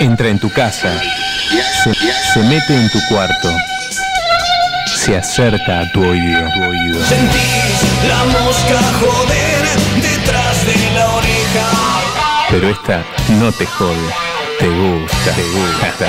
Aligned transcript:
Entra 0.00 0.28
en 0.28 0.38
tu 0.38 0.50
casa, 0.50 0.98
se, 1.84 1.92
se 1.92 2.40
mete 2.40 2.74
en 2.74 2.88
tu 2.88 2.98
cuarto, 3.10 3.54
se 4.86 5.14
acerca 5.14 5.80
a 5.80 5.92
tu 5.92 6.00
oído. 6.00 6.40
Tu 6.54 6.62
oído. 6.62 7.04
Sentís 7.04 7.84
la 8.08 8.24
mosca 8.24 8.80
joder 8.98 9.62
detrás 10.00 10.64
de 10.64 10.90
la 10.94 11.10
oreja. 11.10 11.66
Pero 12.48 12.70
esta 12.70 13.04
no 13.38 13.52
te 13.52 13.66
jode, 13.66 14.08
te 14.58 14.68
gusta, 14.68 15.32
te 15.34 15.42
gusta. 15.42 16.06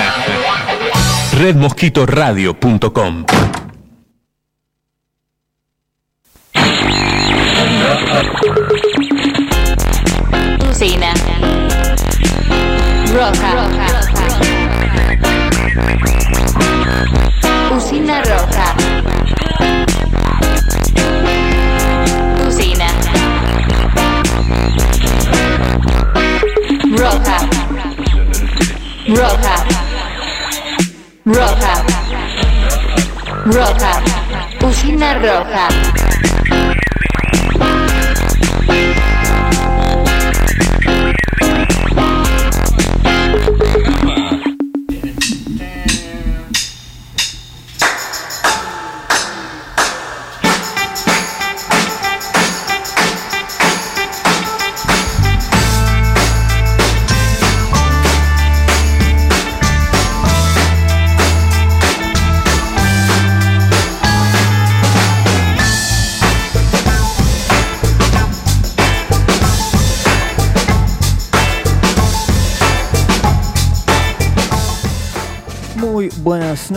Redmosquitoradio.com 1.37 3.25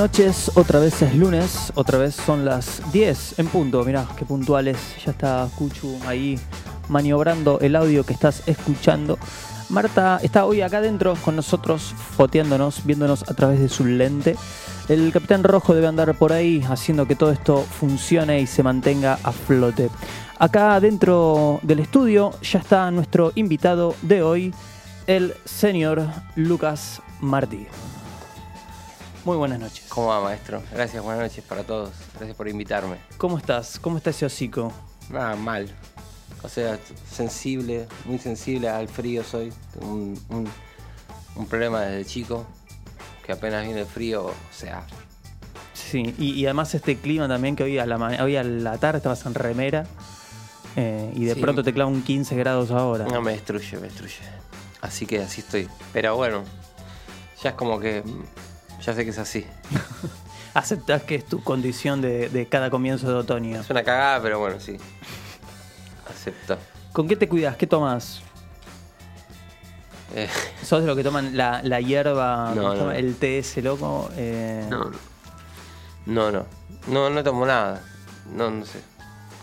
noches, 0.05 0.53
otra 0.55 0.81
vez 0.81 1.01
es 1.01 1.15
lunes, 1.15 1.73
otra 1.77 1.97
vez 1.97 2.15
son 2.15 2.45
las 2.45 2.83
10 2.93 3.39
en 3.39 3.47
punto, 3.47 3.83
mirá 3.85 4.07
qué 4.19 4.27
puntuales, 4.27 4.77
ya 5.03 5.13
está 5.13 5.49
Cuchu 5.57 5.99
ahí 6.07 6.39
maniobrando 6.91 7.59
el 7.61 7.75
audio 7.75 8.05
que 8.05 8.13
estás 8.13 8.43
escuchando. 8.45 9.19
Marta 9.71 10.21
está 10.23 10.45
hoy 10.45 10.61
acá 10.61 10.79
adentro 10.79 11.15
con 11.25 11.37
nosotros, 11.37 11.95
foteándonos, 12.19 12.85
viéndonos 12.85 13.23
a 13.31 13.33
través 13.33 13.61
de 13.61 13.71
su 13.71 13.87
lente. 13.87 14.37
El 14.91 15.11
Capitán 15.11 15.43
Rojo 15.43 15.75
debe 15.75 15.87
andar 15.87 16.15
por 16.19 16.35
ahí 16.35 16.63
haciendo 16.69 17.07
que 17.09 17.17
todo 17.17 17.33
esto 17.33 17.63
funcione 17.63 18.43
y 18.43 18.47
se 18.47 18.63
mantenga 18.63 19.19
a 19.23 19.33
flote. 19.33 19.89
Acá 20.39 20.79
dentro 20.81 21.61
del 21.63 21.79
estudio 21.79 22.33
ya 22.43 22.59
está 22.59 22.91
nuestro 22.91 23.33
invitado 23.37 23.95
de 24.03 24.23
hoy, 24.23 24.55
el 25.07 25.33
señor 25.47 26.07
Lucas 26.37 27.01
Martí. 27.21 27.67
Muy 29.25 29.37
buenas 29.39 29.59
noches. 29.59 29.87
¿Cómo 29.89 30.09
va, 30.09 30.21
maestro? 30.21 30.63
Gracias, 30.73 31.03
buenas 31.03 31.23
noches 31.23 31.45
para 31.45 31.63
todos. 31.65 31.91
Gracias 32.17 32.37
por 32.37 32.47
invitarme. 32.49 32.97
¿Cómo 33.17 33.39
estás? 33.39 33.79
¿Cómo 33.79 33.97
está 33.97 34.11
ese 34.11 34.27
hocico? 34.27 34.71
Nada, 35.09 35.35
mal. 35.37 35.69
O 36.43 36.49
sea, 36.49 36.79
sensible, 37.11 37.87
muy 38.05 38.19
sensible 38.19 38.69
al 38.69 38.87
frío 38.89 39.25
soy. 39.25 39.51
Tengo 39.73 39.93
un, 39.93 40.21
un- 40.29 40.49
un 41.37 41.47
problema 41.47 41.81
desde 41.81 42.05
chico, 42.09 42.47
que 43.25 43.33
apenas 43.33 43.65
viene 43.65 43.81
el 43.81 43.87
frío, 43.87 44.27
o 44.27 44.35
sea, 44.53 44.87
Sí, 45.73 46.15
y, 46.19 46.33
y 46.33 46.45
además 46.47 46.75
este 46.75 46.97
clima 46.99 47.27
también 47.29 47.57
que 47.57 47.63
hoy 47.65 47.79
a 47.79 47.87
la, 47.87 47.97
hoy 48.23 48.37
a 48.37 48.43
la 48.45 48.79
tarde 48.79 48.99
estabas 48.99 49.25
en 49.27 49.35
remera 49.35 49.85
eh, 50.77 51.11
y 51.15 51.25
de 51.25 51.35
Sí. 51.35 51.41
pronto 51.41 51.63
te 51.65 51.73
clava 51.73 51.91
un 51.91 52.03
15 52.03 52.37
grados 52.37 52.71
ahora. 52.71 53.05
no 53.07 53.21
me 53.21 53.33
destruye, 53.33 53.77
me 53.79 53.83
destruye. 53.89 54.17
Así 54.81 55.07
que 55.07 55.21
así 55.23 55.41
estoy. 55.41 55.69
Pero 55.93 56.15
bueno, 56.17 56.43
ya 57.43 57.51
es 57.51 57.57
como 57.57 57.79
que 57.81 58.03
ya 58.85 58.95
sé 58.95 59.05
que 59.05 59.11
es 59.11 59.19
así. 59.19 59.47
Aceptás 60.55 61.03
que 61.03 61.17
es 61.17 61.25
tu 61.25 61.43
condición 61.43 62.01
de, 62.01 62.29
de 62.29 62.47
cada 62.47 62.71
comienzo 62.71 63.09
de 63.09 63.15
otoño. 63.15 63.61
Es 63.61 63.71
una 63.71 63.83
cagada, 63.83 64.23
pero 64.23 64.39
bueno, 64.39 64.61
sí. 64.61 64.77
Acepto. 66.09 66.57
¿Con 66.93 67.09
qué 67.09 67.17
te 67.17 67.29
cuidas? 67.29 67.57
¿Qué 67.57 67.67
tomas? 67.67 68.21
Eh, 70.15 70.29
¿Sos 70.63 70.81
de 70.83 70.87
lo 70.87 70.95
que 70.95 71.03
toman 71.03 71.37
la, 71.37 71.61
la 71.65 71.81
hierba, 71.81 72.53
No, 72.55 72.93
el 72.93 73.17
té 73.17 73.39
ese 73.39 73.63
loco? 73.63 74.11
Eh, 74.17 74.65
no, 74.71 74.85
no. 74.85 74.97
No, 76.07 76.31
no. 76.31 76.47
No, 76.87 77.11
no 77.11 77.25
tomo 77.25 77.47
nada. 77.47 77.83
No, 78.33 78.49
no 78.51 78.65
sé. 78.65 78.79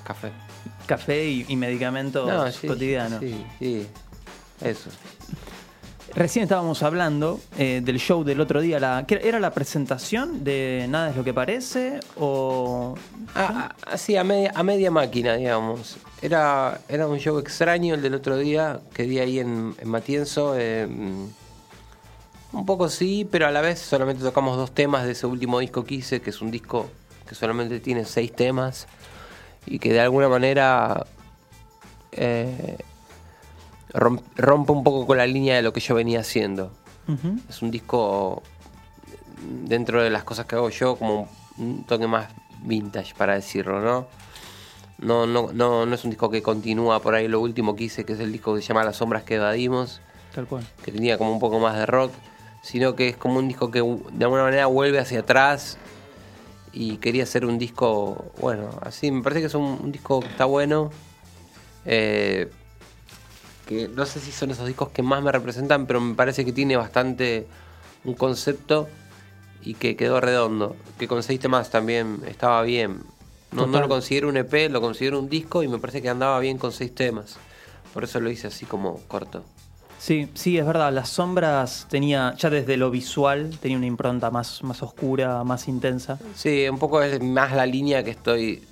Café. 0.06 0.32
Café 0.86 1.26
y, 1.26 1.46
y 1.50 1.56
medicamentos 1.58 2.28
No, 2.28 2.50
sí, 2.52 2.68
cotidianos. 2.68 3.20
Sí, 3.20 3.46
sí. 3.60 3.88
Eso. 4.62 4.90
Recién 6.14 6.44
estábamos 6.44 6.84
hablando 6.84 7.40
eh, 7.58 7.82
del 7.84 7.98
show 7.98 8.24
del 8.24 8.42
otro 8.42 8.60
día. 8.60 8.80
La, 8.80 9.06
¿qué 9.08 9.22
¿Era 9.24 9.40
la 9.40 9.52
presentación 9.52 10.44
de 10.44 10.86
Nada 10.90 11.12
es 11.12 11.16
lo 11.16 11.24
que 11.24 11.34
parece? 11.34 12.00
¿O.? 12.18 12.96
Ah, 13.34 13.74
ah, 13.86 13.98
sí, 13.98 14.18
a 14.18 14.24
media, 14.24 14.52
a 14.54 14.64
media 14.64 14.92
máquina, 14.92 15.36
digamos. 15.36 15.98
Era, 16.22 16.82
era 16.90 17.08
un 17.08 17.18
show 17.18 17.40
extraño 17.40 17.96
el 17.96 18.02
del 18.02 18.16
otro 18.16 18.38
día 18.38 18.82
que 18.94 19.04
di 19.04 19.20
ahí 19.20 19.40
en, 19.40 19.74
en 19.80 19.90
Matienzo. 19.90 20.56
eh, 20.58 20.88
un 22.54 22.66
poco 22.66 22.90
sí, 22.90 23.26
pero 23.30 23.48
a 23.48 23.52
la 23.52 23.62
vez 23.62 23.80
solamente 23.80 24.24
tocamos 24.24 24.58
dos 24.58 24.72
temas 24.72 25.06
de 25.06 25.14
ese 25.14 25.26
último 25.26 25.60
disco 25.60 25.86
que 25.86 25.96
hice, 25.96 26.22
que 26.22 26.32
es 26.32 26.42
un 26.42 26.52
disco 26.52 26.90
que 27.28 27.36
solamente 27.36 27.80
tiene 27.80 28.04
seis 28.04 28.34
temas 28.34 28.88
y 29.66 29.80
que 29.80 29.94
de 29.94 30.02
alguna 30.02 30.28
manera 30.28 31.06
eh, 32.12 32.78
rompe 33.94 34.72
un 34.72 34.84
poco 34.84 35.06
con 35.08 35.18
la 35.18 35.26
línea 35.28 35.56
de 35.56 35.62
lo 35.62 35.74
que 35.74 35.80
yo 35.80 35.96
venía 35.96 36.20
haciendo. 36.22 36.72
Es 37.50 37.62
un 37.62 37.72
disco 37.72 38.42
dentro 39.66 40.02
de 40.02 40.10
las 40.10 40.24
cosas 40.24 40.46
que 40.46 40.56
hago 40.56 40.70
yo 40.70 40.96
como 40.96 41.28
un 41.58 41.84
toque 41.84 42.08
más 42.08 42.30
vintage 42.64 43.14
para 43.16 43.34
decirlo, 43.36 43.82
¿no? 43.82 44.08
No, 45.00 45.26
no, 45.26 45.52
no, 45.52 45.86
no 45.86 45.96
es 45.96 46.04
un 46.04 46.12
disco 46.12 46.30
que 46.30 46.42
continúa 46.42 47.02
por 47.02 47.16
ahí 47.16 47.28
lo 47.28 47.42
último 47.42 47.76
que 47.76 47.86
hice, 47.86 48.06
que 48.06 48.14
es 48.14 48.20
el 48.20 48.32
disco 48.32 48.54
que 48.56 48.62
se 48.62 48.68
llama 48.68 48.84
Las 48.84 48.98
sombras 48.98 49.24
que 49.24 49.36
evadimos, 49.36 50.00
Tal 50.34 50.46
cual. 50.46 50.66
que 50.86 50.92
tenía 50.92 51.18
como 51.18 51.34
un 51.34 51.40
poco 51.40 51.60
más 51.60 51.76
de 51.76 51.86
rock, 51.88 52.14
sino 52.62 52.96
que 52.96 53.10
es 53.10 53.18
como 53.18 53.40
un 53.40 53.48
disco 53.48 53.72
que 53.72 53.80
de 53.80 54.24
alguna 54.26 54.44
manera 54.44 54.68
vuelve 54.68 55.00
hacia 55.00 55.22
atrás 55.22 55.78
y 56.72 56.98
quería 56.98 57.24
hacer 57.24 57.46
un 57.46 57.58
disco, 57.58 58.32
bueno, 58.40 58.70
así, 58.84 59.12
me 59.12 59.22
parece 59.24 59.42
que 59.42 59.48
es 59.48 59.56
un, 59.56 59.80
un 59.84 59.92
disco 59.92 60.20
que 60.22 60.28
está 60.28 60.46
bueno. 60.46 60.92
eh, 61.86 62.50
que 63.72 63.88
no 63.88 64.06
sé 64.06 64.20
si 64.20 64.34
son 64.34 64.52
esos 64.52 64.68
discos 64.68 64.90
que 64.90 65.02
más 65.02 65.24
me 65.24 65.32
representan, 65.32 65.86
pero 65.86 66.02
me 66.02 66.14
parece 66.14 66.44
que 66.44 66.52
tiene 66.52 66.76
bastante 66.76 67.48
un 68.04 68.16
concepto 68.16 68.90
y 69.62 69.76
que 69.76 69.96
quedó 69.96 70.20
redondo. 70.20 70.76
Que 71.00 71.08
con 71.08 71.24
seis 71.24 71.40
temas 71.40 71.70
también 71.70 72.22
estaba 72.28 72.62
bien. 72.64 73.02
No, 73.54 73.68
no 73.68 73.80
lo 73.80 73.88
considero 73.88 74.28
un 74.28 74.36
EP, 74.36 74.70
lo 74.70 74.82
considero 74.82 75.20
un 75.20 75.30
disco 75.30 75.64
y 75.64 75.70
me 75.70 75.78
parece 75.78 76.02
que 76.02 76.10
andaba 76.10 76.38
bien 76.40 76.58
con 76.58 76.74
seis 76.74 76.94
temas. 76.94 77.38
Por 77.94 78.04
eso 78.04 78.20
lo 78.20 78.30
hice 78.30 78.48
así 78.48 78.66
como 78.66 79.00
corto. 79.08 79.44
Sí, 80.00 80.28
sí, 80.34 80.58
es 80.58 80.66
verdad. 80.66 80.92
Las 80.92 81.08
sombras 81.08 81.88
tenía, 81.90 82.34
ya 82.38 82.50
desde 82.50 82.76
lo 82.76 82.92
visual, 82.92 83.58
tenía 83.62 83.78
una 83.78 83.86
impronta 83.86 84.32
más, 84.32 84.64
más 84.64 84.84
oscura, 84.84 85.46
más 85.46 85.70
intensa. 85.70 86.20
Sí, 86.36 86.68
un 86.68 86.80
poco 86.80 87.02
es 87.02 87.22
más 87.24 87.54
la 87.54 87.66
línea 87.66 88.04
que 88.04 88.12
estoy, 88.12 88.64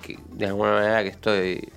que 0.00 0.18
de 0.32 0.46
alguna 0.46 0.72
manera 0.72 1.02
que 1.02 1.08
estoy 1.10 1.68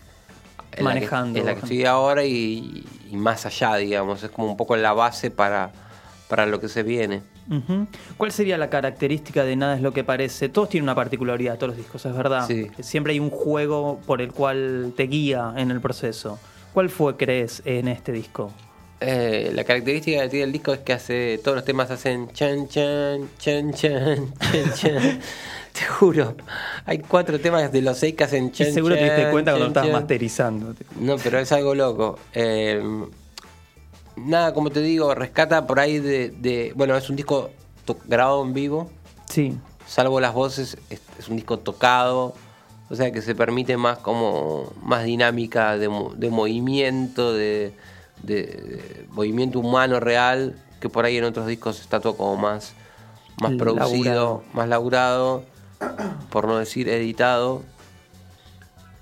en 0.77 0.85
la 0.85 0.93
que- 0.93 0.99
Manejando, 0.99 1.39
en 1.39 1.45
la 1.45 1.53
que, 1.55 1.59
estoy 1.61 1.85
ahora 1.85 2.23
y, 2.25 2.85
y 3.11 3.15
más 3.17 3.45
allá, 3.45 3.75
digamos. 3.75 4.23
Es 4.23 4.29
como 4.31 4.49
un 4.49 4.57
poco 4.57 4.75
la 4.75 4.93
base 4.93 5.31
para, 5.31 5.71
para 6.27 6.45
lo 6.45 6.59
que 6.59 6.67
se 6.67 6.83
viene. 6.83 7.21
¿Cuál 8.17 8.31
sería 8.31 8.57
la 8.57 8.69
característica 8.69 9.43
de 9.43 9.55
Nada 9.57 9.75
es 9.75 9.81
lo 9.81 9.91
que 9.91 10.03
parece? 10.05 10.47
Todos 10.47 10.69
tienen 10.69 10.85
una 10.85 10.95
particularidad, 10.95 11.55
todos 11.57 11.69
los 11.71 11.77
discos, 11.77 12.05
es 12.05 12.15
verdad. 12.15 12.47
Sí. 12.47 12.69
Siempre 12.79 13.11
hay 13.13 13.19
un 13.19 13.29
juego 13.29 13.99
por 14.05 14.21
el 14.21 14.31
cual 14.31 14.93
te 14.95 15.03
guía 15.07 15.53
en 15.57 15.69
el 15.69 15.81
proceso. 15.81 16.39
¿Cuál 16.73 16.89
fue, 16.89 17.17
crees, 17.17 17.61
en 17.65 17.89
este 17.89 18.13
disco? 18.13 18.51
Eh, 19.01 19.51
la 19.53 19.65
característica 19.65 20.21
que 20.23 20.29
tiene 20.29 20.45
el 20.45 20.51
disco 20.53 20.71
es 20.73 20.79
que 20.79 20.93
hace 20.93 21.37
todos 21.43 21.55
los 21.57 21.65
temas 21.65 21.91
hacen 21.91 22.31
chan 22.31 22.69
chan 22.69 23.29
chan 23.37 23.73
chan 23.73 24.33
chan 24.41 24.73
chan. 24.73 25.19
Te 25.79 25.85
juro, 25.85 26.35
hay 26.85 26.99
cuatro 26.99 27.39
temas 27.39 27.71
de 27.71 27.81
los 27.81 27.97
seis 27.97 28.13
que 28.15 28.23
hacen 28.23 28.47
Y 28.47 28.51
chan 28.51 28.71
seguro 28.73 28.95
te 28.95 29.03
diste 29.05 29.31
cuenta 29.31 29.51
cuando 29.51 29.65
chan, 29.73 29.83
estabas 29.85 30.01
masterizando. 30.01 30.75
No, 30.99 31.15
pero 31.17 31.39
es 31.39 31.51
algo 31.51 31.73
loco. 31.73 32.19
Eh, 32.33 32.81
nada, 34.15 34.53
como 34.53 34.69
te 34.69 34.81
digo, 34.81 35.13
rescata 35.15 35.65
por 35.65 35.79
ahí 35.79 35.99
de. 35.99 36.29
de- 36.29 36.73
bueno, 36.75 36.95
es 36.95 37.09
un 37.09 37.15
disco 37.15 37.49
grabado 38.05 38.43
en 38.43 38.53
vivo, 38.53 38.89
Sí, 39.29 39.57
salvo 39.87 40.19
las 40.19 40.33
voces, 40.33 40.77
es, 40.89 41.01
es 41.17 41.27
un 41.27 41.35
disco 41.37 41.57
tocado. 41.59 42.35
O 42.89 42.95
sea 42.95 43.11
que 43.11 43.21
se 43.23 43.33
permite 43.33 43.75
más 43.77 43.97
como 43.97 44.71
más 44.83 45.03
dinámica 45.05 45.77
de, 45.77 45.89
mo- 45.89 46.13
de 46.15 46.29
movimiento, 46.29 47.33
de, 47.33 47.73
de- 48.21 49.07
movimiento 49.09 49.59
humano 49.59 49.99
real, 49.99 50.55
que 50.79 50.89
por 50.89 51.05
ahí 51.05 51.17
en 51.17 51.23
otros 51.23 51.47
discos 51.47 51.79
está 51.81 51.99
todo 51.99 52.15
como 52.15 52.35
más, 52.35 52.73
más 53.41 53.51
Laburado. 53.53 53.75
producido, 53.89 54.43
más 54.53 54.67
laburado, 54.67 55.43
por 56.29 56.47
no 56.47 56.57
decir 56.57 56.89
editado. 56.89 57.61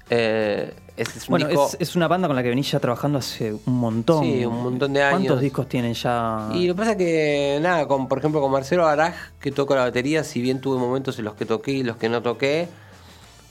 Eh, 0.09 0.73
este 0.97 1.19
es 1.19 1.27
un 1.29 1.31
bueno, 1.33 1.47
disco- 1.47 1.69
es, 1.73 1.77
es 1.89 1.95
una 1.95 2.07
banda 2.07 2.27
con 2.27 2.35
la 2.35 2.43
que 2.43 2.49
venís 2.49 2.69
ya 2.71 2.79
trabajando 2.79 3.17
hace 3.19 3.53
un 3.53 3.73
montón. 3.79 4.23
Sí, 4.23 4.45
un 4.45 4.61
montón 4.61 4.93
de 4.93 5.01
años. 5.03 5.19
¿Cuántos 5.19 5.41
discos 5.41 5.69
tienen 5.69 5.93
ya? 5.93 6.49
Y 6.53 6.67
lo 6.67 6.73
que 6.75 6.77
pasa 6.79 6.91
es 6.91 6.97
que, 6.97 7.59
nada, 7.61 7.87
con, 7.87 8.07
por 8.07 8.19
ejemplo, 8.19 8.41
con 8.41 8.51
Marcelo 8.51 8.85
Araj, 8.87 9.13
que 9.39 9.51
toco 9.51 9.73
la 9.75 9.81
batería, 9.83 10.23
si 10.23 10.41
bien 10.41 10.59
tuve 10.59 10.77
momentos 10.77 11.17
en 11.17 11.25
los 11.25 11.35
que 11.35 11.45
toqué 11.45 11.71
y 11.71 11.83
los 11.83 11.95
que 11.97 12.09
no 12.09 12.21
toqué, 12.21 12.67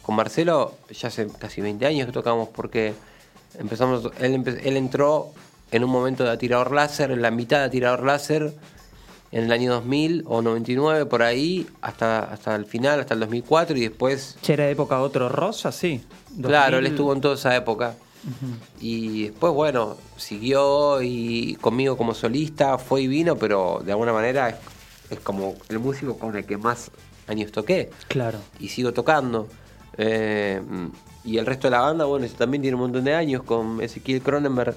con 0.03 0.15
Marcelo 0.17 0.75
ya 0.91 1.09
hace 1.09 1.29
casi 1.39 1.61
20 1.63 1.87
años 1.87 2.07
que 2.07 2.13
tocamos 2.13 2.49
porque 2.49 2.95
empezamos, 3.59 4.11
él, 4.21 4.35
empe- 4.45 4.61
él 4.63 4.77
entró 4.77 5.31
en 5.73 5.83
un 5.85 5.91
momento 5.91 6.25
de 6.25 6.31
atirador 6.31 6.73
láser, 6.73 7.11
en 7.11 7.23
la 7.23 7.31
mitad 7.31 7.59
de 7.61 7.65
atirador 7.65 8.05
láser, 8.05 8.53
en 9.33 9.45
el 9.45 9.53
año 9.53 9.73
2000 9.73 10.25
o 10.27 10.43
99, 10.43 11.07
por 11.07 11.23
ahí, 11.23 11.67
hasta, 11.81 12.21
hasta 12.21 12.57
el 12.57 12.65
final, 12.65 13.01
hasta 13.01 13.15
el 13.15 13.21
2004, 13.21 13.77
y 13.77 13.83
después 13.83 14.37
¿Ya 14.43 14.55
era 14.55 14.69
época 14.69 15.01
otro 15.01 15.29
rosa? 15.29 15.71
Sí. 15.73 16.03
Claro, 16.41 16.77
2000. 16.77 16.79
él 16.79 16.87
estuvo 16.87 17.13
en 17.13 17.21
toda 17.21 17.35
esa 17.35 17.55
época. 17.57 17.95
Y 18.81 19.29
después, 19.29 19.55
bueno, 19.55 19.97
siguió 20.17 21.01
y 21.01 21.57
conmigo 21.61 21.97
como 21.97 22.13
solista, 22.13 22.77
fue 22.77 23.03
y 23.03 23.07
vino, 23.07 23.37
pero 23.37 23.81
de 23.83 23.93
alguna 23.93 24.13
manera 24.13 24.51
es, 24.51 24.57
es 25.09 25.21
como 25.21 25.55
el 25.71 25.79
músico 25.79 26.19
con 26.19 26.37
el 26.37 26.45
que 26.45 26.59
más 26.59 26.91
años 27.27 27.51
toqué. 27.51 27.91
Claro. 28.09 28.39
Y 28.59 28.69
sigo 28.69 28.93
tocando. 28.93 29.49
Eh, 29.97 30.61
y 31.25 31.39
el 31.39 31.47
resto 31.47 31.69
de 31.69 31.73
la 31.73 31.81
banda, 31.81 32.05
bueno, 32.05 32.27
también 32.37 32.63
tiene 32.63 32.75
un 32.75 32.83
montón 32.83 33.05
de 33.05 33.15
años, 33.15 33.43
con 33.43 33.81
Ezequiel 33.81 34.23
Cronenberg. 34.23 34.77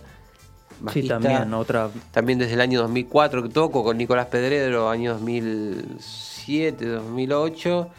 Sí, 0.92 1.02
también, 1.08 1.54
otra. 1.54 1.90
También 2.12 2.40
desde 2.40 2.54
el 2.54 2.62
año 2.62 2.80
2004 2.82 3.44
que 3.44 3.50
toco 3.50 3.84
con 3.84 3.98
Nicolás 3.98 4.28
Pedrero, 4.28 4.90
año 4.90 5.14
2007, 5.14 6.86
2008. 6.86 7.90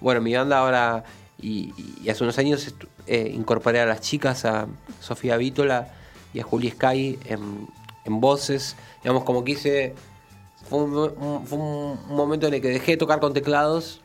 Bueno, 0.00 0.20
mi 0.20 0.34
banda 0.34 0.58
ahora, 0.58 1.04
y, 1.40 1.72
y 2.02 2.08
hace 2.10 2.22
unos 2.24 2.38
años 2.38 2.74
eh, 3.06 3.30
incorporé 3.34 3.80
a 3.80 3.86
las 3.86 4.00
chicas, 4.00 4.44
a 4.44 4.66
Sofía 5.00 5.36
Vítola 5.36 5.88
y 6.34 6.40
a 6.40 6.44
Juli 6.44 6.70
Sky 6.70 7.18
en, 7.26 7.66
en 8.04 8.20
voces. 8.20 8.76
Digamos, 9.02 9.24
como 9.24 9.44
que 9.44 9.52
hice. 9.52 9.94
Fue 10.68 10.80
un, 10.82 10.92
un- 10.96 11.46
fue 11.46 11.58
un 11.58 11.98
momento 12.08 12.46
en 12.48 12.54
el 12.54 12.60
que 12.60 12.68
dejé 12.68 12.92
de 12.92 12.96
tocar 12.96 13.20
con 13.20 13.32
teclados. 13.32 14.00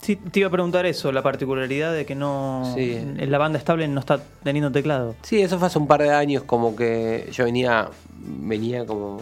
Sí, 0.00 0.16
te 0.16 0.40
iba 0.40 0.48
a 0.48 0.50
preguntar 0.50 0.86
eso, 0.86 1.12
la 1.12 1.22
particularidad 1.22 1.92
de 1.92 2.06
que 2.06 2.14
no. 2.14 2.72
Sí. 2.74 2.98
La 3.18 3.38
banda 3.38 3.58
estable 3.58 3.86
no 3.86 4.00
está 4.00 4.22
teniendo 4.42 4.72
teclado. 4.72 5.14
Sí, 5.22 5.40
eso 5.40 5.58
fue 5.58 5.66
hace 5.66 5.78
un 5.78 5.86
par 5.86 6.02
de 6.02 6.10
años, 6.10 6.44
como 6.44 6.74
que 6.74 7.28
yo 7.32 7.44
venía, 7.44 7.90
venía 8.18 8.86
como 8.86 9.20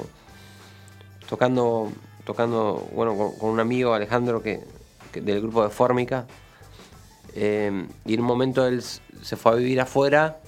tocando, 1.29 1.91
tocando, 2.25 2.89
bueno, 2.95 3.17
con, 3.17 3.33
con 3.39 3.51
un 3.51 3.61
amigo 3.61 3.93
Alejandro 3.93 4.41
que, 4.43 4.61
que 5.11 5.21
del 5.21 5.41
grupo 5.41 5.65
de 5.65 5.71
Fórmica. 5.71 6.27
Eh, 7.35 7.87
y 8.07 8.15
en 8.15 8.21
un 8.21 8.27
momento 8.27 8.67
él 8.67 8.83
se 8.83 9.37
fue 9.37 9.53
a 9.53 9.55
vivir 9.57 9.81
afuera 9.81 10.39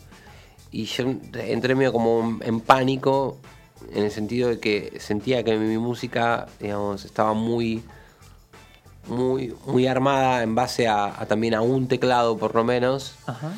y 0.71 0.85
yo 0.85 1.05
entré 1.35 1.75
medio 1.75 1.93
como 1.93 2.39
en 2.43 2.61
pánico 2.61 3.39
en 3.93 4.05
el 4.05 4.11
sentido 4.11 4.49
de 4.49 4.61
que 4.61 4.99
sentía 5.01 5.43
que 5.43 5.57
mi 5.57 5.79
música, 5.79 6.47
digamos, 6.61 7.05
estaba 7.05 7.35
muy 7.35 7.83
muy 9.11 9.55
muy 9.67 9.87
armada 9.87 10.43
en 10.43 10.55
base 10.55 10.89
a- 10.89 11.21
a 11.21 11.27
también 11.27 11.55
a 11.55 11.61
un 11.61 11.87
teclado 11.89 12.37
por 12.39 12.55
lo 12.55 12.65
menos. 12.65 13.15
Ajá. 13.27 13.53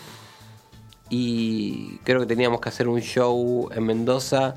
y 1.15 1.99
creo 2.05 2.21
que 2.21 2.27
teníamos 2.27 2.61
que 2.61 2.71
hacer 2.71 2.89
un 2.89 3.01
show 3.01 3.69
en 3.75 3.85
Mendoza 3.85 4.55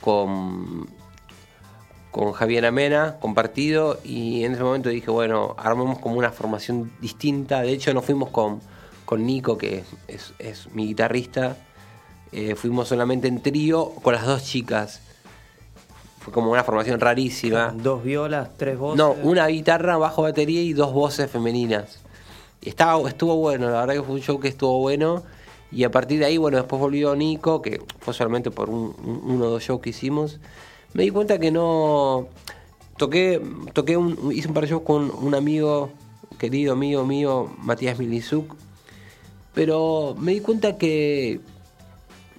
con, 0.00 0.88
con 2.10 2.32
Javier 2.32 2.64
Amena, 2.64 3.16
compartido, 3.20 3.98
y 4.02 4.44
en 4.44 4.52
ese 4.54 4.62
momento 4.62 4.88
dije, 4.88 5.10
bueno, 5.10 5.54
armamos 5.58 5.98
como 5.98 6.16
una 6.16 6.30
formación 6.30 6.90
distinta, 7.02 7.60
de 7.60 7.72
hecho 7.72 7.92
nos 7.92 8.04
fuimos 8.06 8.30
con, 8.30 8.60
con 9.04 9.26
Nico, 9.26 9.58
que 9.58 9.84
es, 10.08 10.32
es 10.38 10.68
mi 10.72 10.86
guitarrista, 10.86 11.56
Eh, 12.34 12.54
fuimos 12.54 12.88
solamente 12.88 13.28
en 13.28 13.42
trío 13.42 13.90
con 14.02 14.14
las 14.14 14.24
dos 14.24 14.42
chicas, 14.42 15.02
fue 16.22 16.32
como 16.32 16.50
una 16.50 16.62
formación 16.64 17.00
rarísima. 17.00 17.74
Dos 17.76 18.02
violas, 18.04 18.50
tres 18.56 18.78
voces. 18.78 18.98
No, 18.98 19.12
una 19.22 19.46
guitarra, 19.48 19.96
bajo 19.96 20.22
batería 20.22 20.62
y 20.62 20.72
dos 20.72 20.92
voces 20.92 21.30
femeninas. 21.30 21.98
Estaba, 22.62 23.08
estuvo 23.08 23.36
bueno, 23.36 23.68
la 23.70 23.80
verdad 23.80 23.94
que 23.94 24.02
fue 24.02 24.14
un 24.14 24.20
show 24.20 24.38
que 24.38 24.48
estuvo 24.48 24.78
bueno. 24.78 25.22
Y 25.72 25.84
a 25.84 25.90
partir 25.90 26.18
de 26.20 26.26
ahí, 26.26 26.36
bueno, 26.36 26.58
después 26.58 26.78
volvió 26.80 27.16
Nico, 27.16 27.60
que 27.62 27.80
fue 28.00 28.12
solamente 28.14 28.50
por 28.50 28.68
un, 28.70 28.94
un- 29.04 29.20
uno 29.24 29.46
o 29.46 29.50
dos 29.50 29.62
shows 29.62 29.80
que 29.80 29.90
hicimos. 29.90 30.38
Me 30.92 31.02
di 31.04 31.10
cuenta 31.10 31.38
que 31.38 31.50
no. 31.50 32.28
Toqué, 32.98 33.40
toqué 33.72 33.96
un, 33.96 34.30
hice 34.32 34.46
un 34.48 34.54
par 34.54 34.64
de 34.64 34.70
shows 34.70 34.82
con 34.82 35.10
un 35.10 35.34
amigo, 35.34 35.90
querido 36.38 36.74
amigo 36.74 37.04
mío, 37.06 37.50
Matías 37.58 37.98
Milizuk. 37.98 38.54
Pero 39.54 40.14
me 40.18 40.32
di 40.32 40.40
cuenta 40.40 40.76
que 40.78 41.40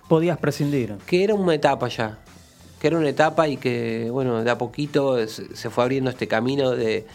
Podías 0.07 0.38
prescindir. 0.38 0.95
que 1.06 1.24
era 1.24 1.33
una 1.33 1.56
etapa 1.56 1.88
ya. 1.88 2.19
Que 2.83 2.88
era 2.88 2.97
una 2.97 3.07
etapa 3.07 3.47
y 3.47 3.56
que, 3.56 4.09
bueno, 4.12 4.44
de 4.44 4.51
a 4.51 4.57
poquito 4.57 5.25
se, 5.25 5.69
fue 5.69 5.85
abriendo 5.85 6.09
este 6.09 6.27
camino 6.27 6.71
de, 6.71 7.07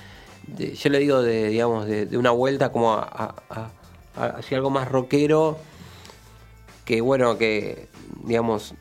de- 0.47 0.75
yo 0.75 0.89
le 0.89 0.99
digo, 0.99 1.21
de, 1.21 1.49
digamos, 1.51 1.85
de, 1.85 2.07
de 2.07 2.17
una 2.17 2.31
vuelta 2.31 2.73
como 2.73 2.95
a, 2.95 3.03
a- 3.03 3.35
a- 3.51 3.71
a- 4.17 4.27
hacia 4.39 4.57
algo 4.57 4.71
más 4.71 4.89
rockero. 4.89 5.59
Que, 6.87 7.03
bueno, 7.03 7.37
que, 7.37 7.87
digamos, 8.25 8.73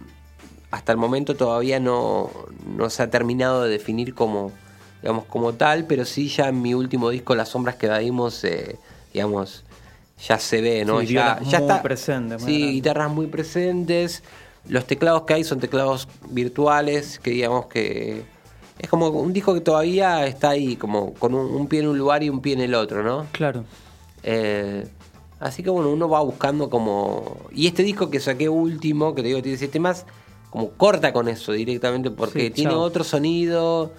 hasta 0.72 0.94
el 0.94 0.98
momento 0.98 1.36
todavía 1.36 1.82
no, 1.82 2.32
no 2.78 2.90
se 2.90 3.04
ha 3.04 3.10
terminado 3.10 3.64
de 3.64 3.70
definir 3.70 4.14
como, 4.16 4.54
digamos, 5.02 5.26
como 5.26 5.56
tal, 5.56 5.88
pero 5.88 6.06
sí 6.06 6.30
ya 6.30 6.48
en 6.48 6.62
mi 6.62 6.74
último 6.74 7.10
disco, 7.10 7.36
Las 7.36 7.50
Sombras 7.50 7.76
que 7.76 7.88
Dadimos, 7.88 8.46
eh, 8.46 8.78
digamos, 9.12 9.66
ya 10.26 10.40
se 10.40 10.62
ve, 10.62 10.86
¿no? 10.86 11.02
Sí, 11.02 11.08
ya, 11.08 11.42
ya 11.42 11.60
muy 11.60 11.68
está. 11.68 11.82
presentes, 11.84 12.42
muy 12.42 12.50
Sí, 12.50 12.72
guitarras 12.76 13.12
muy 13.12 13.28
presentes. 13.28 14.24
Los 14.70 14.86
teclados 14.86 15.24
que 15.24 15.34
hay 15.36 15.44
son 15.44 15.60
teclados 15.60 16.08
virtuales, 16.30 17.20
que 17.20 17.32
digamos 17.32 17.68
que 17.68 18.24
es 18.80 18.90
como 18.90 19.08
un 19.10 19.34
disco 19.34 19.54
que 19.54 19.62
todavía 19.62 20.26
está 20.28 20.50
ahí, 20.50 20.76
como 20.76 21.14
con 21.14 21.34
un, 21.34 21.46
un 21.56 21.68
pie 21.68 21.80
en 21.82 21.88
un 21.88 21.98
lugar 21.98 22.22
y 22.24 22.30
un 22.30 22.42
pie 22.42 22.54
en 22.54 22.62
el 22.62 22.76
otro, 22.76 23.02
¿no? 23.04 23.26
Claro. 23.32 23.64
Eh, 24.24 24.88
así 25.40 25.64
que 25.64 25.70
bueno, 25.70 25.90
uno 25.90 26.10
va 26.10 26.22
buscando 26.22 26.70
como... 26.70 27.38
Y 27.52 27.68
este 27.68 27.84
disco 27.84 28.10
que 28.10 28.20
saqué 28.20 28.50
último, 28.50 29.16
que 29.16 29.22
te 29.22 29.30
digo, 29.30 29.42
tiene 29.42 29.58
7 29.58 29.72
temas, 29.72 30.06
como 30.50 30.70
corta 30.72 31.14
con 31.14 31.28
eso 31.28 31.54
directamente, 31.54 32.12
porque 32.12 32.48
Sí, 32.48 32.50
tiene 32.52 32.72
chao. 32.72 32.82
otro 32.82 33.04
sonido, 33.04 33.92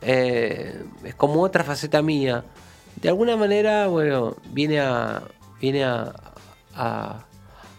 eh, 0.00 0.82
es 1.04 1.14
como 1.14 1.42
otra 1.42 1.64
faceta 1.64 2.02
mía. 2.02 2.44
De 3.00 3.08
alguna 3.08 3.36
manera, 3.36 3.86
bueno, 3.88 4.36
viene 4.52 4.80
a... 4.80 5.22
Viene 5.60 5.84
a, 5.84 6.12
a, 6.74 7.24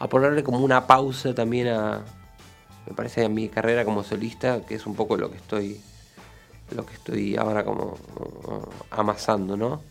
a 0.04 0.10
ponerle 0.10 0.44
como 0.44 0.60
una 0.60 0.86
pausa 0.88 1.34
también 1.34 1.68
a... 1.70 2.02
Me 2.86 2.94
parece 2.94 3.24
a 3.26 3.30
mi 3.30 3.48
carrera 3.48 3.86
como 3.86 4.04
solista, 4.04 4.62
que 4.66 4.76
es 4.76 4.86
un 4.86 4.96
poco 4.96 5.18
lo 5.18 5.30
que 5.32 5.38
estoy... 5.38 5.80
Lo 6.76 6.86
que 6.86 6.94
estoy 6.94 7.36
ahora 7.36 7.64
como 7.64 7.98
amasando, 8.90 9.56
¿no? 9.58 9.82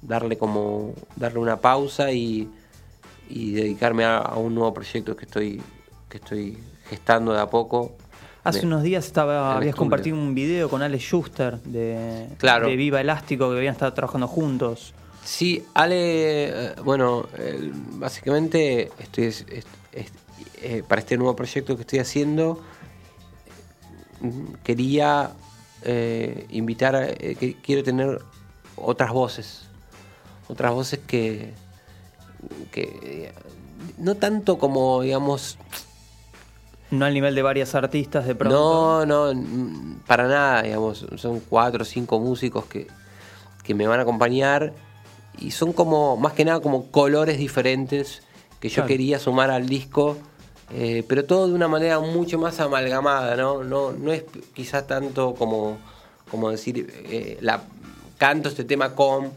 Darle 0.00 0.38
como 0.38 0.94
darle 1.16 1.38
una 1.38 1.60
pausa 1.60 2.10
y, 2.12 2.48
y 3.28 3.52
dedicarme 3.52 4.04
a, 4.04 4.18
a 4.18 4.36
un 4.36 4.54
nuevo 4.54 4.72
proyecto 4.72 5.14
que 5.16 5.24
estoy 5.26 5.60
que 6.08 6.16
estoy 6.18 6.58
gestando 6.88 7.32
de 7.32 7.40
a 7.40 7.46
poco 7.48 7.92
Hace 8.44 8.60
Me- 8.62 8.66
unos 8.66 8.82
días 8.82 9.06
estaba, 9.06 9.56
habías 9.56 9.74
compartido 9.74 10.16
un 10.16 10.34
video 10.34 10.68
con 10.68 10.82
Alex 10.82 11.02
Schuster 11.04 11.60
de, 11.62 12.26
Claro. 12.38 12.68
de 12.68 12.76
Viva 12.76 13.00
Elástico 13.00 13.50
que 13.50 13.56
habían 13.58 13.72
estado 13.74 13.92
trabajando 13.92 14.26
juntos. 14.28 14.94
Sí 15.24 15.64
Ale 15.74 16.48
eh, 16.48 16.74
bueno 16.84 17.26
básicamente 17.98 18.90
estoy 18.98 19.24
es- 19.26 19.46
es- 19.48 19.66
es- 19.92 20.12
eh, 20.62 20.82
para 20.86 21.00
este 21.00 21.16
nuevo 21.16 21.34
proyecto 21.36 21.76
que 21.76 21.82
estoy 21.82 21.98
haciendo 22.00 22.60
mm, 24.20 24.54
quería 24.64 25.30
eh, 25.84 26.46
invitar 26.50 26.94
a- 26.94 27.08
eh, 27.08 27.36
que 27.38 27.54
quiero 27.56 27.82
tener 27.82 28.20
otras 28.76 29.10
voces 29.12 29.62
otras 30.48 30.72
voces 30.72 31.00
que 31.06 31.52
que 32.70 33.32
no 33.98 34.16
tanto 34.16 34.58
como 34.58 35.02
digamos 35.02 35.58
No 36.90 37.04
al 37.06 37.14
nivel 37.14 37.34
de 37.34 37.42
varias 37.42 37.74
artistas 37.74 38.26
de 38.26 38.34
pronto. 38.34 39.06
No, 39.06 39.32
no, 39.32 39.98
para 40.06 40.28
nada, 40.28 40.62
digamos, 40.62 41.06
son 41.16 41.40
cuatro 41.40 41.82
o 41.82 41.84
cinco 41.86 42.20
músicos 42.20 42.66
que, 42.66 42.86
que 43.64 43.74
me 43.74 43.86
van 43.86 43.98
a 43.98 44.02
acompañar 44.02 44.74
y 45.38 45.50
son 45.50 45.72
como, 45.72 46.16
más 46.16 46.32
que 46.34 46.44
nada, 46.44 46.60
como 46.60 46.90
colores 46.90 47.38
diferentes 47.38 48.22
que 48.60 48.68
yo 48.68 48.74
Claro. 48.76 48.88
quería 48.88 49.18
sumar 49.18 49.50
al 49.50 49.68
disco 49.68 50.16
eh, 50.74 51.04
pero 51.06 51.24
todo 51.26 51.48
de 51.48 51.52
una 51.54 51.68
manera 51.68 52.00
mucho 52.00 52.38
más 52.38 52.58
amalgamada, 52.58 53.36
¿no? 53.36 53.62
No, 53.62 53.92
no 53.92 54.10
es 54.10 54.24
quizás 54.54 54.86
tanto 54.86 55.34
como, 55.34 55.76
como 56.30 56.48
decir, 56.50 56.90
eh, 57.10 57.36
la, 57.42 57.60
canto 58.16 58.48
este 58.48 58.64
tema 58.64 58.94
con, 58.94 59.30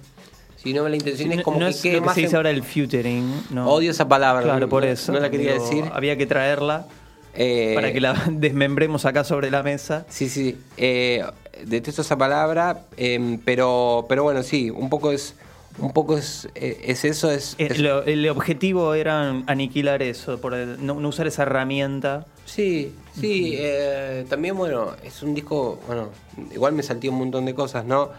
sino 0.56 0.88
la 0.88 0.96
intención 0.96 1.34
es 1.34 1.44
como 1.44 1.60
no 1.60 1.66
que 1.66 1.72
es 1.72 1.82
quede 1.82 1.94
lo 1.96 2.00
que 2.02 2.06
más 2.06 2.16
se 2.16 2.22
dice 2.22 2.32
en- 2.32 2.36
ahora 2.38 2.50
el 2.52 2.64
futuring. 2.64 3.44
¿no? 3.50 3.70
Odio 3.70 3.92
esa 3.92 4.08
palabra. 4.08 4.44
Claro, 4.44 4.60
no- 4.62 4.70
por 4.70 4.86
eso. 4.86 5.12
No 5.12 5.20
la 5.20 5.30
quería 5.30 5.54
decir. 5.56 5.84
Había 5.92 6.18
que 6.18 6.26
traerla 6.26 6.86
Eh, 7.34 7.74
para 7.76 7.92
que 7.92 8.00
la 8.00 8.14
desmembremos 8.32 9.04
acá 9.04 9.26
sobre 9.26 9.52
la 9.52 9.62
mesa. 9.62 10.06
Sí, 10.08 10.30
sí. 10.30 10.58
Eh, 10.78 11.22
detesto 11.66 12.02
esa 12.04 12.18
palabra, 12.18 12.86
em, 12.96 13.40
pero, 13.44 14.06
pero 14.08 14.24
bueno, 14.24 14.42
sí, 14.42 14.70
un 14.70 14.90
poco 14.90 15.12
es, 15.12 15.36
un 15.78 15.92
poco 15.92 16.18
es, 16.18 16.48
eh, 16.56 16.82
es 16.86 17.04
eso, 17.06 17.30
es, 17.32 17.56
Eh, 17.58 17.68
es- 17.72 17.80
el 17.80 18.30
objetivo 18.30 18.94
era 18.94 19.30
aniquilar 19.48 20.02
eso, 20.02 20.40
por 20.40 20.54
el- 20.54 20.86
no, 20.86 20.96
no 20.96 21.10
usar 21.10 21.28
esa 21.28 21.44
herramienta. 21.44 22.26
sí, 22.46 22.94
sí. 23.20 23.56
eh, 23.58 24.26
también 24.30 24.56
bueno, 24.58 24.92
es 25.04 25.22
un 25.24 25.34
disco, 25.36 25.80
bueno, 25.88 26.10
igual 26.54 26.74
me 26.74 26.84
salté 26.84 27.10
un 27.10 27.18
montón 27.18 27.46
de 27.46 27.54
cosas, 27.54 27.86
¿no? 27.86 28.10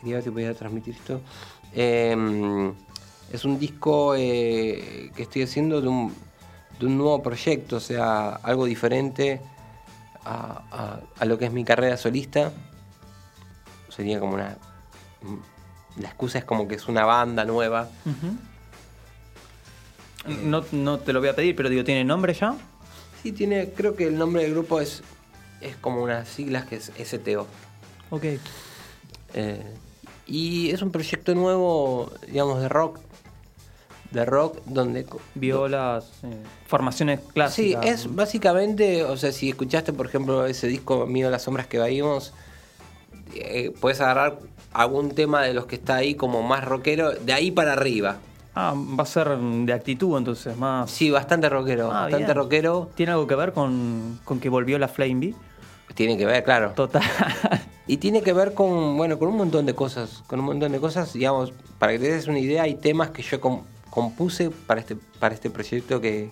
Quería 0.00 0.14
ver 0.16 0.24
si 0.24 0.30
podía 0.30 0.54
transmitir 0.54 0.94
esto. 0.94 1.20
Em, 1.74 2.72
es 3.32 3.44
un 3.44 3.58
disco 3.58 4.14
eh, 4.16 5.10
que 5.16 5.22
estoy 5.22 5.42
haciendo 5.42 5.80
de 5.80 5.88
un, 5.88 6.14
de 6.80 6.86
un 6.86 6.98
nuevo 6.98 7.22
proyecto, 7.22 7.76
o 7.76 7.80
sea, 7.80 8.30
algo 8.42 8.64
diferente 8.66 9.40
a, 10.24 10.62
a- 10.70 11.00
a 11.18 11.24
lo 11.24 11.38
que 11.38 11.46
es 11.46 11.52
mi 11.52 11.64
carrera 11.64 11.96
solista. 11.96 12.52
Sería 13.88 14.18
como 14.20 14.34
una... 14.34 14.56
La 16.00 16.08
excusa 16.08 16.38
es 16.38 16.44
como 16.44 16.66
que 16.68 16.74
es 16.76 16.88
una 16.88 17.04
banda 17.04 17.44
nueva. 17.44 17.88
No, 20.44 20.64
no 20.72 20.98
te 21.00 21.12
lo 21.12 21.20
voy 21.20 21.28
a 21.28 21.36
pedir, 21.36 21.56
pero 21.56 21.68
digo, 21.68 21.82
¿tiene 21.84 22.04
nombre 22.04 22.32
ya? 22.34 22.54
Sí, 23.22 23.32
tiene, 23.32 23.70
creo 23.70 23.96
que 23.96 24.06
el 24.06 24.16
nombre 24.16 24.42
del 24.42 24.52
grupo 24.52 24.80
es, 24.80 25.02
es 25.60 25.76
como 25.76 26.02
unas 26.02 26.28
siglas 26.28 26.64
que 26.66 26.76
es 26.76 26.92
STO. 27.04 27.46
Ok. 28.10 28.24
Eh, 29.34 29.62
y 30.26 30.70
es 30.70 30.80
un 30.82 30.90
proyecto 30.92 31.34
nuevo, 31.34 32.12
digamos, 32.28 32.60
de 32.60 32.68
rock. 32.68 33.00
De 34.12 34.24
rock 34.24 34.58
donde... 34.66 35.06
Violas, 35.34 36.04
eh, 36.22 36.36
formaciones 36.66 37.20
Sí, 37.20 37.26
clásicas. 37.32 37.84
es 37.86 38.14
básicamente, 38.14 39.04
o 39.04 39.16
sea, 39.16 39.32
si 39.32 39.48
escuchaste, 39.48 39.92
por 39.92 40.06
ejemplo, 40.06 40.46
ese 40.46 40.68
disco 40.68 41.06
mío, 41.06 41.30
Las 41.30 41.42
Sombras 41.42 41.66
que 41.66 41.78
Vaímos, 41.78 42.32
eh, 43.34 43.72
puedes 43.80 44.00
agarrar 44.00 44.38
algún 44.72 45.14
tema 45.14 45.42
de 45.42 45.54
los 45.54 45.66
que 45.66 45.76
está 45.76 45.96
ahí 45.96 46.14
como 46.14 46.42
más 46.42 46.64
rockero, 46.64 47.12
de 47.12 47.32
ahí 47.32 47.50
para 47.50 47.72
arriba. 47.74 48.16
Ah, 48.54 48.74
va 48.76 49.02
a 49.02 49.06
ser 49.06 49.28
de 49.36 49.72
actitud 49.72 50.16
entonces, 50.18 50.56
más. 50.56 50.90
Sí, 50.90 51.10
bastante 51.10 51.48
rockero, 51.48 51.86
Ah, 51.90 52.02
bastante 52.02 52.24
bien. 52.26 52.36
rockero. 52.36 52.90
¿Tiene 52.94 53.12
algo 53.12 53.26
que 53.26 53.34
ver 53.34 53.52
con, 53.52 54.20
con 54.24 54.40
que 54.40 54.48
volvió 54.48 54.78
la 54.78 54.88
Flame 54.88 55.14
Bee? 55.14 55.34
Tiene 55.94 56.16
que 56.18 56.26
ver, 56.26 56.42
claro. 56.44 56.72
Total. 56.74 57.02
Y 57.84 57.96
tiene 57.96 58.22
que 58.22 58.32
ver 58.32 58.54
con, 58.54 58.96
bueno, 58.96 59.18
con 59.18 59.28
un 59.28 59.36
montón 59.36 59.66
de 59.66 59.74
cosas, 59.74 60.22
con 60.28 60.38
un 60.38 60.46
montón 60.46 60.70
de 60.70 60.78
cosas, 60.78 61.12
digamos, 61.14 61.52
para 61.80 61.92
que 61.92 61.98
te 61.98 62.12
des 62.12 62.28
una 62.28 62.38
idea, 62.38 62.62
hay 62.62 62.74
temas 62.76 63.10
que 63.10 63.22
yo 63.22 63.40
com- 63.40 63.64
compuse 63.90 64.50
para 64.50 64.78
este, 64.80 64.96
para 65.18 65.34
este 65.34 65.50
proyecto 65.50 66.00
que, 66.00 66.30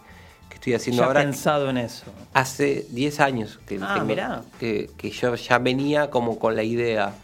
que 0.49 0.55
estoy 0.55 0.75
haciendo 0.75 1.03
ya 1.03 1.07
ahora. 1.09 1.21
pensado 1.23 1.69
en 1.69 1.79
eso. 1.79 2.05
Hace 2.35 2.87
10 2.91 3.19
años 3.19 3.59
que, 3.67 3.81
Ah, 3.83 3.95
tengo- 3.95 4.07
mirá. 4.07 4.43
que, 4.61 4.91
que 4.97 5.11
yo 5.11 5.35
ya 5.35 5.59
venía 5.59 6.09
como 6.09 6.39
con 6.39 6.55
la 6.55 6.63
idea. 6.63 7.15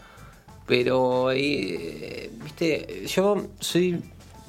Pero, 0.67 1.31
eh, 1.31 2.29
viste, 2.43 3.05
yo 3.07 3.47
soy, 3.59 4.03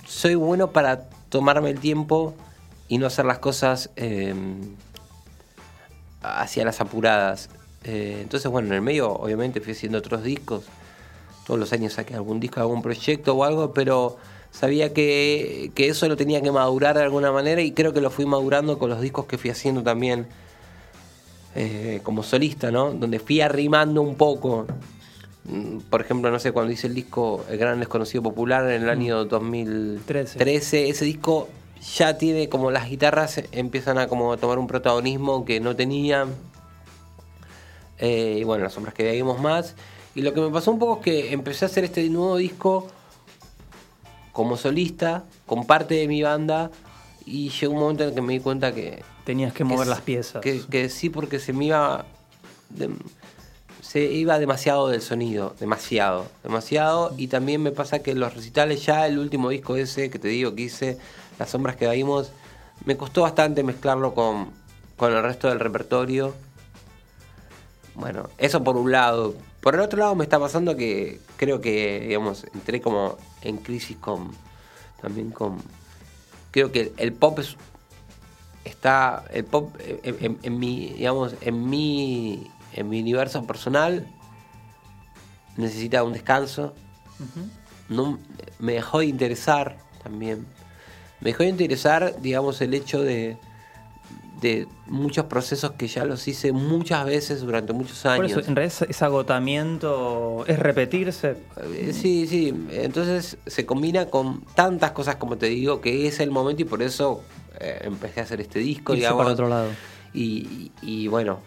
soy 0.05 0.35
bueno 0.35 0.73
para 0.73 1.09
tomarme 1.29 1.71
el 1.71 1.79
tiempo 1.79 2.35
y 2.89 2.99
no 2.99 3.07
hacer 3.07 3.25
las 3.25 3.39
cosas 3.39 3.91
eh, 3.97 4.35
hacia 6.23 6.65
las 6.65 6.81
apuradas. 6.81 7.51
Eh, 7.85 8.19
entonces, 8.21 8.51
bueno, 8.51 8.69
en 8.69 8.75
el 8.75 8.83
medio 8.83 9.13
obviamente 9.13 9.61
fui 9.61 9.73
haciendo 9.73 9.99
otros 9.99 10.23
discos. 10.25 10.65
Todos 11.47 11.61
los 11.61 11.73
años 11.73 11.95
saqué 11.95 12.15
algún 12.15 12.41
disco, 12.41 12.61
algún 12.61 12.83
proyecto 12.83 13.35
o 13.35 13.45
algo, 13.45 13.73
pero 13.73 14.17
sabía 14.51 14.93
que, 14.93 15.71
que 15.75 15.89
eso 15.89 16.09
lo 16.09 16.17
tenía 16.17 16.43
que 16.43 16.51
madurar 16.51 16.97
de 16.97 17.05
alguna 17.05 17.31
manera 17.33 17.63
y 17.63 17.73
creo 17.73 17.93
que 17.93 18.01
lo 18.01 18.11
fui 18.11 18.27
madurando 18.27 18.79
con 18.79 18.91
los 18.91 19.01
discos 19.01 19.27
que 19.27 19.39
fui 19.39 19.51
haciendo 19.51 19.83
también 19.83 20.27
eh, 21.55 22.01
como 22.03 22.23
solista, 22.23 22.71
¿no? 22.71 22.93
Donde 22.93 23.19
fui 23.19 23.41
arrimando 23.41 24.03
un 24.03 24.17
poco. 24.17 24.67
Mm, 25.49 25.79
Por 25.91 26.01
ejemplo, 26.03 26.31
no 26.31 26.39
sé, 26.39 26.53
cuando 26.53 26.73
hice 26.73 26.87
el 26.87 26.95
disco 26.95 27.45
El 27.49 27.59
Gran 27.59 27.79
Desconocido 27.81 28.23
Popular 28.23 28.69
en 28.71 28.83
el 28.83 28.91
año 28.91 29.25
2013, 29.25 30.39
Trece. 30.39 30.89
ese 30.91 31.05
disco 31.05 31.49
ya 31.97 32.19
tiene 32.19 32.49
como 32.49 32.71
las 32.71 32.89
guitarras 32.91 33.41
empiezan 33.53 33.99
a 33.99 34.09
como 34.09 34.37
tomar 34.37 34.59
un 34.59 34.67
protagonismo 34.67 35.45
que 35.45 35.61
no 35.61 35.75
tenían. 35.77 36.35
Eh, 37.99 38.39
y 38.41 38.45
bueno, 38.45 38.65
las 38.65 38.73
sombras 38.75 38.95
que 38.95 39.05
veíamos 39.05 39.41
más. 39.41 39.75
Y 40.15 40.23
lo 40.23 40.33
que 40.35 40.41
me 40.41 40.51
pasó 40.51 40.71
un 40.73 40.79
poco 40.79 40.97
es 40.99 41.05
que 41.05 41.33
empecé 41.33 41.65
a 41.65 41.69
hacer 41.69 41.85
este 41.85 42.09
nuevo 42.11 42.37
disco 42.37 42.89
como 44.33 44.57
solista, 44.57 45.25
con 45.47 45.65
parte 45.67 45.95
de 45.95 46.09
mi 46.09 46.23
banda. 46.23 46.71
Y 47.25 47.51
llegó 47.51 47.75
un 47.75 47.81
momento 47.81 48.03
en 48.05 48.09
el 48.11 48.15
que 48.15 48.23
me 48.23 48.33
di 48.35 48.41
cuenta 48.41 48.73
que, 48.75 49.03
Tenías 49.25 49.53
que 49.53 49.63
mover 49.63 49.85
que 49.87 49.91
las 49.91 50.01
piezas. 50.01 50.41
Que, 50.41 50.63
que 50.71 50.89
sí, 50.89 51.11
porque 51.11 51.39
se 51.39 51.53
me 51.53 51.67
iba. 51.67 52.07
de- 52.71 52.89
se 53.89 54.01
iba 54.05 54.39
demasiado 54.39 54.89
del 54.89 55.01
sonido, 55.01 55.55
demasiado, 55.61 56.27
demasiado. 56.43 57.15
Y 57.17 57.29
también 57.29 57.63
me 57.63 57.71
pasa 57.73 58.01
que 58.01 58.15
los 58.15 58.35
recitales, 58.35 58.85
ya 58.85 59.07
el 59.07 59.19
último 59.19 59.49
disco 59.49 59.77
ese 59.77 60.11
que 60.11 60.19
te 60.19 60.29
digo 60.29 60.55
que 60.55 60.63
hice, 60.65 60.99
Las 61.39 61.49
Sombras 61.51 61.77
que 61.77 61.89
Vimos, 61.89 62.31
me 62.85 62.99
costó 62.99 63.23
bastante 63.23 63.63
mezclarlo 63.63 64.13
con, 64.13 64.51
con 64.99 65.13
el 65.15 65.23
resto 65.23 65.49
del 65.49 65.59
repertorio. 65.59 66.35
Bueno, 67.95 68.29
eso 68.37 68.63
por 68.63 68.77
un 68.77 68.93
lado. 68.93 69.35
Por 69.63 69.75
el 69.75 69.81
otro 69.81 69.99
lado 69.99 70.15
me 70.15 70.25
está 70.25 70.39
pasando 70.39 70.77
que 70.77 71.21
creo 71.37 71.61
que, 71.63 72.01
digamos, 72.09 72.45
entré 72.55 72.81
como 72.83 73.17
en 73.41 73.57
crisis 73.57 73.97
con. 73.97 74.33
También 75.01 75.31
con. 75.31 75.57
Creo 76.51 76.71
que 76.73 76.93
el 76.99 77.13
pop 77.15 77.39
es, 77.39 77.57
está. 78.65 79.25
El 79.33 79.45
pop 79.45 79.75
en, 79.81 80.17
en- 80.25 80.39
en 80.43 80.59
mi. 80.59 80.91
digamos, 80.91 81.35
en 81.41 81.69
mi. 81.71 82.51
En 82.73 82.89
mi 82.89 83.01
universo 83.01 83.45
personal. 83.45 84.07
Necesita 85.57 86.03
un 86.05 86.13
descanso. 86.13 86.75
No, 87.89 88.19
me 88.59 88.75
dejó 88.75 89.01
de 89.01 89.07
interesar 89.07 89.79
también. 90.03 90.47
Me 91.21 91.31
dejó 91.31 91.43
de 91.43 91.49
interesar, 91.49 92.21
digamos, 92.21 92.61
el 92.61 92.75
hecho 92.75 93.03
de. 93.03 93.37
de 94.41 94.69
muchos 94.87 95.25
procesos 95.27 95.73
que 95.73 95.89
ya 95.89 96.05
los 96.05 96.29
hice 96.29 96.53
muchas 96.53 97.05
veces 97.05 97.41
durante 97.41 97.73
muchos 97.73 97.99
Por 98.03 98.13
años. 98.13 98.31
eso, 98.31 98.41
en 98.49 98.55
realidad, 98.55 98.87
ese 98.89 99.05
agotamiento 99.05 100.45
es 100.47 100.59
repetirse. 100.61 101.37
Eh, 101.57 101.93
Sí, 101.93 102.29
sí. 102.29 102.55
Entonces 102.71 103.39
se 103.47 103.67
combina 103.67 104.07
con 104.07 104.43
tantas 104.55 104.93
cosas, 104.93 105.17
como 105.17 105.37
te 105.39 105.47
digo, 105.47 105.81
que 105.81 106.07
es 106.07 106.21
el 106.21 106.31
momento 106.31 106.63
y 106.63 106.67
por 106.67 106.83
eso 106.83 107.23
eh, 107.59 107.81
empecé 107.83 108.21
a 108.21 108.23
hacer 108.23 108.41
este 108.41 108.61
disco, 108.61 108.93
Irse 108.93 109.01
digamos. 109.07 109.23
para 109.23 109.33
otro 109.33 109.49
lado. 109.49 109.71
Y, 110.15 110.71
y 110.83 111.09
bueno, 111.09 111.41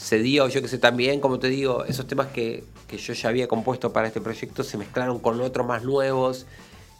se 0.00 0.18
dio, 0.18 0.48
yo 0.48 0.62
que 0.62 0.68
sé, 0.68 0.78
también, 0.78 1.20
como 1.20 1.38
te 1.38 1.48
digo, 1.48 1.84
esos 1.84 2.06
temas 2.06 2.28
que, 2.28 2.64
que 2.86 2.96
yo 2.96 3.12
ya 3.12 3.28
había 3.28 3.48
compuesto 3.48 3.92
para 3.92 4.08
este 4.08 4.18
proyecto 4.18 4.64
se 4.64 4.78
mezclaron 4.78 5.18
con 5.18 5.38
otros 5.42 5.66
más 5.66 5.82
nuevos 5.84 6.46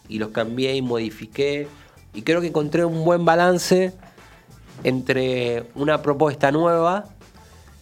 y 0.07 0.19
los 0.19 0.29
cambié 0.29 0.75
y 0.75 0.83
modifiqué. 0.83 1.67
Y 2.13 2.21
creo 2.21 2.41
que 2.41 2.47
encontré 2.47 2.85
un 2.85 3.03
buen 3.03 3.25
balance 3.25 3.91
entre 4.83 5.63
una 5.73 6.03
propuesta 6.03 6.51
nueva 6.51 7.05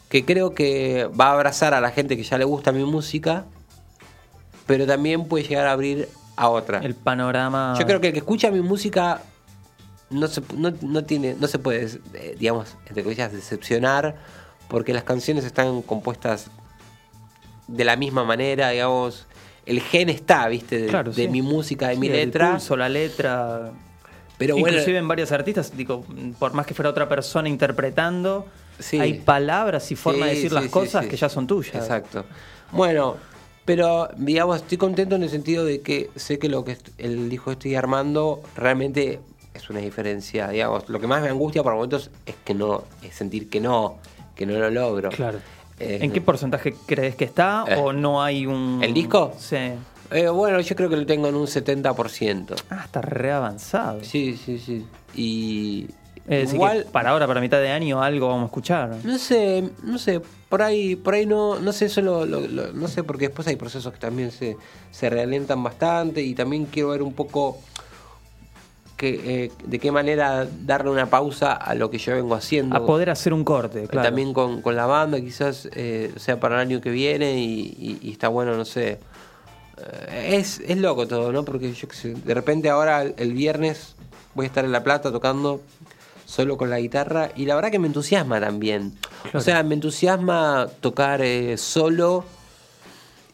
que 0.07 0.23
creo 0.23 0.55
que 0.55 1.09
va 1.19 1.27
a 1.27 1.33
abrazar 1.33 1.73
a 1.73 1.81
la 1.81 1.91
gente 1.91 2.15
que 2.15 2.23
ya 2.23 2.38
le 2.38 2.45
gusta 2.45 2.71
mi 2.71 2.85
música, 2.85 3.43
pero 4.67 4.88
también 4.88 5.25
puede 5.25 5.43
llegar 5.43 5.67
a 5.67 5.73
abrir 5.73 6.07
a 6.38 6.47
otra. 6.47 6.79
El 6.79 6.95
panorama. 6.95 7.75
Yo 7.77 7.85
creo 7.85 7.99
que 7.99 8.07
el 8.07 8.13
que 8.13 8.19
escucha 8.19 8.51
mi 8.51 8.61
música 8.61 9.21
no 10.11 10.29
se, 10.29 10.41
no, 10.55 10.71
no 10.81 11.03
tiene, 11.03 11.35
no 11.38 11.47
se 11.47 11.59
puede, 11.59 11.89
eh, 12.13 12.38
digamos, 12.39 12.77
entre 12.88 13.03
comillas, 13.03 13.33
decepcionar, 13.33 14.15
porque 14.69 14.93
las 14.93 15.03
canciones 15.03 15.43
están 15.43 15.81
compuestas 15.81 16.47
de 17.67 17.83
la 17.83 17.95
misma 17.97 18.23
manera, 18.23 18.69
digamos, 18.69 19.25
el 19.65 19.81
gen 19.81 20.09
está, 20.09 20.47
viste, 20.47 20.79
de, 20.79 20.88
Claro, 20.88 21.11
de 21.11 21.23
sí. 21.23 21.27
mi 21.27 21.41
música, 21.41 21.89
de 21.89 21.95
Sí, 21.95 21.99
mi 21.99 22.07
el 22.07 22.13
letra. 22.13 22.51
pulso, 22.51 22.77
la 22.77 22.88
letra. 22.89 23.71
Pero 24.38 24.55
bueno, 24.55 24.69
Inclusive 24.69 24.97
en 24.97 25.07
varios 25.07 25.31
artistas, 25.33 25.75
digo, 25.75 26.05
por 26.39 26.53
más 26.53 26.65
que 26.65 26.73
fuera 26.73 26.89
otra 26.89 27.09
persona 27.09 27.49
interpretando, 27.49 28.45
Sí. 28.79 28.97
hay 28.99 29.15
palabras 29.19 29.91
y 29.91 29.95
formas 29.97 30.29
de 30.29 30.35
decir 30.35 30.51
las 30.53 30.67
cosas 30.67 31.05
que 31.07 31.17
ya 31.17 31.27
son 31.27 31.45
tuyas. 31.45 31.75
Exacto. 31.75 32.23
Bueno, 32.71 33.17
pero 33.65 34.09
digamos, 34.15 34.57
estoy 34.61 34.77
contento 34.77 35.15
en 35.17 35.23
el 35.23 35.29
sentido 35.29 35.65
de 35.65 35.81
que 35.81 36.09
sé 36.15 36.39
que 36.39 36.47
lo 36.47 36.63
que 36.63 36.77
el 36.97 37.31
hijo 37.31 37.51
estoy 37.51 37.75
armando 37.75 38.41
realmente 38.55 39.19
es 39.53 39.69
una 39.69 39.81
diferencia. 39.81 40.47
Digamos, 40.47 40.88
lo 40.88 40.99
que 41.01 41.07
más 41.07 41.21
me 41.21 41.27
angustia 41.27 41.61
por 41.61 41.73
momentos 41.73 42.09
es 42.25 42.35
que 42.45 42.53
no, 42.53 42.85
es 43.03 43.13
sentir 43.15 43.49
que 43.49 43.59
no, 43.59 43.97
que 44.39 44.46
no 44.46 44.58
lo 44.58 44.69
logro. 44.69 45.10
Claro. 45.10 45.39
Eh, 45.79 46.00
¿En 46.01 46.12
qué 46.12 46.22
porcentaje 46.22 46.74
crees 46.86 47.15
que 47.15 47.25
está 47.25 47.65
Eh. 47.67 47.75
o 47.77 47.91
no 47.93 48.24
hay 48.24 48.46
un... 48.46 48.79
¿El 48.81 48.93
disco? 48.93 49.34
Sí. 49.38 49.58
Eh, 50.12 50.27
bueno, 50.29 50.60
yo 50.62 50.75
creo 50.75 50.89
que 50.89 50.96
lo 50.96 51.05
tengo 51.05 51.27
en 51.27 51.36
un 51.36 51.46
70%. 51.46 52.55
Ah, 52.69 52.81
está 52.86 53.01
re 53.01 53.31
avanzado. 53.31 54.01
Sí, 54.03 54.38
sí, 54.38 54.58
sí. 54.58 54.86
Y 55.13 55.88
Es 56.27 56.53
Igual- 56.53 56.84
que 56.86 56.89
para 56.91 57.10
ahora, 57.10 57.25
para 57.27 57.41
mitad 57.41 57.60
de 57.60 57.69
año, 57.72 58.01
algo 58.03 58.27
vamos 58.27 58.43
a 58.43 58.46
escuchar. 58.46 58.96
No 59.03 59.17
sé, 59.17 59.67
no 59.84 59.98
sé, 59.98 60.22
por 60.48 60.62
ahí, 60.62 60.96
por 60.96 61.15
ahí 61.15 61.25
no, 61.25 61.60
no 61.60 61.72
sé, 61.74 61.86
eso 61.86 62.01
lo- 62.01 62.24
lo- 62.25 62.41
lo- 62.41 62.72
no 62.72 62.88
sé, 62.88 63.03
porque 63.03 63.27
después 63.29 63.48
hay 63.48 63.55
procesos 63.55 63.91
que 63.93 64.00
también 64.00 64.29
se, 64.31 64.55
se 64.91 65.10
realientan 65.10 65.63
bastante 65.63 66.22
y 66.22 66.36
también 66.36 66.65
quiero 66.65 66.89
ver 66.89 67.01
un 67.01 67.13
poco 67.13 67.58
que, 69.00 69.46
eh, 69.46 69.51
de 69.63 69.79
qué 69.79 69.94
manera 69.94 70.46
darle 70.65 70.89
una 70.89 71.06
pausa 71.10 71.53
a 71.53 71.74
lo 71.74 71.89
que 71.89 71.98
yo 71.98 72.13
vengo 72.13 72.36
haciendo. 72.36 72.75
A 72.75 72.86
poder 72.86 73.10
hacer 73.10 73.32
un 73.34 73.46
corte, 73.46 73.88
claro. 73.88 74.06
También 74.10 74.34
con, 74.34 74.62
con 74.62 74.75
la 74.75 74.86
banda, 74.88 75.22
quizás 75.22 75.70
eh, 75.74 76.12
sea 76.18 76.38
para 76.41 76.56
el 76.56 76.62
año 76.68 76.82
que 76.82 76.89
viene 76.91 77.39
y, 77.39 77.62
y- 77.79 78.00
y 78.01 78.12
está 78.12 78.27
bueno, 78.27 78.58
no 78.58 78.65
sé. 78.65 79.00
Eh, 80.10 80.36
es, 80.36 80.60
es 80.60 80.77
loco 80.77 81.08
todo, 81.08 81.32
¿no? 81.32 81.46
Porque 81.46 81.72
yo 81.72 81.88
qué 81.88 81.96
sé, 81.96 82.13
de 82.13 82.34
repente 82.34 82.70
ahora 82.70 83.01
el, 83.03 83.13
el 83.18 83.32
viernes 83.32 83.96
voy 84.36 84.44
a 84.44 84.48
estar 84.48 84.65
en 84.65 84.74
La 84.74 84.84
Plata 84.84 85.13
tocando 85.13 85.62
solo 86.25 86.58
con 86.58 86.70
la 86.70 86.79
guitarra 86.82 87.29
y 87.38 87.46
la 87.46 87.56
verdad 87.56 87.72
que 87.72 87.79
me 87.79 87.88
entusiasma 87.88 88.41
también. 88.41 88.94
O 89.34 89.39
sea, 89.39 89.63
me 89.63 89.75
entusiasma 89.75 90.68
tocar 90.82 91.22
eh, 91.22 91.56
solo 91.58 92.25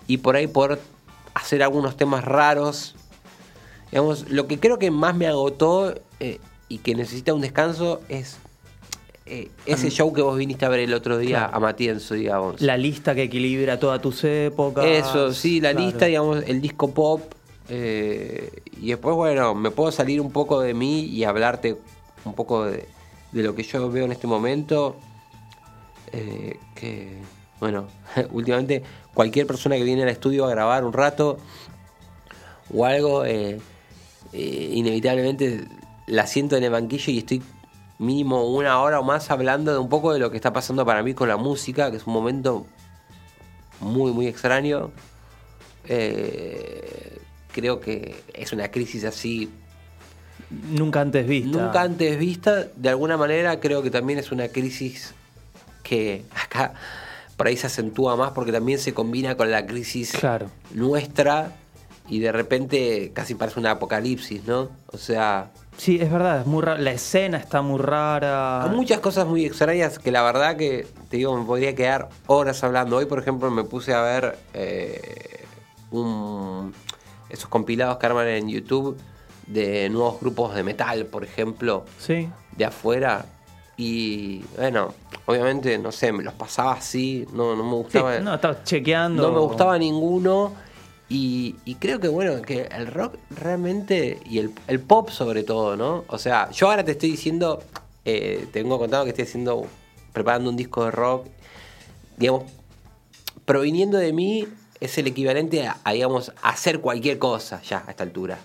y 0.05 0.17
por 0.17 0.35
ahí 0.35 0.45
poder 0.45 0.79
hacer 1.33 1.63
algunos 1.63 1.97
temas 1.97 2.23
raros. 2.23 2.95
Digamos, 3.95 4.29
lo 4.29 4.45
que 4.45 4.59
creo 4.59 4.77
que 4.77 4.91
más 4.91 5.15
me 5.15 5.25
agotó 5.25 5.95
eh, 6.19 6.39
y 6.67 6.79
que 6.79 6.93
necesita 6.95 7.33
un 7.33 7.39
descanso 7.39 8.01
es 8.09 8.39
eh, 9.25 9.49
ese 9.65 9.89
show 9.89 10.11
que 10.11 10.21
vos 10.21 10.37
viniste 10.37 10.65
a 10.65 10.69
ver 10.69 10.81
el 10.81 10.93
otro 10.93 11.17
día 11.17 11.37
Claro. 11.45 11.55
a 11.55 11.59
Matienzo, 11.61 12.13
digamos. 12.13 12.59
La 12.59 12.75
lista 12.75 13.15
que 13.15 13.23
equilibra 13.23 13.79
todas 13.79 14.01
tus 14.01 14.21
épocas. 14.25 14.83
Eso, 14.85 15.31
sí, 15.33 15.61
la 15.61 15.71
Claro. 15.71 15.85
lista, 15.85 16.05
digamos, 16.07 16.43
el 16.45 16.59
disco 16.59 16.91
pop. 16.93 17.21
eh, 17.69 18.51
y 18.81 18.89
después, 18.89 19.15
bueno, 19.15 19.55
me 19.55 19.71
puedo 19.71 19.93
salir 19.93 20.19
un 20.19 20.29
poco 20.33 20.59
de 20.59 20.73
mí 20.73 21.05
y 21.05 21.23
hablarte 21.23 21.77
un 22.25 22.33
poco 22.33 22.65
de, 22.65 22.89
de 23.31 23.43
lo 23.43 23.55
que 23.55 23.63
yo 23.63 23.89
veo 23.89 24.03
en 24.03 24.11
este 24.11 24.27
momento. 24.27 24.97
eh, 26.11 26.59
que, 26.75 27.17
bueno, 27.61 27.87
últimamente 28.31 28.83
cualquier 29.13 29.47
persona 29.47 29.77
que 29.77 29.83
viene 29.85 30.03
al 30.03 30.09
estudio 30.09 30.43
a 30.45 30.49
grabar 30.49 30.83
un 30.83 30.91
rato 30.91 31.37
o 32.73 32.83
algo, 32.85 33.23
eh, 34.37 34.69
inevitablemente 34.73 35.65
la 36.07 36.27
siento 36.27 36.57
en 36.57 36.63
el 36.65 36.71
banquillo 36.71 37.11
y 37.13 37.19
estoy 37.19 37.41
mínimo 37.97 38.43
una 38.49 38.81
hora 38.81 38.99
o 38.99 39.03
más 39.03 39.31
hablando 39.31 39.71
de 39.71 39.79
un 39.79 39.87
poco 39.87 40.11
de 40.11 40.19
lo 40.19 40.29
que 40.29 40.35
está 40.35 40.51
pasando 40.51 40.85
para 40.85 41.01
mí 41.03 41.13
con 41.13 41.29
la 41.29 41.37
música, 41.37 41.89
que 41.91 41.97
es 41.97 42.05
un 42.05 42.13
momento 42.13 42.65
muy, 43.79 44.11
muy 44.11 44.27
extraño. 44.27 44.91
Eh, 45.87 47.19
creo 47.51 47.79
que 47.79 48.15
es 48.33 48.51
una 48.53 48.69
crisis 48.69 49.03
así 49.05 49.49
Nunca 50.49 51.01
antes 51.01 51.25
vista. 51.27 51.57
nunca 51.57 51.81
antes 51.81 52.17
vista. 52.19 52.67
De 52.75 52.89
alguna 52.89 53.17
manera 53.17 53.59
creo 53.59 53.81
que 53.81 53.89
también 53.91 54.19
es 54.19 54.31
una 54.31 54.47
crisis 54.49 55.13
que 55.83 56.23
acá 56.43 56.73
por 57.37 57.47
ahí 57.47 57.57
se 57.57 57.67
acentúa 57.67 58.15
más 58.15 58.31
porque 58.31 58.51
también 58.51 58.79
se 58.79 58.93
combina 58.93 59.35
con 59.35 59.51
la 59.51 59.65
crisis 59.65 60.11
Claro. 60.11 60.49
nuestra 60.71 61.51
y 62.07 62.19
de 62.19 62.31
repente 62.31 63.11
casi 63.13 63.35
parece 63.35 63.59
un 63.59 63.67
apocalipsis, 63.67 64.45
¿no? 64.45 64.69
O 64.91 64.97
sea, 64.97 65.51
Sí, 65.77 65.99
es 66.01 66.09
verdad, 66.09 66.39
es 66.41 66.45
muy 66.47 66.61
rara. 66.63 66.79
La 66.79 66.91
escena 66.91 67.37
está 67.37 67.61
muy 67.61 67.79
rara. 67.81 68.63
Hay 68.63 68.69
muchas 68.69 68.99
cosas 69.01 69.27
muy 69.27 69.43
extrañas 69.45 69.99
que 69.99 70.09
la 70.09 70.21
verdad 70.23 70.55
que, 70.55 70.87
te 71.09 71.17
digo, 71.17 71.37
me 71.37 71.43
podría 71.45 71.75
quedar 71.75 72.07
horas 72.27 72.63
hablando. 72.63 72.95
Hoy, 72.95 73.05
por 73.07 73.19
ejemplo, 73.19 73.51
me 73.51 73.65
puse 73.65 73.93
a 73.93 74.01
ver 74.01 74.37
eh, 74.53 75.43
un- 75.91 76.73
esos 77.29 77.49
compilados 77.49 77.97
que 77.97 78.05
arman 78.05 78.27
en 78.27 78.47
YouTube 78.47 78.97
de 79.47 79.89
nuevos 79.89 80.19
grupos 80.21 80.55
de 80.55 80.63
metal, 80.63 81.05
por 81.07 81.23
ejemplo, 81.25 81.85
Sí. 81.99 82.29
de 82.55 82.65
afuera. 82.65 83.25
Y 83.77 84.43
bueno, 84.55 84.93
obviamente, 85.25 85.77
no 85.77 85.91
sé, 85.91 86.13
me 86.13 86.23
los 86.23 86.33
pasaba 86.35 86.73
así, 86.73 87.27
no, 87.33 87.55
no 87.55 87.63
me 87.63 87.69
Sí, 87.71 87.75
gustaba. 87.75 88.19
no, 88.19 88.35
estabas 88.35 88.63
chequeando. 88.63 89.21
No 89.23 89.33
me 89.33 89.39
gustaba 89.41 89.77
ninguno. 89.77 90.53
Y, 91.07 91.55
y 91.65 91.75
creo 91.75 91.99
que 91.99 92.07
bueno, 92.07 92.41
que 92.41 92.63
el 92.63 92.87
rock 92.87 93.15
realmente, 93.29 94.19
y 94.25 94.39
el, 94.39 94.51
el 94.67 94.79
pop 94.79 95.09
sobre 95.09 95.43
todo, 95.43 95.77
¿no? 95.77 96.03
O 96.07 96.17
sea, 96.17 96.49
yo 96.51 96.67
ahora 96.69 96.83
te 96.83 96.91
estoy 96.93 97.11
diciendo, 97.11 97.61
eh, 98.05 98.47
te 98.51 98.63
vengo 98.63 98.79
contando 98.79 99.03
que 99.05 99.11
estoy 99.11 99.25
haciendo, 99.25 99.67
preparando 100.13 100.49
un 100.49 100.55
disco 100.57 100.83
de 100.85 100.91
rock, 100.91 101.27
digamos, 102.17 102.45
proviniendo 103.45 103.97
de 103.99 104.13
mí 104.13 104.47
es 104.79 104.97
el 104.97 105.07
equivalente 105.07 105.67
a, 105.67 105.77
a, 105.83 105.93
digamos, 105.93 106.31
hacer 106.41 106.81
cualquier 106.81 107.19
cosa 107.19 107.61
ya 107.61 107.83
a 107.85 107.91
esta 107.91 108.03
altura. 108.03 108.39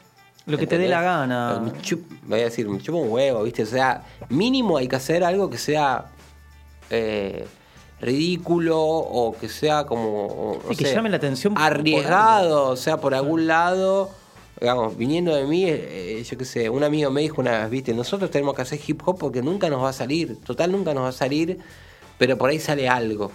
Lo 0.46 0.58
que 0.58 0.66
te 0.66 0.78
dé 0.78 0.88
la 0.88 1.02
gana. 1.02 1.60
Me 1.60 1.70
chup- 1.80 2.04
voy 2.24 2.40
a 2.40 2.44
decir, 2.44 2.68
me 2.68 2.78
chupa 2.80 2.98
un 2.98 3.10
huevo, 3.10 3.42
¿viste? 3.42 3.62
O 3.62 3.66
sea, 3.66 4.02
mínimo 4.28 4.76
hay 4.76 4.88
que 4.88 4.96
hacer 4.96 5.24
algo 5.24 5.48
que 5.48 5.58
sea 5.58 6.06
eh, 6.90 7.46
ridículo 8.00 8.78
o 8.80 9.36
que 9.38 9.48
sea 9.48 9.84
como. 9.84 10.58
Sí, 10.70 10.76
que 10.76 10.86
sé, 10.86 10.94
llame 10.94 11.10
la 11.10 11.16
atención 11.16 11.54
por- 11.54 11.62
Arriesgado, 11.62 12.68
o 12.68 12.76
sea, 12.76 12.96
por 12.98 13.14
algún 13.14 13.46
lado. 13.46 14.10
Digamos, 14.60 14.94
viniendo 14.96 15.34
de 15.34 15.44
mí, 15.46 15.64
eh, 15.66 16.22
yo 16.28 16.36
qué 16.36 16.44
sé, 16.44 16.68
un 16.68 16.84
amigo 16.84 17.10
me 17.10 17.22
dijo 17.22 17.40
una 17.40 17.60
vez, 17.62 17.70
viste, 17.70 17.94
nosotros 17.94 18.30
tenemos 18.30 18.54
que 18.54 18.60
hacer 18.60 18.78
hip 18.86 19.00
hop 19.06 19.16
porque 19.18 19.40
nunca 19.40 19.70
nos 19.70 19.82
va 19.82 19.88
a 19.88 19.92
salir, 19.94 20.36
total 20.44 20.70
nunca 20.72 20.92
nos 20.92 21.04
va 21.04 21.08
a 21.08 21.12
salir, 21.12 21.58
pero 22.18 22.36
por 22.36 22.50
ahí 22.50 22.58
sale 22.58 22.86
algo, 22.86 23.32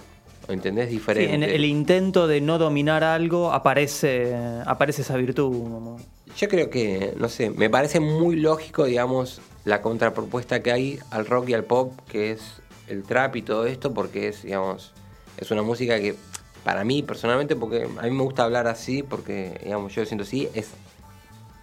¿entendés? 0.48 0.90
Sí, 0.90 0.96
Diferente. 0.98 1.34
en 1.34 1.42
el 1.42 1.66
intento 1.66 2.28
de 2.28 2.42
no 2.42 2.60
dominar 2.60 3.04
algo 3.04 3.52
aparece, 3.54 4.36
aparece 4.68 5.02
esa 5.02 5.18
virtud. 5.18 5.98
Yo 6.38 6.48
creo 6.48 6.70
que, 6.70 7.16
no 7.18 7.28
sé, 7.28 7.50
me 7.50 7.72
parece 7.72 8.00
muy 8.00 8.36
lógico, 8.36 8.84
digamos, 8.86 9.42
la 9.64 9.82
contrapropuesta 9.82 10.62
que 10.62 10.72
hay 10.72 11.00
al 11.10 11.26
rock 11.26 11.50
y 11.50 11.54
al 11.56 11.64
pop, 11.64 11.92
que 12.08 12.34
es 12.34 12.42
el 12.88 13.04
trap 13.04 13.36
y 13.38 13.42
todo 13.42 13.66
esto, 13.66 13.94
porque 13.94 14.28
es, 14.30 14.44
digamos, 14.44 14.92
es 15.38 15.52
una 15.52 15.62
música 15.64 16.00
que, 16.00 16.16
para 16.64 16.84
mí 16.84 17.04
personalmente, 17.04 17.56
porque 17.56 17.84
a 17.98 18.02
mí 18.04 18.12
me 18.12 18.24
gusta 18.24 18.44
hablar 18.44 18.68
así, 18.68 19.04
porque, 19.04 19.60
digamos, 19.64 19.94
yo 19.94 20.02
lo 20.02 20.06
siento 20.08 20.24
así, 20.24 20.50
es, 20.54 20.70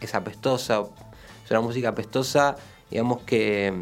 es 0.00 0.14
apestosa, 0.14 0.82
es 1.44 1.50
una 1.50 1.60
música 1.60 1.88
apestosa, 1.90 2.56
digamos 2.90 3.22
que 3.22 3.72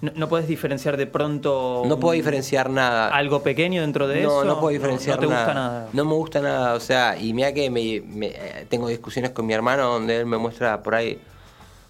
No, 0.00 0.12
no 0.14 0.28
puedes 0.28 0.48
diferenciar 0.48 0.96
de 0.96 1.06
pronto. 1.06 1.82
no 1.86 1.98
puedo 1.98 2.12
diferenciar 2.14 2.70
nada. 2.70 3.08
Algo 3.08 3.42
pequeño 3.42 3.80
dentro 3.82 4.06
de 4.08 4.22
no, 4.22 4.28
eso. 4.28 4.44
No, 4.44 4.60
puedo 4.60 4.72
diferenciar 4.72 5.16
No, 5.16 5.20
te 5.20 5.26
nada. 5.28 5.44
gusta 5.44 5.54
nada. 5.54 5.88
No 5.92 6.04
me 6.04 6.12
gusta 6.14 6.40
nada. 6.40 6.74
O 6.74 6.80
sea, 6.80 7.18
y 7.18 7.32
mira 7.34 7.52
que 7.52 7.70
me, 7.70 8.00
me- 8.06 8.26
eh, 8.28 8.66
tengo 8.68 8.88
discusiones 8.88 9.30
con 9.32 9.46
mi 9.46 9.52
hermano 9.54 9.88
donde 9.88 10.18
él 10.20 10.26
me 10.26 10.38
muestra 10.38 10.82
por 10.82 10.94
ahí. 10.94 11.20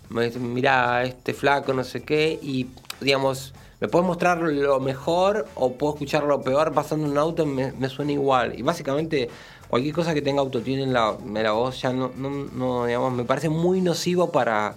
Me 0.08 0.24
dice, 0.26 0.38
mira, 0.38 1.02
este 1.04 1.32
flaco, 1.34 1.72
no 1.72 1.84
sé 1.84 2.02
qué. 2.02 2.38
Y, 2.42 2.66
digamos, 3.00 3.54
me 3.82 3.88
puedes 3.88 4.06
mostrar 4.06 4.38
lo 4.38 4.78
mejor 4.78 5.48
o 5.56 5.72
puedo 5.72 5.94
escuchar 5.94 6.22
lo 6.22 6.40
peor 6.40 6.72
pasando 6.72 7.04
un 7.04 7.18
auto, 7.18 7.44
me, 7.44 7.72
me 7.72 7.88
suena 7.88 8.12
igual. 8.12 8.56
Y 8.56 8.62
básicamente, 8.62 9.28
cualquier 9.66 9.92
cosa 9.92 10.14
que 10.14 10.22
tenga 10.22 10.40
autotune 10.40 10.84
en 10.84 10.92
la, 10.92 11.16
en 11.20 11.42
la 11.42 11.50
voz 11.50 11.82
ya 11.82 11.92
no, 11.92 12.12
no, 12.14 12.30
no, 12.30 12.86
digamos, 12.86 13.12
me 13.12 13.24
parece 13.24 13.48
muy 13.48 13.80
nocivo 13.80 14.30
para. 14.30 14.76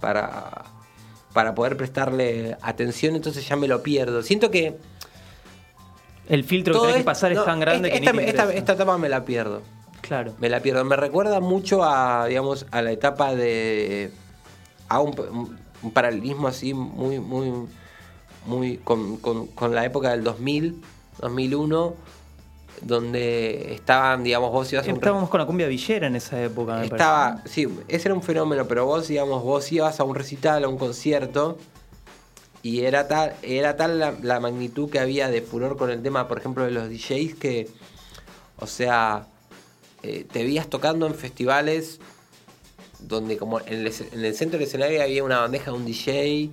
para 0.00 0.64
para 1.32 1.54
poder 1.54 1.76
prestarle 1.76 2.56
atención, 2.62 3.14
entonces 3.14 3.46
ya 3.46 3.56
me 3.56 3.68
lo 3.68 3.82
pierdo. 3.82 4.22
Siento 4.22 4.50
que 4.50 4.78
El 6.30 6.44
filtro 6.44 6.72
que 6.72 6.80
tenés 6.80 6.96
que 6.96 7.04
pasar 7.04 7.30
es 7.30 7.44
tan 7.44 7.60
grande 7.60 7.90
que 7.90 7.98
esta, 7.98 8.12
ni 8.12 8.20
te 8.20 8.30
esta, 8.30 8.72
etapa 8.72 8.96
me 8.96 9.10
la 9.10 9.26
pierdo. 9.26 9.60
Claro. 10.00 10.32
Me 10.38 10.48
la 10.48 10.60
pierdo. 10.60 10.82
Me 10.86 10.96
recuerda 10.96 11.40
mucho 11.40 11.84
a, 11.84 12.24
digamos, 12.24 12.64
a 12.70 12.80
la 12.80 12.90
etapa 12.90 13.34
de. 13.34 14.12
a 14.88 15.00
un 15.00 15.58
paralelismo 15.92 16.48
así 16.48 16.72
muy, 16.72 17.20
muy. 17.20 17.52
Muy. 18.46 18.78
con, 18.78 19.16
con- 19.18 19.46
con 19.48 19.74
la 19.74 19.84
época 19.84 20.10
del 20.10 20.24
2000, 20.24 20.80
2001, 21.20 21.94
donde 22.82 23.74
estaban, 23.74 24.22
digamos, 24.24 24.50
vos 24.52 24.72
ibas 24.72 24.86
un. 24.86 24.94
Estábamos 24.94 25.28
con 25.30 25.40
la 25.40 25.46
cumbia 25.46 25.66
villera 25.66 26.06
en 26.06 26.16
esa 26.16 26.42
época, 26.42 26.76
me 26.78 26.86
Estaba, 26.86 27.42
sí, 27.46 27.66
ese 27.88 28.08
era 28.08 28.14
un 28.14 28.22
fenómeno, 28.22 28.66
pero 28.66 28.84
vos, 28.86 29.08
digamos, 29.08 29.42
vos 29.42 29.70
ibas 29.72 29.98
a 30.00 30.04
un 30.04 30.14
recital, 30.14 30.64
a 30.64 30.68
un 30.68 30.76
concierto, 30.78 31.56
y 32.62 32.80
era 32.80 33.08
tal, 33.08 33.34
era 33.42 33.76
tal 33.76 33.98
la, 33.98 34.14
la 34.22 34.40
magnitud 34.40 34.90
que 34.90 34.98
había 34.98 35.28
de 35.28 35.40
furor 35.40 35.76
con 35.76 35.90
el 35.90 36.02
tema, 36.02 36.28
por 36.28 36.38
ejemplo, 36.38 36.64
de 36.64 36.70
los 36.72 36.88
DJs, 36.90 37.34
que, 37.36 37.68
o 38.58 38.66
sea, 38.66 39.26
eh, 40.02 40.26
te 40.30 40.42
veías 40.44 40.68
tocando 40.68 41.06
en 41.06 41.14
festivales 41.14 41.98
donde 42.98 43.36
como 43.36 43.60
en 43.60 43.66
el, 43.86 43.86
en 44.12 44.24
el 44.24 44.34
centro 44.34 44.58
del 44.58 44.66
escenario 44.66 45.02
había 45.02 45.22
una 45.22 45.40
bandeja 45.40 45.70
de 45.70 45.76
un 45.76 45.84
DJ, 45.84 46.50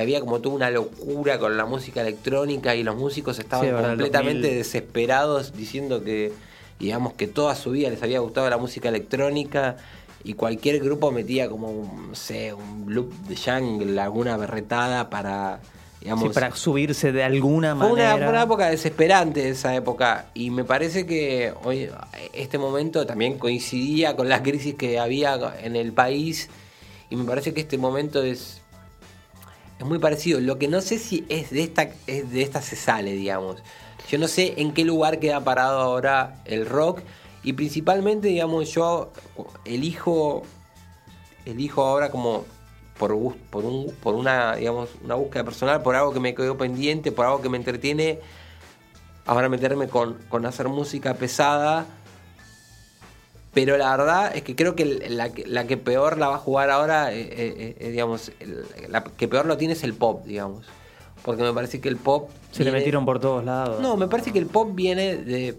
había 0.00 0.20
como 0.20 0.40
toda 0.40 0.54
una 0.54 0.70
locura 0.70 1.38
con 1.38 1.56
la 1.56 1.66
música 1.66 2.00
electrónica 2.02 2.74
y 2.74 2.82
los 2.82 2.96
músicos 2.96 3.38
estaban 3.38 3.66
Sí, 3.66 3.72
verdad, 3.72 3.92
el 3.92 3.96
completamente 3.98 4.42
2000. 4.48 4.58
desesperados 4.58 5.52
diciendo 5.56 6.02
que 6.02 6.32
digamos 6.78 7.12
que 7.14 7.26
toda 7.28 7.54
su 7.54 7.70
vida 7.70 7.90
les 7.90 8.02
había 8.02 8.18
gustado 8.20 8.48
la 8.50 8.56
música 8.58 8.88
electrónica 8.88 9.76
y 10.24 10.34
cualquier 10.34 10.80
grupo 10.80 11.10
metía 11.12 11.48
como 11.48 11.70
un, 11.70 12.08
no 12.08 12.14
sé, 12.14 12.52
un 12.54 12.86
loop 12.88 13.12
de 13.28 13.36
jungle, 13.36 14.00
alguna 14.00 14.36
berretada 14.36 15.10
para 15.10 15.60
digamos 16.00 16.24
Sí, 16.24 16.30
para 16.34 16.54
subirse 16.54 17.12
de 17.12 17.22
alguna 17.22 17.74
fue 17.76 17.90
manera. 17.90 18.16
fue 18.16 18.28
una 18.28 18.42
época 18.42 18.66
desesperante 18.70 19.48
esa 19.48 19.74
época 19.74 20.26
y 20.34 20.50
me 20.50 20.64
parece 20.64 21.06
que 21.06 21.52
hoy 21.62 21.88
este 22.32 22.58
momento 22.58 23.06
también 23.06 23.38
coincidía 23.38 24.16
con 24.16 24.28
la 24.28 24.42
crisis 24.42 24.74
que 24.74 24.98
había 24.98 25.38
en 25.62 25.76
el 25.76 25.92
país 25.92 26.48
y 27.10 27.16
me 27.16 27.24
parece 27.24 27.54
que 27.54 27.60
este 27.60 27.78
momento 27.78 28.22
es 28.22 28.60
es 29.78 29.86
muy 29.86 29.98
parecido. 29.98 30.40
Lo 30.40 30.58
que 30.58 30.68
no 30.68 30.80
sé 30.80 30.98
si 30.98 31.24
es 31.28 31.50
de 31.50 31.62
esta, 31.62 31.90
es 32.06 32.30
de 32.30 32.42
esta 32.42 32.62
se 32.62 32.76
sale, 32.76 33.12
digamos. 33.12 33.62
Yo 34.08 34.18
no 34.18 34.28
sé 34.28 34.54
en 34.58 34.72
qué 34.72 34.84
lugar 34.84 35.18
queda 35.18 35.42
parado 35.42 35.80
ahora 35.80 36.42
el 36.44 36.66
rock. 36.66 37.00
Y 37.42 37.52
principalmente, 37.52 38.28
digamos, 38.28 38.72
yo 38.72 39.12
elijo. 39.64 40.42
Elijo 41.44 41.84
ahora 41.84 42.10
como 42.10 42.46
por, 42.98 43.36
por, 43.50 43.64
un, 43.64 43.92
por 44.02 44.14
una, 44.14 44.56
digamos, 44.56 44.88
una 45.04 45.14
búsqueda 45.14 45.44
personal, 45.44 45.82
por 45.82 45.94
algo 45.94 46.12
que 46.12 46.20
me 46.20 46.34
quedó 46.34 46.56
pendiente, 46.56 47.12
por 47.12 47.26
algo 47.26 47.42
que 47.42 47.50
me 47.50 47.58
entretiene. 47.58 48.20
Ahora 49.26 49.48
meterme 49.48 49.88
con, 49.88 50.14
con 50.28 50.46
hacer 50.46 50.68
música 50.68 51.14
pesada. 51.14 51.86
Pero 53.54 53.78
la 53.78 53.96
verdad 53.96 54.34
es 54.36 54.42
que 54.42 54.56
creo 54.56 54.74
que 54.74 54.84
la, 54.84 55.32
que- 55.32 55.46
la 55.46 55.66
que 55.66 55.76
peor 55.76 56.18
la 56.18 56.28
va 56.28 56.34
a 56.36 56.38
jugar 56.38 56.70
ahora, 56.70 57.12
eh, 57.12 57.20
eh, 57.30 57.76
eh, 57.78 57.90
digamos, 57.90 58.32
la 58.88 59.04
que 59.04 59.28
peor 59.28 59.46
lo 59.46 59.56
tiene 59.56 59.74
es 59.74 59.84
el 59.84 59.94
pop, 59.94 60.24
digamos. 60.26 60.66
Porque 61.24 61.42
me 61.42 61.52
parece 61.52 61.80
que 61.80 61.88
el 61.88 61.96
pop... 61.96 62.28
Se 62.50 62.64
le 62.64 62.72
metieron 62.72 63.04
por 63.06 63.18
todos 63.20 63.44
lados. 63.44 63.80
No, 63.80 63.96
me 63.96 64.08
parece 64.08 64.32
que 64.32 64.38
el 64.40 64.46
pop 64.46 64.70
viene 64.74 65.16
de... 65.16 65.56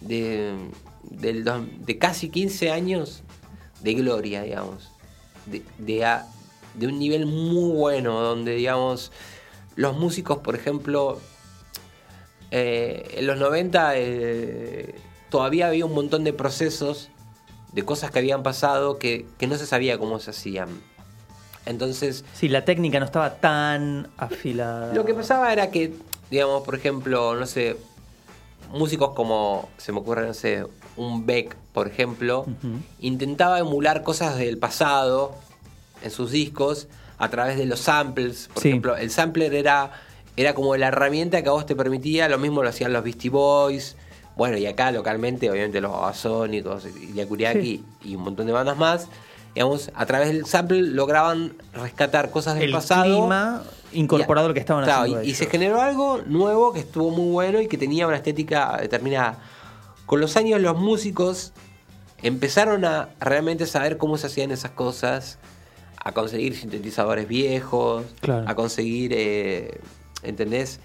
de, 0.00 0.54
del 1.02 1.44
de 1.78 1.98
casi 1.98 2.28
15 2.28 2.70
años 2.70 3.22
de 3.82 3.94
gloria, 3.94 4.42
digamos. 4.42 4.90
De, 5.46 5.62
de, 5.78 6.04
a- 6.04 6.26
de 6.74 6.86
un 6.88 6.98
nivel 6.98 7.26
muy 7.26 7.70
bueno, 7.76 8.20
donde, 8.20 8.54
digamos, 8.56 9.12
los 9.76 9.96
músicos, 9.96 10.38
por 10.38 10.56
ejemplo, 10.56 11.20
eh, 12.50 13.14
en 13.16 13.26
los 13.26 13.38
90 13.38 13.92
eh, 13.96 14.94
todavía 15.34 15.66
había 15.66 15.84
un 15.84 15.92
montón 15.94 16.22
de 16.22 16.32
procesos, 16.32 17.08
de 17.72 17.84
cosas 17.84 18.12
que 18.12 18.20
habían 18.20 18.44
pasado 18.44 19.00
que, 19.00 19.26
que 19.36 19.48
no 19.48 19.56
se 19.58 19.66
sabía 19.66 19.98
cómo 19.98 20.20
se 20.20 20.30
hacían. 20.30 20.68
Entonces, 21.66 22.24
Sí, 22.34 22.48
la 22.48 22.64
técnica 22.64 23.00
no 23.00 23.04
estaba 23.06 23.34
tan 23.40 24.10
afilada. 24.16 24.94
lo 24.94 25.04
que 25.04 25.12
pasaba 25.12 25.52
era 25.52 25.72
que, 25.72 25.92
digamos, 26.30 26.62
por 26.62 26.76
ejemplo, 26.76 27.34
no 27.34 27.46
sé, 27.46 27.76
músicos 28.70 29.10
como, 29.14 29.68
se 29.76 29.90
me 29.90 29.98
ocurre, 29.98 30.24
no 30.24 30.34
sé, 30.34 30.66
un 30.96 31.26
Beck, 31.26 31.56
por 31.72 31.88
ejemplo, 31.88 32.46
intentaba 33.00 33.58
emular 33.58 34.04
cosas 34.04 34.36
del 34.36 34.56
pasado 34.58 35.34
en 36.00 36.12
sus 36.12 36.30
discos 36.30 36.86
a 37.18 37.28
través 37.28 37.56
de 37.56 37.66
los 37.66 37.80
samples. 37.80 38.48
Por 38.54 38.62
Sí. 38.62 38.68
ejemplo, 38.68 38.96
el 38.96 39.10
sampler 39.10 39.52
era, 39.52 39.90
era 40.36 40.54
como 40.54 40.76
la 40.76 40.86
herramienta 40.88 41.42
que 41.42 41.48
a 41.48 41.52
vos 41.52 41.66
te 41.66 41.74
permitía, 41.74 42.28
lo 42.28 42.38
mismo 42.38 42.62
lo 42.62 42.68
hacían 42.68 42.92
los 42.92 43.02
Beastie 43.02 43.30
Boys. 43.30 43.96
Bueno, 44.36 44.56
y 44.58 44.66
acá 44.66 44.90
localmente, 44.90 45.50
obviamente, 45.50 45.80
los 45.80 45.92
Babasónicos, 45.92 46.86
Yakuriaki 47.14 47.84
y 48.02 48.16
un 48.16 48.22
montón 48.24 48.46
de 48.46 48.52
bandas 48.52 48.76
más. 48.76 49.08
Digamos, 49.54 49.90
a 49.94 50.04
través 50.06 50.28
del 50.28 50.46
sample 50.46 50.82
lograban 50.82 51.54
rescatar 51.72 52.30
cosas 52.30 52.54
del 52.56 52.64
el 52.64 52.72
pasado. 52.72 53.04
clima 53.04 53.62
incorporado 53.92 54.48
lo 54.48 54.54
que 54.54 54.58
estaban 54.60 54.82
Claro, 54.82 55.02
haciendo 55.02 55.22
y, 55.22 55.34
se 55.34 55.46
generó 55.46 55.80
algo 55.80 56.20
nuevo 56.26 56.72
que 56.72 56.80
estuvo 56.80 57.10
muy 57.10 57.30
bueno 57.30 57.60
y 57.60 57.68
que 57.68 57.78
tenía 57.78 58.08
una 58.08 58.16
estética 58.16 58.76
determinada. 58.80 59.38
Con 60.06 60.20
los 60.20 60.36
años 60.36 60.60
los 60.60 60.76
músicos 60.76 61.52
empezaron 62.22 62.84
a 62.84 63.10
realmente 63.20 63.66
saber 63.66 63.96
cómo 63.96 64.18
se 64.18 64.26
hacían 64.26 64.50
esas 64.50 64.72
cosas, 64.72 65.38
a 66.04 66.10
conseguir 66.12 66.56
sintetizadores 66.56 67.28
viejos, 67.28 68.02
Claro. 68.20 68.48
a 68.48 68.54
conseguir, 68.56 69.12
eh, 69.14 69.80
¿entendés? 70.24 70.80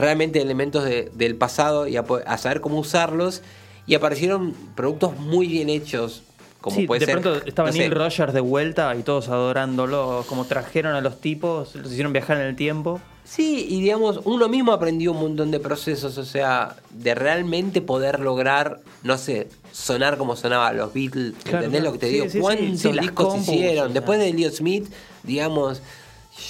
Realmente 0.00 0.40
elementos 0.40 0.84
de- 0.84 1.10
del 1.14 1.36
pasado 1.36 1.86
y 1.86 1.96
a, 1.96 2.04
a 2.26 2.38
saber 2.38 2.60
cómo 2.60 2.78
usarlos. 2.78 3.42
Y 3.86 3.94
aparecieron 3.94 4.52
productos 4.74 5.18
muy 5.18 5.46
bien 5.48 5.68
hechos, 5.68 6.22
como 6.60 6.76
sí, 6.76 6.86
puede 6.86 7.00
de 7.00 7.06
ser... 7.06 7.20
pronto 7.20 7.44
estaba 7.46 7.68
no 7.68 7.72
sé, 7.72 7.80
Neil 7.80 7.92
Rogers 7.92 8.32
de 8.32 8.40
vuelta 8.40 8.94
y 8.94 9.02
todos 9.02 9.28
adorándolo, 9.28 10.24
como 10.28 10.44
trajeron 10.44 10.94
a 10.94 11.00
los 11.00 11.20
tipos, 11.20 11.74
los 11.74 11.90
hicieron 11.90 12.12
viajar 12.12 12.36
en 12.38 12.46
el 12.46 12.56
tiempo. 12.56 13.00
Sí, 13.24 13.66
y 13.68 13.80
digamos, 13.80 14.20
uno 14.24 14.48
mismo 14.48 14.72
aprendió 14.72 15.12
un 15.12 15.20
montón 15.20 15.50
de 15.50 15.60
procesos, 15.60 16.18
o 16.18 16.24
sea, 16.24 16.76
de 16.90 17.14
realmente 17.14 17.80
poder 17.80 18.20
lograr, 18.20 18.80
no 19.04 19.18
sé, 19.18 19.48
sonar 19.72 20.16
como 20.18 20.34
sonaban 20.36 20.76
los 20.76 20.92
Beatles, 20.92 21.34
Claro, 21.44 21.58
¿entendés 21.58 21.80
claro. 21.80 21.84
lo 21.84 21.92
que 21.92 21.98
te 21.98 22.06
Sí, 22.08 22.12
digo? 22.14 22.28
sí. 22.28 22.38
¿Cuántos 22.40 22.80
Sí, 22.80 22.92
discos 23.00 23.38
hicieron? 23.40 23.92
Después 23.94 24.18
de 24.18 24.28
Elliot 24.28 24.52
Smith, 24.52 24.92
digamos, 25.22 25.80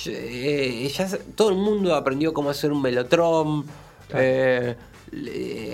ya 0.04 1.08
todo 1.34 1.50
el 1.50 1.56
mundo 1.56 1.94
aprendió 1.94 2.32
cómo 2.32 2.50
hacer 2.50 2.72
un 2.72 2.80
melotron, 2.82 3.64
eh, 4.14 4.76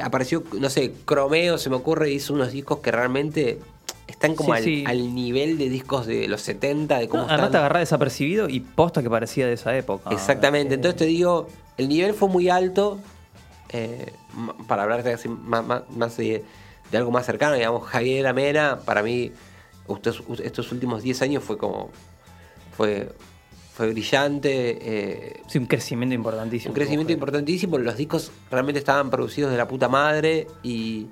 apareció, 0.02 0.42
no 0.58 0.70
sé, 0.70 0.92
Cromeo, 1.04 1.58
se 1.58 1.70
me 1.70 1.76
ocurre, 1.76 2.10
hizo 2.10 2.32
unos 2.34 2.52
discos 2.52 2.78
que 2.78 2.90
realmente 2.90 3.58
están 4.06 4.34
como 4.34 4.54
Sí, 4.54 4.56
al, 4.58 4.64
sí. 4.64 4.84
al 4.86 5.14
nivel 5.14 5.58
de 5.58 5.68
discos 5.68 6.06
de 6.06 6.26
los 6.28 6.40
70, 6.42 6.98
de 6.98 7.08
cómo 7.08 7.24
No, 7.26 7.30
están. 7.34 7.50
te 7.50 7.56
agarrás 7.58 7.82
desapercibido 7.82 8.48
y 8.48 8.60
posta 8.60 9.02
que 9.02 9.10
parecía 9.10 9.46
de 9.46 9.52
esa 9.54 9.76
época. 9.76 10.10
Exactamente, 10.10 10.74
Eh, 10.74 10.76
entonces 10.76 10.96
te 10.98 11.04
digo, 11.06 11.48
el 11.76 11.88
nivel 11.88 12.14
fue 12.14 12.28
muy 12.28 12.48
alto, 12.48 12.98
eh, 13.70 14.12
para 14.66 14.84
hablarte 14.84 15.12
así 15.12 15.28
más, 15.28 15.64
más- 15.66 15.82
más 15.90 16.16
de, 16.16 16.44
de 16.90 16.98
algo 16.98 17.10
más 17.10 17.26
cercano, 17.26 17.56
digamos, 17.56 17.86
Javier 17.88 18.26
Amena, 18.26 18.78
para 18.84 19.02
mí, 19.02 19.32
estos, 19.88 20.22
estos 20.42 20.72
últimos 20.72 21.02
10 21.02 21.20
años 21.22 21.42
fue 21.44 21.58
como, 21.58 21.90
fue, 22.76 23.10
fue 23.76 23.90
brillante, 23.90 24.78
eh, 24.80 25.40
Sí, 25.48 25.58
un 25.58 25.66
crecimiento 25.66 26.14
importantísimo. 26.14 26.70
un 26.70 26.74
crecimiento 26.74 27.12
importantísimo, 27.12 27.76
los 27.76 27.96
discos 27.96 28.32
realmente 28.50 28.78
estaban 28.78 29.10
producidos 29.10 29.50
de 29.50 29.58
la 29.58 29.68
puta 29.68 29.86
madre 29.88 30.46
y, 30.62 31.08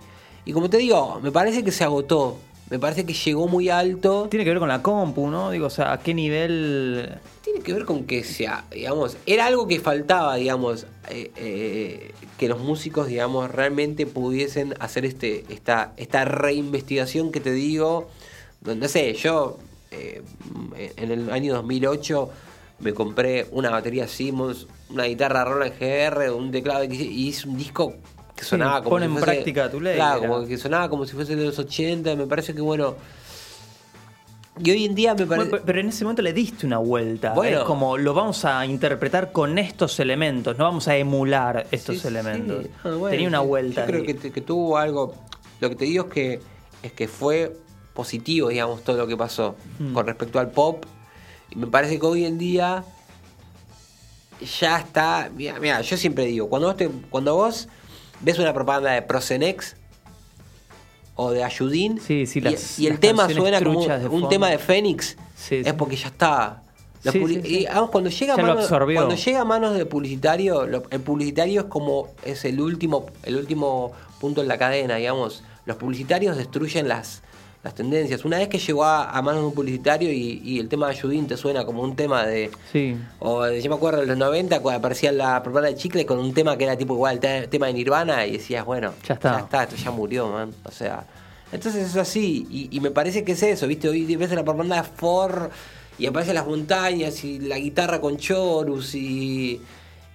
y 0.46 0.53
como 0.53 0.70
te 0.70 0.79
digo, 0.79 1.20
me 1.22 1.31
parece 1.31 1.62
que 1.62 1.70
se 1.70 1.85
agotó, 1.85 2.38
me 2.70 2.79
parece 2.79 3.05
que 3.05 3.12
llegó 3.12 3.48
muy 3.48 3.68
alto. 3.68 4.29
Tiene 4.31 4.44
que 4.44 4.50
ver 4.50 4.59
con 4.59 4.70
la 4.70 4.81
compu, 4.81 5.29
¿no? 5.29 5.50
Digo, 5.50 5.66
o 5.66 5.70
sea, 5.70 5.92
a 5.92 6.00
qué 6.00 6.14
nivel... 6.14 7.18
Tiene 7.42 7.61
que 7.61 7.74
ver 7.74 7.85
con 7.85 8.05
que 8.05 8.24
sea, 8.24 8.64
digamos, 8.72 9.18
era 9.27 9.44
algo 9.44 9.68
que 9.68 9.79
faltaba, 9.79 10.37
digamos, 10.37 10.87
eh, 11.11 11.31
eh, 11.37 12.14
que 12.38 12.48
los 12.48 12.61
músicos, 12.61 13.09
digamos, 13.09 13.50
realmente 13.50 14.07
pudiesen 14.07 14.74
hacer 14.81 15.05
este, 15.05 15.44
esta, 15.50 15.92
esta 15.98 16.24
reinvestigación 16.24 17.31
que 17.31 17.40
te 17.40 17.53
digo. 17.53 18.09
No 18.62 18.88
sé, 18.88 19.12
yo 19.12 19.59
eh, 19.90 20.22
en 20.96 21.11
el 21.11 21.31
año 21.31 21.53
2008 21.53 22.31
me 22.80 22.92
compré 22.92 23.46
una 23.52 23.70
batería 23.70 24.06
Simmons, 24.08 24.66
una 24.90 25.04
guitarra 25.04 25.44
Roland 25.44 25.74
GR, 25.78 26.30
un 26.32 26.50
teclado 26.50 26.84
y 26.84 26.88
hice 27.28 27.48
un 27.48 27.56
disco 27.56 27.94
que 28.37 28.42
Sí, 28.42 28.50
sonaba 28.50 28.78
como 28.78 28.90
pone 28.90 29.06
si 29.06 29.12
en 29.12 29.16
fuese- 29.18 29.24
práctica 29.24 29.70
tu 29.70 29.80
ley, 29.80 29.94
Claro, 29.96 30.20
como 30.20 30.46
que 30.46 30.58
sonaba 30.58 30.88
como 30.90 31.06
si 31.06 31.12
fuese 31.14 31.37
de 31.37 31.44
los 31.46 31.58
80, 31.58 32.16
me 32.16 32.26
parece 32.26 32.54
que 32.54 32.60
bueno. 32.60 32.96
Y 34.62 34.70
hoy 34.70 34.84
en 34.84 34.94
día 34.94 35.14
me 35.14 35.26
parece. 35.26 35.50
Bueno, 35.50 35.64
pero 35.66 35.80
en 35.80 35.88
ese 35.88 36.04
momento 36.04 36.22
le 36.22 36.32
diste 36.32 36.64
una 36.64 36.78
vuelta. 36.78 37.32
Bueno. 37.32 37.58
Es 37.58 37.64
como 37.64 37.98
lo 37.98 38.14
vamos 38.14 38.44
a 38.44 38.64
interpretar 38.64 39.32
con 39.32 39.58
estos 39.58 39.98
elementos, 39.98 40.56
no 40.56 40.64
vamos 40.64 40.87
a 40.87 40.96
emular 40.96 41.66
estos 41.72 41.96
Sí, 41.96 42.02
sí. 42.02 42.08
elementos. 42.08 42.66
Ah, 42.84 42.90
bueno, 42.90 43.08
Tenía 43.10 43.26
una 43.28 43.40
sí. 43.40 43.46
vuelta. 43.46 43.80
Yo 43.80 43.87
creo 43.88 44.02
que, 44.04 44.14
te- 44.14 44.30
que 44.30 44.40
tuvo 44.42 44.78
algo. 44.78 45.14
Lo 45.60 45.68
que 45.70 45.76
te 45.76 45.84
digo 45.87 46.04
es 46.06 46.12
que 46.12 46.40
es 46.84 46.92
que 46.92 47.08
fue 47.08 47.56
positivo, 47.94 48.48
digamos, 48.48 48.82
todo 48.84 48.96
lo 48.96 49.06
que 49.08 49.16
pasó 49.16 49.56
Mm. 49.80 49.92
con 49.92 50.06
respecto 50.06 50.38
al 50.38 50.50
pop. 50.50 50.84
Y 51.54 51.58
me 51.58 51.66
parece 51.66 51.98
que 51.98 52.06
hoy 52.06 52.24
en 52.24 52.38
día 52.38 52.84
ya 54.60 54.78
está. 54.78 55.30
Mira, 55.34 55.58
mira, 55.60 55.80
yo 55.80 55.96
siempre 55.96 56.26
digo, 56.26 56.48
cuando 56.48 56.68
vos, 56.68 56.76
te- 56.76 56.88
cuando 57.10 57.34
vos 57.36 57.68
ves 58.20 58.38
una 58.38 58.52
propaganda 58.52 58.92
de 58.92 59.02
Procenex 59.02 59.76
o 61.16 61.30
de 61.30 61.44
Ayudín 61.44 62.00
Sí, 62.00 62.26
sí, 62.26 62.40
y- 62.40 62.42
las- 62.42 62.78
y, 62.78 62.86
el 62.88 62.98
tema 62.98 63.28
suena 63.28 63.58
como 63.62 63.78
un 64.10 64.28
tema 64.28 64.50
de 64.50 64.58
Fénix, 64.58 65.16
Sí, 65.36 65.56
es 65.64 65.72
porque 65.74 65.96
ya 65.96 66.08
está. 66.08 66.60
Y, 67.44 67.66
vamos, 67.66 67.90
cuando 67.90 68.08
llega 68.08 68.32
a 68.32 68.36
Ya 68.38 68.42
manos, 68.42 68.66
cuando 68.68 69.14
llega 69.14 69.40
a 69.40 69.44
manos 69.44 69.76
de 69.76 69.84
publicitario, 69.86 70.66
lo- 70.66 70.84
el 70.90 71.00
publicitario 71.00 71.60
es 71.62 71.66
como 71.66 72.08
es 72.24 72.44
el 72.46 72.60
último, 72.60 73.06
el 73.24 73.36
último 73.36 73.92
punto 74.20 74.40
en 74.40 74.48
la 74.48 74.56
cadena, 74.58 74.96
digamos. 74.96 75.42
Los 75.66 75.76
publicitarios 75.76 76.36
destruyen 76.36 76.88
las, 76.88 77.22
las 77.64 77.74
tendencias. 77.74 78.24
Una 78.27 78.38
vez 78.38 78.48
que 78.48 78.59
llegó 78.59 78.85
a, 78.85 79.11
a 79.11 79.22
manos 79.22 79.40
de 79.40 79.46
un 79.48 79.55
publicitario 79.55 80.12
y, 80.12 80.40
y 80.44 80.59
el 80.61 80.68
tema 80.68 80.87
de 80.87 80.92
Ayudín 80.92 81.27
te 81.27 81.37
suena 81.37 81.64
como 81.64 81.83
un 81.83 81.96
tema 81.96 82.24
de. 82.27 82.50
Sí. 82.70 82.94
O 83.20 83.42
de- 83.44 83.61
yo 83.62 83.70
me 83.70 83.77
acuerdo 83.77 84.03
en 84.03 84.09
los 84.09 84.18
90 84.18 84.61
cuando 84.61 84.79
aparecía 84.79 85.11
la 85.12 85.42
propaganda 85.42 85.70
de 85.70 85.77
chicle 85.77 86.05
con 86.05 86.18
un 86.18 86.35
tema 86.35 86.57
que 86.59 86.64
era 86.64 86.77
tipo 86.77 86.92
igual, 86.94 87.18
te- 87.20 87.48
tema 87.48 87.66
de 87.66 87.72
Nirvana, 87.72 88.27
y 88.27 88.33
decías, 88.33 88.64
bueno, 88.66 88.92
Ya 89.09 89.14
está. 89.14 89.33
ya 89.33 89.44
está, 89.44 89.62
esto 89.64 89.77
ya 89.77 89.90
murió, 89.90 90.29
man. 90.29 90.53
O 90.64 90.70
sea, 90.70 91.05
entonces 91.53 91.88
es 91.88 91.96
así. 91.96 92.46
Y, 92.50 92.68
y 92.77 92.81
me 92.81 92.90
parece 92.90 93.24
que 93.24 93.33
es 93.33 93.42
eso, 93.42 93.66
¿viste? 93.66 93.88
Hoy 93.88 94.14
ves 94.14 94.31
la 94.33 94.44
propaganda 94.44 94.77
de 94.77 94.83
Ford 94.83 95.50
y 95.98 96.07
aparecen 96.07 96.35
las 96.35 96.46
montañas 96.46 97.24
y 97.24 97.38
la 97.38 97.59
guitarra 97.59 97.98
con 98.00 98.18
chorus 98.18 98.94
y. 98.94 99.59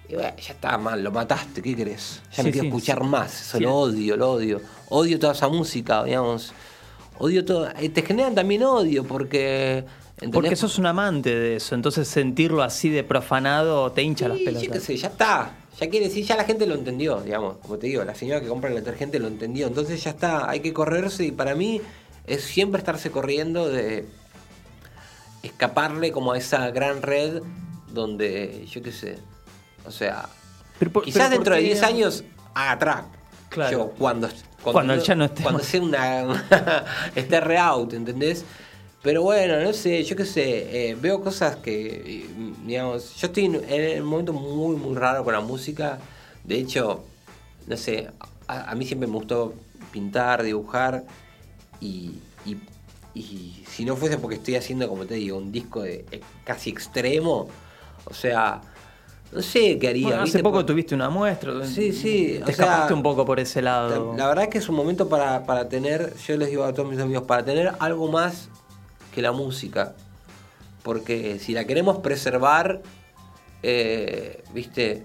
y 0.08 0.14
bueno, 0.14 0.30
ya 0.40 0.52
está, 0.52 0.78
man, 0.78 1.02
lo 1.02 1.10
mataste, 1.10 1.62
¿qué 1.62 1.74
querés? 1.74 2.20
Ya 2.30 2.42
Sí, 2.42 2.42
no 2.44 2.52
quiero 2.52 2.60
sí, 2.62 2.66
escuchar 2.68 2.98
sí. 3.00 3.04
más, 3.08 3.40
eso 3.40 3.58
lo 3.60 3.74
odio, 3.74 4.16
lo 4.16 4.30
odio. 4.32 4.60
Odio 4.88 5.18
toda 5.18 5.32
esa 5.32 5.48
música, 5.48 6.04
digamos. 6.04 6.52
Odio 7.20 7.44
todo. 7.44 7.68
eh, 7.78 7.88
Te 7.90 8.02
generan 8.02 8.34
también 8.34 8.62
odio 8.64 9.04
porque. 9.04 9.84
¿entendés? 10.14 10.34
Porque 10.34 10.56
sos 10.56 10.78
un 10.78 10.86
amante 10.86 11.34
de 11.34 11.56
eso, 11.56 11.74
entonces 11.74 12.08
sentirlo 12.08 12.62
así 12.62 12.88
de 12.88 13.04
profanado 13.04 13.92
te 13.92 14.02
hincha 14.02 14.26
las 14.28 14.38
pelotas. 14.38 14.62
Yo 14.62 14.72
qué 14.72 14.80
sé, 14.80 14.96
ya 14.96 15.08
está. 15.08 15.52
Ya 15.78 15.88
quiere 15.88 16.08
decir, 16.08 16.24
ya 16.24 16.36
la 16.36 16.44
gente 16.44 16.66
lo 16.66 16.74
entendió, 16.74 17.20
digamos. 17.20 17.58
Como 17.58 17.78
te 17.78 17.86
digo, 17.86 18.04
la 18.04 18.14
señora 18.14 18.40
que 18.40 18.48
compra 18.48 18.68
el 18.70 18.76
detergente 18.76 19.18
lo 19.18 19.28
entendió. 19.28 19.66
Entonces 19.66 20.02
ya 20.02 20.10
está, 20.10 20.50
hay 20.50 20.60
que 20.60 20.72
correrse 20.72 21.24
y 21.24 21.30
para 21.30 21.54
mí 21.54 21.80
es 22.26 22.42
siempre 22.42 22.78
estarse 22.78 23.10
corriendo 23.10 23.68
de 23.68 24.06
escaparle 25.42 26.12
como 26.12 26.32
a 26.32 26.38
esa 26.38 26.70
gran 26.70 27.02
red 27.02 27.42
donde, 27.92 28.66
yo 28.70 28.82
qué 28.82 28.92
sé, 28.92 29.18
o 29.86 29.90
sea, 29.90 30.28
Pero 30.78 30.92
quizás 31.02 31.22
pero 31.22 31.30
dentro 31.30 31.54
de 31.54 31.60
porque, 31.60 31.74
10 31.74 31.82
años 31.82 32.24
haga 32.54 32.78
trap. 32.78 33.04
Claro. 33.48 33.70
Yo, 33.72 33.90
cuando, 33.98 34.28
Cuando 34.62 34.96
ya 34.96 35.14
no 35.14 35.24
esté 35.24 35.42
Cuando 35.42 35.62
sea 35.62 35.80
una. 35.80 36.84
esté 37.14 37.40
re 37.40 37.58
out, 37.58 37.92
¿entendés? 37.92 38.44
Pero 39.02 39.22
bueno, 39.22 39.58
no 39.60 39.72
sé, 39.72 40.04
yo 40.04 40.14
qué 40.14 40.26
sé, 40.26 40.90
eh, 40.90 40.94
veo 41.00 41.22
cosas 41.22 41.56
que, 41.56 42.26
digamos, 42.66 43.16
yo 43.16 43.28
estoy 43.28 43.46
en, 43.46 43.54
en 43.66 44.02
un 44.02 44.08
momento 44.08 44.34
muy, 44.34 44.76
muy 44.76 44.94
raro 44.94 45.24
con 45.24 45.32
la 45.32 45.40
música. 45.40 45.98
De 46.44 46.58
hecho, 46.58 47.02
no 47.66 47.76
sé, 47.78 48.10
a, 48.46 48.70
a 48.70 48.74
mí 48.74 48.84
siempre 48.84 49.08
me 49.08 49.14
gustó 49.14 49.54
pintar, 49.90 50.42
dibujar 50.42 51.04
y, 51.80 52.12
y, 52.44 52.58
y 53.14 53.64
si 53.66 53.84
no 53.84 53.96
fuese 53.96 54.18
porque 54.18 54.36
estoy 54.36 54.56
haciendo, 54.56 54.88
como 54.88 55.06
te 55.06 55.14
digo, 55.14 55.38
un 55.38 55.50
disco 55.50 55.82
de, 55.82 56.04
eh, 56.10 56.20
casi 56.44 56.70
extremo, 56.70 57.48
o 58.04 58.14
sea, 58.14 58.60
no 59.32 59.42
sé 59.42 59.78
qué 59.78 59.88
haría. 59.88 60.06
Bueno, 60.06 60.22
hace 60.22 60.32
¿viste? 60.32 60.42
poco 60.42 60.64
tuviste 60.64 60.94
una 60.94 61.08
muestra. 61.08 61.64
Sí, 61.64 61.92
sí, 61.92 62.40
Te 62.44 62.52
sea, 62.52 62.64
escapaste 62.64 62.94
un 62.94 63.02
poco 63.02 63.24
por 63.24 63.38
ese 63.38 63.62
lado. 63.62 64.14
La, 64.16 64.26
verdad 64.26 64.44
es 64.44 64.50
que 64.50 64.58
es 64.58 64.68
un 64.68 64.74
momento 64.74 65.08
para, 65.08 65.44
para 65.44 65.68
tener, 65.68 66.14
yo 66.26 66.36
les 66.36 66.50
digo 66.50 66.64
a 66.64 66.72
todos 66.72 66.90
mis 66.90 66.98
amigos, 66.98 67.24
para 67.24 67.44
tener 67.44 67.72
algo 67.78 68.10
más 68.10 68.48
que 69.14 69.22
la 69.22 69.32
música. 69.32 69.94
Porque 70.82 71.38
si 71.38 71.52
la 71.52 71.64
queremos 71.64 71.98
preservar, 71.98 72.80
eh, 73.62 74.42
viste, 74.52 75.04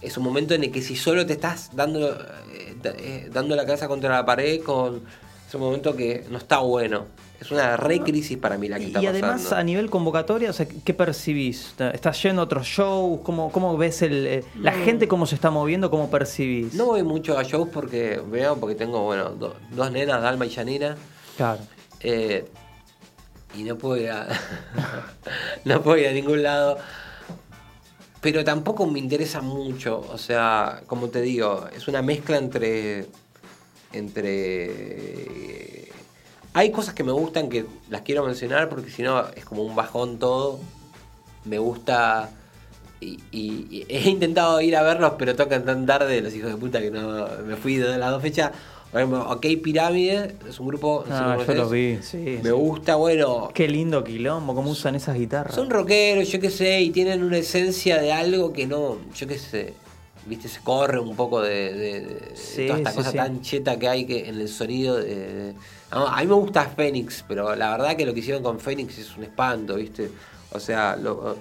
es 0.00 0.16
un 0.16 0.24
momento 0.24 0.54
en 0.54 0.64
el 0.64 0.70
que 0.70 0.82
si 0.82 0.94
solo 0.94 1.26
te 1.26 1.32
estás 1.32 1.70
dando, 1.74 2.12
eh, 2.52 2.76
eh, 2.84 3.30
dando 3.32 3.56
la 3.56 3.64
cabeza 3.64 3.88
contra 3.88 4.10
la 4.10 4.24
pared, 4.24 4.60
con, 4.60 5.02
es 5.48 5.54
un 5.54 5.60
momento 5.60 5.96
que 5.96 6.24
no 6.30 6.38
está 6.38 6.58
bueno. 6.58 7.06
Es 7.40 7.50
una 7.50 7.76
re 7.76 8.00
crisis 8.00 8.38
para 8.38 8.56
mí 8.56 8.68
la 8.68 8.78
que 8.78 8.86
está 8.86 9.02
y 9.02 9.06
además 9.06 9.52
a 9.52 9.62
nivel 9.62 9.90
convocatoria, 9.90 10.48
o 10.48 10.52
sea, 10.54 10.66
¿qué 10.66 10.94
percibís? 10.94 11.74
¿Estás 11.92 12.22
yendo 12.22 12.40
a 12.40 12.44
otros 12.46 12.66
shows? 12.66 13.20
¿Cómo, 13.22 13.52
cómo 13.52 13.76
ves 13.76 14.00
el, 14.02 14.26
eh, 14.26 14.44
la 14.60 14.72
gente 14.72 15.06
cómo 15.08 15.26
se 15.26 15.34
está 15.34 15.50
moviendo? 15.50 15.90
¿Cómo 15.90 16.10
percibís? 16.10 16.72
No 16.74 16.86
voy 16.86 17.02
mucho 17.02 17.36
a 17.36 17.42
shows 17.42 17.68
porque, 17.70 18.22
veo, 18.30 18.56
porque 18.56 18.74
tengo, 18.76 19.02
bueno, 19.02 19.30
do- 19.30 19.56
dos 19.72 19.90
nenas, 19.92 20.22
Dalma 20.22 20.46
y 20.46 20.50
Janina. 20.50 20.96
Claro. 21.36 21.60
Eh, 22.00 22.46
y 23.56 23.62
no 23.64 23.76
puedo 23.76 23.96
ir 23.98 24.10
a. 24.10 24.26
no 25.64 25.82
puedo 25.82 25.98
ir 25.98 26.08
a 26.08 26.12
ningún 26.12 26.42
lado. 26.42 26.78
Pero 28.20 28.42
tampoco 28.42 28.86
me 28.86 28.98
interesa 29.00 29.42
mucho. 29.42 30.00
O 30.10 30.16
sea, 30.18 30.82
como 30.86 31.08
te 31.08 31.20
digo, 31.20 31.66
es 31.76 31.88
una 31.88 32.00
mezcla 32.00 32.38
entre. 32.38 33.06
Entre. 33.92 35.88
Hay 36.54 36.70
cosas 36.70 36.94
que 36.94 37.02
me 37.04 37.12
gustan 37.12 37.48
que 37.48 37.66
las 37.90 38.02
quiero 38.02 38.24
mencionar 38.24 38.68
porque 38.68 38.90
si 38.90 39.02
no 39.02 39.26
es 39.34 39.44
como 39.44 39.62
un 39.62 39.74
bajón 39.74 40.18
todo. 40.18 40.60
Me 41.44 41.58
gusta. 41.58 42.30
Y, 43.00 43.18
y- 43.32 43.66
y 43.70 43.86
he 43.88 44.08
intentado 44.08 44.60
ir 44.60 44.76
a 44.76 44.82
verlos, 44.82 45.14
pero 45.18 45.34
tocan 45.36 45.64
tan 45.64 45.84
tarde 45.84 46.20
los 46.22 46.32
hijos 46.34 46.50
de 46.50 46.56
puta 46.56 46.80
que 46.80 46.90
no. 46.90 47.26
Me 47.44 47.56
fui 47.56 47.76
de 47.76 47.98
las 47.98 48.10
dos 48.10 48.22
fechas. 48.22 48.52
Por 48.92 49.00
ejemplo, 49.00 49.28
OK 49.28 49.44
Pirámide 49.60 50.36
es 50.48 50.60
un 50.60 50.68
grupo. 50.68 51.04
no 51.08 51.16
sé 51.16 51.22
Ah, 51.24 51.36
si 51.40 51.46
yo 51.48 51.54
los 51.54 51.70
vi, 51.72 51.98
sí. 52.00 52.16
Me 52.40 52.42
sí. 52.44 52.50
gusta, 52.50 52.94
bueno. 52.94 53.50
Qué 53.52 53.66
lindo 53.66 54.04
quilombo, 54.04 54.54
cómo 54.54 54.70
usan 54.70 54.94
esas 54.94 55.16
guitarras. 55.18 55.52
Son 55.56 55.68
rockeros, 55.68 56.28
yo 56.30 56.38
qué 56.38 56.48
sé, 56.50 56.80
y 56.80 56.90
tienen 56.90 57.24
una 57.24 57.38
esencia 57.38 58.00
de 58.00 58.12
algo 58.12 58.52
que 58.52 58.68
no, 58.68 58.98
yo 59.16 59.26
qué 59.26 59.36
sé, 59.36 59.74
viste, 60.26 60.46
se 60.48 60.60
corre 60.60 61.00
un 61.00 61.16
poco 61.16 61.42
de, 61.42 61.74
de- 61.74 62.00
de 62.02 62.36
Sí, 62.36 62.66
toda 62.68 62.78
esta 62.78 62.90
sí, 62.92 62.96
cosa 62.98 63.10
sí. 63.10 63.16
tan 63.16 63.42
cheta 63.42 63.76
que 63.80 63.88
hay 63.88 64.06
que 64.06 64.28
en 64.28 64.40
el 64.40 64.48
sonido. 64.48 64.96
de- 64.98 65.54
a 65.94 66.20
mí 66.20 66.26
me 66.26 66.34
gusta 66.34 66.64
Fénix, 66.66 67.24
pero 67.26 67.54
la 67.54 67.70
verdad 67.72 67.96
que 67.96 68.04
lo 68.06 68.12
que 68.14 68.20
hicieron 68.20 68.42
con 68.42 68.58
Fénix 68.60 68.98
es 68.98 69.16
un 69.16 69.24
espanto, 69.24 69.76
viste. 69.76 70.10
O 70.52 70.60
sea, 70.60 70.96
lo, 70.96 71.36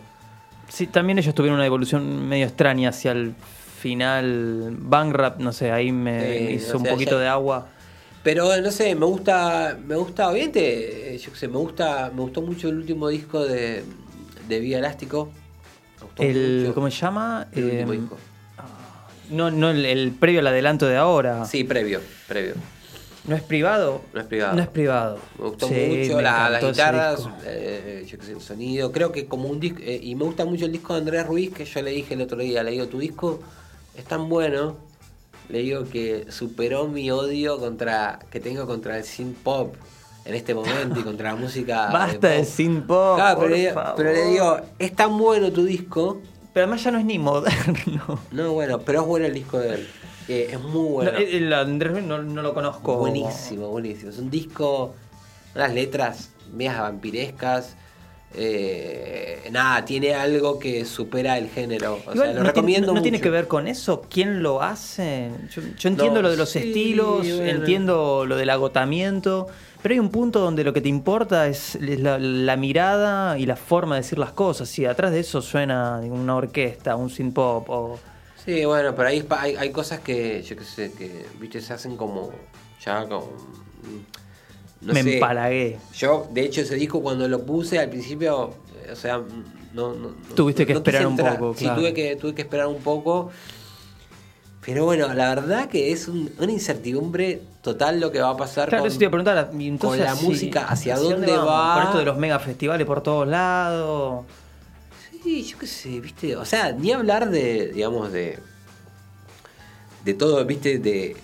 Sí, 0.69 0.87
también 0.87 1.19
ellos 1.19 1.35
tuvieron 1.35 1.57
una 1.57 1.65
evolución 1.65 2.27
medio 2.27 2.45
extraña 2.45 2.89
hacia 2.89 3.11
el 3.11 3.33
final. 3.79 4.75
Bangrap, 4.79 5.39
no 5.39 5.53
sé, 5.53 5.71
ahí 5.71 5.91
me 5.91 6.51
hizo 6.51 6.77
un 6.77 6.83
sea, 6.83 6.93
poquito 6.93 7.11
ya- 7.11 7.19
de 7.19 7.27
agua. 7.27 7.67
Pero 8.23 8.55
no 8.61 8.71
sé, 8.71 8.95
me 8.95 9.05
gusta, 9.05 9.77
me 9.85 9.95
gusta, 9.97 10.29
obviamente, 10.29 11.13
eh, 11.13 11.17
yo 11.17 11.35
sé, 11.35 11.47
me 11.49 11.57
gusta, 11.57 12.09
me 12.15 12.21
gustó 12.21 12.41
mucho 12.41 12.69
el 12.69 12.77
último 12.77 13.09
disco 13.09 13.43
de, 13.43 13.83
de 14.47 14.59
Vía 14.61 14.77
Elástico. 14.79 15.29
Me 15.99 16.05
gustó 16.05 16.23
El, 16.23 16.59
mucho. 16.61 16.73
¿Cómo 16.75 16.89
se 16.89 16.97
llama? 17.01 17.47
El 17.51 17.63
último 17.65 17.93
Eh, 17.93 17.97
disco. 17.97 18.17
no, 19.29 19.51
no 19.51 19.69
el, 19.71 19.85
el 19.85 20.11
previo 20.11 20.39
al 20.39 20.47
adelanto 20.47 20.87
de 20.87 20.95
ahora. 20.95 21.43
Sí, 21.45 21.65
previo, 21.65 21.99
previo. 22.27 22.53
¿No 23.25 23.35
es 23.35 23.41
privado? 23.41 24.01
No 24.13 24.19
es 24.19 24.25
privado. 24.27 24.55
No 24.55 24.61
es 24.61 24.67
privado. 24.67 25.17
Me 25.39 25.45
gustó 25.45 25.67
Sí, 25.69 25.73
mucho 25.73 26.17
me 26.17 26.23
la- 26.23 26.49
las 26.49 26.63
guitarras, 26.63 27.27
eh, 27.45 28.05
yo 28.05 28.17
qué 28.17 28.25
sé, 28.25 28.31
el 28.33 28.41
sonido. 28.41 28.91
Creo 28.91 29.11
que 29.13 29.27
como 29.27 29.47
un 29.47 29.59
disco. 29.61 29.79
eh, 29.81 29.99
y 30.03 30.13
me 30.15 30.25
gusta 30.25 30.43
mucho 30.43 30.65
el 30.65 30.71
disco 30.73 30.93
de 30.93 30.99
Andrés 30.99 31.25
Ruiz, 31.25 31.53
que 31.53 31.63
yo 31.63 31.81
le 31.81 31.91
dije 31.91 32.15
el 32.15 32.21
otro 32.21 32.37
día. 32.39 32.63
Le 32.63 32.71
digo, 32.71 32.87
tu 32.87 32.99
disco 32.99 33.39
es 33.95 34.03
tan 34.03 34.27
bueno. 34.27 34.75
Le 35.49 35.59
digo 35.59 35.85
que 35.89 36.25
superó 36.29 36.87
mi 36.87 37.11
odio 37.11 37.59
contra 37.59 38.19
que 38.29 38.39
tengo 38.41 38.65
contra 38.65 38.97
el 38.97 39.03
synth 39.05 39.37
pop 39.37 39.75
en 40.25 40.33
este 40.35 40.53
momento 40.53 40.99
y 40.99 41.03
contra 41.09 41.31
la 41.31 41.35
música. 41.37 41.87
Basta 41.91 42.27
de 42.27 42.39
pop. 42.39 42.47
synth 42.47 42.85
pop, 42.85 43.15
Claro, 43.15 43.39
pero, 43.39 43.49
por 43.51 43.57
le, 43.57 43.73
favor. 43.73 43.93
pero 43.95 44.11
le 44.13 44.25
digo, 44.25 44.57
es 44.79 44.93
tan 44.95 45.17
bueno 45.17 45.49
tu 45.51 45.63
disco. 45.63 46.21
Pero 46.53 46.65
además 46.65 46.83
ya 46.83 46.91
no 46.91 46.99
es 46.99 47.05
ni 47.05 47.17
moderno. 47.19 48.19
No, 48.31 48.51
bueno, 48.51 48.79
pero 48.79 49.01
es 49.01 49.07
bueno 49.07 49.25
el 49.27 49.33
disco 49.33 49.59
de 49.59 49.75
él. 49.75 49.87
Eh, 50.27 50.49
es 50.51 50.59
muy 50.61 50.87
bueno. 50.89 51.11
No, 51.11 51.17
el 51.17 51.53
Andrés 51.53 52.03
no, 52.03 52.21
no 52.21 52.41
lo 52.41 52.53
conozco. 52.53 52.97
Buenísimo, 52.97 53.67
buenísimo. 53.69 54.09
Es 54.11 54.17
un 54.19 54.29
disco, 54.29 54.93
unas 55.55 55.73
letras 55.73 56.29
medias 56.53 56.79
vampirescas. 56.79 57.75
eh, 58.35 59.47
nada, 59.51 59.85
tiene 59.85 60.15
algo 60.15 60.57
que 60.57 60.85
supera 60.85 61.37
el 61.37 61.49
género. 61.49 61.93
O 62.07 62.11
Igual, 62.13 62.17
sea, 62.17 62.25
lo 62.25 62.25
no 62.25 62.33
tiene- 62.33 62.47
recomiendo 62.47 62.87
no, 62.87 62.93
no 62.93 62.99
mucho. 62.99 63.03
tiene 63.03 63.21
que 63.21 63.29
ver 63.29 63.47
con 63.47 63.67
eso. 63.67 64.01
¿Quién 64.09 64.41
lo 64.41 64.61
hace? 64.63 65.29
Yo, 65.53 65.61
yo 65.77 65.89
entiendo 65.89 66.15
No, 66.15 66.21
lo 66.23 66.31
de 66.31 66.37
los 66.37 66.49
sí, 66.49 66.59
estilos, 66.59 67.17
bueno. 67.27 67.45
entiendo 67.45 68.25
lo 68.25 68.35
del 68.35 68.49
agotamiento, 68.49 69.47
pero 69.83 69.93
hay 69.93 69.99
un 69.99 70.09
punto 70.09 70.39
donde 70.39 70.63
lo 70.63 70.73
que 70.73 70.81
te 70.81 70.89
importa 70.89 71.47
es 71.47 71.77
la, 71.79 72.17
la 72.17 72.55
mirada 72.57 73.37
y 73.37 73.45
la 73.45 73.55
forma 73.55 73.95
de 73.95 74.01
decir 74.01 74.17
las 74.17 74.31
cosas. 74.31 74.67
Si 74.69 74.85
atrás 74.85 75.11
de 75.11 75.19
eso 75.19 75.41
suena 75.41 75.99
una 76.03 76.35
orquesta, 76.35 76.95
un 76.95 77.09
synth 77.09 77.33
pop 77.35 77.69
o... 77.69 77.99
Sí, 78.45 78.65
bueno, 78.65 78.93
pero 78.95 79.07
ahí 79.09 79.25
hay, 79.29 79.55
hay 79.55 79.71
cosas 79.71 79.99
que, 80.01 80.41
yo 80.43 80.55
qué 80.57 80.63
sé, 80.65 80.91
que, 80.91 81.25
viste, 81.39 81.61
se 81.61 81.73
hacen 81.73 81.95
como, 81.95 82.31
ya 82.83 83.03
como... 83.07 83.27
mm, 83.27 84.85
no 84.87 84.93
me 84.93 85.01
sé. 85.03 85.13
empalagué. 85.13 85.77
Yo, 85.95 86.27
de 86.31 86.41
hecho, 86.41 86.61
ese 86.61 86.75
disco 86.75 87.01
cuando 87.01 87.27
lo 87.27 87.45
puse 87.45 87.79
al 87.79 87.89
principio, 87.89 88.53
o 88.91 88.95
sea, 88.95 89.17
no... 89.73 89.93
no- 89.93 90.09
no- 90.09 90.35
Tuviste 90.35 90.65
que 90.65 90.73
esperar 90.73 91.07
un 91.07 91.15
poco, 91.15 91.53
Sí, 91.53 91.63
claro. 91.65 91.79
tuve 91.81 91.93
que, 91.93 92.15
tuve 92.17 92.35
que 92.35 92.41
esperar 92.41 92.67
un 92.67 92.81
poco. 92.81 93.31
Pero 94.65 94.85
bueno, 94.85 95.13
la 95.13 95.29
verdad 95.35 95.67
que 95.69 95.91
es 95.91 96.07
un- 96.07 96.31
una 96.39 96.51
incertidumbre 96.51 97.41
total 97.61 97.99
lo 98.01 98.11
que 98.11 98.19
va 98.21 98.29
a 98.31 98.37
pasar 98.37 98.67
Claro, 98.69 98.83
con, 98.83 98.87
eso 98.89 98.97
te 98.97 99.05
iba 99.05 99.09
a 99.09 99.11
preguntar. 99.11 99.49
entonces, 99.57 100.05
con 100.05 100.05
la 100.05 100.15
música, 100.15 100.65
hacia, 100.67 100.97
dónde, 100.97 101.37
va. 101.37 101.75
Con 101.75 101.83
esto 101.83 101.97
de 101.99 102.05
los 102.05 102.17
mega 102.17 102.39
festivales 102.39 102.85
por 102.87 103.01
todos 103.01 103.27
lados. 103.27 104.25
Sí, 105.23 105.43
yo 105.43 105.57
qué 105.57 105.67
sé, 105.67 105.99
viste, 106.01 106.35
o 106.35 106.43
sea, 106.45 106.71
ni 106.73 106.91
hablar 106.91 107.29
de, 107.29 107.71
digamos, 107.73 108.11
de 108.11 108.39
de 110.03 110.13
todo, 110.13 110.43
viste, 110.43 110.79
de, 110.79 111.15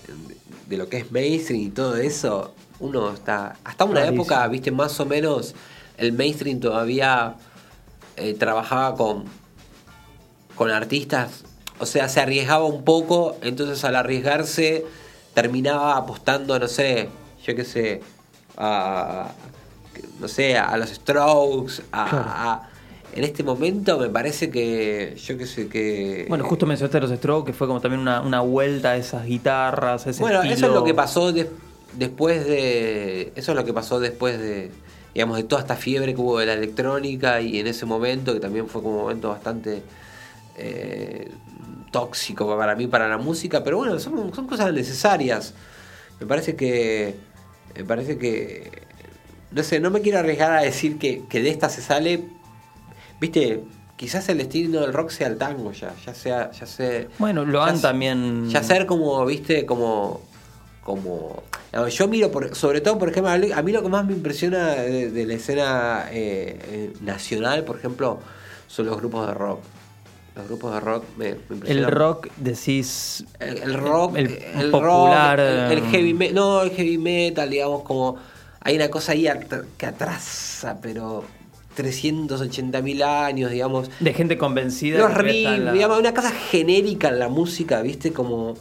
de 0.68 0.78
lo 0.78 0.88
que 0.88 1.00
es 1.00 1.12
mainstream 1.12 1.62
y 1.64 1.70
todo 1.70 1.98
eso, 1.98 2.56
uno 2.80 3.12
está, 3.14 3.58
hasta 3.66 3.84
una 3.84 4.06
época, 4.06 4.48
viste, 4.48 4.72
más 4.72 4.98
o 5.02 5.06
menos 5.06 5.54
el 5.98 6.14
mainstream 6.14 6.62
todavía 6.62 7.36
eh, 8.16 8.34
trabajaba 8.36 8.96
con, 8.96 9.26
con 10.56 10.72
artistas, 10.72 11.44
o 11.78 11.86
sea, 11.86 12.08
se 12.08 12.22
arriesgaba 12.22 12.64
un 12.64 12.86
poco, 12.86 13.36
entonces 13.42 13.84
al 13.84 13.98
arriesgarse 13.98 14.86
terminaba 15.34 15.98
apostando, 15.98 16.58
no 16.58 16.68
sé, 16.70 17.10
yo 17.46 17.56
qué 17.58 17.66
sé, 17.66 18.02
a, 18.56 19.30
no 20.22 20.28
sé, 20.30 20.58
a 20.58 20.78
los 20.78 20.90
Strokes, 20.90 21.82
a, 21.92 22.10
Claro. 22.10 22.24
a- 22.30 22.69
en 23.14 23.24
este 23.24 23.44
momento 23.44 23.98
me 24.00 24.10
parece 24.10 24.50
que, 24.50 25.16
yo 25.24 25.38
qué 25.38 25.46
sé, 25.46 25.68
que... 25.68 26.26
Bueno, 26.30 26.44
justo 26.44 26.66
mencionaste 26.66 27.00
los 27.00 27.12
Strokes, 27.12 27.52
que 27.52 27.58
fue 27.58 27.68
como 27.68 27.82
también 27.82 28.02
una, 28.02 28.22
una 28.22 28.42
vuelta 28.42 28.92
a 28.92 28.98
esas 28.98 29.26
guitarras, 29.26 30.06
a 30.06 30.10
ese 30.12 30.22
Bueno, 30.22 30.42
eso 30.44 30.68
es 30.68 30.72
lo 30.74 30.84
que 30.84 30.94
pasó 30.94 31.32
de- 31.32 31.50
después 31.98 32.46
de. 32.46 33.32
Eso 33.36 33.52
es 33.52 33.56
lo 33.58 33.66
que 33.66 33.74
pasó 33.74 34.00
después 34.00 34.40
de. 34.40 34.72
Digamos, 35.14 35.38
de 35.38 35.44
toda 35.44 35.62
esta 35.62 35.76
fiebre 35.76 36.14
que 36.14 36.22
hubo 36.22 36.38
de 36.40 36.46
la 36.46 36.54
electrónica 36.54 37.42
y 37.42 37.60
en 37.60 37.66
ese 37.68 37.86
momento, 37.88 38.32
que 38.34 38.40
también 38.40 38.68
fue 38.68 38.82
como 38.84 38.96
un 38.98 39.02
momento 39.02 39.30
bastante 39.30 39.82
eh, 40.58 41.30
tóxico 41.92 42.56
para 42.58 42.76
mí, 42.76 42.86
para 42.88 43.08
la 43.08 43.18
música, 43.18 43.64
pero 43.64 43.78
bueno, 43.78 43.98
son, 44.00 44.34
son 44.36 44.48
cosas 44.48 44.72
necesarias. 44.74 45.54
Me 46.20 46.26
parece 46.28 46.56
que. 46.56 47.16
Me 47.76 47.84
parece 47.86 48.18
que. 48.18 48.70
No 49.52 49.64
sé, 49.64 49.80
no 49.80 49.90
me 49.90 50.02
quiero 50.02 50.20
arriesgar 50.20 50.52
a 50.52 50.62
decir 50.62 51.00
que, 51.00 51.24
que 51.28 51.42
de 51.42 51.50
esta 51.50 51.70
se 51.70 51.82
sale. 51.82 52.24
Viste, 53.20 53.62
quizás 53.96 54.28
el 54.30 54.38
destino 54.38 54.82
del 54.82 54.94
rock 54.94 55.10
sea 55.10 55.28
el 55.28 55.38
tango 55.38 55.72
ya, 55.72 55.94
ya 56.06 56.14
sea, 56.14 56.52
ya 56.52 56.66
sea. 56.66 57.06
Bueno, 57.18 57.46
lo 57.46 57.62
han 57.62 57.80
también. 57.82 58.50
ya 58.50 58.64
ser 58.64 58.86
como, 58.86 59.26
viste, 59.26 59.66
como. 59.66 60.22
como 60.84 61.44
yo 61.92 62.08
miro, 62.08 62.32
por, 62.32 62.56
sobre 62.56 62.82
todo, 62.82 62.98
por 62.98 63.10
ejemplo, 63.10 63.32
a 63.32 63.62
mí 63.62 63.72
lo 63.72 63.84
que 63.84 63.90
más 63.90 64.06
me 64.06 64.14
impresiona 64.14 64.70
de, 64.74 65.12
de 65.12 65.26
la 65.28 65.34
escena 65.36 66.06
eh, 66.12 66.58
eh, 66.64 66.94
nacional, 67.02 67.64
por 67.64 67.78
ejemplo, 67.78 68.20
son 68.68 68.88
los 68.88 68.98
grupos 68.98 69.28
de 69.28 69.34
rock. 69.34 69.60
Los 70.36 70.48
grupos 70.48 70.74
de 70.74 70.80
rock 70.80 71.04
me, 71.18 71.26
me 71.26 71.32
El 71.32 71.38
impresionan. 71.52 71.92
rock, 71.92 72.28
decís. 72.38 73.26
El, 73.40 73.58
el 73.58 73.74
rock, 73.74 74.16
el, 74.18 74.28
el, 74.56 74.72
popular. 74.72 75.38
rock, 75.38 75.72
el, 75.72 75.78
eh, 75.80 75.90
heavy 75.92 76.14
metal, 76.14 76.36
no, 76.36 76.62
el 76.62 76.72
heavy 76.72 76.98
metal, 76.98 77.50
digamos, 77.50 77.84
como 77.84 78.16
hay 78.62 78.76
una 78.78 78.90
cosa 78.90 79.12
ahí 79.12 79.28
at- 79.28 79.66
que 79.78 79.86
atrasa, 79.86 80.80
pero 80.82 81.24
380 81.84 82.82
mil 82.82 83.02
años, 83.04 83.52
digamos. 83.52 83.90
De 84.00 84.14
gente 84.14 84.38
convencida. 84.38 85.00
Los 85.00 85.14
riffs, 85.14 85.60
la- 85.60 85.72
digamos, 85.74 85.98
una 86.00 86.14
cosa 86.14 86.32
genérica 86.32 87.08
en 87.10 87.20
la 87.20 87.30
música, 87.30 87.82
¿viste? 87.82 88.12
Como 88.12 88.56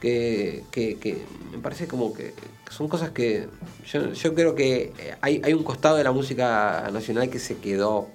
que, 0.00 0.64
que, 0.70 0.96
que 0.96 1.18
me 1.52 1.58
parece 1.58 1.86
como 1.86 2.12
que 2.12 2.34
son 2.70 2.88
cosas 2.88 3.10
que 3.10 3.46
yo, 3.90 4.12
yo 4.12 4.34
creo 4.34 4.54
que 4.54 4.92
hay, 5.20 5.40
hay 5.44 5.54
un 5.54 5.62
costado 5.62 5.96
de 5.96 6.04
la 6.04 6.12
música 6.12 6.90
nacional 6.92 7.30
que 7.30 7.38
se 7.38 7.56
quedó 7.58 8.08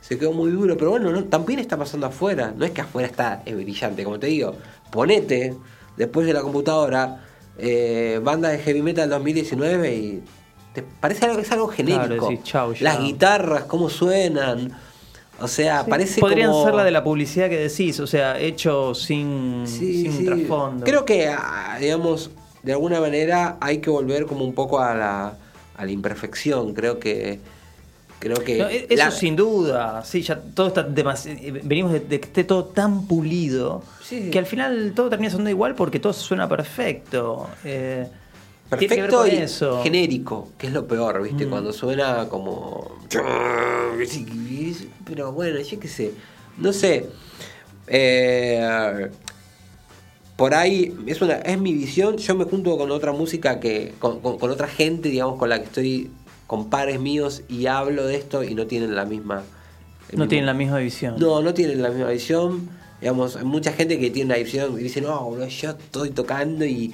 se 0.00 0.18
quedó 0.18 0.32
muy 0.34 0.50
duro, 0.50 0.76
pero 0.76 0.90
bueno, 0.90 1.10
no, 1.10 1.24
también 1.24 1.58
está 1.60 1.78
pasando 1.78 2.06
afuera, 2.06 2.52
no 2.54 2.66
es 2.66 2.72
que 2.72 2.82
afuera 2.82 3.08
está 3.08 3.42
brillante, 3.46 4.04
como 4.04 4.18
te 4.18 4.26
digo, 4.26 4.54
ponete 4.92 5.54
después 5.96 6.26
de 6.26 6.34
la 6.34 6.42
computadora 6.42 7.24
eh, 7.56 8.20
banda 8.22 8.50
de 8.50 8.58
heavy 8.58 8.82
metal 8.82 9.08
2019 9.08 9.94
y 9.96 10.22
te 10.74 10.82
parece 10.82 11.24
algo, 11.26 11.38
es 11.40 11.50
algo 11.52 11.68
genérico. 11.68 12.32
chau. 12.42 12.74
Las 12.80 13.00
guitarras, 13.00 13.64
cómo 13.64 13.88
suenan, 13.88 14.72
o 15.40 15.48
sea, 15.48 15.86
parece 15.86 16.20
Podrían 16.20 16.50
como... 16.50 16.64
ser 16.64 16.74
la 16.74 16.84
de 16.84 16.90
la 16.90 17.02
publicidad 17.04 17.48
que 17.48 17.56
decís, 17.58 17.98
o 18.00 18.06
sea, 18.06 18.38
hecho 18.38 18.94
sin, 18.94 19.64
Sí, 19.66 20.02
sin 20.02 20.12
sí. 20.12 20.24
trasfondo. 20.26 20.84
Creo 20.84 21.04
que, 21.04 21.28
ah, 21.28 21.76
digamos, 21.80 22.30
de 22.62 22.72
alguna 22.72 23.00
manera 23.00 23.56
hay 23.60 23.78
que 23.78 23.90
volver 23.90 24.26
como 24.26 24.44
un 24.44 24.54
poco 24.54 24.80
a 24.80 24.94
la, 24.94 25.36
a 25.76 25.84
la 25.84 25.90
imperfección. 25.90 26.72
Creo 26.74 26.98
que. 26.98 27.40
Creo 28.20 28.36
que. 28.38 28.58
No, 28.58 28.68
e- 28.68 28.86
eso 28.88 29.04
la- 29.04 29.10
sin 29.10 29.36
duda, 29.36 30.02
sí, 30.04 30.22
ya 30.22 30.40
todo 30.40 30.68
está 30.68 30.82
demasiado. 30.82 31.38
Venimos 31.62 31.92
de, 31.92 32.00
de 32.00 32.20
que 32.20 32.26
esté 32.26 32.44
todo 32.44 32.64
tan 32.66 33.06
pulido 33.06 33.82
Sí. 34.02 34.30
que 34.30 34.38
al 34.38 34.46
final 34.46 34.92
todo 34.94 35.10
termina 35.10 35.30
sonando 35.30 35.50
igual 35.50 35.74
porque 35.74 36.00
todo 36.00 36.12
suena 36.14 36.48
perfecto. 36.48 37.48
Eh, 37.64 38.06
Perfecto 38.70 39.26
y 39.26 39.30
eso. 39.30 39.82
genérico, 39.82 40.48
que 40.58 40.66
es 40.68 40.72
lo 40.72 40.86
peor, 40.88 41.22
¿viste? 41.22 41.46
Mm. 41.46 41.50
Cuando 41.50 41.72
suena 41.72 42.28
como. 42.28 42.90
Pero 45.04 45.32
bueno, 45.32 45.60
yo 45.60 45.78
qué 45.80 45.88
sé. 45.88 46.12
No 46.58 46.72
sé. 46.72 47.06
Eh, 47.86 49.10
por 50.36 50.54
ahí 50.54 50.94
es 51.06 51.20
una 51.20 51.34
es 51.34 51.58
mi 51.60 51.72
visión. 51.74 52.16
Yo 52.16 52.34
me 52.34 52.44
junto 52.44 52.76
con 52.76 52.90
otra 52.90 53.12
música 53.12 53.60
que. 53.60 53.94
Con, 53.98 54.20
con- 54.20 54.38
con 54.38 54.50
otra 54.50 54.68
gente, 54.68 55.08
digamos, 55.08 55.38
con 55.38 55.48
la 55.48 55.58
que 55.58 55.64
estoy. 55.66 56.10
Con 56.46 56.68
pares 56.68 57.00
míos 57.00 57.42
y 57.48 57.66
hablo 57.66 58.06
de 58.06 58.16
esto 58.16 58.44
y 58.44 58.54
no 58.54 58.66
tienen 58.66 58.94
la 58.94 59.04
misma. 59.06 59.36
No 60.12 60.18
mismo- 60.18 60.28
tienen 60.28 60.46
la 60.46 60.54
misma 60.54 60.78
visión. 60.78 61.16
no, 61.18 61.40
no 61.42 61.54
tienen 61.54 61.80
la 61.82 61.88
misma 61.88 62.10
visión. 62.10 62.68
Digamos, 63.00 63.36
hay 63.36 63.44
mucha 63.44 63.72
gente 63.72 63.98
que 63.98 64.10
tiene 64.10 64.34
una 64.34 64.42
visión 64.42 64.78
y 64.78 64.82
dice, 64.82 65.00
no, 65.00 65.46
yo 65.46 65.70
estoy 65.70 66.10
tocando 66.10 66.64
y, 66.64 66.92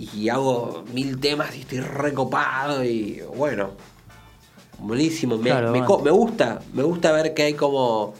y 0.00 0.28
hago 0.30 0.84
mil 0.94 1.20
temas 1.20 1.54
y 1.56 1.60
estoy 1.60 1.80
recopado 1.80 2.82
y 2.82 3.22
bueno, 3.36 3.72
buenísimo. 4.78 5.36
Me, 5.36 5.50
Claro, 5.50 5.72
me, 5.72 6.10
gusta, 6.10 6.60
me 6.72 6.82
gusta 6.82 7.12
ver 7.12 7.34
que 7.34 7.42
hay 7.42 7.54
como, 7.54 8.14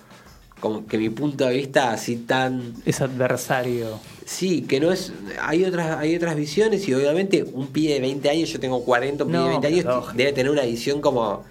como 0.61 0.87
que 0.87 0.99
mi 0.99 1.09
punto 1.09 1.47
de 1.47 1.55
vista 1.55 1.93
así 1.93 2.17
tan... 2.17 2.75
Es 2.85 3.01
adversario. 3.01 3.99
Sí, 4.27 4.63
que 4.63 4.79
no 4.79 4.93
es... 4.93 5.13
Hay 5.41 5.65
otras, 5.65 5.99
hay 5.99 6.15
otras 6.15 6.37
visiones 6.37 6.87
y 6.87 6.93
obviamente 6.93 7.45
un 7.51 7.69
pibe 7.69 7.95
de 7.95 8.01
20 8.01 8.29
años, 8.29 8.51
yo 8.51 8.61
tengo 8.61 8.85
40, 8.85 9.25
un 9.25 9.31
pibe 9.31 9.39
No, 9.39 9.45
de 9.47 9.51
20 9.59 9.67
años, 9.67 10.17
debe 10.17 10.33
tener 10.33 10.53
una 10.53 10.63
visión 10.63 11.01
como... 11.01 11.45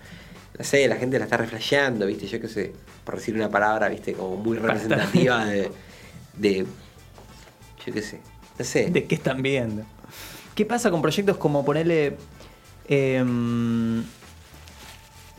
No 0.57 0.65
sé, 0.65 0.87
la 0.87 0.97
gente 0.97 1.17
la 1.17 1.25
está 1.25 1.37
reflejando, 1.37 2.05
¿viste? 2.05 2.27
Yo 2.27 2.39
qué 2.39 2.49
sé, 2.49 2.73
por 3.03 3.15
decir 3.15 3.33
una 3.33 3.49
palabra, 3.49 3.87
¿viste? 3.87 4.13
Como 4.13 4.35
muy 4.35 4.57
representativa 4.57 5.45
de... 5.45 5.71
de 6.37 6.65
yo 7.85 7.93
qué 7.93 8.01
sé, 8.01 8.19
no 8.59 8.65
sé. 8.65 8.91
¿De 8.91 9.05
qué 9.05 9.15
están 9.15 9.41
viendo? 9.41 9.85
¿Qué 10.59 10.65
pasa 10.65 10.91
con 10.91 11.01
proyectos 11.01 11.37
como 11.37 11.63
ponerle. 11.63 12.17
em, 12.89 14.03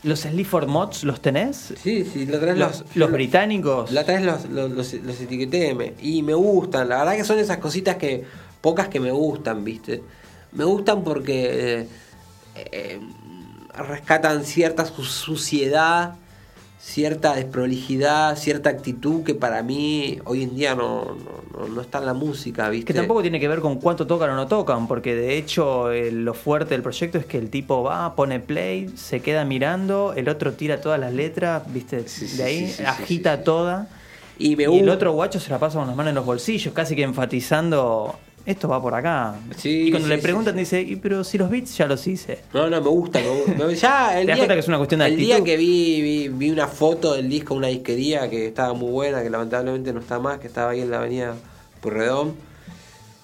¿Los 0.01 0.21
Sleaford 0.21 0.67
Mods 0.67 1.03
los 1.03 1.21
tenés? 1.21 1.75
Sí, 1.79 2.03
sí, 2.11 2.25
la 2.25 2.37
otra 2.37 2.53
vez 2.53 2.57
Los, 2.57 2.79
los, 2.79 2.95
los 2.95 3.11
británicos. 3.11 3.91
La 3.91 4.01
otra 4.01 4.15
vez 4.15 4.25
los, 4.25 4.45
los, 4.49 4.71
los, 4.71 4.93
los 4.95 5.21
etiqueté 5.21 5.75
me- 5.75 5.93
y 6.01 6.23
me 6.23 6.33
gustan. 6.33 6.89
La 6.89 6.97
verdad 6.97 7.15
que 7.17 7.23
son 7.23 7.37
esas 7.37 7.57
cositas 7.59 7.97
que. 7.97 8.23
pocas 8.61 8.87
que 8.87 8.99
me 8.99 9.11
gustan, 9.11 9.63
¿viste? 9.63 10.01
Me 10.53 10.63
gustan 10.63 11.03
porque. 11.03 11.81
eh, 11.81 11.87
eh, 12.55 12.99
rescatan 13.75 14.43
cierta 14.43 14.85
su- 14.85 15.03
suciedad, 15.03 16.15
cierta 16.81 17.35
desprolijidad, 17.35 18.35
cierta 18.37 18.69
actitud 18.71 19.23
que 19.23 19.35
para 19.35 19.61
mí 19.61 20.19
hoy 20.25 20.43
en 20.43 20.55
día 20.55 20.73
no, 20.75 21.15
no, 21.55 21.67
no- 21.67 21.81
está 21.81 21.99
en 21.99 22.07
la 22.07 22.13
música, 22.13 22.69
¿viste? 22.69 22.87
Que 22.91 22.93
tampoco 22.97 23.21
tiene 23.21 23.39
que 23.39 23.47
ver 23.47 23.59
con 23.61 23.79
cuánto 23.79 24.07
tocan 24.07 24.31
o 24.31 24.35
no 24.35 24.47
tocan, 24.47 24.87
porque 24.87 25.15
de 25.15 25.37
hecho 25.37 25.91
eh, 25.91 26.11
lo 26.11 26.33
fuerte 26.33 26.73
del 26.73 26.81
proyecto 26.81 27.17
es 27.19 27.25
que 27.25 27.37
el 27.37 27.49
tipo 27.49 27.83
va, 27.83 28.15
pone 28.15 28.39
play, 28.39 28.89
se 28.95 29.19
queda 29.21 29.45
mirando, 29.45 30.13
el 30.17 30.27
otro 30.27 30.53
tira 30.53 30.81
todas 30.81 30.99
las 30.99 31.13
letras, 31.13 31.61
viste, 31.71 32.07
Sí, 32.07 32.35
de 32.37 32.43
ahí 32.43 32.59
sí, 32.61 32.67
sí, 32.67 32.73
sí, 32.77 32.83
agita 32.83 33.43
toda. 33.43 33.87
Y 34.39 34.55
me 34.55 34.63
y 34.63 34.79
el 34.79 34.89
otro 34.89 35.11
guacho 35.13 35.39
se 35.39 35.51
la 35.51 35.59
pasa 35.59 35.77
con 35.77 35.87
las 35.87 35.95
manos 35.95 36.09
en 36.09 36.15
los 36.15 36.25
bolsillos, 36.25 36.73
casi 36.73 36.95
que 36.95 37.03
enfatizando, 37.03 38.17
esto 38.45 38.67
va 38.67 38.81
por 38.81 38.93
acá. 38.95 39.35
Sí, 39.57 39.87
y 39.87 39.91
cuando 39.91 40.07
sí, 40.09 40.15
le 40.15 40.21
preguntan 40.21 40.53
sí. 40.55 40.59
dice, 40.61 40.81
"Y 40.81 40.95
pero 40.97 41.23
si 41.23 41.37
los 41.37 41.49
beats 41.49 41.77
ya 41.77 41.85
los 41.87 42.05
hice. 42.07 42.39
No, 42.53 42.69
no, 42.69 42.81
me 42.81 42.89
gusta. 42.89 43.19
Me. 43.57 43.65
Me- 43.65 43.75
Ya, 43.75 44.19
el 44.19 44.25
Te 44.25 44.31
día, 44.33 44.37
cuenta 44.37 44.53
que 44.55 44.59
es 44.61 44.67
una 44.67 44.77
cuestión 44.77 44.99
de 44.99 45.05
El 45.07 45.11
actitud. 45.13 45.27
día 45.35 45.43
que 45.43 45.57
vi, 45.57 46.01
vi, 46.01 46.27
vi 46.29 46.49
una 46.49 46.67
foto 46.67 47.13
del 47.13 47.29
disco, 47.29 47.53
una 47.53 47.67
disquería 47.67 48.29
que 48.29 48.47
estaba 48.47 48.73
muy 48.73 48.91
buena, 48.91 49.21
que 49.23 49.29
lamentablemente 49.29 49.93
no 49.93 49.99
está 49.99 50.19
más, 50.19 50.39
que 50.39 50.47
estaba 50.47 50.71
ahí 50.71 50.81
en 50.81 50.91
la 50.91 50.97
avenida 50.97 51.35
Purredón. 51.81 52.33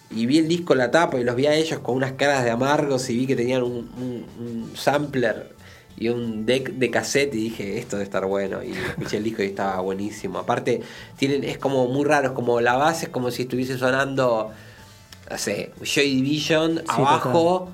Y 0.09 0.25
vi 0.25 0.37
el 0.37 0.47
disco, 0.47 0.73
la 0.73 0.89
tapa, 0.89 1.19
y 1.19 1.23
los 1.23 1.35
vi 1.35 1.47
a 1.47 1.53
ellos 1.53 1.79
con 1.79 1.95
unas 1.95 2.13
caras 2.13 2.43
de 2.45 2.49
amargos 2.51 3.09
y 3.09 3.17
vi 3.17 3.27
que 3.27 3.35
tenían 3.35 3.61
un, 3.63 3.73
un- 3.99 4.25
un 4.39 4.71
sampler 4.75 5.53
y 5.99 6.09
un 6.09 6.45
deck 6.45 6.73
de 6.73 6.89
cassette 6.91 7.33
y 7.33 7.37
dije, 7.43 7.77
esto 7.77 7.97
debe 7.97 8.05
estar 8.05 8.25
bueno. 8.25 8.63
Y 8.63 8.71
escuché 8.71 9.17
el 9.17 9.23
disco 9.23 9.43
y 9.43 9.47
estaba 9.47 9.81
buenísimo. 9.81 10.39
Aparte, 10.39 10.81
tienen, 11.17 11.43
es 11.43 11.57
como 11.57 11.87
muy 11.87 12.05
raro, 12.05 12.27
es 12.27 12.33
como 12.33 12.61
la 12.61 12.75
base 12.75 13.07
es 13.07 13.11
como 13.11 13.31
si 13.31 13.41
estuviese 13.41 13.77
sonando, 13.77 14.51
no 15.29 15.37
sé, 15.37 15.71
Joy 15.83 16.15
Division 16.21 16.81
abajo. 16.87 17.69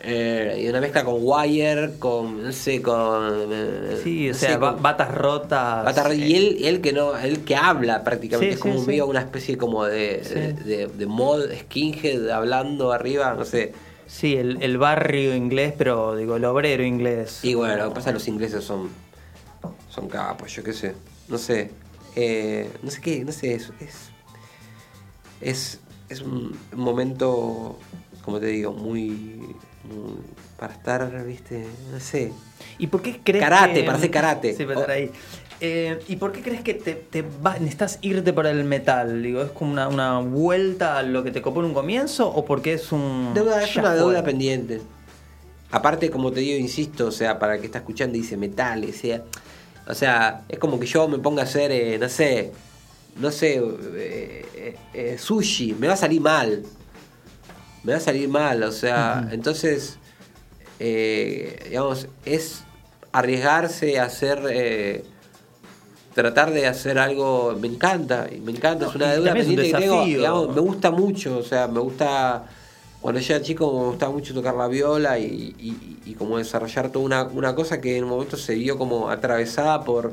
eh, 0.00 0.60
y 0.64 0.68
una 0.68 0.80
mezcla 0.80 1.04
con 1.04 1.16
Wire, 1.20 1.98
con, 1.98 2.42
no 2.42 2.52
sé, 2.52 2.82
con... 2.82 3.48
eh, 3.52 4.00
Sí, 4.02 4.28
o 4.30 4.32
no 4.32 4.38
sea, 4.38 4.54
sé, 4.54 4.58
con- 4.58 4.82
batas 4.82 5.14
rotas. 5.14 5.84
Batarra- 5.84 6.14
y 6.14 6.34
eh, 6.34 6.36
él, 6.36 6.56
él 6.64 6.80
que 6.80 6.92
no, 6.92 7.16
él 7.16 7.44
que 7.44 7.54
habla 7.56 8.02
prácticamente, 8.02 8.54
Sí, 8.54 8.54
es 8.54 8.60
como 8.60 8.80
sí, 8.80 8.86
medio 8.86 9.06
una 9.06 9.20
especie 9.20 9.56
como 9.56 9.84
de, 9.84 10.88
de, 10.96 11.06
mod 11.06 11.42
skinhead 11.60 12.30
hablando 12.30 12.92
arriba, 12.92 13.34
no 13.34 13.44
sé. 13.44 13.72
Sí, 14.06 14.34
el, 14.36 14.62
el 14.62 14.76
barrio 14.76 15.34
inglés, 15.34 15.72
pero 15.78 16.16
digo, 16.16 16.36
el 16.36 16.44
obrero 16.44 16.82
inglés. 16.84 17.40
Y 17.44 17.54
bueno, 17.54 17.76
lo 17.76 17.88
que 17.88 17.94
pasa 17.94 18.10
es 18.10 18.12
que 18.14 18.18
los 18.18 18.28
ingleses 18.28 18.62
son, 18.64 18.90
son 19.88 20.08
capos, 20.08 20.52
yo 20.54 20.62
qué 20.62 20.72
sé, 20.72 20.94
no 21.28 21.38
sé, 21.38 21.70
no 22.82 22.90
sé 22.90 23.00
qué, 23.00 23.24
no 23.24 23.32
sé, 23.32 23.54
es, 23.54 23.70
es, 23.80 23.94
es, 25.40 25.80
es 26.12 26.20
un 26.20 26.56
momento, 26.74 27.78
como 28.24 28.38
te 28.40 28.46
digo, 28.46 28.72
muy, 28.72 29.10
muy- 29.84 30.16
para 30.58 30.74
estar, 30.74 31.24
viste, 31.26 31.66
no 31.92 31.98
sé. 32.00 32.32
¿Y 32.78 32.86
por 32.86 33.02
qué 33.02 33.20
crees 33.22 33.42
Karate, 33.42 33.74
que... 33.80 33.82
para 33.84 33.98
hacer 33.98 34.10
karate. 34.10 34.54
Sí, 34.54 34.64
para 34.64 34.80
estar 34.80 34.94
ahí. 34.96 35.10
Eh, 35.60 35.98
¿Y 36.08 36.16
por 36.16 36.32
qué 36.32 36.40
crees 36.42 36.60
que 36.62 36.74
te, 36.74 36.94
te 36.94 37.22
va- 37.22 37.54
necesitas 37.58 37.98
irte 38.02 38.32
para 38.32 38.50
el 38.50 38.64
metal? 38.64 39.22
Digo, 39.22 39.42
¿es 39.42 39.50
como 39.50 39.72
una, 39.72 39.88
una 39.88 40.18
vuelta 40.20 40.98
a 40.98 41.02
lo 41.02 41.22
que 41.24 41.30
te 41.30 41.40
copó 41.42 41.60
en 41.60 41.66
un 41.66 41.74
comienzo 41.74 42.28
o 42.28 42.44
porque 42.44 42.74
es 42.74 42.90
un... 42.92 43.32
Deuda, 43.34 43.62
es 43.62 43.76
una 43.76 43.94
deuda 43.94 44.22
pendiente. 44.24 44.80
Aparte, 45.70 46.10
como 46.10 46.30
te 46.32 46.40
digo, 46.40 46.58
insisto, 46.58 47.06
o 47.06 47.12
sea, 47.12 47.38
para 47.38 47.54
el 47.54 47.60
que 47.60 47.66
está 47.66 47.78
escuchando 47.78 48.14
dice 48.14 48.36
metal, 48.36 48.84
o 48.88 48.92
sea, 48.92 49.22
o 49.88 49.94
sea, 49.94 50.42
es 50.48 50.58
como 50.58 50.78
que 50.78 50.86
yo 50.86 51.08
me 51.08 51.18
ponga 51.18 51.42
a 51.42 51.44
hacer, 51.44 51.70
eh, 51.72 51.96
no 51.98 52.08
sé, 52.08 52.52
no 53.16 53.30
sé, 53.30 53.56
eh, 53.56 54.46
eh, 54.54 54.76
eh, 54.94 55.16
sushi, 55.18 55.74
me 55.74 55.86
va 55.88 55.94
a 55.94 55.96
salir 55.96 56.20
mal. 56.20 56.62
Me 57.84 57.92
va 57.92 57.98
a 57.98 58.00
salir 58.00 58.28
mal, 58.28 58.62
o 58.62 58.70
sea, 58.72 59.28
entonces, 59.32 59.98
digamos, 60.78 62.06
es 62.24 62.62
arriesgarse 63.10 63.98
a 63.98 64.04
hacer, 64.04 65.04
tratar 66.14 66.52
de 66.52 66.66
hacer 66.66 66.98
algo, 66.98 67.56
me 67.60 67.68
encanta, 67.68 68.28
me 68.44 68.52
encanta, 68.52 68.86
es 68.86 68.94
una 68.94 69.06
deuda 69.14 69.32
es 69.40 69.46
un 69.48 69.56
que 69.56 69.72
tengo, 69.80 69.96
digamos, 70.18 70.54
me 70.54 70.60
gusta 70.60 70.90
mucho, 70.90 71.38
o 71.38 71.42
sea, 71.42 71.66
me 71.68 71.80
gusta, 71.80 72.44
cuando 73.00 73.20
yo 73.20 73.34
era 73.34 73.44
chico 73.44 73.72
me 73.80 73.86
gustaba 73.88 74.12
mucho 74.12 74.32
tocar 74.34 74.54
la 74.54 74.68
viola 74.68 75.18
y, 75.18 75.54
y- 75.58 75.98
y 76.04 76.14
como 76.14 76.38
desarrollar 76.38 76.90
toda 76.90 77.04
una, 77.04 77.24
una 77.24 77.54
cosa 77.54 77.80
que 77.80 77.96
en 77.96 78.04
un 78.04 78.10
momento 78.10 78.36
se 78.36 78.54
vio 78.54 78.76
como 78.78 79.08
atravesada 79.10 79.82
por, 79.84 80.12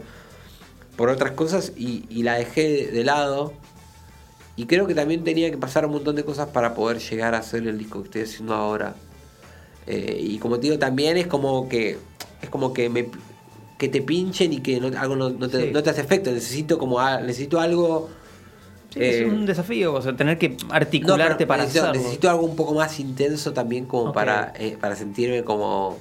por 1.00 1.08
otras 1.10 1.32
cosas 1.32 1.72
y, 1.78 2.04
y 2.10 2.24
la 2.24 2.34
dejé 2.36 2.68
de, 2.68 2.88
de 2.92 3.04
lado. 3.06 3.54
Y 4.58 4.66
creo 4.66 4.86
que 4.86 4.94
también 4.94 5.24
tenía 5.24 5.50
que 5.50 5.58
pasar 5.58 5.86
un 5.86 5.94
montón 5.94 6.18
de 6.18 6.26
cosas 6.26 6.50
para 6.50 6.76
poder 6.76 7.00
llegar 7.00 7.34
a 7.36 7.38
hacer 7.38 7.66
el 7.66 7.78
disco 7.78 8.02
que 8.02 8.08
estoy 8.08 8.22
haciendo 8.24 8.54
ahora. 8.54 8.96
Eh, 9.88 10.18
y 10.20 10.38
como 10.40 10.58
te 10.58 10.64
digo, 10.64 10.78
también 10.78 11.16
es 11.16 11.26
como 11.28 11.70
que. 11.70 11.98
Es 12.42 12.50
como 12.50 12.74
que 12.74 12.90
me. 12.90 13.08
que 13.78 13.88
te 13.88 14.02
pinchen 14.02 14.52
y 14.52 14.60
que 14.60 14.82
no- 14.82 14.92
algo 15.00 15.16
no, 15.16 15.30
no 15.30 15.48
te, 15.48 15.68
Sí. 15.68 15.72
no 15.72 15.82
te 15.82 15.90
hace 15.92 16.02
efecto. 16.02 16.32
Necesito 16.32 16.78
como 16.78 17.00
a- 17.00 17.22
necesito 17.22 17.62
algo. 17.62 18.10
Sí, 18.94 19.00
eh, 19.00 19.22
es 19.26 19.32
un 19.32 19.46
desafío, 19.46 19.94
o 19.94 20.02
sea, 20.02 20.18
tener 20.18 20.38
que 20.38 20.58
articularte 20.70 21.48
para 21.48 21.64
necesito, 21.64 21.86
hacerlo. 21.86 22.02
necesito 22.02 22.30
algo 22.30 22.44
un 22.44 22.58
poco 22.58 22.74
más 22.74 23.00
intenso 23.00 23.54
también 23.54 23.86
como 23.86 24.12
para, 24.12 24.52
eh, 24.58 24.76
para 24.82 24.98
sentirme 24.98 25.46
como 25.46 25.98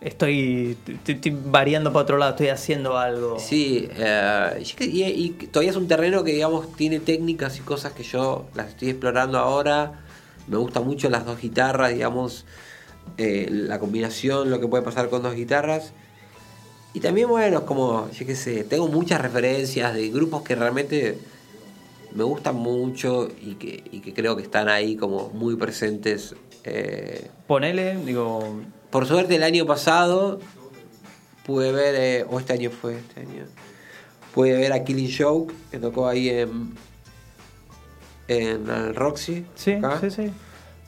Estoy, 0.00 0.76
variando 1.46 1.92
para 1.92 2.04
otro 2.04 2.18
lado, 2.18 2.30
estoy 2.30 2.48
haciendo 2.48 2.96
algo. 2.96 3.38
Sí, 3.40 3.88
eh, 3.90 4.64
y, 4.80 5.30
todavía 5.30 5.70
es 5.70 5.76
un 5.76 5.88
terreno 5.88 6.22
que, 6.22 6.32
digamos, 6.32 6.72
tiene 6.76 7.00
técnicas 7.00 7.58
y 7.58 7.62
cosas 7.62 7.92
que 7.92 8.04
yo 8.04 8.46
las 8.54 8.68
estoy 8.68 8.90
explorando 8.90 9.38
ahora. 9.38 10.04
Me 10.46 10.56
gustan 10.56 10.84
mucho 10.84 11.10
las 11.10 11.26
dos 11.26 11.40
guitarras, 11.40 11.92
digamos, 11.92 12.46
eh, 13.16 13.48
la 13.50 13.80
combinación, 13.80 14.50
lo 14.50 14.60
que 14.60 14.68
puede 14.68 14.84
pasar 14.84 15.08
con 15.10 15.22
dos 15.22 15.34
guitarras. 15.34 15.92
Y 16.94 17.00
también, 17.00 17.28
bueno, 17.28 17.66
como, 17.66 18.08
yo 18.12 18.24
qué 18.24 18.36
sé, 18.36 18.62
tengo 18.62 18.86
muchas 18.86 19.20
referencias 19.20 19.94
de 19.94 20.10
grupos 20.10 20.42
que 20.42 20.54
realmente 20.54 21.18
me 22.14 22.22
gustan 22.22 22.54
mucho 22.54 23.28
y 23.42 23.54
que, 23.56 23.82
y 23.90 24.00
que 24.00 24.14
creo 24.14 24.36
que 24.36 24.42
están 24.42 24.68
ahí 24.68 24.96
como 24.96 25.30
muy 25.30 25.56
presentes. 25.56 26.36
eh, 26.62 27.30
Ponele, 27.48 27.96
digo, 28.04 28.60
por 28.90 29.06
suerte 29.06 29.36
el 29.36 29.42
año 29.42 29.66
pasado 29.66 30.40
pude 31.44 31.72
ver, 31.72 31.94
eh, 31.96 32.26
o 32.28 32.38
este 32.38 32.52
año 32.52 32.70
fue, 32.70 32.98
este 32.98 33.20
año, 33.20 33.44
pude 34.34 34.52
ver 34.56 34.72
a 34.72 34.84
Killing 34.84 35.10
Joke, 35.16 35.54
que 35.70 35.78
tocó 35.78 36.06
ahí 36.06 36.28
en, 36.28 36.74
en 38.28 38.68
el 38.68 38.94
Roxy. 38.94 39.46
sí, 39.54 39.72
acá. 39.72 39.98
sí, 40.00 40.10
sí. 40.10 40.30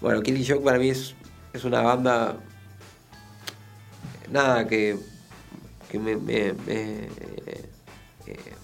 Bueno, 0.00 0.22
Killing 0.22 0.44
Joke 0.46 0.62
para 0.64 0.78
mí 0.78 0.90
es, 0.90 1.14
es 1.52 1.64
una 1.64 1.80
banda, 1.82 2.36
nada, 4.30 4.66
que, 4.66 4.96
que 5.90 5.98
me, 5.98 6.16
me, 6.16 6.52
me, 6.66 7.08
eh, 8.26 8.54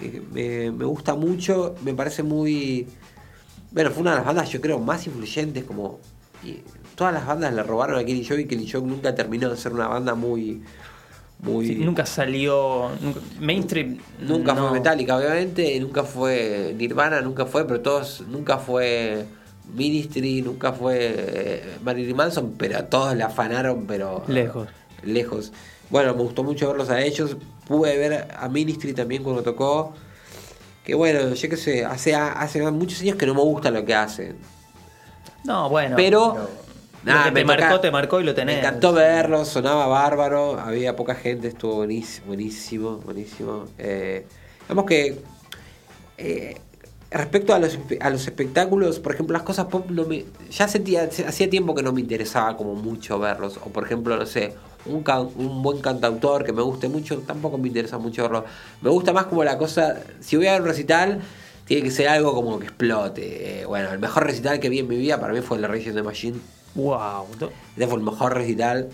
me- 0.00 0.20
me- 0.32 0.70
me 0.72 0.84
gusta 0.84 1.14
mucho, 1.14 1.74
me 1.82 1.94
parece 1.94 2.22
muy... 2.22 2.86
Bueno, 3.70 3.90
fue 3.90 4.02
una 4.02 4.12
de 4.12 4.16
las 4.18 4.26
bandas, 4.26 4.48
yo 4.50 4.60
creo, 4.60 4.78
más 4.78 5.06
influyentes, 5.06 5.64
como... 5.64 6.00
todas 6.94 7.12
las 7.14 7.26
bandas 7.26 7.52
le 7.54 7.62
robaron 7.62 7.98
a 7.98 8.04
Killing 8.04 8.24
Joke 8.28 8.40
y 8.42 8.46
Killing 8.46 8.70
Joke 8.70 8.86
nunca 8.86 9.14
terminó 9.14 9.50
de 9.50 9.56
ser 9.56 9.72
una 9.72 9.88
banda 9.88 10.14
muy... 10.14 10.62
muy 11.40 11.66
Sí, 11.66 11.74
nunca 11.76 12.06
salió. 12.06 12.90
nunca- 13.00 13.20
mainstream. 13.40 13.98
Nunca 14.20 14.54
no. 14.54 14.68
fue 14.68 14.78
Metallica, 14.78 15.16
obviamente, 15.16 15.78
nunca 15.80 16.04
fue 16.04 16.74
Nirvana, 16.78 17.20
nunca 17.20 17.46
fue, 17.46 17.66
pero 17.66 17.80
todos, 17.80 18.22
nunca 18.28 18.58
fue 18.58 19.24
Ministry, 19.74 20.42
nunca 20.42 20.72
fue 20.72 20.96
eh, 21.16 21.78
Marilyn 21.82 22.16
Manson, 22.16 22.54
pero 22.58 22.78
a 22.78 22.82
todos 22.86 23.16
la 23.16 23.26
afanaron, 23.26 23.86
pero 23.86 24.22
Lejos. 24.28 24.68
lejos. 25.02 25.52
Bueno, 25.90 26.14
me 26.14 26.22
gustó 26.22 26.42
mucho 26.44 26.68
verlos 26.68 26.90
a 26.90 27.00
ellos, 27.02 27.36
pude 27.66 27.96
ver 27.96 28.28
a 28.38 28.48
Ministry 28.48 28.92
también 28.94 29.22
cuando 29.22 29.42
tocó, 29.42 29.94
que 30.84 30.94
bueno, 30.94 31.32
yo 31.34 31.48
qué 31.48 31.56
sé, 31.56 31.84
hace, 31.84 32.14
hace 32.14 32.70
muchos 32.70 33.00
años 33.00 33.16
que 33.16 33.26
no 33.26 33.34
me 33.34 33.40
gusta 33.40 33.70
lo 33.70 33.84
que 33.84 33.94
hacen, 33.94 34.36
No, 35.44 35.68
bueno. 35.68 35.96
pero... 35.96 36.63
lo 37.04 37.12
nada, 37.12 37.24
que 37.24 37.30
te 37.32 37.44
me 37.44 37.52
toca- 37.54 37.60
marcó, 37.68 37.80
te 37.80 37.90
marcó 37.90 38.20
y 38.20 38.24
lo 38.24 38.34
tenés. 38.34 38.56
Me 38.56 38.60
encantó 38.60 38.92
verlo, 38.92 39.44
sonaba 39.44 39.86
bárbaro, 39.86 40.58
había 40.58 40.96
poca 40.96 41.14
gente, 41.14 41.48
estuvo 41.48 41.76
buenísimo, 41.76 42.26
buenísimo, 42.28 42.96
buenísimo. 42.98 43.64
Eh, 43.78 44.26
digamos 44.62 44.84
que 44.86 45.18
eh, 46.18 46.56
respecto 47.10 47.54
a 47.54 47.58
los, 47.58 47.78
a 48.00 48.10
los 48.10 48.26
espectáculos, 48.26 48.98
por 49.00 49.14
ejemplo, 49.14 49.34
las 49.34 49.42
cosas 49.42 49.66
pop 49.66 49.88
no 49.90 50.04
me, 50.04 50.24
ya 50.50 50.66
sentía, 50.68 51.04
hacía 51.04 51.50
tiempo 51.50 51.74
que 51.74 51.82
no 51.82 51.92
me 51.92 52.00
interesaba 52.00 52.56
como 52.56 52.74
mucho 52.74 53.18
verlos. 53.18 53.58
O 53.64 53.70
por 53.70 53.84
ejemplo, 53.84 54.16
no 54.16 54.26
sé, 54.26 54.54
un, 54.86 55.02
can- 55.02 55.28
un 55.36 55.62
buen 55.62 55.80
cantautor 55.80 56.44
que 56.44 56.52
me 56.52 56.62
guste 56.62 56.88
mucho, 56.88 57.18
tampoco 57.20 57.58
me 57.58 57.68
interesa 57.68 57.98
mucho 57.98 58.22
verlo. 58.22 58.44
Me 58.82 58.90
gusta 58.90 59.12
más 59.12 59.26
como 59.26 59.44
la 59.44 59.58
cosa, 59.58 59.96
si 60.20 60.36
voy 60.36 60.46
a 60.46 60.52
ver 60.52 60.62
un 60.62 60.68
recital, 60.68 61.20
tiene 61.66 61.82
que 61.82 61.90
ser 61.90 62.08
algo 62.08 62.34
como 62.34 62.58
que 62.58 62.66
explote. 62.66 63.60
Eh, 63.62 63.66
bueno, 63.66 63.90
el 63.92 63.98
mejor 63.98 64.24
recital 64.24 64.60
que 64.60 64.68
vi 64.68 64.80
en 64.80 64.88
mi 64.88 64.96
vida 64.96 65.18
para 65.20 65.32
mí 65.32 65.40
fue 65.40 65.56
el 65.58 65.62
de 65.62 65.92
the 65.92 66.02
Machine. 66.02 66.38
Wow. 66.74 67.26
Ese 67.76 67.86
fue 67.86 67.96
el 67.98 68.04
mejor 68.04 68.34
recital. 68.34 68.88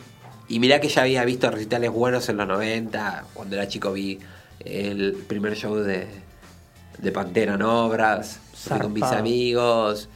Y 0.49 0.59
mirá 0.59 0.81
que 0.81 0.89
ya 0.89 1.03
había 1.03 1.25
visto 1.25 1.51
recitales 1.51 1.91
buenos 1.91 2.29
en 2.29 2.37
los 2.39 2.47
90. 2.49 3.25
Cuando 3.35 3.57
era 3.57 3.69
chico 3.69 3.93
vi 3.93 4.19
el 4.65 5.13
primer 5.27 5.55
show 5.57 5.77
de, 5.77 6.07
de 6.99 7.13
Pantera 7.13 7.55
en 7.55 7.63
Obras. 7.63 8.41
Fui 8.55 8.79
con 8.79 8.93
mis 8.93 9.03
amigos. 9.05 10.09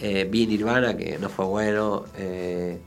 Eh, 0.00 0.28
vi 0.30 0.46
Nirvana, 0.46 0.96
que 0.96 1.18
no 1.18 1.28
fue 1.30 1.46
bueno. 1.46 2.04
Eh, 2.18 2.78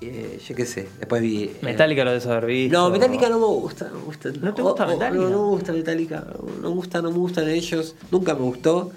eh, 0.00 0.40
yo 0.48 0.54
qué 0.56 0.66
sé. 0.66 0.88
Después 0.98 1.20
vi. 1.22 1.44
eh, 1.44 1.56
Metallica 1.62 2.02
lo 2.04 2.10
debes 2.10 2.26
haber 2.26 2.46
visto. 2.46 2.76
no, 2.78 2.90
Metallica 2.90 3.28
no 3.28 3.38
me 3.38 3.46
gusta. 3.46 3.88
No, 3.88 3.98
me 3.98 4.04
gusta. 4.06 4.30
¿No 4.40 4.54
te 4.54 4.62
gusta 4.62 4.84
Oh, 4.84 4.86
oh, 4.88 4.90
Metallica? 4.94 5.22
No, 5.22 5.30
no 5.30 5.42
me 5.42 5.48
gusta 5.50 5.72
Metallica. 5.72 6.26
No 6.62 6.68
me 6.70 6.74
gusta, 6.74 7.02
no 7.02 7.10
me 7.10 7.18
gustan 7.18 7.48
ellos. 7.48 7.94
Nunca 8.10 8.34
me 8.34 8.40
gustó. 8.40 8.90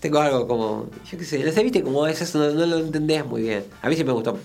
Tengo 0.00 0.18
algo 0.18 0.46
como. 0.46 0.90
Yo 1.10 1.18
qué 1.18 1.24
sé. 1.24 1.38
No 1.44 1.52
sé, 1.52 1.62
viste 1.62 1.82
como 1.82 2.04
a 2.04 2.08
veces 2.08 2.34
no, 2.34 2.50
no 2.50 2.66
lo 2.66 2.78
entendés 2.78 3.24
muy 3.24 3.42
bien. 3.42 3.64
A 3.82 3.88
mí 3.88 3.96
sí 3.96 4.04
me 4.04 4.12
gustó. 4.12 4.38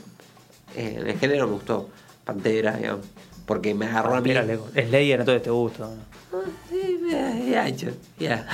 Eh, 0.75 0.97
en 0.99 1.07
el 1.07 1.19
género 1.19 1.47
me 1.47 1.53
gustó. 1.53 1.89
Pantera, 2.23 2.77
digamos. 2.77 3.05
Porque 3.45 3.73
me 3.73 3.87
agarró 3.87 4.15
a 4.15 4.21
mí. 4.21 4.31
Slayer, 4.31 5.19
entonces 5.21 5.43
te 5.43 5.49
gusta. 5.49 5.85
¿no? 5.85 6.09
Ah, 6.31 6.43
sí, 6.69 6.99
ya, 7.09 7.35
ya, 7.39 7.69
yo, 7.69 7.89
ya. 8.19 8.47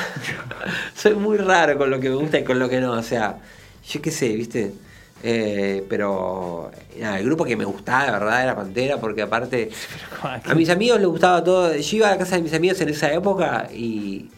Soy 0.96 1.16
muy 1.16 1.38
raro 1.38 1.78
con 1.78 1.90
lo 1.90 2.00
que 2.00 2.10
me 2.10 2.16
gusta 2.16 2.40
y 2.40 2.44
con 2.44 2.58
lo 2.60 2.70
que 2.70 2.80
no. 2.80 2.94
O 2.94 3.04
sea, 3.04 3.40
yo 3.86 4.02
qué 4.02 4.12
sé, 4.12 4.30
¿viste? 4.30 4.74
Eh, 5.24 5.84
pero 5.90 6.72
nada, 7.00 7.20
el 7.20 7.26
grupo 7.26 7.46
que 7.46 7.56
me 7.56 7.66
gustaba, 7.66 8.06
de 8.06 8.12
verdad, 8.12 8.44
era 8.44 8.56
Pantera, 8.56 8.98
porque 8.98 9.22
aparte. 9.22 9.70
A 10.22 10.54
mis 10.56 10.70
amigos 10.70 11.00
les 11.00 11.08
gustaba 11.08 11.44
todo. 11.44 11.76
Yo 11.76 11.98
iba 11.98 12.08
a 12.08 12.12
la 12.12 12.18
casa 12.18 12.36
de 12.36 12.44
mis 12.44 12.54
amigos 12.54 12.80
en 12.82 12.90
esa 12.90 13.12
época 13.12 13.68
y. 13.74 14.30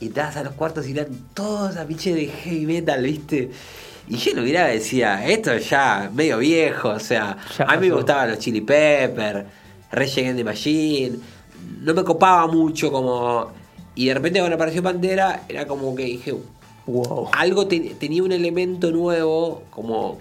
Y 0.00 0.06
entrabas 0.06 0.36
a 0.36 0.44
los 0.44 0.52
cuartos 0.54 0.86
y 0.86 0.92
eran 0.92 1.08
todos 1.34 1.76
a 1.76 1.86
pinche 1.86 2.14
de 2.14 2.26
heavy 2.28 2.66
metal, 2.66 3.02
¿viste? 3.02 3.50
Y 4.08 4.16
yo 4.16 4.34
lo 4.34 4.42
miraba 4.42 4.70
y 4.70 4.74
decía, 4.78 5.26
esto 5.28 5.52
es 5.52 5.68
ya 5.68 6.10
medio 6.14 6.38
viejo, 6.38 6.90
o 6.90 7.00
sea, 7.00 7.36
Ya 7.58 7.64
a 7.64 7.76
mí 7.76 7.88
me 7.88 7.94
gustaban 7.94 8.30
los 8.30 8.38
Chili 8.38 8.60
Pepper, 8.60 9.44
Against 9.90 10.36
the 10.36 10.44
Machine, 10.44 11.18
no 11.80 11.94
me 11.94 12.04
copaba 12.04 12.46
mucho 12.46 12.90
como... 12.92 13.50
Y 13.94 14.06
de 14.06 14.14
repente 14.14 14.38
cuando 14.38 14.54
apareció 14.54 14.82
Pantera, 14.82 15.42
era 15.48 15.66
como 15.66 15.94
que 15.94 16.04
dije, 16.04 16.34
Wow. 16.86 17.28
algo 17.32 17.66
te- 17.66 17.96
tenía 17.98 18.22
un 18.22 18.32
elemento 18.32 18.90
nuevo, 18.90 19.64
como 19.68 20.16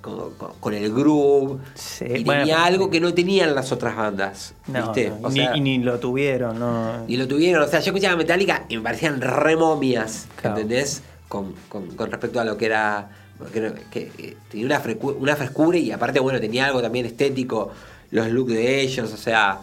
con, 0.00 0.30
con- 0.60 0.74
el 0.74 0.92
groove, 0.92 1.58
Sí, 1.74 2.04
y 2.08 2.24
bueno, 2.24 2.40
tenía 2.42 2.64
algo 2.64 2.90
que 2.90 3.00
no 3.00 3.12
tenían 3.14 3.54
las 3.54 3.70
otras 3.72 3.96
bandas, 3.96 4.54
No, 4.66 4.82
¿viste? 4.92 5.10
no, 5.10 5.28
O 5.28 5.30
y, 5.30 5.34
sea, 5.34 5.52
ni, 5.52 5.58
y 5.58 5.60
ni 5.60 5.78
lo 5.84 5.98
tuvieron, 5.98 6.58
¿no? 6.58 7.04
y 7.06 7.16
lo 7.16 7.26
tuvieron, 7.28 7.62
o 7.62 7.66
sea, 7.68 7.80
yo 7.80 7.86
escuchaba 7.92 8.16
Metallica 8.16 8.64
y 8.68 8.76
me 8.78 8.82
parecían 8.82 9.20
re 9.20 9.56
momias, 9.56 10.26
Claro. 10.40 10.56
¿entendés? 10.56 11.02
Con, 11.28 11.54
con- 11.68 11.88
con 11.96 12.10
respecto 12.10 12.40
a 12.40 12.44
lo 12.44 12.56
que 12.56 12.66
era. 12.66 13.10
Que, 13.90 14.12
eh, 14.18 14.36
tenía 14.48 14.66
una, 14.66 14.80
frescura 15.36 15.76
y 15.76 15.90
aparte, 15.90 16.20
bueno, 16.20 16.40
tenía 16.40 16.66
algo 16.66 16.80
también 16.80 17.04
estético, 17.04 17.72
los 18.12 18.28
looks 18.30 18.52
de 18.52 18.80
ellos, 18.80 19.12
o 19.12 19.16
sea, 19.16 19.58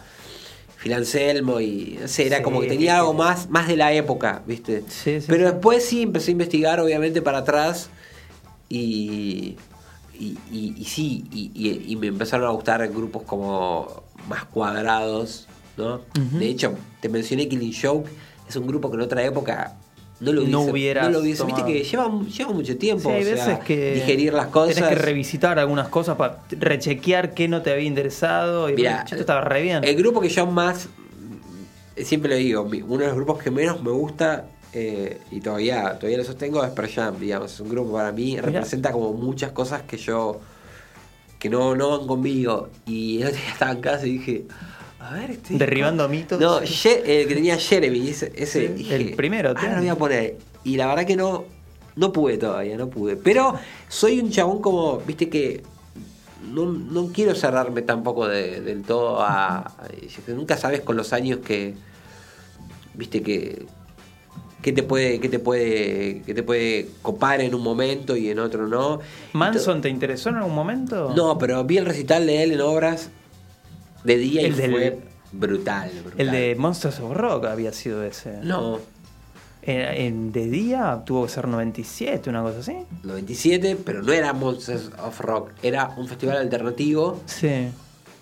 Phil 0.76 0.92
Anselmo 0.92 1.58
y 1.58 1.96
no 2.00 2.06
sé, 2.06 2.26
era 2.26 2.36
Sí, 2.38 2.42
como 2.42 2.60
que 2.60 2.66
tenía 2.68 2.98
algo 2.98 3.14
más, 3.14 3.48
más 3.48 3.68
de 3.68 3.76
la 3.78 3.92
época, 3.94 4.42
¿viste? 4.46 4.84
Sí, 4.88 5.18
Pero 5.26 5.50
después 5.50 5.84
sí 5.86 6.02
empecé 6.02 6.30
a 6.30 6.32
investigar, 6.32 6.80
obviamente, 6.80 7.22
para 7.22 7.38
atrás 7.38 7.88
y. 8.68 9.56
Y, 10.18 10.36
y- 10.52 10.74
y 10.78 10.84
sí, 10.84 11.24
y, 11.32 11.96
me 11.96 12.06
empezaron 12.08 12.46
a 12.46 12.50
gustar 12.50 12.86
grupos 12.88 13.22
como 13.24 14.02
más 14.28 14.44
cuadrados, 14.44 15.48
¿no? 15.76 16.00
De 16.38 16.46
hecho, 16.48 16.74
te 17.00 17.08
mencioné 17.08 17.48
Killing 17.48 17.74
Joke, 17.80 18.08
es 18.48 18.54
un 18.56 18.66
grupo 18.66 18.90
que 18.90 18.96
en 18.96 19.02
otra 19.02 19.24
época 19.24 19.74
no 20.20 20.32
lo 20.32 20.42
No 20.42 20.60
hubiese, 20.60 20.70
hubieras 20.72 21.04
no 21.06 21.10
lo 21.10 21.20
hubiese- 21.20 21.44
viste 21.44 21.64
que 21.64 21.82
lleva, 21.82 22.08
lleva 22.24 22.52
mucho 22.52 22.76
tiempo, 22.76 23.08
Sí, 23.08 23.14
hay 23.16 23.22
o 23.22 23.36
sea, 23.36 23.46
veces 23.46 23.64
que 23.64 23.94
digerir 23.94 24.32
las 24.34 24.46
cosas. 24.48 24.74
Tenés 24.76 24.90
que 24.90 24.94
revisitar 24.96 25.58
algunas 25.58 25.88
cosas 25.88 26.16
para 26.16 26.42
rechequear 26.50 27.34
qué 27.34 27.48
no 27.48 27.62
te 27.62 27.72
había 27.72 27.86
interesado. 27.86 28.68
Y 28.70 28.74
Mirá, 28.74 29.04
te 29.08 29.18
estaba 29.18 29.40
re 29.40 29.62
bien. 29.62 29.82
El 29.82 29.96
grupo 29.96 30.20
que 30.20 30.28
yo 30.28 30.46
más, 30.46 30.88
siempre 31.96 32.30
lo 32.30 32.36
digo, 32.36 32.62
uno 32.62 32.98
de 33.00 33.06
los 33.06 33.16
grupos 33.16 33.42
que 33.42 33.50
menos 33.50 33.82
me 33.82 33.90
gusta 33.90 34.44
eh, 34.72 35.18
y 35.30 35.40
todavía 35.40 35.98
todavía 35.98 36.18
lo 36.18 36.24
sostengo 36.24 36.64
es 36.64 36.70
Pearl 36.70 36.88
Jam, 36.90 37.18
digamos, 37.18 37.52
es 37.52 37.60
un 37.60 37.68
grupo 37.68 37.92
para 37.92 38.12
mí, 38.12 38.40
representa 38.40 38.92
como 38.92 39.12
muchas 39.12 39.52
cosas 39.52 39.82
que 39.82 39.96
yo, 39.96 40.40
que 41.38 41.50
no, 41.50 41.74
no 41.76 41.98
van 41.98 42.06
conmigo. 42.06 42.68
Y 42.86 43.20
el 43.22 43.28
otro 43.28 43.40
día 43.40 43.50
estaba 43.52 43.72
en 43.72 43.80
casa 43.80 44.06
y 44.06 44.12
dije, 44.18 44.44
a 45.00 45.14
ver, 45.14 45.32
este... 45.32 45.54
Derribando 45.58 46.08
mitos. 46.08 46.40
No, 46.40 46.60
el 46.60 46.68
que 47.28 47.34
tenía 47.34 47.58
Jeremy, 47.58 48.08
ese, 48.08 48.32
ese 48.34 48.68
Sí, 48.68 48.72
dije, 48.74 48.96
el 48.96 49.14
primero, 49.14 49.50
Ahora 49.50 49.74
lo 49.74 49.80
voy 49.80 49.88
a 49.88 49.96
poner. 49.96 50.36
Y 50.64 50.76
la 50.76 50.86
verdad 50.86 51.04
que 51.04 51.16
no, 51.16 51.44
no 51.96 52.12
pude 52.12 52.38
todavía, 52.38 52.76
no 52.76 52.88
pude. 52.88 53.16
Pero 53.16 53.54
soy 53.88 54.20
un 54.20 54.30
chabón 54.30 54.62
como, 54.62 54.98
viste 54.98 55.28
que 55.28 55.62
no, 56.48 56.66
no 56.66 57.08
quiero 57.12 57.34
cerrarme 57.34 57.82
tampoco 57.82 58.26
de- 58.28 58.60
del 58.60 58.82
todo 58.82 59.20
a, 59.20 59.72
Nunca 60.28 60.56
sabes 60.56 60.80
con 60.80 60.96
los 60.96 61.12
años 61.12 61.40
que, 61.40 61.74
viste 62.94 63.22
que 63.22 63.66
que 64.62 64.72
te 64.72 64.82
puede 64.82 65.18
que 65.20 65.28
te 65.28 65.38
puede 65.38 66.22
que 66.24 66.32
te 66.34 66.42
puede 66.42 66.88
copar 67.02 67.40
en 67.40 67.54
un 67.54 67.62
momento 67.62 68.16
y 68.16 68.30
en 68.30 68.38
otro 68.38 68.66
no. 68.68 69.00
¿Manson 69.32 69.82
te 69.82 69.88
interesó 69.88 70.28
en 70.30 70.36
algún 70.36 70.54
momento? 70.54 71.12
No, 71.14 71.36
pero 71.36 71.62
vi 71.64 71.78
el 71.78 71.84
recital 71.86 72.26
de 72.26 72.42
él 72.44 72.52
en 72.52 72.60
obras 72.60 73.10
de 74.04 74.16
día 74.16 74.42
El 74.42 74.52
y 74.52 74.56
del- 74.56 74.70
fue 74.70 74.98
brutal, 75.32 75.90
brutal. 76.04 76.20
El 76.20 76.30
de 76.30 76.54
Monsters 76.56 77.00
of 77.00 77.12
Rock 77.16 77.44
había 77.46 77.72
sido 77.72 78.02
ese. 78.04 78.38
No, 78.42 78.78
En, 79.64 79.80
en- 79.80 80.32
de 80.32 80.48
día 80.48 81.02
tuvo 81.06 81.24
que 81.26 81.30
ser 81.32 81.46
97, 81.46 82.28
una 82.30 82.42
cosa 82.42 82.58
así. 82.60 82.76
97, 83.04 83.76
pero 83.84 84.02
no 84.02 84.12
era 84.12 84.32
Monsters 84.32 84.90
of 85.04 85.20
Rock, 85.20 85.50
era 85.62 85.94
un 85.96 86.08
festival 86.08 86.36
alternativo. 86.38 87.20
Sí. 87.26 87.68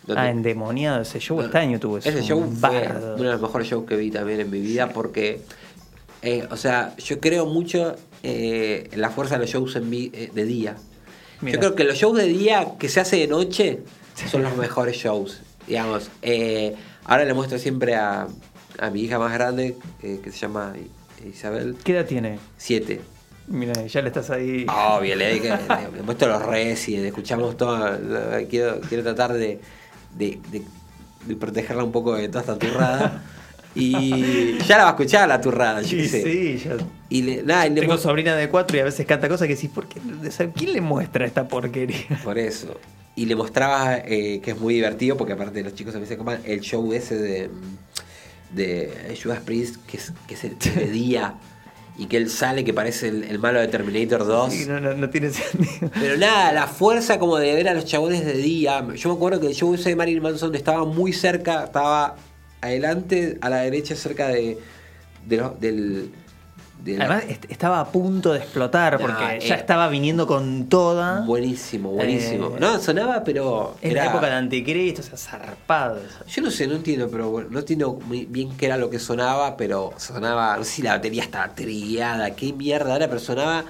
Donde- 0.07 0.20
Ah, 0.22 0.30
endemoniado 0.30 1.01
ese 1.03 1.18
show. 1.18 1.38
No, 1.38 1.45
Este 1.45 1.59
año 1.59 1.78
tuvo 1.80 1.99
eso. 1.99 2.09
Ese 2.09 2.22
show 2.22 2.41
fue 2.43 2.70
bardo. 2.70 3.14
uno 3.14 3.24
de 3.24 3.30
los 3.32 3.41
mejores 3.41 3.68
shows 3.68 3.86
que 3.86 3.97
vi 3.97 4.11
también 4.11 4.41
en 4.41 4.51
mi 4.51 4.61
vida 4.61 4.88
porque, 4.91 5.41
eh, 6.23 6.47
o 6.51 6.57
sea, 6.57 6.95
yo 6.99 7.21
creo 7.21 7.47
mucho 7.47 7.97
eh, 8.23 8.89
en 8.93 9.01
la 9.01 9.11
fuerza 9.11 9.35
de 9.37 9.41
los 9.43 9.51
shows 9.51 9.77
en 9.77 9.91
vi- 9.91 10.11
eh, 10.14 10.31
de 10.35 10.45
día. 10.45 10.77
Mira. 11.41 11.55
Yo 11.57 11.61
creo 11.61 11.75
que 11.75 11.85
los 11.85 11.97
shows 11.97 12.16
de 12.18 12.27
día 12.27 12.66
que 12.79 12.89
se 12.89 13.01
hace 13.01 13.16
de 13.16 13.27
noche 13.27 13.81
son 14.31 14.43
los 14.43 14.57
mejores 14.57 14.97
shows. 14.97 15.41
Digamos, 15.66 16.11
eh, 16.23 16.75
ahora 17.05 17.25
le 17.25 17.33
muestro 17.35 17.59
siempre 17.59 17.95
a, 17.95 18.27
a 18.79 18.91
mi 18.91 19.03
hija 19.03 19.18
más 19.18 19.33
grande, 19.33 19.77
eh, 20.03 20.21
que 20.23 20.31
se 20.33 20.39
llama 20.39 20.75
Isabel, 21.27 21.77
¿Qué 21.83 21.93
edad 21.93 22.07
tiene? 22.07 22.39
7. 22.59 23.01
Mira, 23.49 23.87
ya 23.87 24.01
le 24.03 24.09
estás 24.09 24.31
ahí. 24.31 24.66
Obvio, 24.68 25.16
le, 25.16 25.35
le, 25.41 25.41
le- 25.41 26.03
muestro 26.05 26.29
los 26.29 26.43
Resident, 26.45 27.07
escuchamos 27.07 27.57
todo. 27.57 27.79
lo- 27.99 28.47
Quiero, 28.49 28.81
quiero 28.83 29.03
tratar 29.03 29.33
de, 29.33 29.61
de, 30.16 30.39
de- 30.51 30.62
de 31.27 31.37
protegerla 31.37 31.83
un 31.85 31.93
poco 31.93 32.14
de 32.14 32.29
toda 32.29 32.41
esta 32.41 32.59
turrada. 32.59 33.23
Y 33.75 34.59
ya 34.66 34.79
la 34.79 34.85
va 34.85 34.89
a 34.91 34.93
escuchar 34.93 35.29
la 35.29 35.41
turrada, 35.41 35.81
yo 35.83 35.89
Sí, 35.89 35.97
qué 35.99 36.09
sé. 36.09 36.23
sí, 36.23 36.59
ya. 36.64 36.77
Y 37.09 37.23
le, 37.23 37.43
nada, 37.43 37.66
y 37.66 37.71
le 37.71 37.81
Tengo 37.81 37.99
sobrina 37.99 38.35
de 38.35 38.49
cuatro 38.49 38.77
y 38.77 38.81
a 38.81 38.85
veces 38.85 39.07
canta 39.07 39.29
cosas 39.29 39.47
que 39.47 39.55
decís, 39.55 39.71
¿por 39.71 39.87
qué? 39.89 40.01
¿quién 40.55 40.73
le 40.73 40.81
muestra 40.81 41.25
esta 41.25 41.47
porquería? 41.47 42.21
Por 42.25 42.39
eso. 42.39 42.77
Y 43.16 43.27
le 43.27 43.37
mostraba 43.37 43.99
eh, 43.99 44.41
que 44.43 44.53
es 44.53 44.59
muy 44.59 44.75
divertido, 44.75 45.16
porque 45.16 45.35
aparte 45.35 45.62
los 45.62 45.75
chicos 45.75 45.95
a 45.95 45.99
veces 45.99 46.16
coman 46.16 46.41
el 46.45 46.61
show 46.61 46.93
ese 46.93 47.16
de, 47.16 47.51
de 48.53 49.18
Judas 49.23 49.41
Priest, 49.41 49.77
que 49.87 49.97
es, 49.99 50.12
que 50.27 50.35
es 50.35 50.45
el 50.45 50.59
de 50.59 50.91
día, 50.91 51.35
y 51.99 52.07
que 52.07 52.16
él 52.16 52.31
sale 52.31 52.64
que 52.64 52.73
parece 52.73 53.09
el, 53.09 53.25
el 53.25 53.39
malo 53.39 53.61
de 53.61 53.68
Terminator 53.68 54.27
2. 54.27 54.53
Sí, 54.53 54.64
no, 54.66 54.81
no, 54.81 54.95
no 54.95 55.11
tiene 55.11 55.31
sentido. 55.31 55.91
Pero 56.01 56.16
nada, 56.16 56.53
la 56.53 56.66
fuerza 56.66 57.18
como 57.18 57.37
de 57.37 57.55
ver 57.55 57.68
a 57.68 57.75
los 57.75 57.85
chabones 57.85 58.25
de 58.25 58.35
día. 58.35 58.87
Yo 58.97 59.11
me 59.11 59.14
acuerdo 59.16 59.39
que 59.41 59.49
el 59.49 59.55
show 59.55 59.75
ese 59.75 59.91
de 59.91 59.97
Marilyn 59.97 60.23
Manson 60.23 60.55
estaba 60.55 60.85
muy 60.85 61.12
cerca, 61.12 61.64
estaba 61.64 62.16
adelante, 62.61 63.39
a 63.41 63.49
la 63.51 63.59
derecha, 63.59 63.95
cerca 63.97 64.29
de, 64.29 64.59
de 65.27 65.37
del... 65.61 66.11
la- 66.99 67.05
Además, 67.05 67.25
est- 67.29 67.45
estaba 67.51 67.81
a 67.81 67.93
punto 67.93 68.33
de 68.33 68.39
explotar 68.39 68.99
porque 68.99 69.37
eh, 69.37 69.41
ya 69.41 69.55
estaba 69.57 69.89
viniendo 69.89 70.27
con 70.27 70.67
toda. 70.71 71.21
buenísimo, 71.27 71.91
buenísimo. 71.91 72.49
Eh, 72.57 72.59
no, 72.59 72.79
sonaba, 72.81 73.23
pero... 73.23 73.77
En 73.83 73.91
era- 73.93 74.05
la 74.07 74.11
época 74.11 74.27
de 74.29 74.33
Anticristo, 74.33 75.03
o 75.03 75.05
sea, 75.05 75.17
zarpado. 75.19 75.99
eso. 75.99 76.25
Yo 76.27 76.43
no 76.43 76.51
sé, 76.51 76.67
no 76.67 76.77
entiendo, 76.77 77.09
pero 77.11 77.29
bueno, 77.31 77.49
no 77.51 77.59
entiendo 77.59 77.99
muy 78.07 78.25
bien 78.25 78.57
qué 78.57 78.67
era 78.67 78.79
lo 78.79 78.89
que 78.89 78.99
sonaba, 78.99 79.57
pero 79.59 79.93
sonaba, 79.99 80.57
no 80.57 80.65
sé 80.65 80.71
si 80.71 80.83
la 80.83 80.93
batería 80.93 81.23
estaba 81.23 81.49
trillada, 81.55 82.31
qué 82.35 82.53
mierda 82.55 82.97
era, 82.97 83.09
pero 83.09 83.21
sonaba, 83.21 83.65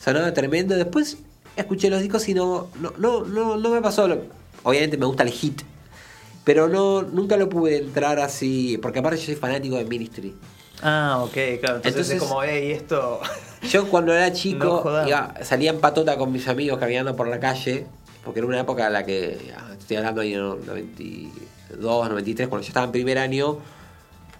sonaba 0.00 0.32
tremendo. 0.32 0.76
Después 0.76 1.18
escuché 1.56 1.90
los 1.90 2.00
discos 2.00 2.28
y 2.28 2.34
no, 2.34 2.68
no, 2.80 2.92
no, 2.96 3.24
no, 3.24 3.56
no 3.56 3.70
me 3.70 3.80
pasó. 3.82 4.08
obviamente 4.62 4.96
me 4.96 5.06
gusta 5.06 5.24
el 5.24 5.30
hit, 5.30 5.62
pero 6.44 6.68
no, 6.68 7.02
nunca 7.02 7.36
lo 7.36 7.48
pude 7.48 7.78
entrar 7.78 8.18
así, 8.20 8.78
porque 8.82 8.98
aparte 8.98 9.18
yo 9.18 9.26
soy 9.26 9.34
fanático 9.36 9.76
de 9.76 9.84
Ministry. 9.84 10.34
Ah, 10.82 11.20
ok, 11.24 11.32
claro. 11.32 11.76
Entonces, 11.76 11.84
Entonces- 11.86 12.10
es 12.16 12.22
como, 12.22 12.42
hey, 12.42 12.72
esto. 12.72 13.20
Yo 13.70 13.86
cuando 13.88 14.12
era 14.12 14.28
No 14.28 14.34
chico 14.34 14.82
iba- 15.06 15.34
salía 15.44 15.70
en 15.70 15.78
patota 15.78 16.16
con 16.18 16.32
mis 16.32 16.48
amigos 16.48 16.80
caminando 16.80 17.14
por 17.14 17.28
la 17.28 17.38
calle, 17.38 17.86
porque 18.24 18.40
era 18.40 18.48
una 18.48 18.58
época 18.58 18.88
en 18.88 18.92
la 18.92 19.06
que, 19.06 19.52
ah, 19.56 19.70
estoy 19.78 19.98
hablando 19.98 20.20
ahí 20.22 20.32
en 20.34 20.40
el 20.40 20.66
92, 20.66 22.08
93, 22.08 22.48
cuando 22.48 22.64
yo 22.64 22.68
estaba 22.70 22.86
en 22.86 22.90
primer 22.92 23.18
año, 23.18 23.58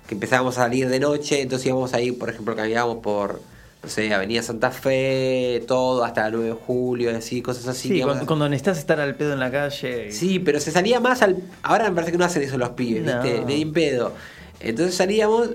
que 0.09 0.15
empezábamos 0.15 0.59
a 0.59 0.63
salir 0.63 0.89
de 0.89 0.99
noche, 0.99 1.41
entonces 1.41 1.67
íbamos 1.69 1.95
ahí, 1.95 2.11
por 2.11 2.31
ejemplo, 2.31 2.57
caminábamos 2.57 2.97
por, 2.99 3.41
no 3.83 3.89
sé, 3.89 4.13
Avenida 4.15 4.43
Santa 4.43 4.71
Fe, 4.71 5.65
todo, 5.67 6.05
hasta 6.05 6.27
el 6.29 6.33
9 6.35 6.47
de 6.49 6.53
julio, 6.55 7.17
así, 7.17 7.43
cosas 7.43 7.67
así. 7.67 7.89
Sí, 7.89 7.95
digamos. 7.95 8.19
cuando, 8.27 8.49
necesitas 8.49 8.79
estar 8.79 9.01
al 9.01 9.15
pedo 9.17 9.33
en 9.33 9.41
la 9.41 9.51
calle. 9.51 10.09
y- 10.09 10.13
Sí, 10.13 10.39
pero 10.39 10.61
se 10.61 10.71
salía 10.71 11.01
más 11.01 11.23
al. 11.23 11.37
Ahora 11.63 11.89
me 11.89 11.95
parece 11.95 12.13
que 12.13 12.19
no 12.19 12.25
hacen 12.25 12.43
eso 12.43 12.59
los 12.59 12.71
pibes, 12.71 13.03
No. 13.05 13.23
¿viste? 13.23 13.45
Ni 13.45 13.63
en 13.63 13.73
pedo. 13.73 14.13
Entonces 14.61 14.95
salíamos 14.95 15.51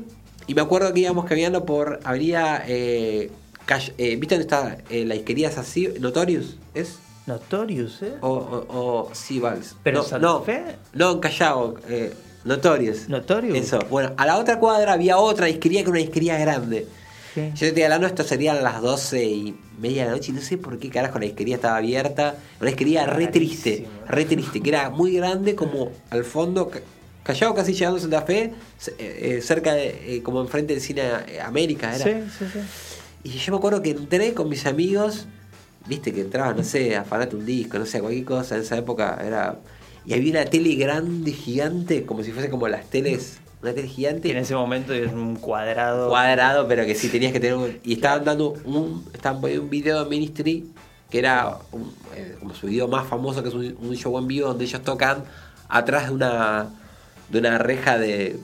y 0.48 0.54
me 0.56 0.62
acuerdo 0.62 0.94
que 0.94 1.00
íbamos 1.02 1.26
caminando 1.26 1.66
por 1.66 2.00
Avenida. 2.04 2.64
Eh, 2.68 3.32
Calle- 3.66 3.94
eh, 3.98 4.16
¿Viste 4.16 4.36
dónde 4.36 4.44
está 4.44 4.78
eh, 4.90 5.04
la 5.06 5.16
izquierda 5.16 5.60
así? 5.62 5.90
¿Notorious? 6.00 6.58
¿Es? 6.74 7.00
Notorious, 7.26 8.02
¿eh? 8.02 8.14
O, 8.22 8.30
o, 8.30 8.66
o 8.70 9.10
sí, 9.14 9.40
Vals. 9.40 9.76
¿Pero 9.84 9.98
no, 10.00 10.04
Santa 10.06 10.26
no, 10.28 10.42
Fe? 10.44 10.64
No, 10.94 11.12
en 11.12 11.20
Callao. 11.20 11.76
Eh, 11.90 12.14
Notorious. 12.46 13.10
¿Notorious? 13.10 13.58
Eso. 13.58 13.80
Bueno, 13.90 14.14
a 14.16 14.26
la 14.26 14.38
otra 14.38 14.58
cuadra 14.60 14.94
había 14.94 15.18
otra 15.18 15.48
disquería 15.48 15.80
que 15.80 15.84
era 15.84 15.92
una 15.92 16.00
disquería 16.00 16.38
grande. 16.38 16.88
Sí. 17.38 17.52
Yo 17.54 17.60
te 17.60 17.68
estoy 17.68 17.84
hablando, 17.84 18.08
esto 18.08 18.24
serían 18.24 18.64
las 18.64 18.82
12 18.82 19.24
y 19.26 19.56
media 19.80 20.04
de 20.04 20.10
la 20.10 20.16
noche 20.16 20.32
y 20.32 20.36
no 20.36 20.42
sé 20.42 20.58
por 20.58 20.80
qué 20.80 20.90
carajo 20.90 21.20
la 21.20 21.26
disquería 21.26 21.56
estaba 21.56 21.78
abierta. 21.78 22.36
Una 22.60 22.70
disquería 22.70 23.06
re 23.06 23.28
triste, 23.28 23.88
re 24.08 24.26
triste, 24.26 24.62
que 24.62 24.70
era 24.70 24.90
muy 24.90 25.14
grande 25.14 25.54
como 25.56 25.92
al 26.10 26.24
fondo, 26.24 26.70
ca- 26.70 26.80
Callao 27.24 27.54
casi 27.54 27.74
llegando 27.74 27.98
a 27.98 28.02
Santa 28.02 28.22
Fe, 28.22 28.44
eh, 28.44 28.54
eh, 29.38 29.42
cerca 29.42 29.74
de, 29.74 30.16
eh, 30.18 30.24
como 30.24 30.42
enfrente 30.42 30.74
del 30.74 30.82
cine 30.82 31.04
América 31.44 31.94
era. 31.94 32.06
Sí, 32.06 32.12
sí, 32.40 32.46
sí. 32.54 32.60
Y 33.24 33.30
yo 33.38 33.52
me 33.52 33.58
acuerdo 33.58 33.82
que 33.82 33.90
entré 33.92 34.34
con 34.34 34.48
mis 34.50 34.66
amigos, 34.66 35.28
viste 35.88 36.14
que 36.14 36.22
entraba, 36.22 36.54
no 36.54 36.64
sé, 36.64 36.96
a 36.96 37.04
fanate 37.04 37.36
un 37.36 37.46
disco, 37.46 37.78
no 37.78 37.86
sé, 37.86 38.00
cualquier 38.00 38.24
cosa, 38.26 38.56
en 38.56 38.62
esa 38.62 38.78
época 38.78 39.20
era... 39.26 39.60
Y 40.06 40.14
había 40.14 40.32
una 40.32 40.46
tele 40.46 40.74
grande, 40.76 41.34
gigante, 41.34 42.06
como 42.06 42.24
si 42.24 42.32
fuese 42.32 42.50
como 42.50 42.70
las 42.70 42.90
teles, 42.90 43.40
una 43.62 43.74
tele 43.74 43.88
gigante. 43.88 44.32
En 44.32 44.38
ese 44.38 44.56
momento 44.56 44.94
es 44.94 45.12
un 45.12 45.36
cuadrado. 45.36 46.10
cuadrado, 46.10 46.68
pero 46.68 46.86
que 46.86 46.96
sí 46.96 47.10
tenías 47.10 47.34
que 47.34 47.40
tener 47.40 47.56
un... 47.58 47.80
Y 47.84 47.94
estaban 47.94 48.24
dando 48.24 48.54
un... 48.66 49.04
Estaban 49.14 49.42
poniendo 49.42 49.64
un 49.64 49.70
video 49.70 50.04
de 50.04 50.10
Ministry, 50.10 50.72
que 51.10 51.20
era 51.20 51.58
un- 51.72 51.92
eh, 52.16 52.36
como 52.40 52.54
su 52.54 52.68
video 52.68 52.88
más 52.88 53.08
famoso, 53.08 53.42
que 53.42 53.50
es 53.50 53.56
un, 53.56 53.76
un 53.82 53.96
show 53.96 54.18
en 54.18 54.28
vivo 54.28 54.48
donde 54.50 54.66
ellos 54.66 54.82
tocan 54.84 55.24
atrás 55.70 56.08
de 56.08 56.14
una 56.14 56.70
de 57.30 57.40
una 57.40 57.58
reja 57.58 57.98
de, 57.98 58.40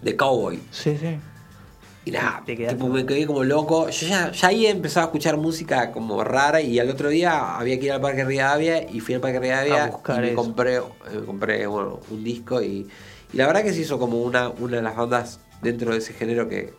de 0.00 0.16
cowboy. 0.16 0.58
Sí, 0.70 0.96
sí. 0.98 1.18
Y 2.06 2.10
nada, 2.10 2.42
tipo, 2.46 2.88
me 2.88 3.04
quedé 3.04 3.26
como 3.26 3.44
loco. 3.44 3.90
Yo 3.90 4.06
ya, 4.06 4.32
ya 4.32 4.48
ahí 4.48 4.64
empezaba 4.64 5.04
a 5.04 5.06
escuchar 5.08 5.36
música 5.36 5.92
como 5.92 6.24
rara 6.24 6.62
y 6.62 6.78
al 6.78 6.88
otro 6.88 7.10
día 7.10 7.58
había 7.58 7.78
que 7.78 7.84
ir 7.86 7.92
al 7.92 8.00
Parque 8.00 8.24
Rivadavia 8.24 8.90
y 8.90 9.00
fui 9.00 9.14
al 9.14 9.20
Parque 9.20 9.40
Rivadavia 9.40 9.92
y 10.16 10.20
me 10.20 10.26
eso. 10.28 10.34
compré, 10.36 10.76
eh, 10.76 10.80
compré 11.26 11.66
bueno, 11.66 12.00
un 12.10 12.24
disco 12.24 12.62
y, 12.62 12.88
y 13.32 13.36
la 13.36 13.46
verdad 13.46 13.62
que 13.62 13.72
se 13.72 13.80
hizo 13.80 13.98
como 13.98 14.22
una, 14.22 14.48
una 14.48 14.76
de 14.76 14.82
las 14.82 14.96
bandas 14.96 15.40
dentro 15.62 15.92
de 15.92 15.98
ese 15.98 16.12
género 16.12 16.48
que 16.48 16.72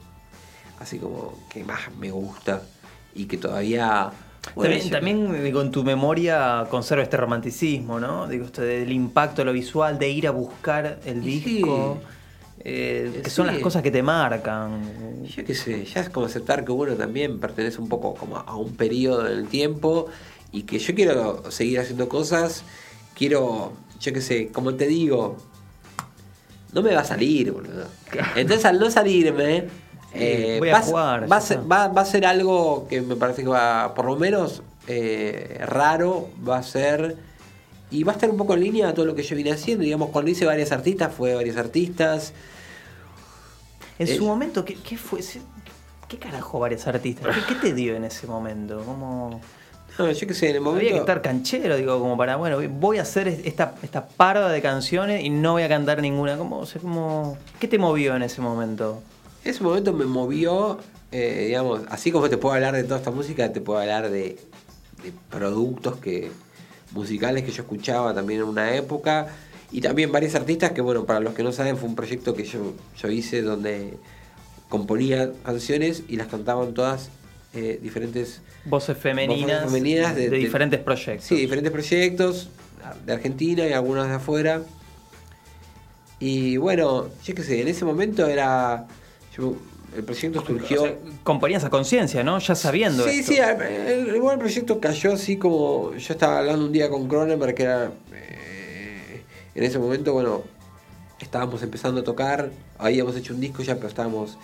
así 0.80 0.98
como 0.98 1.34
que 1.50 1.64
más 1.64 1.80
me 2.00 2.10
gusta 2.12 2.62
y 3.14 3.26
que 3.26 3.38
todavía... 3.38 4.12
bueno, 4.56 4.76
también, 4.78 5.20
yo- 5.26 5.30
también, 5.30 5.56
en 5.58 5.72
tu 5.72 5.84
memoria 5.84 6.68
conserva 6.70 7.04
este 7.04 7.18
romanticismo, 7.18 8.00
¿no? 8.00 8.28
Digo, 8.28 8.46
esto 8.46 8.62
del 8.62 8.92
impacto, 8.92 9.44
lo 9.44 9.52
visual, 9.52 10.00
de 10.00 10.10
ir 10.10 10.28
a 10.28 10.32
buscar 10.32 11.00
el 11.06 11.28
Y 11.28 11.40
sí. 11.42 11.56
disco, 11.58 12.00
eh, 12.62 13.22
que 13.24 13.30
son 13.30 13.48
Sí. 13.48 13.54
las 13.54 13.62
cosas 13.62 13.82
que 13.84 13.92
te 13.92 14.02
marcan. 14.02 15.26
Yo 15.26 15.44
qué 15.44 15.54
sé, 15.54 15.84
ya 15.86 16.02
es 16.02 16.10
como 16.10 16.26
aceptar 16.28 16.64
que 16.66 16.72
uno 16.72 16.94
también 16.96 17.40
pertenece 17.40 17.80
un 17.82 17.90
poco 17.90 18.16
como 18.16 18.38
a 18.38 18.56
un 18.56 18.76
periodo 18.76 19.24
del 19.24 19.48
tiempo 19.48 20.08
y 20.52 20.64
que 20.64 20.80
yo 20.80 20.96
quiero 20.96 21.52
seguir 21.52 21.80
haciendo 21.80 22.08
cosas, 22.10 22.64
quiero, 23.16 23.74
yo 24.00 24.14
qué 24.14 24.22
sé, 24.22 24.48
como 24.48 24.74
te 24.76 24.88
digo, 24.88 25.38
no 26.74 26.82
me 26.82 26.94
va 26.94 27.02
a 27.02 27.06
salir, 27.06 27.52
boludo. 27.52 27.88
Entonces 28.36 28.66
al 28.66 28.80
no 28.80 28.90
salirme, 28.92 29.66
eh, 30.14 30.58
voy 30.60 30.70
a 30.70 30.74
va, 30.74 30.82
jugar, 30.82 31.32
va 31.32 31.38
a 31.38 31.42
ser, 31.42 31.58
está. 31.60 31.68
va- 31.68 31.88
va 31.88 32.02
a 32.02 32.06
ser 32.06 32.26
algo 32.26 32.88
que 32.88 33.02
me 33.02 33.16
parece 33.16 33.44
que 33.44 33.50
va, 33.50 33.94
por 33.96 34.06
lo 34.06 34.16
menos, 34.16 34.62
eh, 34.88 35.60
raro, 35.66 36.30
va 36.48 36.58
a 36.58 36.64
ser... 36.64 37.16
Y 37.92 38.04
va 38.04 38.12
a 38.12 38.16
estar 38.16 38.30
un 38.30 38.38
poco 38.38 38.54
en 38.54 38.60
línea 38.62 38.90
a 38.90 38.94
todo 38.94 39.06
lo 39.06 39.16
que 39.16 39.24
yo 39.24 39.36
vine 39.36 39.52
haciendo. 39.52 39.84
Digamos, 39.84 40.12
cuando 40.12 40.30
hice 40.30 40.46
varios 40.46 40.72
artistas, 40.72 41.12
fue 41.12 41.34
varios 41.34 41.58
artistas. 41.58 42.34
En 43.98 44.08
Eh, 44.08 44.16
su 44.16 44.26
momento, 44.26 44.64
¿qué, 44.64 44.76
qué 44.76 44.96
fue? 44.96 45.22
¿Qué 46.08 46.18
carajo 46.20 46.60
varios 46.60 46.86
artistas? 46.86 47.36
¿Qué, 47.36 47.42
qué 47.56 47.60
te 47.60 47.74
dio 47.74 47.96
en 47.96 48.04
ese 48.04 48.28
momento? 48.28 48.84
¿Cómo... 48.86 49.42
No, 50.00 50.10
yo 50.10 50.28
qué 50.28 50.34
sé, 50.34 50.50
en 50.50 50.56
el 50.56 50.62
momento... 50.62 50.86
Había 50.86 50.94
que 50.94 51.00
estar 51.00 51.22
canchero, 51.22 51.76
digo, 51.76 52.00
como 52.00 52.16
para, 52.16 52.38
bueno, 52.38 52.58
voy 52.80 53.00
a 53.00 53.02
hacer 53.02 53.28
esta, 53.28 53.76
esta 53.84 54.08
parva 54.08 54.50
de 54.50 54.62
canciones 54.62 55.26
y 55.26 55.30
no 55.30 55.52
voy 55.52 55.64
a 55.64 55.68
cantar 55.68 56.02
ninguna. 56.02 56.38
¿Cómo, 56.38 56.60
o 56.60 56.66
sea, 56.66 56.80
cómo, 56.80 57.38
¿Qué 57.60 57.68
te 57.68 57.78
movió 57.78 58.16
en 58.16 58.24
ese 58.24 58.40
momento? 58.40 59.04
Ese 59.44 59.62
momento 59.62 59.92
me 59.92 60.06
movió, 60.06 60.80
eh, 61.12 61.48
digamos, 61.48 61.82
así 61.90 62.14
como 62.14 62.30
te 62.30 62.38
puedo 62.38 62.56
hablar 62.56 62.76
de 62.76 62.86
toda 62.86 62.98
esta 62.98 63.12
música, 63.12 63.52
te 63.52 63.60
puedo 63.60 63.78
hablar 63.78 64.10
de, 64.10 64.40
de 65.04 65.14
productos 65.30 65.98
que 65.98 66.32
musicales 66.92 67.44
que 67.44 67.52
yo 67.52 67.64
escuchaba 67.64 68.14
también 68.14 68.40
en 68.40 68.48
una 68.48 68.74
época 68.76 69.28
y 69.70 69.82
también 69.82 70.14
varios 70.14 70.34
artistas 70.34 70.72
que, 70.72 70.80
bueno, 70.80 71.04
para 71.04 71.20
los 71.20 71.34
que 71.34 71.44
no 71.44 71.52
saben, 71.52 71.76
fue 71.76 71.90
un 71.90 71.96
proyecto 71.96 72.36
que 72.36 72.46
yo, 72.46 72.74
yo 72.98 73.10
hice 73.10 73.42
donde 73.42 73.98
componía 74.70 75.34
canciones 75.44 76.04
y 76.08 76.16
las 76.16 76.28
cantaban 76.28 76.74
todas 76.74 77.10
eh, 77.54 77.80
diferentes, 77.82 78.42
Voces 78.66 78.98
femeninas, 78.98 79.64
Voces 79.64 79.72
femeninas 79.80 80.16
de, 80.16 80.22
de- 80.24 80.30
de- 80.30 80.38
diferentes 80.38 80.80
proyectos. 80.80 81.26
sí, 81.26 81.36
diferentes 81.36 81.72
proyectos 81.72 82.50
de 83.06 83.14
Argentina 83.14 83.68
y 83.68 83.74
algunos 83.74 84.08
de 84.08 84.14
afuera. 84.16 84.62
Y 86.20 86.58
bueno, 86.58 87.08
yo 87.24 87.36
qué 87.36 87.44
sé, 87.44 87.62
en 87.62 87.68
ese 87.68 87.86
momento 87.86 88.26
era. 88.28 88.86
yo- 89.38 89.56
el 89.96 90.04
proyecto 90.04 90.46
surgió. 90.46 90.84
O 90.84 90.86
sea, 90.86 90.96
compañías 91.24 91.64
a 91.64 91.70
conciencia, 91.72 92.24
¿no? 92.24 92.38
Ya 92.38 92.54
sabiendo 92.54 93.06
Sí, 93.08 93.20
esto. 93.22 93.32
sí, 93.32 93.40
el, 93.40 94.10
el 94.16 94.38
proyecto 94.38 94.80
cayó 94.80 95.14
así 95.14 95.38
como. 95.38 95.96
Yo 95.96 96.14
estaba 96.14 96.40
hablando 96.40 96.66
un 96.66 96.72
día 96.72 96.90
con 96.90 97.08
Cronenberg, 97.08 97.56
que 97.56 97.64
era. 97.64 97.92
eh, 98.14 99.24
en 99.56 99.64
ese 99.64 99.80
momento, 99.80 100.14
bueno, 100.14 100.44
estábamos 101.20 101.64
empezando 101.64 102.02
a 102.02 102.04
tocar, 102.04 102.52
habíamos 102.78 103.16
hecho 103.16 103.34
un 103.34 103.40
disco 103.40 103.64
ya, 103.64 103.76
pero 103.76 103.88
estábamos. 103.88 104.38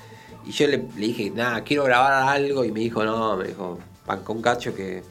Y 0.45 0.51
yo 0.51 0.67
le, 0.67 0.77
le 0.77 1.07
dije, 1.07 1.31
nada, 1.31 1.63
quiero 1.63 1.83
grabar 1.83 2.13
algo, 2.29 2.63
y 2.65 2.71
me 2.71 2.79
dijo, 2.81 3.03
no, 3.03 3.35
me 3.37 3.47
dijo, 3.47 3.79
pan 4.05 4.21
con 4.23 4.41
cacho 4.41 4.75
que 4.75 5.01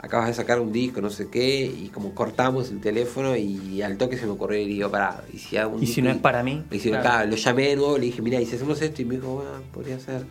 acabas 0.00 0.28
de 0.28 0.34
sacar 0.34 0.60
un 0.60 0.72
disco, 0.72 1.00
no 1.00 1.10
sé 1.10 1.28
qué, 1.28 1.64
y 1.66 1.88
como 1.88 2.14
cortamos 2.14 2.70
el 2.70 2.80
teléfono, 2.80 3.36
y 3.36 3.82
al 3.82 3.96
toque 3.98 4.16
se 4.16 4.26
me 4.26 4.32
ocurrió 4.32 4.58
y 4.60 4.66
digo, 4.66 4.90
pará, 4.90 5.22
y 5.32 5.38
si 5.38 5.56
hago 5.56 5.74
un 5.76 5.82
Y 5.82 5.86
si 5.86 6.00
no 6.02 6.10
es 6.10 6.16
para 6.18 6.42
mí, 6.42 6.62
y 6.70 6.78
si 6.78 6.90
claro. 6.90 7.28
lo 7.28 7.36
llamé 7.36 7.68
de 7.68 7.76
nuevo, 7.76 7.98
le 7.98 8.06
dije, 8.06 8.22
mira, 8.22 8.40
y 8.40 8.46
si 8.46 8.56
hacemos 8.56 8.80
esto, 8.80 9.02
y 9.02 9.04
me 9.04 9.16
dijo, 9.16 9.34
bueno, 9.34 9.50
podría 9.72 9.98
ser. 10.00 10.24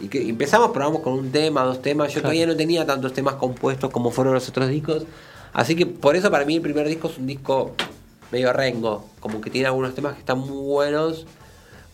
Y 0.00 0.08
que 0.08 0.28
empezamos, 0.28 0.70
probamos 0.72 1.02
con 1.02 1.12
un 1.14 1.30
tema, 1.30 1.62
dos 1.62 1.80
temas. 1.80 2.08
Yo 2.08 2.14
Claro. 2.14 2.22
todavía 2.24 2.46
no 2.48 2.56
tenía 2.56 2.84
tantos 2.84 3.12
temas 3.12 3.36
compuestos 3.36 3.90
como 3.90 4.10
fueron 4.10 4.34
los 4.34 4.48
otros 4.48 4.68
discos. 4.68 5.04
Así 5.52 5.76
que 5.76 5.86
por 5.86 6.16
eso 6.16 6.32
para 6.32 6.44
mí 6.44 6.56
el 6.56 6.62
primer 6.62 6.88
disco 6.88 7.08
es 7.08 7.16
un 7.16 7.28
disco 7.28 7.76
medio 8.32 8.52
rengo. 8.52 9.08
Como 9.20 9.40
que 9.40 9.50
tiene 9.50 9.68
algunos 9.68 9.94
temas 9.94 10.14
que 10.14 10.18
están 10.18 10.38
muy 10.40 10.50
buenos. 10.66 11.26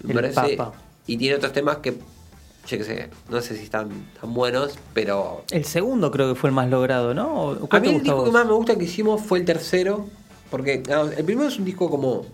Me 0.02 0.12
El 0.12 0.32
parece. 0.32 0.56
Papa. 0.56 0.72
Y 1.10 1.16
tiene 1.16 1.34
otros 1.34 1.52
temas 1.52 1.78
que, 1.78 1.90
yo 1.90 2.78
qué 2.78 2.84
sé, 2.84 3.10
no 3.28 3.40
sé 3.40 3.56
si 3.56 3.64
están 3.64 3.88
tan 4.20 4.32
buenos, 4.32 4.78
pero... 4.94 5.42
El 5.50 5.64
segundo 5.64 6.12
creo 6.12 6.32
que 6.32 6.38
fue 6.38 6.50
el 6.50 6.54
más 6.54 6.70
logrado, 6.70 7.14
¿no? 7.14 7.34
¿O 7.34 7.52
A 7.64 7.68
¿Cuál 7.68 7.82
mí 7.82 7.88
el 7.88 8.00
disco 8.00 8.24
que 8.26 8.30
más 8.30 8.46
me 8.46 8.52
gusta 8.52 8.76
que 8.76 8.84
hicimos 8.84 9.20
fue 9.20 9.40
el 9.40 9.44
tercero. 9.44 10.06
Porque 10.52 10.78
digamos, 10.78 11.12
el 11.16 11.24
primero 11.24 11.48
es 11.48 11.58
un 11.58 11.64
disco 11.64 11.90
como... 11.90 12.24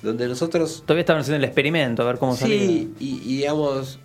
Donde 0.00 0.28
nosotros 0.28 0.84
Todavía 0.86 1.00
estaban 1.00 1.22
haciendo 1.22 1.38
el 1.38 1.44
experimento, 1.44 2.02
a 2.02 2.06
ver 2.06 2.18
cómo 2.18 2.36
salía. 2.36 2.56
Sí, 2.56 2.94
y, 3.00 3.14
y 3.24 3.36
digamos, 3.38 3.98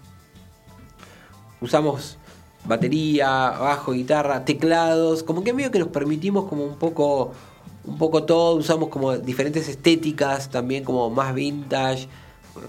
usamos 1.62 2.18
batería, 2.66 3.30
bajo, 3.30 3.91
guitarra, 3.91 4.43
teclados, 4.43 5.22
como 5.22 5.43
que 5.43 5.53
medio 5.53 5.70
que 5.70 5.78
nos 5.78 5.89
permitimos 5.89 6.45
como 6.45 6.64
un 6.64 6.78
poco, 6.78 7.34
un 7.86 7.99
poco 7.99 8.24
todo, 8.24 8.55
usamos 8.55 8.89
como 8.89 9.16
diferentes 9.20 9.70
estéticas 9.70 10.49
también 10.49 10.84
como 10.84 11.12
más 11.12 11.36
vintage, 11.36 12.07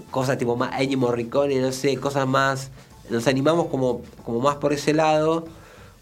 cosas 0.09 0.37
tipo 0.37 0.55
más 0.55 0.79
Ennio 0.79 0.97
Morricone, 0.97 1.59
no 1.59 1.71
sé, 1.71 1.97
cosas 1.97 2.27
más, 2.27 2.71
nos 3.09 3.27
animamos 3.27 3.67
como, 3.67 4.01
como 4.25 4.39
más 4.39 4.55
por 4.55 4.73
ese 4.73 4.93
lado. 4.93 5.45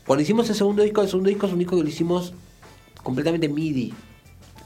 Cuando 0.06 0.24
hicimos 0.24 0.50
el 0.50 0.56
segundo 0.56 0.84
disco, 0.84 1.02
el 1.02 1.08
segundo 1.08 1.30
disco 1.30 1.46
es 1.48 1.54
un 1.54 1.60
disco 1.60 1.76
que 1.76 1.84
lo 1.84 1.90
hicimos 1.90 2.34
completamente 3.04 3.48
MIDI. 3.50 3.94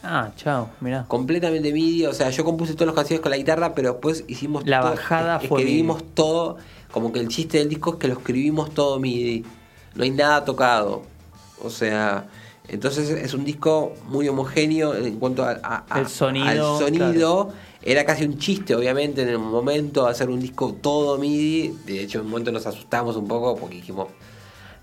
Ah, 0.03 0.31
chao, 0.35 0.69
mirá. 0.81 1.05
Completamente 1.07 1.71
MIDI, 1.71 2.05
o 2.07 2.13
sea, 2.13 2.29
yo 2.29 2.43
compuse 2.43 2.73
todas 2.73 2.87
las 2.87 2.95
canciones 2.95 3.21
con 3.21 3.29
la 3.31 3.37
guitarra, 3.37 3.73
pero 3.73 3.91
después 3.93 4.25
hicimos 4.27 4.65
La 4.67 4.81
todo- 4.81 4.91
bajada 4.91 5.37
es- 5.41 5.47
fue 5.47 5.61
escribimos 5.61 6.03
todo, 6.13 6.57
como 6.91 7.11
que 7.13 7.19
el 7.19 7.29
chiste 7.29 7.57
del 7.59 7.69
disco 7.69 7.91
es 7.93 7.95
que 7.97 8.07
lo 8.09 8.15
escribimos 8.15 8.73
todo 8.73 8.99
MIDI, 8.99 9.45
no 9.95 10.03
hay 10.03 10.11
nada 10.11 10.43
tocado, 10.43 11.03
o 11.63 11.69
sea, 11.69 12.27
entonces 12.67 13.09
es 13.09 13.33
un 13.33 13.43
disco 13.45 13.93
muy 14.07 14.27
homogéneo 14.27 14.95
en 14.95 15.19
cuanto 15.19 15.43
a, 15.43 15.59
a- 15.63 15.83
a- 15.89 15.99
El 15.99 16.07
sonido, 16.07 16.47
al 16.47 16.57
sonido. 16.85 17.53
Era 17.81 18.05
casi 18.05 18.23
un 18.23 18.37
chiste, 18.37 18.73
obviamente, 18.75 19.23
en 19.23 19.27
el 19.29 19.37
momento 19.39 20.07
hacer 20.07 20.29
un 20.29 20.39
disco 20.39 20.73
todo 20.81 21.17
MIDI. 21.17 21.75
De 21.85 22.01
hecho, 22.01 22.19
en 22.19 22.25
un 22.25 22.31
momento 22.31 22.51
nos 22.51 22.65
asustamos 22.65 23.17
un 23.17 23.27
poco 23.27 23.57
porque 23.57 23.75
dijimos, 23.75 24.07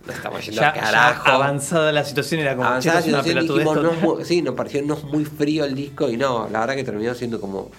nos 0.07 0.15
estamos 0.17 0.45
yendo 0.45 0.61
Ya, 0.61 0.69
al 0.69 0.75
ya 0.75 0.81
carajo. 0.83 1.29
avanzada 1.31 1.93
la 1.93 2.05
situación 2.05 2.41
era 2.43 2.55
como, 2.57 2.69
Avanzada 2.69 2.97
una 2.99 3.23
situación, 3.23 3.41
dijimos, 3.47 3.83
no 3.83 4.25
sí, 4.25 4.43
nos 4.43 4.55
pareció 4.55 4.83
no 4.83 4.97
muy 5.11 5.25
frío 5.25 5.65
el 5.65 5.75
disco 5.75 6.11
y 6.11 6.19
no, 6.19 6.47
la 6.51 6.61
verdad 6.61 6.75
que 6.75 6.85
terminó 6.85 7.15
siendo 7.15 7.41
como, 7.41 7.71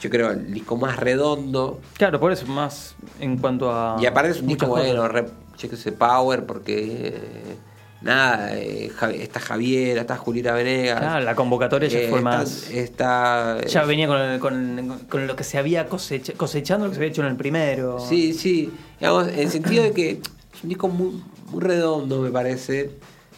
yo 0.00 0.08
creo, 0.10 0.30
el 0.30 0.54
disco 0.54 0.76
más 0.76 0.96
redondo. 0.96 1.80
Claro, 1.96 2.20
por 2.20 2.30
eso, 2.30 2.46
más 2.46 2.94
en 3.18 3.38
cuanto 3.38 3.72
a. 3.72 3.96
y 4.00 4.06
aparte 4.06 4.30
es 4.30 4.40
un 4.40 4.46
disco 4.46 4.66
bueno, 4.66 5.08
re, 5.08 5.26
yo 5.58 5.68
qué 5.68 5.76
sé, 5.76 5.90
power, 5.90 6.46
porque 6.46 7.08
eh, 7.16 7.56
nada, 8.02 8.56
eh, 8.58 8.90
está 9.20 9.40
Javier, 9.40 9.98
está 9.98 10.16
Julieta 10.16 10.52
Venegas. 10.54 10.98
Claro, 11.00 11.24
la 11.24 11.34
convocatoria 11.34 11.88
ya 11.88 11.98
eh, 12.00 12.08
fue 12.08 12.18
está- 12.18 12.30
más. 12.30 12.70
Está, 12.70 13.60
Ya 13.66 13.84
venía 13.84 14.06
con, 14.06 14.20
el- 14.20 14.40
con, 14.40 15.00
con 15.08 15.26
lo 15.26 15.36
que 15.36 15.44
se 15.44 15.58
había 15.58 15.88
cosecha- 15.88 16.34
cosechando, 16.34 16.86
lo 16.86 16.90
que 16.90 16.96
se 16.96 17.00
había 17.00 17.10
hecho 17.10 17.22
en 17.22 17.28
el 17.28 17.36
primero. 17.36 17.98
Sí, 18.00 18.32
sí. 18.34 18.70
Digamos, 19.00 19.28
en 19.28 19.38
el 19.38 19.50
sentido 19.50 19.84
de 19.84 19.92
que 19.92 20.10
es 20.12 20.62
un 20.62 20.68
disco 20.68 20.88
muy, 20.88 21.22
muy 21.50 21.60
redondo, 21.62 22.20
me 22.20 22.30
parece. 22.30 22.90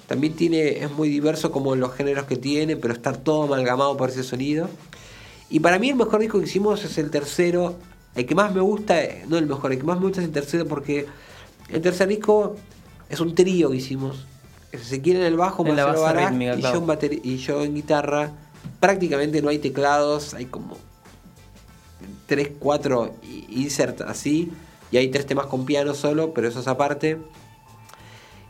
También 0.06 0.34
tiene, 0.34 0.84
es 0.84 0.90
muy 0.90 1.08
diverso 1.08 1.50
como 1.50 1.74
los 1.76 1.94
géneros 1.94 2.26
que 2.26 2.36
tiene, 2.36 2.76
pero 2.76 2.92
está 2.94 3.12
todo 3.12 3.44
amalgamado 3.44 3.96
por 3.96 4.10
ese 4.10 4.22
sonido. 4.22 4.68
Y 5.50 5.60
para 5.60 5.78
mí 5.78 5.90
el 5.90 5.96
mejor 5.96 6.20
disco 6.20 6.38
que 6.40 6.44
hicimos 6.46 6.84
es 6.84 6.98
el 6.98 7.10
tercero. 7.10 7.76
El 8.14 8.26
que 8.26 8.34
más 8.34 8.54
me 8.54 8.60
gusta, 8.60 9.02
eh, 9.02 9.24
no 9.28 9.38
el 9.38 9.46
mejor, 9.46 9.72
el 9.72 9.78
que 9.78 9.84
más 9.84 9.98
me 9.98 10.04
gusta 10.04 10.20
es 10.20 10.26
el 10.26 10.32
tercero 10.32 10.66
porque 10.66 11.06
el 11.70 11.80
tercer 11.80 12.06
disco 12.08 12.56
es 13.08 13.18
un 13.20 13.34
trío 13.34 13.70
que 13.70 13.76
hicimos. 13.78 14.26
Se 14.82 15.00
quiere 15.00 15.20
en 15.20 15.26
el 15.26 15.36
bajo, 15.36 15.66
En 15.66 15.76
la 15.76 15.84
base 15.86 16.00
rítmica, 16.30 16.54
y, 16.56 16.60
claro. 16.60 16.74
yo 16.74 16.80
en 16.82 16.86
bateri- 16.88 17.20
y 17.22 17.36
yo 17.38 17.62
en 17.64 17.74
guitarra. 17.74 18.32
Prácticamente 18.80 19.40
no 19.42 19.48
hay 19.50 19.58
teclados, 19.58 20.34
hay 20.34 20.46
como 20.46 20.76
3, 22.26 22.52
4 22.58 23.14
insert 23.50 24.00
así. 24.02 24.50
Y 24.90 24.96
hay 24.96 25.08
tres 25.08 25.26
temas 25.26 25.46
con 25.46 25.64
piano 25.64 25.94
solo, 25.94 26.32
pero 26.34 26.48
eso 26.48 26.60
es 26.60 26.68
aparte. 26.68 27.18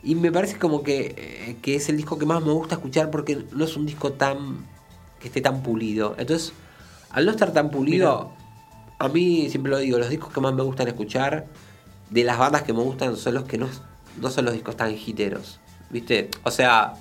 Y 0.03 0.13
me 0.15 0.31
parece 0.31 0.59
como 0.59 0.83
que, 0.83 1.15
eh, 1.17 1.57
que 1.61 1.75
es 1.75 1.89
el 1.89 1.97
disco 1.97 2.17
que 2.19 2.25
más 2.25 2.43
me 2.43 2.51
gusta 2.51 2.75
escuchar 2.75 3.09
porque 3.09 3.45
no 3.51 3.65
es 3.65 3.75
un 3.75 3.85
disco 3.85 4.13
tan. 4.13 4.65
que 5.19 5.29
esté 5.29 5.41
tan 5.41 5.63
pulido. 5.63 6.13
Entonces, 6.19 6.53
al 7.09 7.25
no 7.25 7.31
estar 7.31 7.51
tan 7.51 7.71
pulido, 7.71 8.31
a 8.99 9.07
mí 9.07 9.49
siempre 9.49 9.71
lo 9.71 9.79
digo, 9.79 9.97
los 9.97 10.09
discos 10.09 10.31
que 10.31 10.39
más 10.39 10.53
me 10.53 10.61
gustan 10.61 10.87
escuchar, 10.87 11.47
de 12.11 12.23
las 12.23 12.37
bandas 12.37 12.61
que 12.61 12.73
me 12.73 12.81
gustan, 12.81 13.15
son 13.17 13.33
los 13.33 13.45
que 13.45 13.57
no, 13.57 13.67
no 14.21 14.29
son 14.29 14.45
los 14.45 14.53
discos 14.53 14.77
tan 14.77 14.91
hiteros. 14.93 15.59
¿Viste? 15.89 16.29
O 16.43 16.51
sea, 16.51 16.93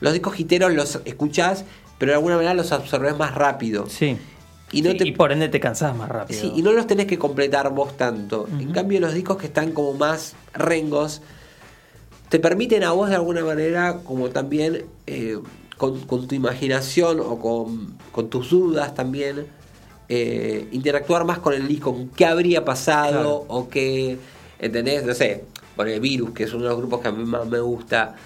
los 0.00 0.12
discos 0.12 0.38
hiteros 0.38 0.72
los 0.72 1.00
escuchás, 1.04 1.64
pero 1.98 2.10
de 2.12 2.16
alguna 2.16 2.36
manera 2.36 2.54
los 2.54 2.72
absorbes 2.72 3.16
más 3.16 3.34
rápido. 3.34 3.86
Sí. 3.88 4.18
Y 4.72 4.82
no 4.82 4.90
Sí, 4.90 4.96
te 4.98 5.08
y 5.08 5.12
por 5.12 5.30
ende 5.32 5.48
te 5.48 5.60
cansás 5.60 5.96
más 5.96 6.08
rápido. 6.08 6.40
Sí, 6.40 6.52
y 6.54 6.62
no 6.62 6.72
los 6.72 6.86
tenés 6.86 7.06
que 7.06 7.18
completar 7.18 7.70
vos 7.72 7.96
tanto. 7.96 8.48
En 8.58 8.72
cambio, 8.72 8.98
los 9.00 9.14
discos 9.14 9.36
que 9.36 9.46
están 9.46 9.70
como 9.72 9.94
más 9.94 10.34
rengos 10.54 11.22
te 12.28 12.40
permiten 12.40 12.82
a 12.82 12.90
vos 12.90 13.08
de 13.08 13.14
alguna 13.14 13.44
manera, 13.44 13.98
como 14.02 14.28
también 14.30 14.84
eh, 15.06 15.38
con, 15.78 16.00
con 16.00 16.26
tu 16.26 16.34
imaginación 16.34 17.20
o 17.20 17.38
con, 17.38 17.96
con 18.10 18.28
tus 18.28 18.50
dudas 18.50 18.94
también, 18.96 19.46
eh, 20.08 20.68
interactuar 20.72 21.24
más 21.24 21.38
con 21.38 21.54
el 21.54 21.68
disco, 21.68 21.92
con 21.94 22.08
qué 22.08 22.26
habría 22.26 22.64
pasado 22.64 23.10
Claro. 23.12 23.44
o 23.48 23.68
qué, 23.68 24.18
¿entendés? 24.58 25.04
No 25.04 25.14
sé, 25.14 25.44
por 25.76 25.88
el 25.88 26.00
Virus, 26.00 26.30
que 26.30 26.44
es 26.44 26.52
uno 26.54 26.64
de 26.64 26.70
los 26.70 26.78
grupos 26.78 27.00
que 27.02 27.08
a 27.08 27.12
mí 27.12 27.24
más 27.24 27.46
me 27.46 27.60
gusta. 27.60 28.16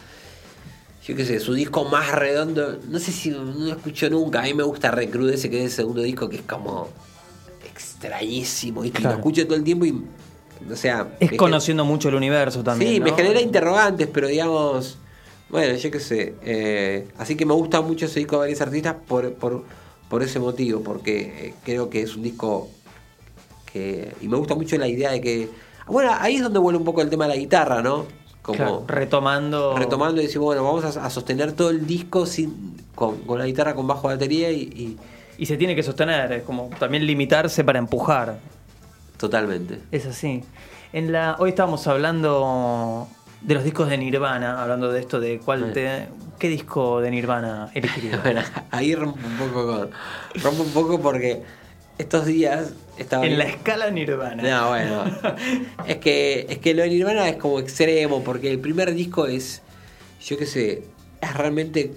Yo 1.07 1.17
qué 1.17 1.25
sé, 1.25 1.41
su 1.41 1.55
disco 1.55 1.85
más 1.87 2.13
redondo, 2.13 2.79
no 2.89 2.99
sé 2.99 3.11
si 3.11 3.31
no 3.31 3.43
lo 3.43 3.71
escucho 3.73 4.09
nunca, 4.09 4.41
a 4.41 4.45
mí 4.45 4.55
me 4.55 4.63
gusta 4.63 4.91
Recrudece, 4.91 5.51
que 5.51 5.59
es 5.59 5.65
el 5.65 5.71
segundo 5.71 6.03
disco, 6.03 6.29
que 6.29 6.37
es 6.37 6.43
como 6.43 6.89
extrañísimo. 7.65 8.85
Y 8.85 8.91
Claro. 8.91 9.11
lo 9.11 9.17
escucho 9.17 9.45
todo 9.47 9.57
el 9.57 9.65
tiempo 9.65 9.87
y, 9.87 10.03
o 10.71 10.77
sea... 10.77 11.17
Es 11.19 11.33
conociendo 11.33 11.85
mucho 11.85 12.09
el 12.11 12.15
universo 12.17 12.63
también. 12.63 12.93
Sí, 12.93 13.01
me 13.01 13.13
genera 13.13 13.41
interrogantes, 13.41 14.09
pero 14.13 14.29
digamos, 14.29 14.99
bueno, 15.49 15.75
yo 15.77 15.91
qué 15.91 16.01
sé. 16.01 16.35
eh, 16.43 17.09
así 17.19 17.35
que 17.35 17.47
me 17.47 17.55
gusta 17.55 17.81
mucho 17.81 18.07
ese 18.07 18.21
disco 18.21 18.37
de 18.37 18.41
varios 18.41 18.61
artistas 18.61 18.95
por, 19.09 19.33
por, 19.35 19.65
por 20.09 20.23
ese 20.23 20.39
motivo, 20.39 20.83
porque 20.83 21.21
eh, 21.49 21.55
creo 21.65 21.89
que 21.91 22.03
es 22.03 22.15
un 22.15 22.23
disco 22.23 22.69
que... 23.73 24.13
Y 24.21 24.29
me 24.29 24.37
gusta 24.37 24.55
mucho 24.55 24.77
la 24.77 24.87
idea 24.87 25.11
de 25.13 25.21
que... 25.21 25.49
Bueno, 25.91 26.13
ahí 26.19 26.37
es 26.37 26.43
donde 26.43 26.59
vuelve 26.59 26.79
un 26.79 26.85
poco 26.85 27.03
el 27.03 27.11
tema 27.11 27.25
de 27.27 27.31
la 27.31 27.37
guitarra, 27.37 27.83
¿no? 27.83 28.07
Como 28.43 28.57
Claro, 28.57 28.85
retomando. 28.87 29.77
retomando 29.77 30.21
y 30.21 30.25
decimos, 30.27 30.47
bueno, 30.47 30.65
vamos 30.65 30.97
a, 30.97 31.05
a 31.05 31.11
sostener 31.11 31.53
todo 31.53 31.71
el 31.71 31.87
disco 31.87 32.27
sin, 32.27 32.77
con, 32.95 33.19
con 33.21 33.39
la 33.39 33.47
guitarra 33.47 33.75
con 33.75 33.87
bajo 33.87 34.09
batería 34.09 34.51
y, 34.51 34.63
y 34.63 34.97
Y 35.39 35.47
se 35.47 35.57
tiene 35.57 35.75
que 35.75 35.83
sostener, 35.83 36.33
es 36.33 36.43
como 36.43 36.71
también 36.79 37.07
limitarse 37.07 37.65
para 37.65 37.79
empujar. 37.79 38.39
totalmente. 39.17 39.81
Es 39.91 40.07
así. 40.07 40.43
En 40.93 41.13
la, 41.13 41.37
hoy 41.39 41.51
estábamos 41.51 41.87
hablando 41.87 43.09
de 43.41 43.55
los 43.55 43.65
discos 43.65 43.89
de 43.89 43.97
Nirvana, 43.99 44.61
hablando 44.63 44.91
de 44.93 45.01
esto 45.01 45.21
de 45.21 45.39
cuál 45.41 45.73
te, 45.73 46.09
qué 46.39 46.49
disco 46.49 47.01
de 47.01 47.11
Nirvana 47.11 47.71
elegirías. 47.75 48.23
Bueno, 48.23 48.43
ahí 48.71 48.95
rompo 48.95 49.27
un 49.27 49.37
poco 49.39 49.67
con. 49.67 49.91
Rompo 50.43 50.63
un 50.63 50.71
poco 50.73 51.01
porque 51.01 51.43
estos 52.01 52.27
días 52.27 52.73
estaba. 52.99 53.27
en 53.27 53.39
la 53.39 53.45
escala 53.45 53.91
Nirvana. 53.91 54.43
No, 54.43 54.69
bueno. 54.69 55.05
es 55.87 55.97
que 55.97 56.47
es 56.49 56.59
que 56.59 56.75
lo 56.75 56.83
de 56.83 56.89
Nirvana 56.89 57.29
es 57.29 57.37
como 57.37 57.61
extremo, 57.61 58.23
porque 58.23 58.51
el 58.51 58.59
primer 58.59 58.95
disco 58.95 59.27
es. 59.27 59.63
Yo 60.23 60.37
qué 60.37 60.47
sé. 60.47 60.83
Es 61.21 61.35
realmente 61.35 61.93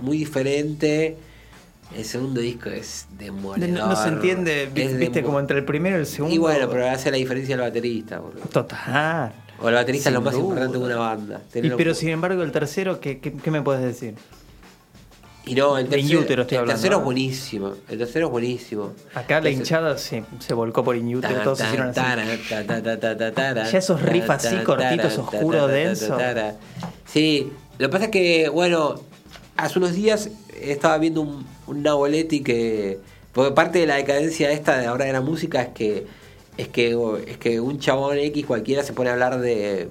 muy 0.00 0.18
diferente. 0.18 1.16
El 1.96 2.04
segundo 2.04 2.40
disco 2.40 2.68
es 2.68 3.06
demoledor. 3.16 3.68
No, 3.68 3.88
no 3.88 3.96
se 3.96 4.08
entiende, 4.08 4.64
Es 4.74 4.98
viste, 4.98 5.22
como 5.22 5.38
entre 5.38 5.58
el 5.58 5.64
primero 5.64 5.96
y 5.96 6.00
el 6.00 6.06
segundo. 6.06 6.34
Y 6.34 6.38
bueno, 6.38 6.68
pero 6.68 6.88
hace 6.88 7.12
la 7.12 7.16
diferencia 7.16 7.54
el 7.54 7.60
baterista, 7.60 8.18
boludo. 8.18 8.42
Total. 8.52 9.32
O 9.60 9.68
el 9.68 9.74
baterista 9.76 10.08
es 10.08 10.14
lo 10.14 10.20
más 10.20 10.34
duda. 10.34 10.42
importante 10.42 10.78
de 10.78 10.84
una 10.84 10.96
banda. 10.96 11.42
Y, 11.54 11.70
pero 11.70 11.94
sin 11.94 12.08
embargo, 12.08 12.42
el 12.42 12.50
tercero, 12.50 12.98
¿qué, 12.98 13.20
qué, 13.20 13.32
qué 13.32 13.50
me 13.52 13.62
puedes 13.62 13.82
decir? 13.82 14.14
Y 15.48 15.54
no, 15.54 15.78
el 15.78 15.88
tercero, 15.88 16.22
el 16.22 16.40
hablando, 16.40 16.66
tercero 16.72 16.98
es 16.98 17.04
buenísimo. 17.04 17.74
El 17.88 17.98
tercero 17.98 18.26
es 18.26 18.32
buenísimo. 18.32 18.92
Acá 19.14 19.40
la 19.40 19.48
hinchada 19.48 19.96
se, 19.96 20.24
se 20.40 20.54
volcó 20.54 20.82
por 20.82 20.96
Inútero, 20.96 21.40
todos 21.42 21.58
se 21.58 21.66
hicieron 21.66 21.90
así. 21.90 22.00
Ya 22.50 22.64
Ya 23.70 23.78
esos 23.78 24.02
riffs 24.02 24.28
así, 24.28 24.56
cortitos, 24.64 25.16
oscuros, 25.18 25.70
densos. 25.70 26.20
Sí, 27.04 27.52
lo 27.78 27.86
que 27.86 27.92
pasa 27.92 28.04
es 28.06 28.10
que, 28.10 28.48
bueno, 28.48 29.00
hace 29.56 29.78
unos 29.78 29.94
días 29.94 30.30
estaba 30.60 30.98
viendo 30.98 31.20
un, 31.20 31.46
un 31.68 31.82
Naboletti 31.82 32.42
que. 32.42 32.98
Porque 33.32 33.52
parte 33.52 33.78
de 33.78 33.86
la 33.86 33.96
decadencia 33.96 34.50
esta 34.50 34.78
de 34.78 34.86
ahora 34.86 35.04
de 35.04 35.12
la 35.12 35.20
música 35.20 35.62
es 35.62 35.68
que. 35.68 36.06
Es 36.56 36.68
que, 36.68 36.96
es 37.26 37.36
que 37.36 37.60
un 37.60 37.78
chabón 37.78 38.16
X 38.18 38.46
cualquiera 38.46 38.82
se 38.82 38.94
pone 38.94 39.10
a 39.10 39.12
hablar 39.12 39.38
de, 39.40 39.90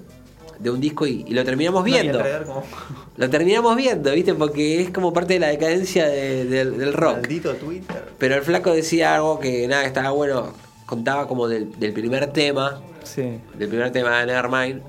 de 0.59 0.69
un 0.69 0.79
disco 0.79 1.05
y, 1.07 1.23
y 1.27 1.33
lo 1.33 1.43
terminamos 1.43 1.83
viendo. 1.83 2.19
como- 2.45 2.63
Lo 3.17 3.29
terminamos 3.29 3.75
viendo, 3.77 4.11
¿viste? 4.11 4.33
Porque 4.33 4.81
es 4.81 4.89
como 4.89 5.13
parte 5.13 5.35
de 5.35 5.39
la 5.39 5.47
decadencia 5.47 6.05
de- 6.07 6.45
del, 6.45 6.77
del 6.77 6.93
rock. 6.93 7.13
Maldito 7.21 7.53
Twitter. 7.55 8.09
Pero 8.17 8.35
el 8.35 8.41
flaco 8.41 8.71
decía 8.73 9.15
algo 9.15 9.39
que 9.39 9.67
nada, 9.67 9.85
estaba 9.85 10.11
bueno. 10.11 10.53
Contaba 10.85 11.27
como 11.27 11.47
del, 11.47 11.79
del 11.79 11.93
primer 11.93 12.31
tema, 12.33 12.81
Sí. 13.03 13.39
del 13.57 13.69
primer 13.69 13.91
tema 13.91 14.19
de 14.19 14.25
Nevermind. 14.27 14.81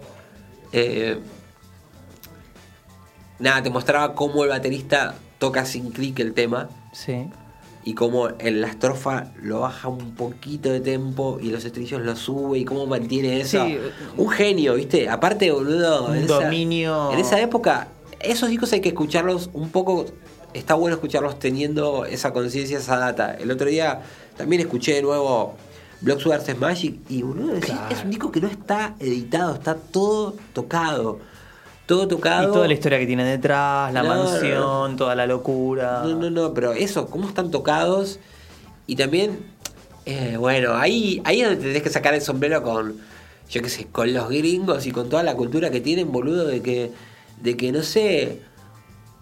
Eh, 0.72 1.18
nada, 3.38 3.62
te 3.62 3.70
mostraba 3.70 4.14
cómo 4.14 4.42
el 4.44 4.50
baterista 4.50 5.14
toca 5.38 5.64
sin 5.64 5.90
clic 5.90 6.18
el 6.20 6.32
tema 6.34 6.68
Sí. 6.92 7.28
Y 7.86 7.94
cómo 7.94 8.28
en 8.40 8.60
la 8.60 8.66
estrofa 8.66 9.28
lo 9.40 9.60
baja 9.60 9.86
un 9.86 10.16
poquito 10.16 10.70
de 10.70 10.80
tempo 10.80 11.38
y 11.40 11.50
los 11.50 11.64
estrellos 11.64 12.02
lo 12.02 12.16
sube 12.16 12.58
y 12.58 12.64
cómo 12.64 12.84
mantiene 12.86 13.40
eso. 13.40 13.64
Sí. 13.64 13.78
Un 14.16 14.28
genio, 14.28 14.74
¿viste? 14.74 15.08
Aparte, 15.08 15.50
boludo. 15.52 16.06
Un 16.06 16.16
en 16.16 16.24
esa- 16.24 16.34
dominio. 16.42 17.12
En 17.12 17.20
esa 17.20 17.40
época, 17.40 17.86
esos 18.18 18.48
discos 18.50 18.72
hay 18.72 18.80
que 18.80 18.88
escucharlos 18.88 19.50
un 19.52 19.70
poco. 19.70 20.04
Está 20.52 20.74
bueno 20.74 20.96
escucharlos 20.96 21.38
teniendo 21.38 22.04
esa 22.06 22.32
conciencia, 22.32 22.78
esa 22.78 22.96
data. 22.98 23.34
El 23.38 23.52
otro 23.52 23.68
día 23.68 24.02
también 24.36 24.60
escuché 24.62 24.94
de 24.94 25.02
nuevo 25.02 25.54
Blood 26.00 26.18
Sugar 26.18 26.42
Magic 26.58 26.96
y 27.08 27.22
boludo, 27.22 27.60
Claro. 27.60 27.82
es 27.94 28.02
un 28.02 28.10
disco 28.10 28.32
que 28.32 28.40
no 28.40 28.48
está 28.48 28.96
editado, 28.98 29.54
está 29.54 29.76
todo 29.76 30.34
tocado. 30.52 31.20
Todo 31.86 32.04
Y 32.04 32.08
tocado. 32.08 32.52
toda 32.52 32.66
la 32.66 32.74
historia 32.74 32.98
que 32.98 33.06
tiene 33.06 33.24
detrás, 33.24 33.92
la 33.92 34.02
No, 34.02 34.14
no, 34.14 34.24
mansión, 34.24 34.96
toda 34.96 35.14
la 35.14 35.26
locura. 35.26 36.02
No, 36.04 36.16
no, 36.16 36.30
no, 36.30 36.52
pero 36.52 36.72
eso, 36.72 37.06
cómo 37.06 37.28
están 37.28 37.50
tocados. 37.50 38.18
Y 38.88 38.96
también, 38.96 39.38
eh, 40.04 40.36
bueno, 40.38 40.74
ahí, 40.74 41.20
ahí 41.24 41.42
es 41.42 41.48
donde 41.48 41.62
tenés 41.64 41.82
que 41.82 41.90
sacar 41.90 42.14
el 42.14 42.22
sombrero 42.22 42.62
con, 42.62 42.96
yo 43.50 43.62
qué 43.62 43.68
sé, 43.68 43.86
con 43.86 44.12
los 44.12 44.28
gringos 44.28 44.86
y 44.86 44.90
con 44.90 45.08
toda 45.08 45.22
la 45.22 45.34
cultura 45.36 45.70
que 45.70 45.80
tienen, 45.80 46.10
boludo, 46.10 46.44
de 46.46 46.60
que, 46.60 46.90
de 47.40 47.56
que 47.56 47.70
no 47.70 47.82
sé, 47.82 48.40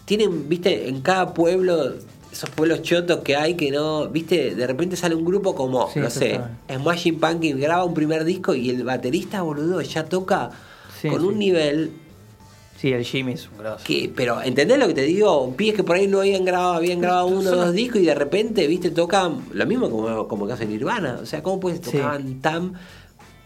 tienen, 0.07 0.49
viste, 0.49 0.89
en 0.89 1.01
cada 1.03 1.35
pueblo, 1.35 1.95
esos 2.33 2.49
pueblos 2.51 2.81
chotos 2.83 3.21
que 3.21 3.37
hay 3.37 3.55
que 3.55 3.71
no, 3.71 4.09
viste, 4.09 4.55
de 4.55 4.67
repente 4.67 4.97
sale 4.97 5.15
un 5.15 5.25
grupo 5.25 5.55
como, 5.55 5.91
Sí, 5.91 6.01
no 6.01 6.09
sé. 6.11 6.41
Smashing 6.75 7.21
Pumpkins 7.21 7.61
graba 7.61 7.85
un 7.85 7.95
primer 7.95 8.25
disco 8.25 8.55
y 8.55 8.71
el 8.71 8.85
baterista, 8.85 9.43
boludo, 9.43 9.81
ya 9.83 10.05
toca 10.07 10.51
Sí, 11.01 11.09
con 11.09 11.21
sí. 11.21 11.27
un 11.27 11.39
nivel 11.39 11.93
Sí, 12.77 12.93
el 12.93 13.05
Jimmy 13.05 13.33
es 13.33 13.49
un 13.51 13.59
grosso. 13.59 13.85
que, 13.85 14.13
pero, 14.15 14.43
¿entendés 14.43 14.79
lo 14.79 14.87
que 14.89 14.95
te 14.95 15.03
digo? 15.03 15.55
Pibes 15.57 15.75
que 15.77 15.85
por 15.85 15.97
ahí 15.97 16.07
no 16.07 16.21
habían 16.21 16.45
grabado, 16.45 16.75
habían 16.75 17.01
grabado 17.01 17.29
uno 17.29 17.51
o 17.51 17.57
dos 17.57 17.73
discos 17.73 18.01
y 18.03 18.05
de 18.05 18.15
repente, 18.15 18.67
viste, 18.67 18.91
tocan 18.91 19.43
lo 19.53 19.65
mismo 19.67 19.89
como, 19.91 20.29
como 20.29 20.47
que 20.47 20.53
hacen 20.53 20.69
Nirvana. 20.69 21.19
O 21.23 21.27
sea, 21.27 21.43
¿cómo 21.43 21.61
puedes 21.61 21.79
Sí. 21.81 21.93
tocaban 21.93 22.41
tan, 22.43 22.75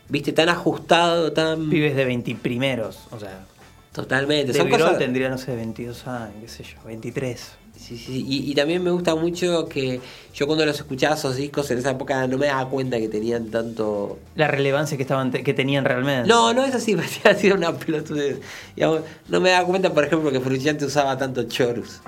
viste, 0.09 0.33
tan 0.33 0.49
ajustado, 0.49 1.33
tan. 1.33 1.71
Pibes 1.71 1.95
de 1.95 2.05
20 2.05 2.35
primeros, 2.37 3.01
o 3.11 3.21
sea. 3.21 3.47
Totalmente. 3.93 4.53
De 4.53 4.59
Son 4.59 4.69
Grohl 4.69 4.81
cosas. 4.83 4.99
tendría, 4.99 5.29
no 5.29 5.39
sé, 5.39 5.55
22 5.57 6.07
años, 6.07 6.35
qué 6.41 6.49
sé 6.49 6.63
yo, 6.65 6.79
23. 6.87 7.53
Sí, 7.89 7.97
sí, 7.97 8.25
y, 8.29 8.51
y 8.51 8.55
también 8.55 8.83
me 8.83 8.91
gusta 8.91 9.15
mucho 9.15 9.67
que 9.67 10.01
yo 10.35 10.47
cuando 10.47 10.67
los 10.67 10.77
escuchaba 10.77 11.15
esos 11.15 11.37
discos 11.37 11.71
en 11.71 11.79
esa 11.79 11.93
época 11.93 12.27
no 12.27 12.37
me 12.37 12.47
daba 12.47 12.69
cuenta 12.69 12.99
que 12.99 13.09
tenían 13.09 13.51
tanto. 13.51 14.19
La 14.37 14.47
relevancia 14.47 14.97
que 14.99 15.05
estaban 15.05 15.31
que 15.31 15.55
tenían 15.55 15.85
realmente. 15.87 16.29
No, 16.29 16.53
no 16.53 16.65
es 16.65 16.75
así, 16.75 16.95
hacía 17.01 17.35
sido 17.35 17.57
una 17.57 17.73
pelotudez. 17.73 18.41
Digamos, 18.77 19.01
no 19.29 19.41
me 19.41 19.51
daba 19.51 19.67
cuenta, 19.67 19.95
por 19.95 20.05
ejemplo, 20.05 20.31
que 20.31 20.41
Frusciante 20.41 20.85
usaba 20.85 21.17
tanto 21.17 21.45
chorus. 21.45 22.01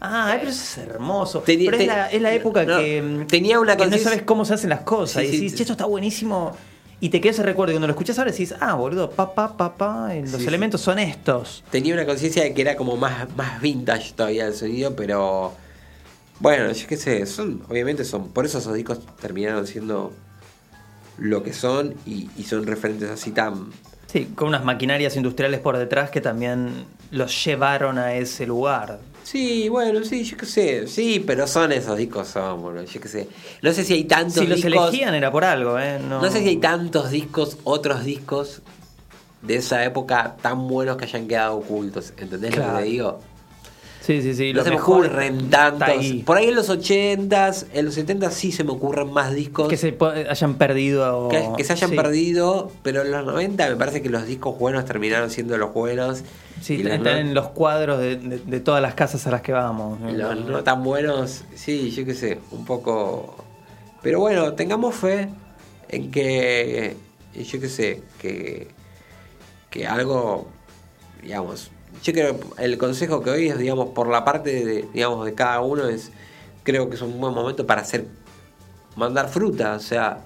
Ah, 0.00 0.34
pero 0.38 0.50
eso 0.50 0.62
es 0.62 0.78
hermoso. 0.88 1.40
Tenía- 1.40 1.70
pero 1.70 1.82
es 1.82 1.86
la, 1.86 2.06
es 2.10 2.22
la 2.22 2.32
época 2.32 2.64
no, 2.64 2.78
que, 2.78 3.26
tenía 3.28 3.60
una 3.60 3.76
que 3.76 3.86
no 3.86 3.98
sabes 3.98 4.22
cómo 4.22 4.46
se 4.46 4.54
hacen 4.54 4.70
las 4.70 4.80
cosas. 4.80 5.22
Sí, 5.22 5.28
y 5.28 5.32
decís, 5.32 5.50
sí. 5.52 5.56
"Che, 5.58 5.62
esto 5.64 5.72
está 5.74 5.84
buenísimo. 5.84 6.56
Y 7.00 7.08
te 7.08 7.20
queda 7.20 7.32
ese 7.32 7.42
recuerdo. 7.42 7.72
Y 7.72 7.74
cuando 7.76 7.86
lo 7.86 7.92
escuchas 7.92 8.18
ahora 8.18 8.30
decís, 8.30 8.54
ah, 8.60 8.74
boludo, 8.74 9.10
pa, 9.10 9.34
pa, 9.34 9.56
pa, 9.56 9.74
pa, 9.74 10.14
y 10.14 10.20
los 10.22 10.32
Sí, 10.32 10.38
sí. 10.40 10.46
elementos 10.48 10.80
son 10.82 10.98
estos. 10.98 11.64
tenía 11.70 11.94
una 11.94 12.04
conciencia 12.04 12.42
de 12.42 12.52
que 12.52 12.60
era 12.60 12.76
como 12.76 12.96
más, 12.96 13.34
más 13.36 13.60
vintage 13.62 14.12
todavía 14.14 14.46
el 14.46 14.54
sonido, 14.54 14.94
pero 14.94 15.52
bueno, 16.40 16.70
yo 16.72 16.86
qué 16.86 16.96
sé, 16.96 17.24
son, 17.26 17.62
obviamente 17.68 18.04
son, 18.04 18.28
por 18.28 18.44
eso 18.44 18.58
esos 18.58 18.74
discos 18.74 19.00
terminaron 19.20 19.66
siendo 19.66 20.12
lo 21.18 21.42
que 21.42 21.52
son 21.52 21.94
y, 22.06 22.28
y 22.36 22.44
son 22.44 22.66
referentes 22.66 23.08
así 23.10 23.30
tan... 23.30 23.70
Sí, 24.06 24.26
con 24.34 24.48
unas 24.48 24.64
maquinarias 24.64 25.16
industriales 25.16 25.60
por 25.60 25.76
detrás 25.78 26.10
que 26.10 26.20
también 26.20 26.84
los 27.12 27.44
llevaron 27.44 27.96
a 27.98 28.14
ese 28.14 28.44
lugar. 28.46 28.98
Sí, 29.22 29.68
bueno, 29.68 30.04
sí, 30.04 30.24
yo 30.24 30.36
qué 30.36 30.46
sé, 30.46 30.86
sí, 30.88 31.22
pero 31.24 31.46
son 31.46 31.72
esos 31.72 31.96
discos, 31.96 32.28
son, 32.28 32.62
bueno, 32.62 32.82
yo 32.82 33.00
qué 33.00 33.08
sé. 33.08 33.28
No 33.62 33.72
sé 33.72 33.84
si 33.84 33.94
hay 33.94 34.04
tantos 34.04 34.34
Si 34.34 34.46
los 34.46 34.56
discos... 34.56 34.88
elegían 34.88 35.14
era 35.14 35.30
por 35.30 35.44
algo, 35.44 35.78
¿eh? 35.78 35.98
No, 36.00 36.20
No 36.20 36.30
sé 36.30 36.40
si 36.40 36.48
hay 36.48 36.56
tantos 36.56 37.10
discos, 37.10 37.58
otros 37.64 38.04
discos 38.04 38.62
de 39.42 39.56
esa 39.56 39.84
época 39.84 40.36
tan 40.40 40.68
buenos 40.68 40.96
que 40.96 41.04
hayan 41.04 41.28
quedado 41.28 41.56
ocultos, 41.56 42.12
¿entendés 42.16 42.56
lo 42.56 42.64
que 42.64 42.78
te 42.78 42.82
digo? 42.84 43.20
Sí, 44.00 44.22
sí, 44.22 44.34
sí. 44.34 44.52
No 44.54 44.64
se 44.64 44.70
me 44.70 44.76
ocurren 44.80 45.50
tantos. 45.50 45.88
ahí. 45.88 46.22
Por 46.22 46.38
ahí 46.38 46.48
en 46.48 46.54
los 46.56 46.70
80s, 46.70 47.66
en 47.74 47.84
los 47.84 47.98
70s 47.98 48.30
sí 48.30 48.50
se 48.50 48.64
me 48.64 48.72
ocurren 48.72 49.12
más 49.12 49.34
discos 49.34 49.68
Que 49.68 49.76
se 49.76 49.92
po- 49.92 50.06
hayan 50.08 50.54
perdido. 50.54 51.28
que, 51.28 51.46
que 51.58 51.64
se 51.64 51.74
hayan 51.74 51.90
sí. 51.90 51.96
perdido, 51.96 52.72
pero 52.82 53.02
en 53.02 53.10
los 53.10 53.26
90 53.26 53.68
me 53.68 53.76
parece 53.76 54.00
que 54.00 54.08
los 54.08 54.26
discos 54.26 54.58
buenos 54.58 54.84
terminaron 54.86 55.28
siendo 55.30 55.56
los 55.58 55.74
buenos. 55.74 56.22
Sí, 56.62 56.76
y 56.76 56.86
están 56.86 57.18
en 57.18 57.34
los 57.34 57.48
cuadros 57.48 57.98
de, 58.00 58.16
de- 58.16 58.38
de 58.38 58.60
todas 58.60 58.80
las 58.82 58.94
casas 58.94 59.26
a 59.26 59.30
las 59.30 59.42
que 59.42 59.52
vamos. 59.52 59.98
los 60.00 60.44
no 60.46 60.62
tan 60.64 60.82
buenos, 60.82 61.44
sí, 61.54 61.90
yo 61.90 62.04
qué 62.04 62.14
sé, 62.14 62.38
un 62.52 62.64
poco... 62.64 63.36
Pero 64.02 64.18
bueno, 64.20 64.54
tengamos 64.54 64.94
fe 64.94 65.28
en 65.90 66.10
que, 66.10 66.96
yo 67.34 67.60
qué 67.60 67.68
sé, 67.68 68.02
que, 68.18 68.68
que 69.68 69.86
algo, 69.86 70.48
digamos, 71.22 71.70
yo 72.02 72.12
creo, 72.12 72.40
el 72.58 72.78
consejo 72.78 73.22
que 73.22 73.30
hoy 73.30 73.48
es, 73.48 73.58
digamos, 73.58 73.90
por 73.90 74.08
la 74.08 74.24
parte 74.24 74.64
de, 74.64 74.88
digamos, 74.92 75.24
de 75.24 75.34
cada 75.34 75.60
uno 75.60 75.88
es, 75.88 76.10
creo 76.62 76.88
que 76.88 76.96
es 76.96 77.02
un 77.02 77.20
buen 77.20 77.34
momento 77.34 77.66
para 77.66 77.82
hacer, 77.82 78.06
mandar 78.96 79.28
fruta, 79.28 79.74
o 79.74 79.80
sea, 79.80 80.24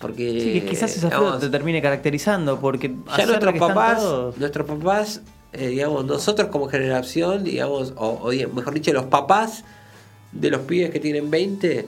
porque... 0.00 0.40
Sí, 0.40 0.60
que 0.60 0.66
quizás 0.66 0.96
esa 0.96 1.08
digamos, 1.08 1.30
fruta 1.30 1.46
te 1.46 1.50
termine 1.50 1.80
caracterizando 1.80 2.58
porque 2.60 2.94
ya 3.16 3.26
nuestros 3.26 3.52
que 3.52 3.60
papás, 3.60 4.02
nuestros 4.36 4.66
papás, 4.66 5.20
eh, 5.52 5.68
digamos, 5.68 6.04
nosotros 6.04 6.48
como 6.48 6.66
generación, 6.68 7.44
digamos, 7.44 7.92
o, 7.96 8.30
mejor 8.52 8.74
dicho, 8.74 8.92
los 8.92 9.06
papás 9.06 9.64
de 10.32 10.50
los 10.50 10.62
pibes 10.62 10.90
que 10.90 11.00
tienen 11.00 11.30
20, 11.30 11.86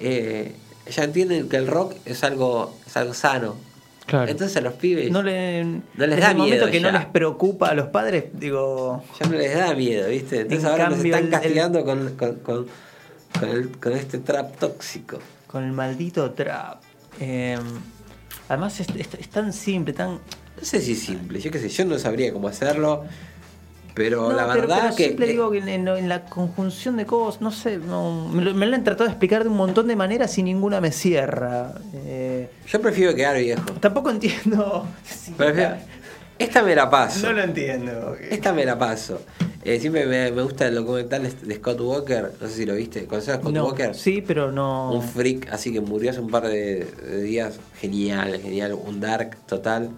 eh, 0.00 0.56
ya 0.90 1.04
entienden 1.04 1.48
que 1.48 1.56
el 1.56 1.66
rock 1.66 1.94
es 2.04 2.24
algo, 2.24 2.76
es 2.86 2.96
algo 2.96 3.14
sano. 3.14 3.56
Claro. 4.06 4.30
Entonces 4.30 4.56
a 4.56 4.60
los 4.60 4.74
pibes 4.74 5.10
no, 5.10 5.20
le, 5.22 5.64
no 5.64 5.80
les 5.96 6.10
desde 6.10 6.20
da 6.20 6.30
el 6.30 6.36
momento 6.36 6.66
miedo 6.66 6.70
que 6.70 6.80
no 6.80 6.92
les 6.92 7.06
preocupa 7.06 7.70
a 7.70 7.74
los 7.74 7.88
padres, 7.88 8.26
digo, 8.32 9.02
ya 9.20 9.26
no 9.28 9.36
les 9.36 9.52
da 9.54 9.74
miedo, 9.74 10.08
¿viste? 10.08 10.42
Entonces 10.42 10.64
En 10.64 10.70
ahora 10.70 10.84
nos 10.84 10.94
cambio, 10.98 11.14
están 11.14 11.24
el- 11.26 11.30
castigando 11.32 11.84
con, 11.84 12.10
con, 12.16 12.34
con, 12.36 12.66
con 13.40 13.48
el- 13.48 13.70
con 13.78 13.92
este 13.94 14.18
trap 14.18 14.56
tóxico. 14.58 15.18
con 15.48 15.64
el 15.64 15.72
maldito 15.72 16.30
trap. 16.32 16.80
Eh, 17.20 17.58
además 18.48 18.78
es, 18.80 18.88
es- 18.90 19.14
es 19.18 19.28
tan 19.28 19.52
simple, 19.52 19.92
tan... 19.92 20.10
No 20.10 20.20
sé 20.62 20.80
si 20.80 20.92
es 20.92 21.00
simple, 21.00 21.40
yo 21.40 21.50
qué 21.50 21.58
sé, 21.58 21.68
yo 21.68 21.84
no 21.84 21.98
sabría 21.98 22.32
cómo 22.32 22.46
hacerlo, 22.48 23.04
pero 23.96 24.28
No, 24.30 24.36
la 24.36 24.46
pero- 24.46 24.60
verdad 24.60 24.78
pero 24.84 24.96
que... 24.96 25.04
simple 25.08 25.26
eh, 25.26 25.28
digo 25.30 25.50
que 25.50 25.58
en, 25.58 25.68
en- 25.68 25.88
en 25.88 26.08
la 26.08 26.26
conjunción 26.26 26.96
de 26.98 27.06
cosas, 27.06 27.40
no 27.40 27.50
sé, 27.50 27.78
no, 27.78 28.28
me, 28.28 28.42
lo, 28.44 28.54
me 28.54 28.66
lo 28.66 28.76
han 28.76 28.84
tratado 28.84 29.06
de 29.06 29.10
explicar 29.12 29.42
de 29.42 29.48
un 29.48 29.56
montón 29.56 29.88
de 29.88 29.96
maneras 29.96 30.36
y 30.38 30.42
ninguna 30.44 30.80
me 30.80 30.92
cierra. 30.92 31.72
Eh, 31.94 32.48
yo 32.68 32.80
prefiero 32.80 33.14
quedar 33.14 33.36
viejo. 33.38 33.64
tampoco 33.80 34.10
entiendo... 34.10 34.86
si- 35.04 35.32
Prefiero- 35.32 35.76
Esta 36.38 36.62
me 36.62 36.74
la 36.76 36.88
paso. 36.90 37.26
no 37.26 37.32
lo 37.32 37.42
entiendo. 37.42 38.14
Esta 38.30 38.52
me 38.52 38.64
la 38.66 38.78
paso. 38.78 39.22
Eh, 39.64 39.80
siempre 39.80 40.06
me, 40.06 40.30
me 40.30 40.42
gusta 40.42 40.68
el 40.68 40.74
documental 40.76 41.22
de 41.42 41.54
Scott 41.56 41.80
Walker. 41.80 42.32
No 42.40 42.46
sé 42.46 42.54
si 42.54 42.66
lo 42.66 42.74
viste. 42.74 43.06
¿Conoces 43.06 43.30
a 43.30 43.36
Scott 43.38 43.52
No, 43.54 43.64
Walker? 43.64 43.94
sí, 43.96 44.22
pero 44.24 44.52
no... 44.52 44.92
Un 44.92 45.02
freak, 45.02 45.48
así 45.50 45.72
que 45.72 45.80
murió 45.80 46.10
hace 46.10 46.20
un 46.20 46.28
par 46.30 46.46
de, 46.46 46.84
de 46.84 47.22
días. 47.22 47.58
Genial, 47.80 48.38
genial. 48.40 48.74
Un 48.74 49.00
dark 49.00 49.36
total. 49.46 49.90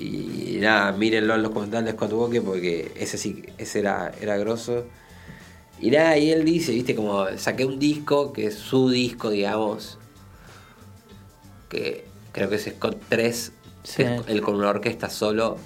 Y 0.00 0.56
nada, 0.60 0.92
mírenlo 0.92 1.34
en 1.34 1.42
los 1.42 1.52
comentarios 1.52 1.84
de 1.84 1.92
Scott 1.92 2.12
Walker 2.14 2.42
porque 2.42 2.90
ese 2.96 3.18
sí, 3.18 3.44
ese 3.58 3.80
era, 3.80 4.12
era 4.20 4.38
grosso. 4.38 4.86
Y 5.78 5.90
nada, 5.90 6.16
y 6.16 6.30
él 6.30 6.44
dice, 6.44 6.72
viste, 6.72 6.94
como 6.94 7.26
saqué 7.36 7.66
un 7.66 7.78
disco 7.78 8.32
que 8.32 8.46
es 8.46 8.54
su 8.54 8.88
disco, 8.88 9.30
digamos. 9.30 9.98
Que 11.68 12.06
creo 12.32 12.48
que 12.48 12.56
es 12.56 12.64
Scott 12.64 12.96
3. 13.08 13.52
Sí. 13.82 13.96
que 13.96 14.14
es 14.14 14.22
él 14.28 14.40
con 14.40 14.56
una 14.56 14.70
orquesta 14.70 15.10
solo. 15.10 15.58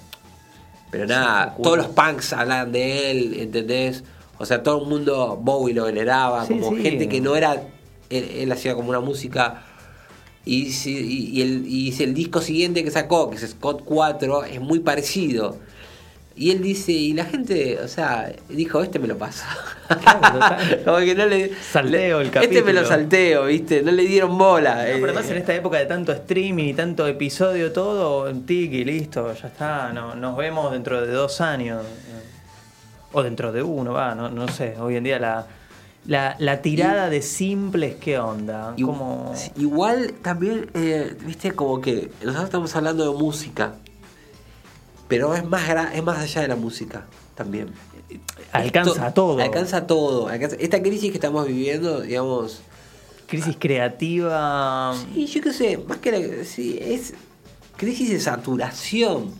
Pero 0.91 1.07
nada, 1.07 1.55
todos 1.61 1.77
los 1.77 1.87
punks 1.87 2.33
hablan 2.33 2.71
de 2.71 3.11
él, 3.11 3.33
¿entendés? 3.39 4.03
O 4.37 4.45
sea, 4.45 4.63
todo 4.63 4.81
el 4.81 4.87
mundo 4.87 5.37
Bowie 5.41 5.73
lo 5.73 5.85
veneraba, 5.85 6.45
Sí, 6.45 6.57
como 6.59 6.77
gente 6.77 7.07
que 7.07 7.21
no 7.21 7.35
era. 7.35 7.63
Él, 8.09 8.29
él 8.35 8.51
hacía 8.51 8.75
como 8.75 8.89
una 8.89 8.99
música. 8.99 9.64
Y, 10.45 10.71
y, 10.85 11.41
el, 11.41 11.65
y 11.67 12.03
el 12.03 12.13
disco 12.13 12.39
siguiente 12.39 12.83
que 12.83 12.91
sacó, 12.91 13.29
que 13.29 13.37
es 13.37 13.49
Scott 13.49 13.81
4, 13.83 14.43
es 14.45 14.61
muy 14.61 14.79
parecido. 14.79 15.57
Y 16.37 16.51
él 16.51 16.61
dice, 16.61 16.91
y 16.91 17.13
la 17.13 17.23
gente, 17.23 17.79
o 17.79 17.87
sea, 17.87 18.31
dijo, 18.49 18.83
este 18.83 18.99
me 18.99 19.07
lo 19.07 19.17
paso. 19.17 19.45
Claro, 19.87 20.39
como 20.85 20.97
que 20.97 21.15
no 21.15 21.25
le. 21.27 21.51
Salteo 21.55 22.19
el 22.19 22.27
Este 22.27 22.39
me 22.39 22.47
capítulo. 22.47 22.81
lo 22.81 22.85
salteo, 22.85 23.45
¿viste? 23.45 23.81
No 23.81 23.91
le 23.91 24.03
dieron 24.03 24.37
bola. 24.37 24.75
No, 24.75 24.81
eh. 24.81 24.93
pero 24.95 25.05
además 25.13 25.31
en 25.31 25.37
esta 25.37 25.55
época 25.55 25.77
de 25.77 25.85
tanto 25.85 26.11
streaming 26.11 26.65
y 26.65 26.73
tanto 26.73 27.07
episodio, 27.07 27.71
todo, 27.71 28.29
tiki, 28.33 28.83
listo, 28.83 29.33
ya 29.33 29.47
está. 29.47 29.93
No, 29.93 30.13
nos 30.15 30.35
vemos 30.35 30.73
dentro 30.73 31.01
de 31.05 31.13
dos 31.13 31.39
años. 31.39 31.83
O 33.13 33.23
dentro 33.23 33.53
de 33.53 33.63
uno, 33.63 33.93
va, 33.93 34.13
no, 34.13 34.29
no 34.29 34.49
sé. 34.49 34.75
Hoy 34.77 34.97
en 34.97 35.05
día 35.05 35.17
la, 35.19 35.47
la, 36.07 36.35
la 36.39 36.61
tirada 36.61 37.09
de 37.09 37.21
simples, 37.21 37.95
¿qué 37.99 38.19
onda? 38.19 38.73
Y- 38.77 38.83
Como... 38.83 39.33
sí, 39.35 39.51
Igual 39.57 40.13
también, 40.21 40.69
eh, 40.73 41.15
viste, 41.25 41.51
como 41.53 41.81
que 41.81 42.11
nosotros 42.21 42.45
estamos 42.45 42.75
hablando 42.75 43.11
de 43.11 43.17
música, 43.17 43.75
pero 45.07 45.35
es 45.35 45.43
más, 45.45 45.63
es 45.93 46.03
más 46.03 46.19
allá 46.19 46.41
de 46.41 46.47
la 46.47 46.55
música 46.55 47.05
también. 47.35 47.69
Alcanza 48.51 48.91
Esto- 48.91 49.03
a 49.03 49.13
todo. 49.13 49.41
Alcanza 49.41 49.77
a 49.77 49.87
todo. 49.87 50.27
alcanza- 50.29 50.55
esta 50.59 50.81
crisis 50.81 51.09
que 51.11 51.17
estamos 51.17 51.47
viviendo, 51.47 52.01
digamos, 52.01 52.61
Crisis 53.27 53.57
creativa. 53.59 54.93
y 55.15 55.25
yo 55.25 55.41
qué 55.41 55.51
sé, 55.53 55.77
más 55.79 55.97
que 55.97 56.11
la, 56.11 56.45
sí, 56.45 56.77
es 56.79 57.13
crisis 57.77 58.09
de 58.11 58.19
saturación, 58.19 59.33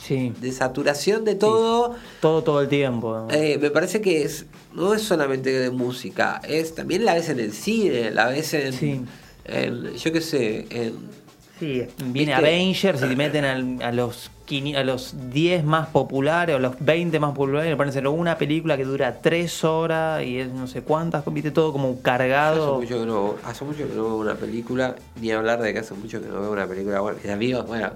Sí, 0.00 0.32
de 0.40 0.50
saturación 0.52 1.24
de 1.24 1.34
todo. 1.34 1.94
todo, 2.20 2.42
todo 2.42 2.60
el 2.62 2.68
tiempo. 2.68 3.28
Eh, 3.30 3.58
me 3.60 3.70
parece 3.70 4.00
que 4.00 4.22
es 4.22 4.46
no 4.74 4.94
es 4.94 5.02
solamente 5.02 5.50
de 5.50 5.70
música, 5.70 6.40
es 6.48 6.74
también 6.74 7.04
la 7.04 7.14
ves 7.14 7.28
en 7.28 7.40
el 7.40 7.52
cine, 7.52 8.10
la 8.10 8.26
ves 8.28 8.54
en, 8.54 8.72
Sí. 8.72 9.00
en- 9.44 9.94
yo 9.94 10.12
qué 10.12 10.20
sé, 10.20 10.66
en 10.70 11.20
Sí, 11.58 11.82
viene 11.98 12.32
¿Viste? 12.32 12.34
Avengers 12.34 13.02
y 13.02 13.08
te 13.08 13.16
meten 13.16 13.44
al- 13.44 13.82
a 13.82 13.92
los 13.92 14.30
500 14.46 14.80
a 14.80 14.84
los 14.84 15.14
10 15.30 15.62
más 15.62 15.88
populares 15.88 16.56
o 16.56 16.58
los 16.58 16.74
20 16.80 17.20
más 17.20 17.32
populares 17.34 17.66
y 17.66 17.70
le 17.70 17.76
ponen 17.76 18.06
una 18.06 18.38
película 18.38 18.78
que 18.78 18.84
dura 18.84 19.20
3 19.20 19.62
horas 19.62 20.24
y 20.24 20.38
es 20.38 20.48
no 20.48 20.66
sé 20.66 20.80
cuántas, 20.80 21.22
viste 21.26 21.50
todo 21.50 21.70
como 21.72 21.90
Hace 21.90 22.00
cargado. 22.02 22.80
mucho, 22.80 22.98
que 23.00 23.04
no, 23.06 23.34
hace 23.44 23.64
mucho 23.66 23.86
que 23.86 23.94
no 23.94 24.04
veo 24.04 24.16
una 24.16 24.34
película, 24.36 24.96
ni 25.20 25.30
hablar 25.32 25.60
de 25.60 25.74
que 25.74 25.80
hace 25.80 25.92
mucho 25.92 26.22
que 26.22 26.28
no 26.28 26.40
veo 26.40 26.50
una 26.52 26.66
película. 26.66 27.00
Bueno, 27.00 27.18
mis 27.22 27.30
amigos, 27.30 27.66
bueno, 27.66 27.90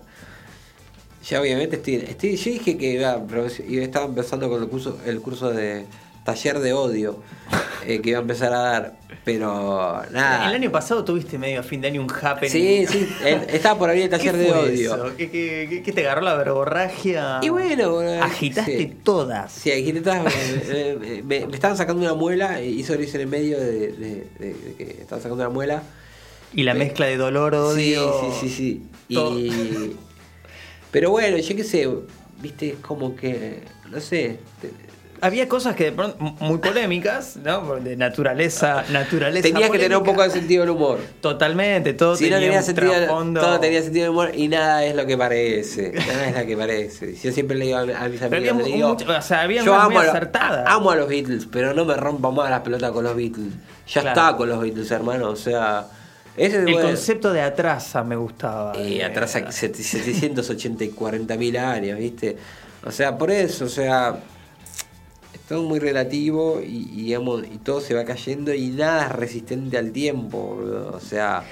ya 1.28 1.40
obviamente 1.40 1.76
estoy, 1.76 1.94
estoy 1.96 2.36
yo 2.36 2.50
dije 2.52 2.76
que 2.76 2.92
iba, 2.92 3.20
estaba 3.82 4.06
empezando 4.06 4.48
con 4.48 4.62
el 4.62 4.68
curso, 4.68 4.98
el 5.06 5.20
curso 5.20 5.50
de 5.50 5.86
taller 6.24 6.58
de 6.58 6.72
odio 6.72 7.18
eh, 7.86 8.00
que 8.00 8.10
iba 8.10 8.18
a 8.18 8.22
empezar 8.22 8.52
a 8.52 8.58
dar, 8.58 8.96
pero 9.24 10.02
nada. 10.10 10.48
El 10.48 10.54
año 10.54 10.70
pasado 10.72 11.04
tuviste 11.04 11.38
medio 11.38 11.60
a 11.60 11.62
fin 11.62 11.80
de 11.82 11.88
año 11.88 12.00
un 12.02 12.10
happening. 12.10 12.50
Sí, 12.50 12.86
sí, 12.88 13.08
eh, 13.24 13.46
estaba 13.50 13.78
por 13.78 13.88
abrir 13.90 14.04
el 14.04 14.10
¿Qué 14.10 14.16
taller 14.16 14.36
de 14.36 14.52
odio. 14.52 14.94
eso? 14.94 15.16
¿Qué, 15.16 15.30
qué, 15.30 15.66
qué- 15.68 15.82
qué 15.82 15.92
te 15.92 16.00
agarró 16.02 16.22
la 16.22 16.34
verborragia? 16.34 17.40
Y 17.42 17.48
bueno, 17.50 17.92
bueno, 17.92 18.22
agitaste 18.24 18.78
sí. 18.78 18.92
todas. 19.02 19.52
Sí, 19.52 19.70
agité 19.70 20.00
todas, 20.00 20.26
eh, 20.34 20.98
eh, 21.02 21.22
me, 21.24 21.46
me 21.46 21.54
estaban 21.54 21.76
sacando 21.76 22.02
una 22.02 22.14
muela 22.14 22.60
y 22.62 22.80
eso 22.80 22.94
lo 22.94 23.02
hice 23.02 23.16
en 23.16 23.22
el 23.22 23.28
medio 23.28 23.58
de, 23.60 23.92
de- 23.92 24.26
de- 24.38 24.54
de 24.54 24.74
que 24.78 24.84
estaban 25.02 25.22
sacando 25.22 25.36
una 25.44 25.48
muela. 25.52 25.82
Y 26.54 26.62
la 26.62 26.72
mezcla 26.74 27.06
de 27.06 27.16
dolor, 27.16 27.54
odio. 27.54 28.20
Sí, 28.20 28.26
sí, 28.40 28.48
sí, 28.48 28.54
sí. 28.56 28.82
Y, 29.08 29.96
pero 30.94 31.10
bueno, 31.10 31.36
yo 31.38 31.56
qué 31.56 31.64
sé, 31.64 31.88
viste, 32.40 32.68
es 32.70 32.76
como 32.76 33.16
que, 33.16 33.64
no 33.90 33.98
sé, 34.00 34.38
te- 34.62 34.70
Había 35.20 35.48
cosas 35.48 35.74
que 35.74 35.84
de 35.84 35.92
pronto, 35.92 36.16
muy 36.40 36.58
polémicas, 36.58 37.36
¿no? 37.42 37.76
De 37.76 37.96
naturaleza, 37.96 38.84
naturaleza. 38.90 39.42
tenías 39.48 39.70
que 39.70 39.78
tener 39.78 39.96
un 39.96 40.04
poco 40.04 40.22
de 40.22 40.28
sentido 40.30 40.60
del 40.62 40.70
humor. 40.70 40.98
Totalmente, 41.22 41.94
todo 41.94 42.14
Si 42.14 42.24
no 42.24 42.36
tenía 42.36 42.40
tenía 42.48 42.58
un 42.58 42.64
sentido, 42.66 42.92
trasfondo. 42.92 43.40
todo 43.40 43.58
tenía 43.58 43.82
sentido 43.82 44.02
del 44.04 44.10
humor 44.10 44.32
y 44.34 44.48
nada 44.48 44.84
es 44.84 44.94
lo 44.94 45.06
que 45.06 45.16
parece. 45.16 45.92
Nada 45.92 46.28
es 46.28 46.36
lo 46.38 46.46
que 46.46 46.56
parece. 46.58 47.14
Yo 47.16 47.32
siempre 47.32 47.56
le 47.56 47.64
digo 47.66 47.78
a, 47.78 47.82
a 47.82 48.08
mis 48.08 48.20
Pero 48.20 48.36
había 48.36 48.50
amigos, 48.50 48.56
le 48.56 48.70
mu- 48.70 48.76
digo, 48.76 48.88
mucho- 48.90 49.06
o 49.18 49.22
sea, 49.22 49.40
había 49.42 49.64
yo 49.64 49.74
amo 49.74 49.90
muy 49.90 49.98
a, 50.00 50.04
lo- 50.04 50.10
acertadas. 50.10 50.64
amo 50.68 50.90
a 50.90 50.96
los 50.96 51.08
Beatles, 51.08 51.48
pero 51.50 51.72
no 51.72 51.84
me 51.86 51.94
rompa 51.94 52.30
más 52.30 52.50
las 52.50 52.60
pelotas 52.60 52.90
con 52.92 53.04
los 53.04 53.16
Beatles. 53.16 53.52
Ya 53.88 54.02
Claro. 54.02 54.20
está 54.20 54.36
con 54.36 54.48
los 54.50 54.60
Beatles, 54.60 54.90
hermano. 54.90 55.30
O 55.30 55.36
sea, 55.36 55.86
ese 56.36 56.56
El 56.58 56.64
bueno. 56.72 56.88
concepto 56.88 57.32
de 57.32 57.40
atrasa 57.42 58.02
me 58.04 58.16
gustaba. 58.16 58.76
Y 58.78 59.00
Eh, 59.00 59.04
atrás 59.04 59.36
hay 59.36 59.44
780 59.50 60.84
y 60.84 60.88
40 60.88 61.36
mil 61.36 61.56
años, 61.56 61.98
¿viste? 61.98 62.36
O 62.84 62.90
sea, 62.90 63.16
por 63.16 63.30
eso, 63.30 63.64
o 63.64 63.68
sea, 63.68 64.18
es 65.32 65.40
todo 65.48 65.62
muy 65.62 65.78
relativo 65.78 66.60
y, 66.60 66.88
y, 66.92 67.02
digamos, 67.06 67.44
y 67.44 67.58
todo 67.58 67.80
se 67.80 67.94
va 67.94 68.04
cayendo 68.04 68.52
y 68.52 68.68
nada 68.68 69.06
es 69.06 69.12
resistente 69.12 69.78
al 69.78 69.92
tiempo. 69.92 70.58
O 70.92 71.00
sea, 71.00 71.44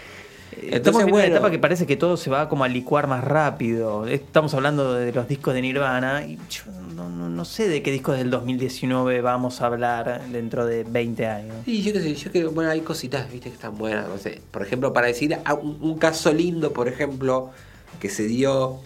Estamos 0.60 1.02
en 1.02 1.08
bueno, 1.10 1.26
una 1.26 1.34
etapa 1.34 1.50
que 1.50 1.58
parece 1.58 1.86
que 1.86 1.96
todo 1.96 2.16
se 2.16 2.28
va 2.30 2.48
como 2.48 2.64
a 2.64 2.68
licuar 2.68 3.06
más 3.06 3.24
rápido. 3.24 4.06
Estamos 4.06 4.52
hablando 4.54 4.94
de 4.94 5.12
los 5.12 5.26
discos 5.28 5.54
de 5.54 5.62
Nirvana 5.62 6.24
y 6.26 6.38
yo 6.50 6.64
no, 6.94 7.08
no- 7.08 7.28
no 7.30 7.44
sé 7.44 7.68
de 7.68 7.82
qué 7.82 7.90
discos 7.90 8.18
del 8.18 8.30
2019 8.30 9.20
vamos 9.22 9.60
a 9.62 9.66
hablar 9.66 10.22
dentro 10.30 10.66
de 10.66 10.84
20 10.84 11.26
años. 11.26 11.56
Sí, 11.64 11.82
yo 11.82 11.92
qué 11.92 12.00
sé, 12.00 12.14
yo 12.14 12.30
creo, 12.30 12.50
bueno, 12.52 12.70
hay 12.70 12.80
cositas, 12.82 13.30
viste, 13.30 13.48
que 13.48 13.54
están 13.54 13.76
buenas. 13.78 14.08
no 14.08 14.18
sé. 14.18 14.40
Por 14.50 14.62
ejemplo, 14.62 14.92
para 14.92 15.06
decir 15.06 15.36
un, 15.62 15.78
un 15.80 15.98
caso 15.98 16.32
lindo, 16.32 16.72
por 16.72 16.86
ejemplo, 16.88 17.50
que 17.98 18.08
se 18.10 18.24
dio 18.24 18.80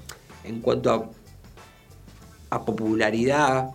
en 0.44 0.60
cuanto 0.60 0.92
a, 0.92 2.56
a 2.56 2.64
popularidad 2.64 3.70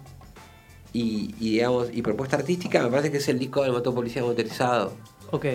y, 0.94 1.36
y, 1.40 1.52
digamos, 1.54 1.90
y 1.94 2.02
propuesta 2.02 2.38
artística, 2.38 2.82
me 2.84 2.90
parece 2.90 3.12
que 3.12 3.18
es 3.18 3.28
el 3.30 3.38
disco 3.40 3.64
del 3.64 3.72
Moto 3.74 3.94
Policía 3.94 4.22
Motorizado. 4.24 4.94
Ok. 5.32 5.46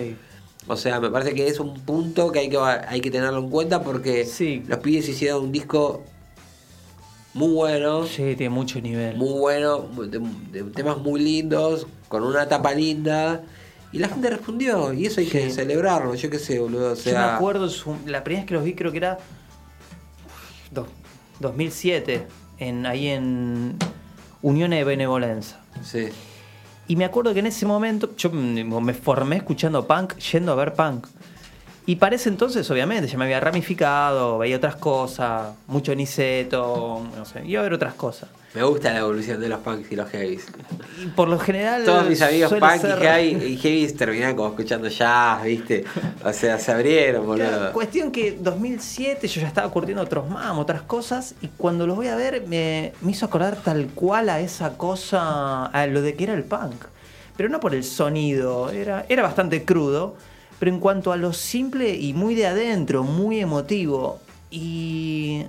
O 0.67 0.75
sea, 0.75 0.99
me 0.99 1.09
parece 1.09 1.33
que 1.33 1.47
es 1.47 1.59
un 1.59 1.79
punto 1.79 2.31
que 2.31 2.39
hay 2.39 2.49
que, 2.49 2.57
hay 2.57 2.99
que 3.01 3.09
tenerlo 3.11 3.39
en 3.39 3.49
cuenta 3.49 3.81
porque 3.83 4.25
Sí. 4.25 4.63
los 4.67 4.79
pibes 4.79 5.07
hicieron 5.07 5.43
un 5.45 5.51
disco 5.51 6.03
muy 7.33 7.53
bueno, 7.53 8.05
Sí, 8.05 8.35
tiene 8.35 8.49
mucho 8.49 8.81
nivel. 8.81 9.15
muy 9.15 9.39
bueno, 9.39 9.79
de, 9.81 10.19
de 10.51 10.63
temas 10.71 10.97
muy 10.97 11.21
lindos, 11.21 11.87
con 12.09 12.23
una 12.23 12.47
tapa 12.49 12.73
linda. 12.73 13.43
Y 13.93 13.99
la 13.99 14.09
gente 14.09 14.29
respondió, 14.29 14.91
y 14.91 15.05
eso 15.05 15.21
hay 15.21 15.27
que 15.27 15.45
Sí. 15.49 15.51
celebrarlo, 15.51 16.13
yo 16.15 16.29
qué 16.29 16.39
sé, 16.39 16.59
boludo. 16.59 16.91
O 16.91 16.95
Yo 16.95 17.03
me 17.05 17.11
sea, 17.11 17.35
acuerdo, 17.37 17.69
la 18.05 18.23
primera 18.23 18.41
vez 18.41 18.47
que 18.47 18.53
los 18.55 18.63
vi 18.65 18.73
creo 18.73 18.91
que 18.91 18.97
era 18.97 19.17
dos- 20.71 20.87
2007, 21.39 22.27
en, 22.57 22.85
ahí 22.85 23.07
en 23.07 23.77
Unión 24.41 24.71
de 24.71 24.83
Benevolencia. 24.83 25.57
sí. 25.83 26.09
Y 26.87 26.95
me 26.95 27.05
acuerdo 27.05 27.33
que 27.33 27.39
en 27.39 27.47
ese 27.47 27.65
momento 27.65 28.15
yo 28.15 28.29
mm, 28.31 28.83
me 28.83 28.93
formé 28.93 29.37
escuchando 29.37 29.85
punk, 29.85 30.15
yendo 30.17 30.51
a 30.51 30.55
ver 30.55 30.73
punk. 30.73 31.07
Y 31.85 31.95
para 31.95 32.15
ese 32.15 32.29
entonces, 32.29 32.69
obviamente, 32.69 33.07
ya 33.07 33.17
me 33.17 33.25
había 33.25 33.39
ramificado, 33.39 34.37
veía 34.37 34.57
otras 34.57 34.75
cosas, 34.75 35.53
mucho 35.67 35.95
Niceto, 35.95 37.07
no 37.15 37.25
sé, 37.25 37.45
iba 37.45 37.61
a 37.61 37.63
ver 37.63 37.73
otras 37.73 37.93
cosas. 37.93 38.29
Me 38.57 38.63
gusta 38.63 38.91
la 38.91 38.99
evolución 39.01 39.39
de 39.39 39.49
los 39.49 39.59
punks 39.59 39.91
y 39.91 39.95
los 39.95 40.09
heavies. 40.09 40.47
Y 41.03 41.05
por 41.09 41.27
lo 41.27 41.37
general. 41.37 41.85
Todos 41.85 42.09
mis 42.09 42.19
amigos 42.23 42.51
punk 42.51 42.81
ser- 42.81 42.97
y, 42.97 43.05
heavy, 43.05 43.45
y 43.53 43.57
heavies 43.57 43.95
terminaron 43.95 44.35
como 44.35 44.49
escuchando 44.49 44.87
jazz, 44.87 45.43
¿viste? 45.43 45.83
O 46.25 46.33
sea, 46.33 46.57
se 46.57 46.71
abrieron, 46.71 47.35
Claro, 47.35 47.51
boludo. 47.57 47.73
cuestión 47.73 48.11
que 48.11 48.31
2007 48.41 49.27
yo 49.27 49.41
ya 49.41 49.47
estaba 49.47 49.69
curtiendo 49.69 50.01
otros 50.01 50.27
mamos, 50.27 50.63
otras 50.63 50.81
cosas, 50.81 51.35
y 51.41 51.49
cuando 51.49 51.85
los 51.85 51.95
voy 51.95 52.07
a 52.07 52.15
ver 52.15 52.47
me, 52.47 52.93
me 53.01 53.11
hizo 53.11 53.27
acordar 53.27 53.57
tal 53.63 53.89
cual 53.93 54.29
a 54.29 54.39
esa 54.39 54.75
cosa, 54.75 55.67
a 55.67 55.85
lo 55.85 56.01
de 56.01 56.15
que 56.15 56.23
era 56.23 56.33
el 56.33 56.43
punk. 56.43 56.85
Pero 57.35 57.49
no 57.49 57.59
por 57.59 57.75
el 57.75 57.83
sonido, 57.83 58.71
era, 58.71 59.05
era 59.07 59.21
bastante 59.21 59.63
crudo, 59.65 60.15
pero 60.57 60.71
en 60.71 60.79
cuanto 60.79 61.11
a 61.11 61.17
lo 61.17 61.31
simple 61.31 61.93
y 61.95 62.13
muy 62.13 62.33
de 62.33 62.47
adentro, 62.47 63.03
muy 63.03 63.39
emotivo. 63.39 64.19
Y 64.49 65.43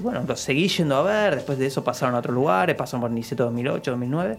bueno, 0.00 0.24
lo 0.26 0.36
seguí 0.36 0.68
yendo 0.68 0.96
a 0.96 1.02
ver, 1.02 1.34
después 1.36 1.58
de 1.58 1.66
eso 1.66 1.82
pasaron 1.84 2.14
a 2.14 2.18
otros 2.18 2.34
lugares, 2.34 2.76
pasaron 2.76 3.00
por 3.02 3.10
Niceto 3.10 3.44
2008, 3.44 3.90
2009. 3.92 4.38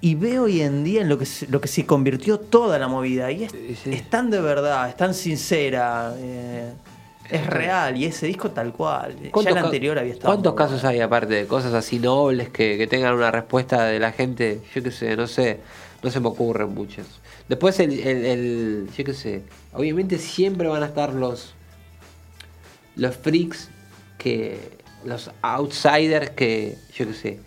Y 0.00 0.14
veo 0.16 0.44
hoy 0.44 0.60
en 0.62 0.82
día 0.82 1.02
en 1.02 1.08
lo 1.08 1.16
que 1.16 1.26
se, 1.26 1.46
lo 1.46 1.60
que 1.60 1.68
se 1.68 1.86
convirtió 1.86 2.38
toda 2.40 2.78
la 2.78 2.88
movida. 2.88 3.30
Y 3.30 3.44
es, 3.44 3.52
Sí, 3.52 3.76
sí. 3.84 3.92
es 3.92 4.10
tan 4.10 4.30
de 4.30 4.40
verdad, 4.40 4.88
es 4.88 4.96
tan 4.96 5.14
sincera, 5.14 6.12
eh, 6.18 6.72
es 7.30 7.46
real. 7.46 7.96
Y 7.96 8.06
ese 8.06 8.26
disco 8.26 8.50
tal 8.50 8.72
cual. 8.72 9.16
Ya 9.44 9.50
el 9.50 9.58
anterior 9.58 9.98
había 9.98 10.12
estado. 10.14 10.32
¿Cuántos 10.34 10.54
casos 10.54 10.84
hay 10.84 11.00
aparte 11.00 11.34
de 11.34 11.46
cosas 11.46 11.72
así 11.74 12.00
nobles 12.00 12.48
que, 12.48 12.76
que 12.78 12.86
tengan 12.88 13.14
una 13.14 13.30
respuesta 13.30 13.84
de 13.84 14.00
la 14.00 14.10
gente? 14.10 14.60
Yo 14.74 14.82
qué 14.82 14.90
sé, 14.90 15.16
no 15.16 15.28
sé, 15.28 15.60
no 16.02 16.10
se 16.10 16.18
me 16.18 16.26
ocurren 16.28 16.74
muchos. 16.74 17.06
Después 17.48 17.78
el, 17.78 17.92
el, 18.00 18.24
el- 18.26 18.88
yo 18.96 19.04
qué 19.04 19.14
sé, 19.14 19.42
obviamente 19.72 20.18
siempre 20.18 20.66
van 20.66 20.82
a 20.82 20.86
estar 20.86 21.12
los 21.14 21.54
los 22.96 23.16
freaks 23.16 23.70
que 24.22 24.78
los 25.04 25.30
outsiders 25.42 26.30
que 26.30 26.76
yo 26.94 27.06
qué 27.06 27.14
sé, 27.14 27.40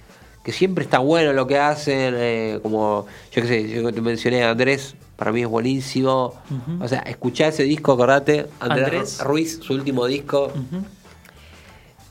que 0.43 0.51
siempre 0.51 0.83
está 0.83 0.99
bueno 0.99 1.33
lo 1.33 1.47
que 1.47 1.57
hacen, 1.57 2.13
eh, 2.17 2.59
como 2.61 3.05
yo 3.31 3.41
qué 3.41 3.47
sé, 3.47 3.69
yo 3.69 3.91
te 3.93 4.01
mencioné 4.01 4.43
a 4.43 4.51
Andrés, 4.51 4.95
para 5.15 5.31
mí 5.31 5.41
es 5.41 5.47
buenísimo. 5.47 6.33
O 6.81 6.87
sea, 6.87 6.99
escuchá 6.99 7.47
ese 7.47 7.63
disco, 7.63 7.93
acordate, 7.93 8.47
Andrés, 8.59 8.83
Andrés. 8.85 9.19
Ruiz, 9.21 9.59
su 9.63 9.73
último 9.73 10.05
disco. 10.05 10.51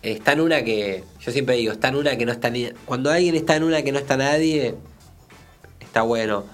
Está 0.02 0.32
en 0.32 0.40
una 0.40 0.62
que, 0.64 1.04
yo 1.20 1.32
siempre 1.32 1.56
digo, 1.56 1.72
está 1.72 1.88
en 1.88 1.96
una 1.96 2.16
que 2.16 2.26
no 2.26 2.32
está 2.32 2.50
ni... 2.50 2.68
Cuando 2.84 3.10
alguien 3.10 3.34
está 3.36 3.56
en 3.56 3.62
una 3.64 3.82
que 3.82 3.90
no 3.92 3.98
está 3.98 4.16
nadie, 4.18 4.74
está 5.80 6.02
bueno. 6.02 6.44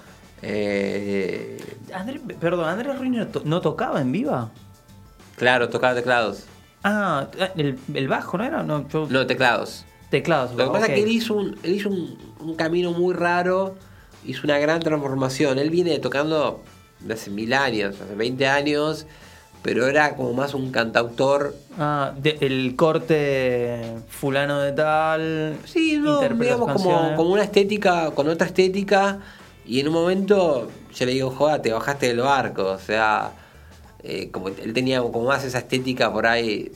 Eh, 0.41 1.57
perdón, 2.39 2.69
¿Andrés 2.69 2.97
Ruiz 2.97 3.11
no, 3.11 3.27
to- 3.27 3.41
no 3.45 3.59
tocaba 3.61 3.99
en 4.01 4.11
viva? 4.11 4.51
claro, 5.35 5.69
tocaba 5.69 5.95
teclados. 5.95 6.43
Ah, 6.83 7.27
el, 7.55 7.77
el 7.93 8.07
bajo, 8.07 8.37
¿no 8.37 8.43
era? 8.43 8.63
No, 8.63 8.87
yo- 8.89 9.07
No, 9.09 9.25
teclados. 9.27 9.85
teclados. 10.09 10.51
Lo 10.55 10.65
que 10.65 10.71
pasa 10.71 10.85
es 10.87 10.93
que 10.93 11.03
él 11.03 11.09
hizo, 11.09 11.35
un, 11.35 11.57
él 11.63 11.71
hizo 11.75 11.89
un, 11.89 12.17
un 12.39 12.55
camino 12.55 12.91
muy 12.91 13.13
raro, 13.13 13.75
hizo 14.25 14.41
una 14.43 14.57
gran 14.59 14.79
transformación. 14.81 15.57
Él 15.59 15.69
viene 15.69 15.99
tocando 15.99 16.61
de 16.99 17.13
hace 17.13 17.29
mil 17.31 17.53
años, 17.53 17.95
hace 18.01 18.15
20 18.15 18.45
años, 18.47 19.05
pero 19.61 19.87
era 19.87 20.15
como 20.15 20.33
más 20.33 20.53
un 20.53 20.71
cantautor. 20.71 21.55
Ah, 21.77 22.13
de- 22.17 22.37
el 22.41 22.75
corte 22.75 23.79
fulano 24.09 24.59
de 24.59 24.71
tal. 24.73 25.57
Sí, 25.65 25.97
no, 25.97 26.19
digamos 26.19 26.71
como, 26.73 27.15
como 27.15 27.29
una 27.31 27.43
estética, 27.43 28.11
con 28.11 28.27
otra 28.27 28.47
estética, 28.47 29.19
y 29.65 29.79
en 29.79 29.87
un 29.87 29.93
momento 29.93 30.67
yo 30.93 31.05
le 31.05 31.11
digo, 31.13 31.29
joda, 31.29 31.61
te 31.61 31.71
bajaste 31.71 32.07
del 32.07 32.19
barco, 32.21 32.63
o 32.65 32.79
sea, 32.79 33.31
eh, 34.03 34.29
como 34.31 34.47
él 34.49 34.73
tenía 34.73 35.01
como 35.01 35.23
más 35.25 35.43
esa 35.43 35.59
estética 35.59 36.11
por 36.11 36.25
ahí, 36.27 36.71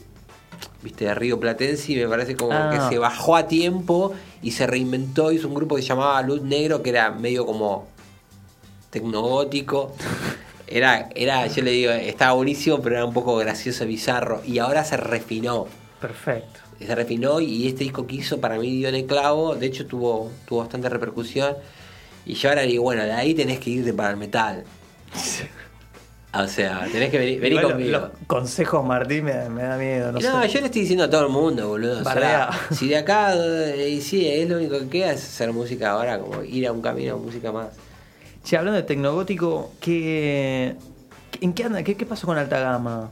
viste, 0.82 1.04
de 1.06 1.14
Río 1.14 1.38
Platense, 1.40 1.92
y 1.92 1.96
me 1.96 2.06
parece 2.08 2.36
como 2.36 2.52
Ah. 2.52 2.70
que 2.72 2.94
se 2.94 2.98
bajó 2.98 3.36
a 3.36 3.46
tiempo 3.48 4.12
y 4.42 4.52
se 4.52 4.66
reinventó, 4.66 5.32
hizo 5.32 5.48
un 5.48 5.54
grupo 5.54 5.76
que 5.76 5.82
se 5.82 5.88
llamaba 5.88 6.20
Luz 6.22 6.42
Negro, 6.42 6.82
que 6.82 6.90
era 6.90 7.10
medio 7.10 7.44
como 7.46 7.86
tecnogótico. 8.90 9.94
Era, 10.68 11.10
era, 11.14 11.46
yo 11.46 11.62
le 11.62 11.70
digo, 11.70 11.92
estaba 11.92 12.32
buenísimo, 12.32 12.80
pero 12.82 12.96
era 12.96 13.04
un 13.04 13.12
poco 13.12 13.36
gracioso, 13.36 13.86
bizarro, 13.86 14.42
y 14.44 14.58
ahora 14.58 14.82
se 14.82 14.96
refinó 14.96 15.68
Perfecto. 16.00 16.58
se 16.80 16.92
refinó 16.92 17.38
y 17.40 17.68
este 17.68 17.84
disco 17.84 18.04
que 18.08 18.16
hizo 18.16 18.40
para 18.40 18.58
mí 18.58 18.74
dio 18.78 18.88
en 18.88 18.96
el 18.96 19.06
clavo, 19.06 19.54
de 19.54 19.64
hecho 19.66 19.86
tuvo, 19.86 20.28
tuvo 20.44 20.58
bastante 20.58 20.88
repercusión. 20.88 21.54
Y 22.24 22.34
yo 22.34 22.48
ahora 22.48 22.62
digo, 22.62 22.82
bueno, 22.82 23.04
de 23.04 23.12
ahí 23.12 23.32
tenés 23.32 23.60
que 23.60 23.70
irte 23.70 23.92
para 23.92 24.10
el 24.10 24.16
metal. 24.16 24.64
O 26.42 26.48
sea, 26.48 26.86
tenés 26.90 27.10
que 27.10 27.18
venir, 27.18 27.62
conmigo. 27.62 27.90
Los 27.90 28.10
consejos 28.26 28.84
Martín 28.84 29.24
me, 29.24 29.48
me 29.48 29.62
da 29.62 29.76
miedo, 29.76 30.12
no, 30.12 30.20
No, 30.20 30.42
sé. 30.42 30.48
yo 30.48 30.60
le 30.60 30.66
estoy 30.66 30.82
diciendo 30.82 31.04
a 31.04 31.10
todo 31.10 31.26
el 31.26 31.32
mundo, 31.32 31.68
boludo. 31.68 32.00
O 32.00 32.04
sea, 32.04 32.50
si 32.72 32.88
de 32.88 32.96
acá, 32.96 33.34
eh, 33.34 33.88
y 33.90 34.00
sí, 34.00 34.26
es 34.28 34.48
lo 34.48 34.56
único 34.56 34.78
que 34.78 34.88
queda 34.88 35.12
es 35.12 35.24
hacer 35.24 35.52
música 35.52 35.90
ahora, 35.92 36.18
como 36.18 36.42
ir 36.42 36.66
a 36.66 36.72
un 36.72 36.82
camino 36.82 37.14
a 37.14 37.18
música 37.18 37.52
más. 37.52 37.68
Che, 38.44 38.56
hablando 38.56 38.76
de 38.76 38.84
tecnogótico, 38.84 39.72
¿qué, 39.80 40.76
¿en 41.40 41.52
qué 41.52 41.64
anda? 41.64 41.82
¿Qué, 41.82 41.96
qué 41.96 42.06
pasó 42.06 42.26
con 42.26 42.38
Alta 42.38 42.60
Gama? 42.60 43.10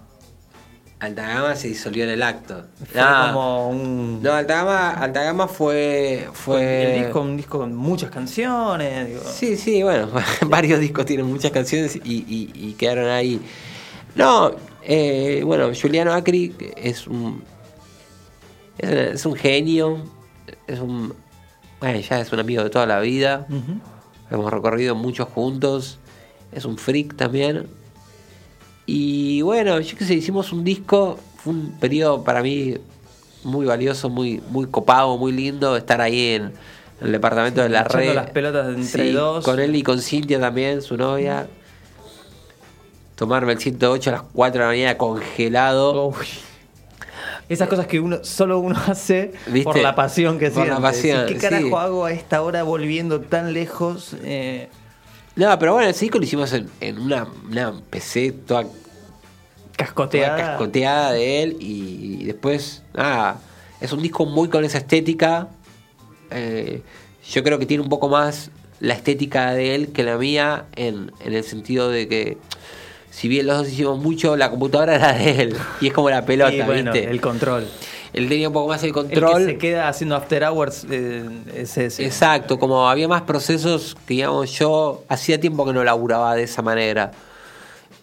Alta 1.04 1.26
Gama 1.26 1.54
se 1.56 1.68
disolvió 1.68 2.04
en 2.04 2.10
el 2.10 2.22
acto. 2.22 2.64
Fue 2.92 3.00
No, 3.00 3.26
como 3.26 3.68
un. 3.70 4.22
no, 4.22 4.32
Alta 4.32 4.56
Gama, 4.56 4.90
Alta 4.90 5.22
Gama 5.22 5.48
fue. 5.48 6.28
fue 6.32 6.96
el 6.96 7.02
disco, 7.04 7.20
un 7.20 7.36
disco 7.36 7.58
con 7.58 7.74
muchas 7.74 8.10
canciones. 8.10 9.08
digo. 9.08 9.20
Sí, 9.24 9.56
sí, 9.56 9.82
bueno, 9.82 10.08
varios 10.48 10.80
discos 10.80 11.06
tienen 11.06 11.26
muchas 11.26 11.50
canciones 11.52 11.96
y, 11.96 12.24
y- 12.28 12.52
y 12.54 12.72
quedaron 12.74 13.08
ahí. 13.08 13.40
No, 14.14 14.52
eh, 14.82 15.42
bueno, 15.44 15.70
Juliano 15.80 16.12
Acri 16.12 16.54
es 16.76 17.06
un, 17.06 17.42
es, 18.78 18.90
es 18.90 19.26
un 19.26 19.34
genio, 19.34 19.98
es 20.66 20.78
un, 20.80 21.14
bueno, 21.80 21.98
ya 22.00 22.20
es 22.20 22.32
un 22.32 22.38
amigo 22.40 22.62
de 22.62 22.70
toda 22.70 22.86
la 22.86 23.00
vida, 23.00 23.46
hemos 24.30 24.52
recorrido 24.52 24.94
muchos 24.94 25.28
juntos, 25.28 25.98
es 26.52 26.64
un 26.64 26.78
freak 26.78 27.16
también. 27.16 27.66
Y 28.86 29.40
bueno, 29.42 29.80
yo 29.80 29.96
qué 29.96 30.04
sé, 30.04 30.14
hicimos 30.14 30.52
un 30.52 30.62
disco, 30.64 31.18
fue 31.38 31.52
un 31.54 31.72
periodo 31.80 32.22
para 32.24 32.42
mí 32.42 32.76
muy 33.42 33.66
valioso, 33.66 34.08
muy, 34.10 34.42
muy 34.50 34.66
copado, 34.66 35.16
muy 35.16 35.32
lindo 35.32 35.76
estar 35.76 36.00
ahí 36.00 36.34
en, 36.34 36.52
el 37.00 37.12
departamento 37.12 37.62
de 37.62 37.68
la 37.68 37.84
red. 37.84 38.14
las 38.14 38.30
pelotas 38.30 38.68
entre 38.74 39.06
Sí, 39.08 39.12
dos. 39.12 39.44
Con 39.44 39.58
él 39.60 39.74
y 39.76 39.82
con 39.82 40.00
Cintia 40.00 40.38
también, 40.40 40.80
su 40.80 40.96
novia. 40.96 41.46
Tomarme 43.16 43.52
el 43.52 43.58
108 43.58 44.10
a 44.10 44.12
las 44.12 44.22
4 44.32 44.58
de 44.58 44.64
la 44.64 44.70
mañana 44.72 44.98
congelado. 44.98 46.08
Uy. 46.08 46.26
Esas 47.48 47.68
cosas 47.68 47.86
que 47.86 48.00
uno 48.00 48.18
solo 48.24 48.58
uno 48.58 48.76
hace 48.86 49.32
¿Viste? 49.46 49.64
por 49.64 49.76
la 49.78 49.94
pasión 49.94 50.38
que 50.38 50.50
Por 50.50 50.66
la 50.66 50.76
siente. 50.76 50.82
pasión, 50.82 51.26
¿Qué 51.26 51.36
carajo 51.36 51.66
sí. 51.68 51.74
hago 51.74 52.04
a 52.06 52.12
esta 52.12 52.42
hora 52.42 52.62
volviendo 52.62 53.20
tan 53.20 53.52
lejos? 53.52 54.16
Eh, 54.22 54.68
No, 55.36 55.58
pero 55.58 55.72
bueno, 55.74 55.88
ese 55.88 56.04
disco 56.04 56.18
lo 56.18 56.24
hicimos 56.24 56.52
en, 56.52 56.68
en 56.80 56.98
una, 56.98 57.26
una 57.50 57.74
PC 57.90 58.32
toda, 58.32 58.62
toda 58.62 58.72
cascoteada. 59.76 60.36
cascoteada 60.36 61.12
de 61.12 61.42
él 61.42 61.56
y, 61.60 62.18
y 62.20 62.24
después, 62.24 62.82
nada, 62.94 63.40
es 63.80 63.92
un 63.92 64.02
disco 64.02 64.26
muy 64.26 64.48
con 64.48 64.64
esa 64.64 64.78
estética. 64.78 65.48
Eh, 66.30 66.82
yo 67.28 67.42
creo 67.42 67.58
que 67.58 67.66
tiene 67.66 67.82
un 67.82 67.88
poco 67.88 68.08
más 68.08 68.50
la 68.80 68.94
estética 68.94 69.52
de 69.54 69.74
él 69.74 69.92
que 69.92 70.02
la 70.04 70.16
mía 70.18 70.66
en, 70.76 71.10
en 71.20 71.34
el 71.34 71.44
sentido 71.44 71.90
de 71.90 72.06
que 72.06 72.38
si 73.10 73.28
bien 73.28 73.46
los 73.46 73.58
dos 73.58 73.68
hicimos 73.68 73.98
mucho, 73.98 74.36
la 74.36 74.50
computadora 74.50 74.96
era 74.96 75.12
de 75.12 75.42
él 75.42 75.56
y 75.80 75.86
es 75.86 75.92
como 75.92 76.10
la 76.10 76.26
pelota, 76.26 76.52
y 76.52 76.62
bueno, 76.62 76.92
¿viste? 76.92 77.08
el 77.08 77.20
control. 77.20 77.66
Él 78.14 78.28
tenía 78.28 78.48
un 78.48 78.54
poco 78.54 78.68
más 78.68 78.80
el 78.82 78.88
El 78.88 78.94
control. 78.94 79.38
que 79.38 79.52
se 79.52 79.58
queda 79.58 79.88
haciendo 79.88 80.14
after 80.16 80.44
hours 80.44 80.86
eh, 80.90 81.28
es 81.54 81.76
ese. 81.76 82.06
Exacto, 82.06 82.58
como 82.58 82.88
había 82.88 83.08
más 83.08 83.22
procesos 83.22 83.96
que 84.06 84.14
digamos 84.14 84.50
yo 84.58 85.02
hacía 85.08 85.38
tiempo 85.40 85.66
que 85.66 85.72
no 85.72 85.82
laburaba 85.84 86.34
de 86.36 86.44
esa 86.44 86.62
manera. 86.62 87.10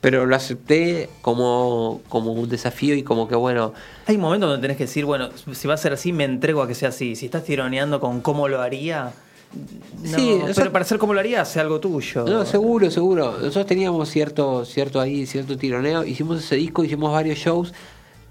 Pero 0.02 0.26
lo 0.26 0.36
acepté 0.36 1.10
como, 1.22 2.02
como 2.10 2.34
un 2.34 2.50
desafío 2.50 2.96
y 2.96 3.04
como 3.04 3.28
que 3.28 3.36
bueno, 3.36 3.74
Hay 4.08 4.18
momentos 4.18 4.50
donde 4.50 4.62
tenés 4.64 4.78
que 4.78 4.86
decir, 4.86 5.06
bueno, 5.06 5.30
si 5.54 5.68
va 5.68 5.76
a 5.76 5.78
ser 5.78 5.94
así, 5.94 6.12
me 6.12 6.24
entrego 6.24 6.62
a 6.64 6.68
que 6.68 6.74
sea 6.74 6.90
así. 6.90 7.16
Si 7.16 7.28
estás 7.28 7.44
tironeando 7.44 8.00
con 8.00 8.20
cómo 8.22 8.48
lo 8.48 8.62
haría. 8.62 9.12
No, 10.02 10.18
Sí, 10.18 10.40
pero 10.56 10.72
para 10.72 10.84
hacer 10.86 10.98
como 10.98 11.14
lo 11.14 11.20
haría, 11.20 11.42
hace 11.42 11.60
algo 11.60 11.80
tuyo. 11.80 12.26
no, 12.26 12.46
seguro, 12.46 12.90
seguro. 12.90 13.34
Nosotros 13.34 13.68
teníamos 13.68 14.10
cierto, 14.10 14.66
cierto 14.66 15.00
ahí, 15.00 15.26
cierto 15.28 15.56
tironeo. 15.58 16.04
Hicimos 16.04 16.40
ese 16.44 16.56
disco, 16.56 16.84
hicimos 16.84 17.12
varios 17.12 17.38
shows. 17.38 17.72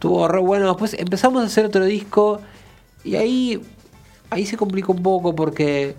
Estuvo 0.01 0.27
re 0.29 0.41
bueno. 0.41 0.67
Después 0.69 0.95
empezamos 0.95 1.43
a 1.43 1.47
hacer 1.47 1.67
otro 1.67 1.85
disco. 1.85 2.41
Y 3.05 3.17
ahí, 3.17 3.61
ahí 4.31 4.47
se 4.47 4.57
complicó 4.57 4.93
un 4.93 5.03
poco 5.03 5.35
porque 5.35 5.95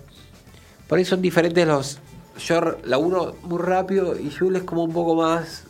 por 0.88 0.98
ahí 0.98 1.04
son 1.04 1.22
diferentes 1.22 1.64
los. 1.66 1.98
Yo 2.44 2.60
laburo 2.84 3.36
muy 3.42 3.58
rápido 3.60 4.18
y 4.18 4.30
Jules 4.32 4.62
es 4.62 4.66
como 4.66 4.82
un 4.82 4.92
poco 4.92 5.14
más. 5.14 5.62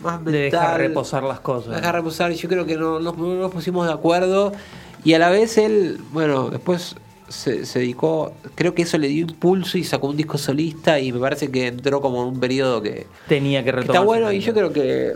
Más 0.00 0.22
De 0.22 0.32
dejar 0.32 0.60
mental. 0.72 0.78
reposar 0.80 1.22
las 1.22 1.40
cosas. 1.40 1.76
Dejar 1.76 1.94
reposar, 1.94 2.30
yo 2.32 2.48
creo 2.50 2.66
que 2.66 2.76
no, 2.76 3.00
no- 3.00 3.12
no 3.14 3.34
nos 3.36 3.50
pusimos 3.52 3.86
de 3.86 3.92
acuerdo 3.94 4.52
y 5.02 5.14
a 5.14 5.18
la 5.18 5.30
vez 5.30 5.56
él, 5.58 5.98
bueno, 6.12 6.50
después 6.50 6.94
se, 7.28 7.64
se 7.66 7.78
dedicó, 7.80 8.32
creo 8.54 8.74
que 8.74 8.82
eso 8.82 8.96
le 8.98 9.08
dio 9.08 9.22
impulso 9.22 9.76
y 9.78 9.82
sacó 9.84 10.08
un 10.08 10.16
disco 10.16 10.38
solista 10.38 11.00
y 11.00 11.10
me 11.12 11.18
parece 11.18 11.50
que 11.50 11.66
entró 11.66 12.00
como 12.00 12.22
en 12.22 12.28
un 12.34 12.38
periodo 12.40 12.80
que, 12.82 13.06
Tenía 13.28 13.60
que 13.60 13.66
que 13.66 13.72
retomar. 13.72 13.96
está 13.96 14.04
bueno 14.04 14.30
y 14.32 14.40
yo 14.40 14.52
creo 14.54 14.72
que, 14.72 15.14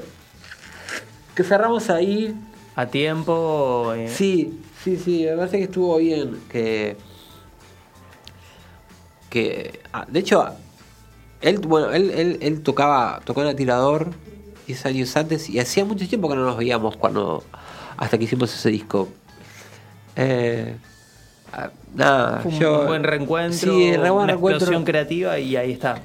que 1.35 1.45
cerramos 1.45 1.89
ahí. 1.91 2.35
A 2.77 2.87
tiempo. 2.87 3.93
eh, 3.95 4.09
Sí, 4.09 4.61
sí, 4.83 4.97
sí, 4.97 5.25
me 5.29 5.37
parece 5.37 5.59
que 5.59 5.65
estuvo 5.65 5.97
bien, 5.99 6.39
que... 6.51 6.97
que 9.31 9.81
ah, 9.93 10.07
de 10.09 10.21
hecho, 10.21 10.45
él, 11.41 11.59
bueno, 11.59 11.91
él, 11.93 12.11
él, 12.11 12.39
él 12.41 12.63
tocaba, 12.63 13.21
tocó 13.25 13.43
en 13.43 13.49
el 13.49 13.57
tirador 13.57 14.09
10 14.67 14.87
años 14.87 15.17
antes 15.17 15.49
y 15.51 15.59
hacía 15.59 15.85
mucho 15.85 16.07
tiempo 16.09 16.29
que 16.29 16.37
no 16.37 16.45
nos 16.45 16.57
veíamos 16.57 16.97
cuando 16.97 17.43
hasta 17.97 18.17
que 18.19 18.25
hicimos 18.25 18.55
ese 18.55 18.71
disco. 18.71 19.09
Eh, 20.17 20.77
ah, 21.53 21.71
nada, 21.95 22.41
Fue 22.41 22.53
un 22.53 22.59
yo, 22.61 22.87
buen 22.87 23.03
reencuentro, 23.05 23.73
Sí, 23.73 23.89
una 23.91 24.27
reencuentro. 24.27 24.57
explosión 24.59 24.85
creativa 24.85 25.39
y 25.39 25.57
ahí 25.57 25.73
está. 25.73 26.01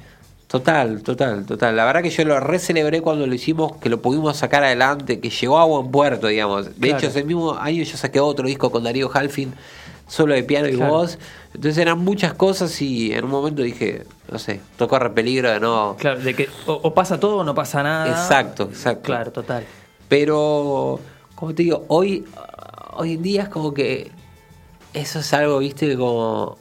Total, 0.48 1.02
total, 1.02 1.44
total. 1.44 1.76
La 1.76 1.84
verdad 1.84 2.02
que 2.02 2.08
yo 2.10 2.24
lo 2.24 2.40
re 2.40 2.58
celebré 2.58 3.02
cuando 3.02 3.26
lo 3.26 3.34
hicimos, 3.34 3.76
que 3.76 3.90
lo 3.90 4.00
pudimos 4.00 4.36
sacar 4.38 4.64
adelante, 4.64 5.20
que 5.20 5.28
llegó 5.30 5.58
a 5.58 5.64
buen 5.66 5.90
puerto, 5.90 6.26
digamos. 6.28 6.64
De 6.66 6.72
Claro. 6.88 6.96
hecho, 6.98 7.06
ese 7.08 7.22
mismo 7.22 7.52
año 7.54 7.82
yo 7.84 7.96
saqué 7.98 8.18
otro 8.18 8.46
disco 8.48 8.70
con 8.70 8.82
Darío 8.82 9.10
Halfin, 9.12 9.52
solo 10.06 10.32
de 10.34 10.42
piano 10.42 10.66
y 10.66 10.74
voz. 10.76 11.18
Entonces 11.54 11.76
eran 11.76 11.98
muchas 11.98 12.32
cosas 12.32 12.80
y 12.80 13.12
en 13.12 13.24
un 13.26 13.30
momento 13.30 13.60
dije, 13.60 14.06
no 14.32 14.38
sé, 14.38 14.60
tocó 14.78 14.98
re 14.98 15.10
peligro 15.10 15.50
de 15.50 15.60
no. 15.60 15.96
Claro, 15.98 16.18
de 16.20 16.34
que 16.34 16.48
o, 16.66 16.72
o 16.82 16.94
pasa 16.94 17.20
todo 17.20 17.36
o 17.36 17.44
no 17.44 17.54
pasa 17.54 17.82
nada. 17.82 18.08
Exacto, 18.08 18.64
exacto. 18.72 19.02
Claro, 19.02 19.30
total. 19.30 19.64
Pero, 20.08 20.98
como 21.34 21.54
te 21.54 21.62
digo, 21.62 21.84
hoy, 21.88 22.24
hoy 22.94 23.12
en 23.14 23.22
día 23.22 23.42
es 23.42 23.48
como 23.50 23.74
que 23.74 24.10
eso 24.94 25.18
es 25.18 25.32
algo, 25.34 25.58
viste, 25.58 25.94
como. 25.96 26.56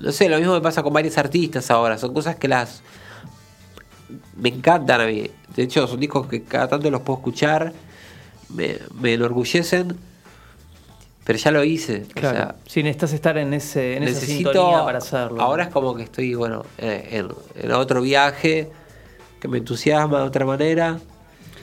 No 0.00 0.12
sé, 0.12 0.28
lo 0.28 0.36
mismo 0.38 0.52
me 0.52 0.60
pasa 0.60 0.82
con 0.82 0.92
varios 0.92 1.16
artistas 1.16 1.70
ahora. 1.70 1.96
Son 1.96 2.12
cosas 2.12 2.36
que 2.36 2.48
las. 2.48 2.82
Me 4.36 4.48
encantan 4.50 5.00
a 5.00 5.06
mí. 5.06 5.30
De 5.54 5.62
hecho, 5.62 5.86
son 5.86 6.00
discos 6.00 6.26
que 6.26 6.42
cada 6.42 6.68
tanto 6.68 6.90
los 6.90 7.00
puedo 7.02 7.18
escuchar. 7.18 7.72
Me, 8.48 8.78
me 9.00 9.14
enorgullecen. 9.14 9.96
Pero 11.24 11.38
ya 11.38 11.50
lo 11.50 11.64
hice. 11.64 12.04
o 12.10 12.12
Claro. 12.20 12.36
sea, 12.36 12.54
si 12.66 12.82
necesitas 12.82 13.12
estar 13.14 13.38
en, 13.38 13.54
ese, 13.54 13.96
en 13.96 14.02
esa 14.02 14.20
necesito. 14.20 14.52
sintonía 14.52 14.84
para 14.84 14.98
hacerlo. 14.98 15.40
Ahora 15.40 15.64
es 15.64 15.70
como 15.70 15.94
que 15.94 16.02
estoy, 16.02 16.34
bueno, 16.34 16.64
eh, 16.78 17.08
en, 17.12 17.28
en 17.62 17.72
otro 17.72 18.02
viaje 18.02 18.70
que 19.40 19.48
me 19.48 19.58
entusiasma 19.58 20.18
de 20.18 20.24
otra 20.24 20.44
manera. 20.44 20.98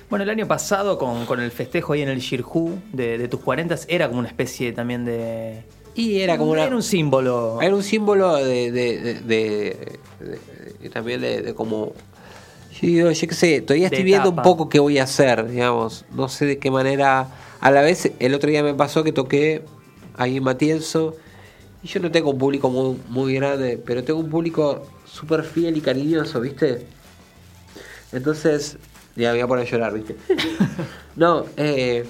Bueno, 0.09 0.23
el 0.23 0.29
año 0.31 0.47
pasado 0.47 0.97
con, 0.97 1.25
con 1.27 1.39
el 1.39 1.51
festejo 1.51 1.93
ahí 1.93 2.01
en 2.01 2.09
el 2.09 2.19
Shirhu 2.19 2.79
de, 2.91 3.17
de 3.19 3.27
tus 3.27 3.39
40 3.41 3.75
era 3.87 4.07
como 4.07 4.19
una 4.19 4.27
especie 4.29 4.71
también 4.73 5.05
de. 5.05 5.63
Y 5.93 6.21
era 6.21 6.37
como 6.37 6.51
una. 6.51 6.63
Era 6.63 6.75
un 6.75 6.83
símbolo. 6.83 7.59
Era 7.61 7.75
un 7.75 7.83
símbolo 7.83 8.35
de, 8.37 8.71
de, 8.71 9.13
de- 9.21 9.99
también 10.91 11.21
de, 11.21 11.41
de 11.43 11.53
cómo... 12.81 12.91
Yo 12.93 13.11
yo 13.11 13.27
qué 13.27 13.35
sé, 13.35 13.61
todavía 13.61 13.87
estoy 13.87 14.03
viendo 14.03 14.29
un 14.29 14.35
poco 14.43 14.69
qué 14.69 14.79
voy 14.79 14.97
a 14.97 15.03
hacer, 15.03 15.47
digamos. 15.49 16.05
No 16.13 16.27
sé 16.29 16.45
de 16.45 16.57
qué 16.59 16.71
manera... 16.71 17.27
A 17.59 17.69
la 17.71 17.81
vez, 17.81 18.11
el 18.19 18.33
otro 18.33 18.49
día 18.49 18.63
me 18.63 18.73
pasó 18.73 19.03
que 19.03 19.11
toqué 19.11 19.63
ahí 20.17 20.37
en 20.37 20.43
Matienzo 20.43 21.15
y 21.83 21.87
yo 21.87 21.99
no 21.99 22.11
tengo 22.11 22.31
un 22.31 22.37
público 22.39 22.69
muy, 22.69 22.97
muy 23.09 23.35
grande, 23.35 23.79
pero 23.85 24.03
tengo 24.03 24.19
un 24.19 24.29
público 24.29 24.87
súper 25.05 25.43
fiel 25.43 25.77
y 25.77 25.81
cariñoso, 25.81 26.41
¿viste? 26.41 26.85
Entonces, 28.11 28.77
ya 29.15 29.29
me 29.29 29.33
voy 29.33 29.41
a 29.41 29.47
poner 29.47 29.67
a 29.67 29.69
llorar, 29.69 29.93
¿viste? 29.93 30.15
no, 31.15 31.45
eh, 31.57 32.03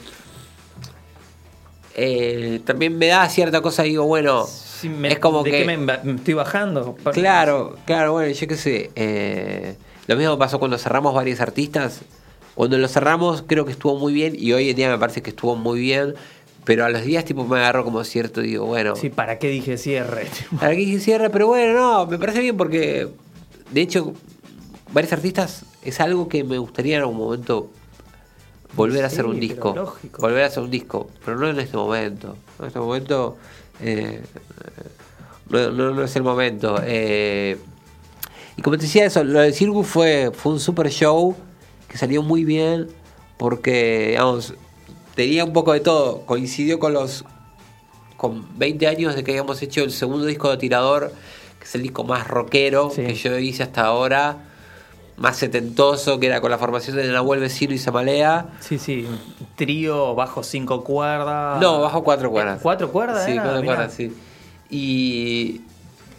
eh, 1.95 2.61
también 2.65 2.97
me 2.97 3.07
da 3.07 3.28
cierta 3.30 3.61
cosa, 3.61 3.84
digo, 3.84 4.05
bueno, 4.05 4.45
Sí, 4.47 4.89
me- 4.89 5.09
es 5.09 5.19
como 5.19 5.43
¿de 5.43 5.51
que... 5.51 5.57
qué 5.57 5.65
me, 5.65 5.78
me 5.78 6.15
estoy 6.15 6.34
bajando? 6.34 6.95
Claro, 7.11 7.78
claro, 7.86 8.13
bueno, 8.13 8.34
yo 8.34 8.47
qué 8.47 8.55
sé. 8.55 8.91
eh, 8.95 9.76
lo 10.12 10.18
mismo 10.18 10.38
pasó 10.38 10.59
cuando 10.59 10.78
cerramos 10.78 11.14
varios 11.14 11.39
artistas. 11.41 12.01
Cuando 12.55 12.78
lo 12.78 12.88
cerramos 12.88 13.43
creo 13.47 13.66
que 13.66 13.72
estuvo 13.72 13.97
muy 13.97 14.14
bien 14.14 14.34
y 14.38 14.51
hoy 14.53 14.70
en 14.70 14.76
día 14.76 14.89
me 14.89 14.97
parece 14.97 15.22
que 15.22 15.30
estuvo 15.32 15.55
muy 15.55 15.80
bien. 15.80 16.16
Pero 16.64 16.86
a 16.86 16.89
los 16.89 17.03
días 17.03 17.26
tipo 17.26 17.43
me 17.45 17.57
agarro 17.57 17.84
como 17.84 18.03
cierto, 18.03 18.39
digo, 18.41 18.66
bueno, 18.68 18.95
Sí, 18.95 19.09
¿para 19.09 19.39
qué 19.39 19.47
dije 19.49 19.78
cierre? 19.78 20.28
para 20.59 20.76
que 20.76 20.99
cierre, 20.99 21.30
pero 21.32 21.47
bueno, 21.47 21.74
no, 21.74 22.05
me 22.05 22.20
parece 22.20 22.39
bien 22.41 22.55
porque 22.55 23.07
de 23.72 23.82
hecho 23.82 24.14
varios 24.93 25.12
artistas 25.14 25.64
es 25.84 25.99
algo 25.99 26.28
que 26.28 26.43
me 26.43 26.59
gustaría 26.59 26.97
en 26.97 27.01
algún 27.01 27.18
momento 27.18 27.72
volver 28.76 29.03
a 29.03 29.07
hacer 29.07 29.26
un 29.26 29.39
disco. 29.39 29.74
lógico. 29.76 30.22
Volver 30.22 30.43
a 30.43 30.47
hacer 30.47 30.62
un 30.62 30.70
disco, 30.70 31.09
pero 31.26 31.38
no 31.39 31.49
en 31.49 31.59
este 31.59 31.78
momento. 31.78 32.36
En 32.59 32.66
este 32.68 32.80
momento 32.80 33.38
eh, 33.82 34.22
no, 35.49 35.72
no- 35.72 35.91
no 35.91 36.03
es 36.03 36.16
el 36.16 36.24
momento. 36.24 36.80
Eh, 36.84 37.57
y 38.58 38.62
como 38.62 38.78
te 38.78 38.84
decía 38.84 39.06
eso, 39.06 39.24
lo 39.24 39.39
del 39.39 39.54
Circus 39.54 39.88
fue, 39.88 40.32
fue 40.34 40.54
un 40.54 40.60
super 40.60 40.89
show 40.89 41.36
que 41.88 41.97
salió 41.97 42.22
muy 42.24 42.43
bien 42.43 42.88
porque, 43.38 44.08
digamos, 44.10 44.54
tenía 45.16 45.43
un 45.45 45.54
poco 45.54 45.74
de 45.74 45.80
todo. 45.80 46.22
Coincidió 46.26 46.80
con 46.80 46.93
los 46.93 47.26
con 48.18 48.45
20 48.60 48.86
años 48.88 49.16
de 49.16 49.24
que 49.24 49.32
habíamos 49.32 49.62
hecho 49.64 49.84
el 49.84 49.91
segundo 49.91 50.26
disco 50.26 50.49
de 50.52 50.58
Tirador, 50.58 51.12
que 51.58 51.66
es 51.66 51.74
el 51.76 51.82
disco 51.82 52.04
más 52.04 52.28
rockero 52.28 52.91
Sí. 52.93 53.04
que 53.04 53.16
yo 53.16 53.36
hice 53.39 53.64
hasta 53.64 53.82
ahora, 53.84 54.38
más 55.18 55.38
setentoso, 55.38 56.20
que 56.20 56.28
era 56.28 56.39
con 56.39 56.52
la 56.52 56.60
formación 56.60 56.97
de 56.97 57.08
Nahuel 57.08 57.39
Vecino 57.39 57.74
y 57.74 57.80
Samalea. 57.80 58.45
Sí, 58.60 58.78
sí, 58.78 59.08
trío 59.56 60.14
bajo 60.14 60.43
cinco 60.43 60.84
cuerdas. 60.84 61.60
No, 61.60 61.82
bajo 61.82 62.04
cuatro 62.04 62.30
cuerdas. 62.30 62.60
¿Cuatro 62.62 62.91
cuerdas? 62.91 63.26
Sí, 63.26 63.32
era? 63.32 63.41
cuatro 63.43 63.62
Mirá. 63.62 63.76
cuerdas, 63.76 63.93
sí. 63.95 64.14
Y 64.70 65.62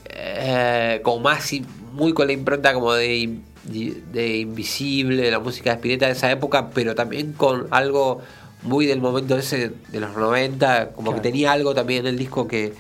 eh, 0.07 1.01
como 1.05 1.21
más, 1.21 1.45
muy 1.93 2.13
con 2.13 2.27
la 2.27 2.33
impronta 2.33 2.73
como 2.75 2.93
de, 2.95 3.39
de 3.65 4.37
Invisible, 4.39 5.23
de 5.23 5.31
la 5.31 5.39
música 5.39 5.71
de 5.71 5.77
Spinetta 5.77 6.07
de 6.07 6.13
esa 6.13 6.31
época, 6.31 6.71
pero 6.71 6.95
también 6.95 7.33
con 7.33 7.67
algo 7.71 8.21
muy 8.63 8.87
del 8.87 9.01
momento 9.01 9.37
ese 9.37 9.73
de 9.89 10.01
los 10.01 10.17
90, 10.17 10.91
como 10.91 11.11
Claro. 11.11 11.23
que 11.23 11.29
tenía 11.29 11.53
algo 11.53 11.75
también 11.75 12.01
en 12.07 12.15
el 12.15 12.19
disco 12.19 12.47
que, 12.49 12.73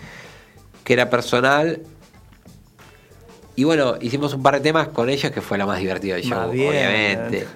que 0.84 0.92
era 0.92 1.10
personal. 1.10 1.80
Y 3.54 3.64
bueno, 3.64 3.96
hicimos 4.00 4.32
un 4.32 4.42
par 4.42 4.54
de 4.54 4.60
temas 4.60 4.88
con 4.88 5.10
ellos 5.10 5.30
que 5.30 5.40
fue 5.42 5.58
lo 5.58 5.66
más 5.66 5.78
divertido 5.78 6.16
del 6.16 6.24
show, 6.24 6.48
obviamente. 6.50 7.46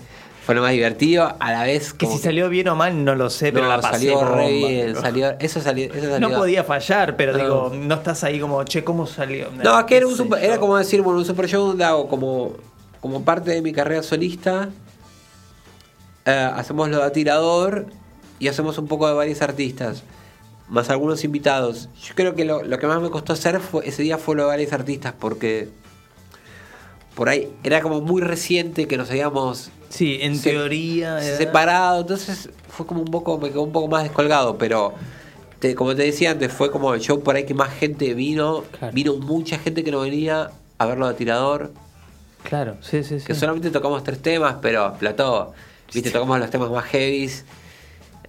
Fue 0.46 0.54
lo 0.54 0.62
más 0.62 0.70
divertido, 0.70 1.34
a 1.40 1.50
la 1.50 1.64
vez 1.64 1.92
Que 1.92 2.06
si 2.06 2.18
salió 2.18 2.48
bien 2.48 2.68
o 2.68 2.76
mal 2.76 3.04
no 3.04 3.16
lo 3.16 3.30
sé, 3.30 3.52
pero 3.52 3.64
no, 3.64 3.70
la 3.70 3.80
pasé 3.80 3.94
salió 4.12 4.24
re 4.24 4.48
bien, 4.52 4.94
salió, 4.94 5.30
eso 5.40 5.60
salió, 5.60 5.92
eso 5.92 6.08
salió. 6.08 6.20
No 6.28 6.36
podía 6.36 6.62
fallar, 6.62 7.16
pero 7.16 7.32
No. 7.32 7.38
digo, 7.38 7.72
no 7.74 7.96
estás 7.96 8.22
ahí 8.22 8.38
como, 8.38 8.62
che, 8.62 8.84
¿cómo 8.84 9.06
salió? 9.08 9.48
No, 9.50 9.76
es 9.80 9.84
que 9.86 9.96
era, 9.96 10.06
un 10.06 10.16
super- 10.16 10.42
era 10.44 10.58
como 10.58 10.76
decir, 10.76 11.02
bueno, 11.02 11.18
un 11.18 11.24
super 11.24 11.48
show 11.48 11.66
donde 11.66 11.82
hago 11.84 12.06
como, 12.08 12.52
como 13.00 13.24
parte 13.24 13.50
de 13.50 13.60
mi 13.60 13.72
carrera 13.72 14.04
solista. 14.04 14.68
eh, 16.24 16.50
hacemos 16.54 16.88
lo 16.90 17.02
de 17.02 17.10
tirador 17.10 17.86
y 18.38 18.48
hacemos 18.48 18.78
un 18.78 18.86
poco 18.86 19.08
de 19.08 19.14
varios 19.14 19.42
artistas. 19.42 20.02
Más 20.68 20.90
algunos 20.90 21.22
invitados. 21.24 21.88
Yo 22.02 22.14
creo 22.16 22.34
que 22.34 22.44
lo, 22.44 22.62
lo 22.64 22.78
que 22.78 22.86
más 22.88 23.00
me 23.00 23.10
costó 23.10 23.32
hacer 23.32 23.60
fue, 23.60 23.86
ese 23.88 24.02
día 24.02 24.18
fue 24.18 24.34
lo 24.36 24.42
de 24.42 24.48
varios 24.48 24.72
artistas 24.72 25.14
porque 25.18 25.68
por 27.16 27.28
ahí 27.28 27.48
era 27.64 27.80
como 27.80 28.00
muy 28.00 28.22
reciente 28.22 28.86
que 28.86 28.96
nos 28.96 29.10
habíamos 29.10 29.70
Sí, 29.88 30.18
en 30.20 30.36
se- 30.36 30.50
teoría. 30.50 31.20
separado, 31.20 32.02
entonces 32.02 32.50
fue 32.68 32.86
como 32.86 33.00
un 33.00 33.10
poco, 33.10 33.38
me 33.38 33.48
quedó 33.48 33.62
un 33.62 33.72
poco 33.72 33.88
más 33.88 34.04
descolgado, 34.04 34.56
pero 34.58 34.92
te- 35.58 35.74
como 35.74 35.96
te 35.96 36.02
decía 36.02 36.30
antes, 36.32 36.52
fue 36.52 36.70
como 36.70 36.92
el 36.94 37.00
show 37.00 37.20
por 37.22 37.34
ahí 37.34 37.44
que 37.46 37.54
más 37.54 37.72
gente 37.72 38.12
vino, 38.14 38.62
Claro. 38.78 38.92
vino 38.94 39.16
mucha 39.16 39.58
gente 39.58 39.82
que 39.82 39.90
no 39.90 40.00
venía 40.00 40.50
a 40.78 40.86
verlo 40.86 41.08
de 41.08 41.14
tirador, 41.14 41.72
Claro, 42.42 42.76
sí, 42.80 43.02
sí, 43.02 43.18
sí. 43.18 43.26
que 43.26 43.34
solamente 43.34 43.70
tocamos 43.70 44.04
tres 44.04 44.20
temas, 44.20 44.56
pero 44.62 44.94
plató, 45.00 45.52
viste, 45.92 46.10
tocamos 46.10 46.38
los 46.38 46.50
temas 46.50 46.70
más 46.70 46.84
heavies. 46.84 47.44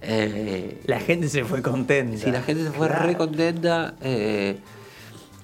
Eh, 0.00 0.80
La 0.86 1.00
gente 1.00 1.28
se 1.28 1.44
fue 1.44 1.60
contenta. 1.60 2.16
Sí, 2.24 2.30
la 2.30 2.42
gente 2.42 2.64
se 2.64 2.70
fue 2.70 2.86
Claro. 2.88 3.04
re 3.06 3.16
contenta. 3.16 3.94
eh, 4.00 4.56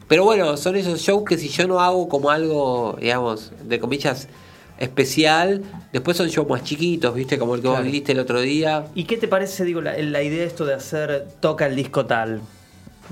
pero 0.09 0.25
bueno, 0.25 0.57
son 0.57 0.77
esos 0.77 1.01
shows 1.01 1.25
que 1.25 1.39
si 1.39 1.49
yo 1.49 1.67
no 1.67 1.81
hago 1.81 2.09
como 2.09 2.31
algo, 2.31 2.97
digamos, 3.01 3.53
de 3.65 3.79
comillas, 3.81 4.29
especial, 4.79 5.63
después 5.93 6.17
son 6.17 6.29
shows 6.29 6.49
más 6.49 6.63
chiquitos, 6.65 7.15
¿viste? 7.15 7.39
Como 7.39 7.55
el 7.55 7.61
que 7.61 7.69
vos 7.69 7.77
Claro. 7.77 7.87
viniste 7.87 8.13
el 8.13 8.19
otro 8.19 8.41
día. 8.41 8.87
¿Y 8.95 9.05
qué 9.05 9.17
te 9.17 9.29
parece, 9.29 9.65
digo, 9.65 9.81
la, 9.81 9.97
la 9.97 10.23
idea 10.23 10.41
de 10.41 10.47
esto 10.47 10.65
de 10.67 10.75
hacer 10.75 11.27
toca 11.41 11.67
el 11.67 11.77
disco 11.77 12.07
tal? 12.07 12.41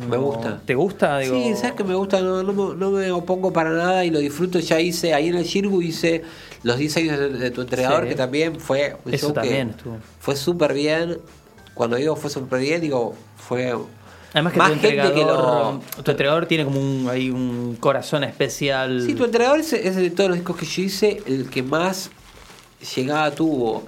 Me 0.08 0.16
No, 0.16 0.22
gusta. 0.22 0.60
¿Te 0.64 0.74
gusta? 0.74 1.18
Digo, 1.18 1.34
Sí, 1.36 1.54
sabes 1.54 1.72
que 1.72 1.84
me 1.84 1.94
gusta, 1.94 2.20
no, 2.20 2.42
no, 2.42 2.52
me- 2.52 2.74
no 2.76 2.90
me 2.90 3.10
opongo 3.12 3.52
para 3.52 3.70
nada 3.70 4.04
y 4.04 4.10
lo 4.10 4.18
disfruto. 4.20 4.58
Ya 4.58 4.80
hice, 4.80 5.12
ahí 5.14 5.28
en 5.28 5.36
el 5.36 5.44
Cirgu 5.46 5.82
hice 5.82 6.22
los 6.62 6.78
10 6.78 6.96
años 6.96 7.18
de, 7.18 7.28
de 7.28 7.50
tu 7.50 7.60
entrenador, 7.60 8.04
Sí. 8.04 8.08
que 8.08 8.14
también 8.14 8.58
fue 8.58 8.96
un 9.04 9.12
Eso 9.14 9.26
show 9.26 9.34
también 9.34 9.68
que 9.70 9.76
estuvo. 9.76 9.98
fue 10.18 10.34
súper 10.36 10.72
bien. 10.74 11.18
Cuando 11.74 11.96
digo 11.96 12.16
fue 12.16 12.30
súper 12.30 12.60
bien, 12.60 12.80
digo, 12.80 13.14
fue 13.36 13.74
Además 14.32 14.52
que 14.54 14.58
más 14.58 14.72
tu 14.72 14.78
gente 14.80 15.12
que 15.12 15.20
lo- 15.24 15.80
tu 16.02 16.10
entregador 16.10 16.46
tiene 16.46 16.64
como 16.64 16.80
un, 16.80 17.08
ahí 17.10 17.30
un 17.30 17.76
corazón 17.78 18.24
especial. 18.24 19.02
Sí, 19.04 19.14
tu 19.14 19.24
entrenador 19.24 19.60
es, 19.60 19.72
es 19.74 19.96
de 19.96 20.10
todos 20.10 20.30
los 20.30 20.38
discos 20.38 20.56
que 20.56 20.64
yo 20.66 20.82
hice 20.82 21.22
el 21.26 21.50
que 21.50 21.62
más 21.62 22.10
llegada 22.96 23.30
tuvo. 23.30 23.86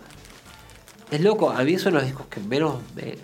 Es 1.10 1.20
loco, 1.20 1.50
a 1.50 1.62
mí 1.62 1.78
son 1.78 1.94
los 1.94 2.04
discos 2.04 2.26
que 2.28 2.40
menos 2.40 2.76
me- 2.94 3.16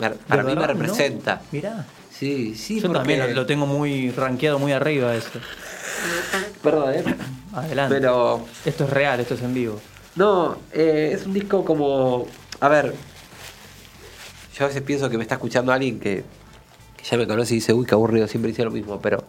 me- 0.00 0.08
¿De 0.10 0.16
para 0.26 0.42
mí 0.42 0.54
me 0.56 0.66
representa. 0.66 1.36
No, 1.36 1.40
Mirá. 1.52 1.86
Sí, 2.10 2.54
sí, 2.54 2.76
Yo 2.80 2.82
porque- 2.88 2.98
también 2.98 3.20
lo, 3.20 3.28
lo 3.28 3.46
tengo 3.46 3.66
muy 3.66 4.10
rankeado 4.10 4.58
muy 4.58 4.72
arriba 4.72 5.14
eso. 5.14 5.30
Perdón, 6.62 6.94
eh. 6.94 7.04
Adelante. 7.52 7.94
Pero 7.96 8.44
Esto 8.64 8.84
es 8.84 8.90
real, 8.90 9.20
esto 9.20 9.34
es 9.34 9.42
en 9.42 9.54
vivo. 9.54 9.80
no, 10.16 10.58
eh, 10.72 11.10
es 11.14 11.26
un 11.26 11.32
disco 11.32 11.64
como, 11.64 12.26
a 12.60 12.68
ver, 12.68 12.94
yo 14.56 14.64
a 14.64 14.68
veces 14.68 14.82
pienso 14.82 15.10
que 15.10 15.16
me 15.16 15.22
está 15.22 15.34
escuchando 15.34 15.72
alguien 15.72 15.98
que, 15.98 16.24
que 16.96 17.04
ya 17.04 17.16
me 17.16 17.26
conoce 17.26 17.54
y 17.54 17.56
dice, 17.56 17.72
uy, 17.72 17.86
qué 17.86 17.94
aburrido, 17.94 18.28
siempre 18.28 18.50
dice 18.50 18.64
lo 18.64 18.70
mismo, 18.70 19.00
pero 19.00 19.24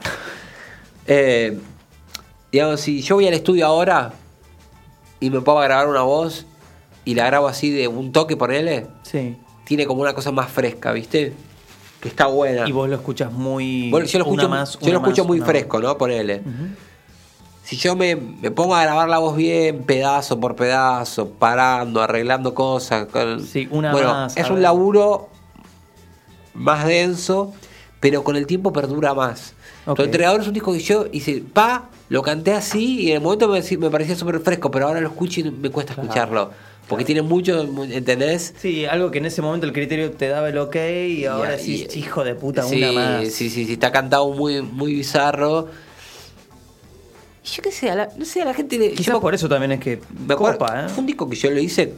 eh, 1.07 1.57
digamos, 2.52 2.80
si 2.80 3.02
yo 3.02 3.15
voy 3.15 3.27
al 3.27 3.34
estudio 3.34 3.65
ahora 3.65 4.14
y 5.19 5.30
me 5.30 5.38
a 5.38 5.64
grabar 5.64 5.88
una 5.88 6.02
voz 6.03 6.45
y 7.03 7.15
la 7.15 7.26
grabo 7.26 7.47
así 7.47 7.72
de 7.72 7.88
un 7.88 8.11
toque, 8.11 8.38
ponele, 8.38 8.88
Sí. 9.03 9.35
tiene 9.65 9.85
como 9.85 10.02
una 10.02 10.14
cosa 10.14 10.31
más 10.31 10.52
fresca, 10.52 10.91
¿viste? 10.91 11.34
Que 12.02 12.10
está 12.10 12.27
buena. 12.27 12.68
Y 12.68 12.72
vos 12.72 12.88
lo 12.88 12.95
escuchas 12.95 13.31
muy. 13.31 13.89
Bueno, 13.89 14.06
yo 14.06 14.19
lo 14.19 14.26
escucho, 14.26 14.49
más, 14.49 14.77
yo 14.80 14.91
lo 14.91 14.97
escucho 14.99 15.23
más, 15.23 15.27
muy 15.27 15.41
fresco. 15.41 15.80
¿no? 15.80 15.97
Ponele. 15.97 16.41
Ujú. 16.41 16.68
Si 17.66 17.78
yo 17.78 17.96
me, 17.96 18.16
me 18.16 18.52
pongo 18.52 18.76
a 18.76 18.84
grabar 18.84 19.10
la 19.10 19.18
voz 19.18 19.36
bien, 19.36 19.84
pedazo 19.84 20.40
por 20.40 20.56
pedazo, 20.56 21.30
parando, 21.32 22.00
arreglando 22.00 22.54
cosas. 22.54 23.08
con- 23.08 23.44
Sí, 23.44 23.68
una 23.72 23.92
bueno, 23.92 24.14
más, 24.14 24.38
es 24.38 24.50
un 24.52 24.62
laburo 24.62 25.30
más 26.54 26.86
denso, 26.86 27.54
pero 28.00 28.24
con 28.24 28.36
el 28.36 28.46
tiempo 28.46 28.72
perdura 28.72 29.16
más. 29.16 29.54
Ok. 29.88 29.98
Tu 29.98 30.04
entrenador 30.04 30.42
es 30.42 30.48
un 30.48 30.54
disco 30.54 30.74
que 30.74 30.80
yo 30.80 31.08
hice, 31.12 31.42
pa, 31.54 31.90
lo 32.10 32.22
canté 32.22 32.52
así 32.54 33.02
y 33.02 33.10
en 33.10 33.18
el 33.18 33.22
momento 33.24 33.48
me, 33.48 33.62
me 33.78 33.90
parecía 33.90 34.16
súper 34.16 34.40
fresco, 34.42 34.70
pero 34.70 34.88
ahora 34.88 35.02
lo 35.02 35.08
escucho 35.10 35.40
y 35.40 35.50
me 35.50 35.72
cuesta 35.72 35.96
Claro, 35.96 36.08
escucharlo. 36.08 36.52
Porque 36.88 37.04
tiene 37.04 37.24
mucho, 37.24 37.62
¿entendés? 37.90 38.54
Sí, 38.60 38.86
algo 38.86 39.10
que 39.10 39.18
en 39.18 39.26
ese 39.26 39.42
momento 39.42 39.66
el 39.66 39.74
criterio 39.74 40.12
te 40.12 40.28
daba 40.28 40.50
el 40.50 40.58
ok 40.60 40.76
y 41.10 41.26
ahora 41.26 41.56
Y- 41.56 41.58
decís, 41.58 41.96
y- 41.96 42.00
hijo 42.00 42.24
de 42.24 42.36
puta, 42.36 42.62
sí, 42.62 42.76
una 42.84 42.92
más. 42.92 43.28
Sí, 43.34 43.50
sí, 43.50 43.66
sí, 43.66 43.74
está 43.74 43.92
cantado 43.92 44.30
muy, 44.30 44.62
muy 44.62 44.94
bizarro. 44.94 45.68
Y 47.45 47.47
Yo 47.47 47.61
qué 47.61 47.72
sé, 47.72 47.91
a 47.91 47.95
la, 47.95 48.09
no 48.17 48.26
sé, 48.26 48.41
a 48.41 48.45
la 48.45 48.53
gente 48.55 48.77
le. 48.80 48.91
Quizás 48.93 49.19
por 49.19 49.35
eso 49.35 49.47
también 49.47 49.73
es 49.73 49.80
que 49.80 50.01
me 50.27 50.34
acuerdo- 50.34 50.57
copa, 50.59 50.85
¿eh? 50.85 50.89
Fue 50.89 50.99
un 51.01 51.05
disco 51.05 51.30
que 51.30 51.35
yo 51.35 51.51
lo 51.51 51.59
hice 51.59 51.93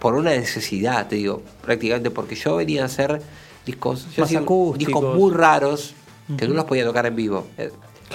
por 0.00 0.14
una 0.14 0.30
necesidad, 0.30 1.06
te 1.06 1.16
digo, 1.16 1.42
prácticamente, 1.62 2.10
porque 2.10 2.34
yo 2.34 2.56
venía 2.56 2.82
a 2.82 2.86
hacer 2.86 3.20
discos, 3.64 4.06
yo 4.16 4.22
Más 4.22 4.28
hacía 4.28 4.40
acústicos. 4.40 4.78
discos 5.02 5.16
muy 5.16 5.32
raros 5.32 5.94
que 6.36 6.48
no 6.48 6.54
los 6.54 6.64
podía 6.64 6.84
tocar 6.84 7.06
en 7.06 7.14
vivo. 7.16 7.46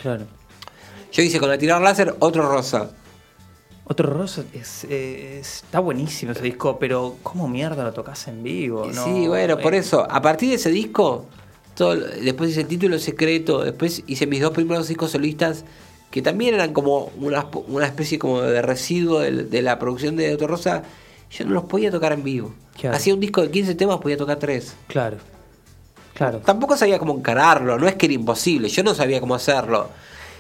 Claro. 0.01 0.25
Yo 1.13 1.21
hice 1.23 1.39
con 1.39 1.47
la 1.49 1.57
tirar 1.57 1.81
láser 1.81 2.13
otro 2.19 2.47
rosa. 2.49 2.91
Otro 3.87 4.11
Rosa 4.11 4.43
es, 4.51 4.83
eh, 4.89 5.37
es- 5.39 5.57
está 5.63 5.79
buenísimo 5.79 6.31
ese 6.31 6.41
disco, 6.41 6.79
pero 6.79 7.17
¿cómo 7.21 7.47
mierda 7.47 7.83
lo 7.83 7.93
tocas 7.93 8.27
en 8.27 8.41
vivo? 8.41 8.87
No, 8.91 9.05
sí, 9.05 9.27
bueno, 9.27 9.59
por 9.59 9.75
eh, 9.75 9.77
eso, 9.77 10.07
a 10.09 10.21
partir 10.23 10.49
de 10.49 10.55
ese 10.55 10.71
disco, 10.71 11.27
todo, 11.75 11.95
después 11.95 12.49
hice 12.49 12.61
el 12.61 12.67
título 12.67 12.97
secreto, 12.97 13.63
después 13.63 14.01
hice 14.07 14.25
mis 14.25 14.41
dos 14.41 14.53
primeros 14.53 14.87
discos 14.87 15.11
solistas 15.11 15.65
que 16.15 16.21
también 16.21 16.53
eran 16.55 16.71
como 16.71 17.11
una, 17.19 17.45
una 17.67 17.85
especie 17.85 18.17
como 18.17 18.41
de 18.41 18.61
residuo 18.61 19.19
de, 19.19 19.31
de 19.43 19.61
la 19.61 19.77
producción 19.77 20.15
de 20.15 20.33
Otto 20.33 20.47
Rosa, 20.47 20.83
yo 21.29 21.43
no 21.43 21.51
los 21.51 21.65
podía 21.65 21.91
tocar 21.91 22.13
en 22.13 22.23
vivo. 22.23 22.53
Claro. 22.79 22.95
Hacía 22.95 23.13
un 23.13 23.19
disco 23.19 23.41
de 23.41 23.51
15 23.51 23.75
temas, 23.75 23.97
podía 23.99 24.15
tocar 24.15 24.37
3. 24.39 24.75
Claro. 24.87 25.17
Claro. 26.13 26.39
Tampoco 26.39 26.77
sabía 26.77 26.97
cómo 26.99 27.13
encararlo, 27.17 27.77
no 27.77 27.85
es 27.89 27.95
que 27.95 28.05
era 28.05 28.13
imposible, 28.13 28.69
yo 28.69 28.81
no 28.81 28.95
sabía 28.95 29.19
cómo 29.19 29.35
hacerlo. 29.35 29.89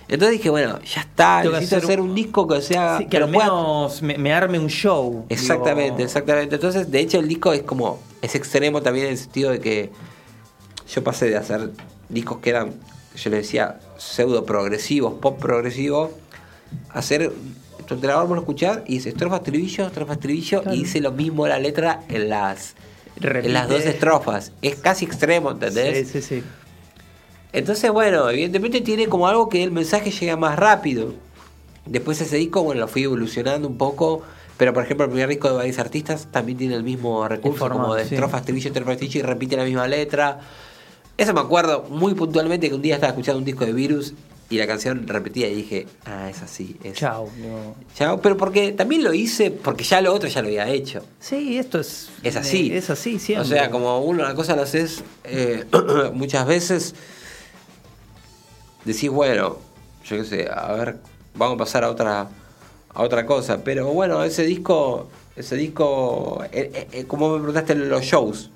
Entonces 0.07 0.37
dije, 0.37 0.49
bueno, 0.49 0.79
ya 0.81 1.01
está, 1.01 1.39
Tengo 1.41 1.55
necesito 1.55 1.75
hacer 1.77 1.89
hacer 1.89 1.99
un- 1.99 2.09
un 2.11 2.15
disco 2.15 2.47
que 2.47 2.61
sea... 2.61 2.97
Sí, 2.99 3.07
que 3.07 3.17
al 3.17 3.29
pueda- 3.29 3.47
menos 3.47 4.01
me, 4.01 4.17
me 4.17 4.31
arme 4.33 4.57
un 4.59 4.67
show. 4.69 5.25
Exactamente, 5.27 5.97
digo. 5.97 6.05
exactamente. 6.05 6.55
Entonces, 6.55 6.89
de 6.89 6.99
hecho, 7.01 7.19
el 7.19 7.27
disco 7.27 7.51
es 7.51 7.63
como. 7.63 7.99
Es 8.21 8.33
extremo 8.35 8.81
también 8.81 9.07
en 9.07 9.11
el 9.11 9.17
sentido 9.17 9.51
de 9.51 9.59
que 9.59 9.91
yo 10.87 11.03
pasé 11.03 11.27
de 11.29 11.35
hacer 11.35 11.71
discos 12.07 12.37
que 12.37 12.51
eran, 12.51 12.73
yo 13.15 13.29
le 13.29 13.37
decía, 13.37 13.79
pseudo 13.97 14.45
progresivos, 14.45 15.15
pop 15.15 15.39
progresivo, 15.39 16.11
a 16.89 16.99
hacer. 16.99 17.31
Tu 17.87 17.93
entrenador 17.93 18.27
me 18.27 18.35
lo 18.35 18.41
escuchar 18.41 18.83
y 18.87 18.95
dice 18.95 19.09
estrofa, 19.09 19.37
estribillo, 19.37 19.85
estrofa, 19.87 20.13
estribillo, 20.13 20.61
Claro. 20.63 20.75
y 20.75 20.81
hice 20.81 21.01
lo 21.01 21.11
mismo 21.11 21.47
la 21.47 21.59
letra 21.59 22.01
en 22.09 22.29
las. 22.29 22.75
Repite. 23.17 23.47
En 23.47 23.53
las 23.53 23.69
dos 23.69 23.85
estrofas. 23.85 24.51
Es 24.61 24.75
casi 24.75 25.05
extremo, 25.05 25.51
¿entendés? 25.51 26.07
Sí, 26.09 26.21
sí, 26.21 26.27
sí. 26.39 26.43
Entonces, 27.53 27.89
bueno, 27.91 28.29
evidentemente 28.29 28.81
tiene 28.81 29.07
como 29.07 29.27
algo 29.27 29.47
que 29.47 29.63
el 29.63 29.71
mensaje 29.71 30.11
llega 30.11 30.35
más 30.35 30.57
rápido. 30.57 31.13
Después 31.85 32.19
ese 32.19 32.35
disco, 32.35 32.63
bueno, 32.63 32.81
lo 32.81 32.87
fui 32.87 33.03
evolucionando 33.03 33.67
un 33.67 33.77
poco. 33.77 34.23
Pero, 34.57 34.73
por 34.73 34.83
ejemplo, 34.83 35.05
el 35.05 35.11
primer 35.11 35.29
disco 35.29 35.49
de 35.49 35.55
varios 35.55 35.79
artistas 35.79 36.27
también 36.31 36.57
tiene 36.57 36.75
el 36.75 36.83
mismo 36.83 37.27
recurso, 37.27 37.57
formato, 37.57 37.81
como 37.83 37.95
de 37.95 38.03
estrofa, 38.03 38.39
estribillo, 38.39 38.69
estrofa, 38.69 38.91
estribillo, 38.93 39.19
y 39.19 39.23
repite 39.23 39.57
la 39.57 39.63
misma 39.65 39.87
letra. 39.87 40.39
Eso 41.17 41.33
me 41.33 41.39
acuerdo 41.39 41.85
muy 41.89 42.13
puntualmente 42.13 42.69
que 42.69 42.75
un 42.75 42.81
día 42.81 42.95
estaba 42.95 43.11
escuchando 43.11 43.39
un 43.39 43.45
disco 43.45 43.65
de 43.65 43.73
Virus 43.73 44.13
y 44.49 44.57
la 44.57 44.67
canción 44.67 45.07
repetía 45.07 45.47
y 45.47 45.55
dije, 45.55 45.87
ah, 46.05 46.29
es 46.29 46.41
así. 46.41 46.77
Es. 46.83 46.93
Chao. 46.93 47.29
digo. 47.35 47.75
Chao. 47.95 48.21
Pero 48.21 48.37
porque 48.37 48.73
también 48.73 49.03
lo 49.03 49.13
hice, 49.13 49.49
porque 49.49 49.83
ya 49.83 50.01
lo 50.01 50.13
otro 50.13 50.29
ya 50.29 50.41
lo 50.41 50.47
había 50.47 50.67
hecho. 50.67 51.03
Sí, 51.19 51.57
esto 51.57 51.79
es. 51.79 52.09
Es 52.21 52.35
así. 52.35 52.71
Es 52.73 52.89
así 52.89 53.17
siempre. 53.17 53.47
O 53.47 53.49
sea, 53.49 53.71
como 53.71 53.99
uno 54.01 54.23
una 54.23 54.35
cosa 54.35 54.55
lo 54.55 54.61
haces 54.61 55.03
eh, 55.23 55.65
muchas 56.13 56.45
veces, 56.45 56.93
decís, 58.83 59.09
bueno, 59.09 59.57
yo 60.05 60.17
qué 60.17 60.23
sé, 60.25 60.49
a 60.53 60.73
ver, 60.73 60.97
vamos 61.33 61.55
a 61.55 61.57
pasar 61.59 61.83
a 61.83 61.89
otra 61.89 62.29
a 62.95 63.03
otra 63.03 63.25
cosa. 63.25 63.63
Pero 63.63 63.87
bueno, 63.87 64.23
ese 64.23 64.43
disco, 64.43 65.09
ese 65.35 65.55
disco, 65.55 66.43
eh, 66.51 66.87
eh, 66.91 67.05
como 67.05 67.29
me 67.29 67.37
preguntaste 67.37 67.73
en 67.73 67.89
los 67.89 68.03
shows, 68.03 68.49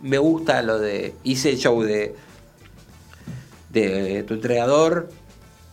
me 0.00 0.18
gusta 0.18 0.62
lo 0.62 0.78
de, 0.78 1.14
hice 1.24 1.50
el 1.50 1.58
show 1.58 1.82
de 1.82 2.14
de 3.70 4.22
tu 4.26 4.34
entrenador, 4.34 5.10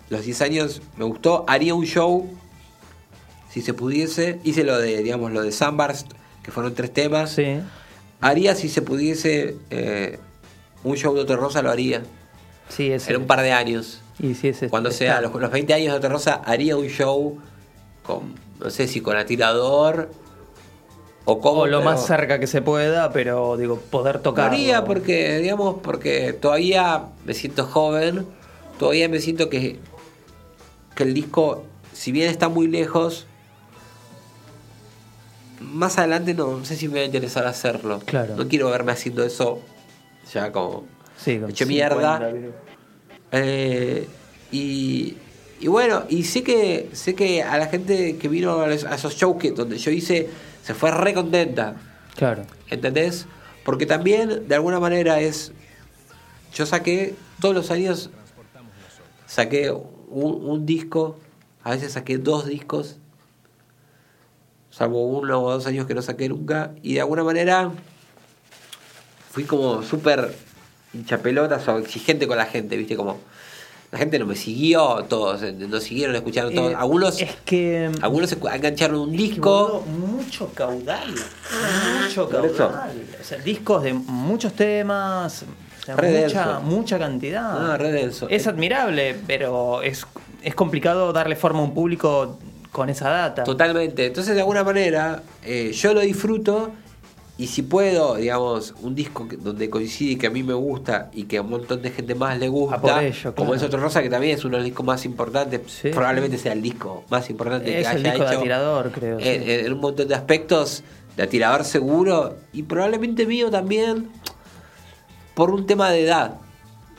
los 0.09 0.23
10 0.25 0.41
años, 0.41 0.81
me 0.97 1.05
gustó, 1.05 1.45
haría 1.47 1.73
un 1.73 1.85
show 1.85 2.29
si 3.49 3.61
se 3.61 3.73
pudiese, 3.73 4.39
hice 4.43 4.63
lo 4.65 4.77
de, 4.77 5.01
digamos, 5.01 5.31
lo 5.31 5.41
de 5.41 5.51
Sunburst, 5.53 6.11
que 6.43 6.51
fueron 6.51 6.75
tres 6.75 6.91
temas. 6.93 7.31
Sí. 7.31 7.57
Haría 8.19 8.53
si 8.53 8.67
se 8.67 8.81
pudiese 8.81 9.55
eh, 9.69 10.19
un 10.83 10.97
show 10.97 11.15
de 11.15 11.21
Otto 11.21 11.37
Rosa, 11.37 11.61
lo 11.61 11.71
haría. 11.71 12.03
Sí, 12.67 12.91
es. 12.91 13.07
En 13.07 13.15
un 13.15 13.27
par 13.27 13.41
de 13.41 13.53
años. 13.53 14.01
Y 14.19 14.33
sí, 14.35 14.49
es 14.49 14.59
Cuando 14.69 14.89
está- 14.89 14.97
sea 14.99 15.21
los, 15.21 15.33
los 15.33 15.49
20 15.51 15.73
años 15.73 15.93
de 15.93 15.97
Otto 15.99 16.09
Rosa, 16.09 16.41
haría 16.45 16.75
un 16.75 16.87
show 16.87 17.37
con, 18.03 18.35
no 18.59 18.69
sé 18.69 18.87
si 18.89 18.99
con 18.99 19.15
atirador 19.15 20.11
o 21.25 21.39
como. 21.41 21.61
O 21.61 21.67
lo 21.67 21.79
pero 21.79 21.91
más 21.91 22.05
cerca 22.05 22.39
que 22.39 22.47
se 22.47 22.61
pueda, 22.61 23.11
pero 23.11 23.57
digo, 23.57 23.77
poder 23.79 24.19
tocar. 24.19 24.51
haría 24.51 24.85
porque, 24.85 25.39
digamos, 25.39 25.77
porque 25.83 26.33
todavía 26.33 27.05
me 27.25 27.33
siento 27.33 27.65
joven, 27.65 28.25
todavía 28.79 29.09
me 29.09 29.19
siento 29.19 29.49
que, 29.49 29.79
que 30.95 31.03
el 31.03 31.13
disco, 31.13 31.63
si 31.93 32.11
bien 32.11 32.29
está 32.29 32.47
muy 32.49 32.67
lejos, 32.67 33.25
más 35.59 35.97
adelante 35.97 36.33
no, 36.33 36.63
sé 36.65 36.75
si 36.75 36.87
me 36.87 36.95
va 36.95 37.01
a 37.01 37.05
interesar 37.05 37.45
hacerlo. 37.47 37.99
Claro. 38.05 38.35
No 38.35 38.47
quiero 38.47 38.69
verme 38.69 38.91
haciendo 38.91 39.23
eso 39.23 39.59
ya 40.33 40.51
como 40.51 40.85
Sí, 41.17 41.37
con 41.39 41.49
hecho 41.51 41.65
50, 41.65 41.95
mierda. 41.95 42.31
Eh, 43.31 44.07
y, 44.51 45.15
y 45.59 45.67
bueno, 45.67 46.03
y 46.09 46.23
sé 46.23 46.43
que 46.43 46.89
sé 46.93 47.15
que 47.15 47.41
a 47.41 47.57
la 47.57 47.67
gente 47.67 48.17
que 48.17 48.27
vino 48.27 48.59
a, 48.59 48.67
los- 48.67 48.83
a 48.83 48.95
esos 48.95 49.15
shows 49.15 49.37
que, 49.37 49.51
donde 49.51 49.77
yo 49.77 49.91
hice 49.91 50.29
se 50.65 50.73
fue 50.73 50.89
re 50.89 51.13
contenta. 51.13 51.75
Claro. 52.15 52.43
¿Entendés? 52.71 53.27
Porque 53.63 53.85
también, 53.85 54.47
de 54.47 54.55
alguna 54.55 54.79
manera, 54.79 55.19
es. 55.19 55.51
Yo 56.55 56.65
saqué, 56.65 57.13
todos 57.39 57.53
los 57.53 57.69
años, 57.69 58.09
saqué 59.27 59.69
un, 59.69 59.93
un 60.09 60.65
disco, 60.65 61.19
a 61.63 61.71
veces 61.71 61.93
saqué 61.93 62.17
dos 62.17 62.47
discos, 62.47 62.97
salvo 64.71 65.05
uno 65.05 65.43
o 65.43 65.51
dos 65.51 65.67
años 65.67 65.85
que 65.85 65.93
no 65.93 66.01
saqué 66.01 66.29
nunca, 66.29 66.71
y 66.81 66.95
de 66.95 67.01
alguna 67.01 67.23
manera 67.23 67.71
fui 69.31 69.43
como 69.43 69.83
súper 69.83 70.35
hinchapelotas 70.93 71.67
o 71.67 71.77
exigente 71.77 72.25
con 72.27 72.37
la 72.37 72.45
gente, 72.45 72.75
¿viste? 72.75 72.95
Como. 72.95 73.19
La 73.95 73.99
gente 73.99 74.19
no 74.19 74.25
me 74.25 74.35
siguió, 74.35 75.05
todos, 75.07 75.41
eh, 75.41 75.53
no 75.53 75.79
siguieron 75.79 76.17
escuchando 76.17 76.51
todos. 76.51 76.73
Eh, 76.73 76.75
algunos, 76.77 77.21
Es 77.21 77.33
que. 77.45 77.89
algunos 78.01 78.29
engancharon 78.33 78.99
un 78.99 79.11
disco. 79.13 79.85
mucho 79.87 80.49
caudal. 80.53 81.11
Mucho 81.11 82.07
eso. 82.09 82.27
caudal. 82.27 82.91
O 83.21 83.23
sea, 83.23 83.37
discos 83.37 83.83
de 83.83 83.93
muchos 83.93 84.51
temas. 84.51 85.43
o 85.43 85.85
sea, 85.85 85.95
mucha, 85.95 86.59
mucha 86.59 86.99
cantidad. 86.99 87.71
Ah, 87.71 87.77
denso. 87.77 88.27
Es 88.29 88.47
admirable, 88.47 89.15
pero 89.25 89.81
es, 89.81 90.05
es 90.43 90.55
complicado 90.55 91.13
darle 91.13 91.37
forma 91.37 91.59
a 91.59 91.63
un 91.63 91.73
público 91.73 92.37
con 92.73 92.89
esa 92.89 93.07
data. 93.09 93.45
Totalmente. 93.45 94.07
Entonces, 94.07 94.35
de 94.35 94.41
alguna 94.41 94.65
manera, 94.65 95.23
eh, 95.41 95.71
yo 95.71 95.93
lo 95.93 96.01
disfruto 96.01 96.73
y 97.37 97.47
si 97.47 97.63
puedo, 97.63 98.15
digamos, 98.15 98.73
un 98.81 98.95
disco 98.95 99.27
que- 99.27 99.35
donde 99.35 99.69
coincide 99.69 100.11
y 100.11 100.15
que 100.15 100.27
a 100.27 100.29
mí 100.29 100.41
me 100.43 100.53
gusta 100.53 101.09
y 101.13 101.23
que 101.23 101.37
a 101.37 101.41
un 101.41 101.49
montón 101.49 101.81
de 101.81 101.91
gente 101.91 102.15
más 102.15 102.39
le 102.39 102.47
gusta, 102.47 102.79
Ah, 102.97 103.03
ello, 103.03 103.35
como 103.35 103.53
es 103.53 103.61
Otro 103.63 103.79
Rosa, 103.79 104.01
que 104.01 104.09
también 104.09 104.37
es 104.37 104.45
uno 104.45 104.53
de 104.53 104.59
los 104.59 104.65
discos 104.65 104.85
más 104.85 105.03
importantes, 105.05 105.59
Sí. 105.67 105.89
probablemente 105.89 106.37
sea 106.37 106.53
el 106.53 106.61
disco 106.61 107.03
más 107.09 107.29
importante 107.29 107.65
que 107.71 107.81
es 107.81 107.87
el 107.87 107.97
haya 107.97 108.11
disco 108.13 108.29
de 108.29 108.35
Atirador, 108.37 108.91
creo. 108.91 109.19
sí. 109.19 109.25
en, 109.27 109.73
un 109.73 109.79
montón 109.81 110.07
de 110.07 110.15
aspectos 110.15 110.83
de 111.17 111.23
atirador 111.23 111.63
seguro 111.65 112.35
y 112.53 112.63
probablemente 112.63 113.25
mío 113.25 113.49
también 113.51 114.09
por 115.33 115.51
un 115.51 115.65
tema 115.65 115.89
de 115.91 116.03
edad, 116.03 116.35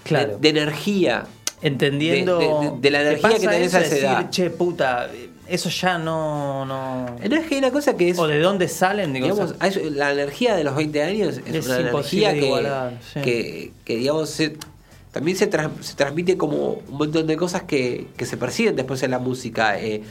Claro. 0.05 0.33
de, 0.35 0.39
de 0.39 0.49
energía. 0.51 1.25
Entendiendo. 1.63 2.39
de- 2.39 2.47
de- 2.47 2.81
de 2.81 2.91
la 2.91 2.99
¿te 2.99 3.05
energía 3.09 3.31
que 3.39 3.49
tenés 3.49 3.75
a 3.75 3.81
esa 3.81 3.89
decir, 3.89 4.05
edad? 4.05 4.31
Che, 4.31 4.51
puta, 4.51 5.09
eso 5.48 5.68
ya 5.70 5.98
no. 5.98 6.64
no... 6.66 7.06
No 7.28 7.36
es 7.36 7.47
que 7.47 7.55
hay 7.55 7.59
una 7.59 7.70
cosa 7.70 7.97
que 7.97 8.10
es... 8.10 8.18
O 8.18 8.27
de 8.27 8.39
dónde 8.40 8.68
salen, 8.68 9.12
digo, 9.12 9.27
Digamos, 9.27 9.52
o 9.52 9.56
sea, 9.59 9.66
es- 9.68 9.93
la 9.93 10.12
energía 10.12 10.55
de 10.56 10.64
los 10.64 10.74
20 10.77 11.02
años 11.02 11.40
es, 11.47 11.55
Es 11.55 11.66
una 11.66 11.78
energía 11.81 12.32
que, 12.32 12.47
igualar, 12.47 12.98
sí. 13.14 13.20
que, 13.23 13.73
que, 13.85 13.97
digamos, 13.97 14.31
se- 14.31 14.56
también 15.12 15.36
se, 15.36 15.47
tras- 15.51 15.70
se 15.81 15.94
transmite 15.94 16.36
como 16.36 16.74
un 16.89 16.97
montón 16.98 17.27
de 17.27 17.36
cosas 17.36 17.62
que, 17.62 18.09
que 18.16 18.27
se 18.27 18.36
perciben 18.36 18.77
después 18.77 19.02
en 19.02 19.10
la 19.12 19.18
música. 19.18 19.81
Eh, 19.81 20.02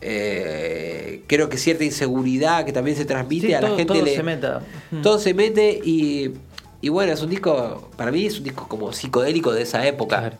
eh, 0.00 1.22
creo 1.26 1.48
que 1.48 1.56
cierta 1.56 1.84
inseguridad 1.84 2.64
que 2.64 2.72
también 2.72 2.96
se 2.96 3.04
transmite 3.04 3.46
sí, 3.48 3.54
a 3.54 3.60
la 3.60 3.68
gente. 3.68 3.84
todo 3.86 4.02
le- 4.04 4.14
se 4.14 4.22
meta. 4.22 4.60
Mm. 4.90 5.00
todo 5.02 5.18
se 5.18 5.32
mete 5.34 5.80
y, 5.82 6.32
y 6.80 6.88
bueno, 6.90 7.12
es 7.12 7.22
un 7.22 7.30
disco, 7.30 7.90
para 7.96 8.10
mí 8.12 8.26
es 8.26 8.38
un 8.38 8.44
disco 8.44 8.68
como 8.68 8.92
psicodélico 8.92 9.52
de 9.52 9.62
esa 9.62 9.86
época. 9.86 10.18
Claro. 10.20 10.36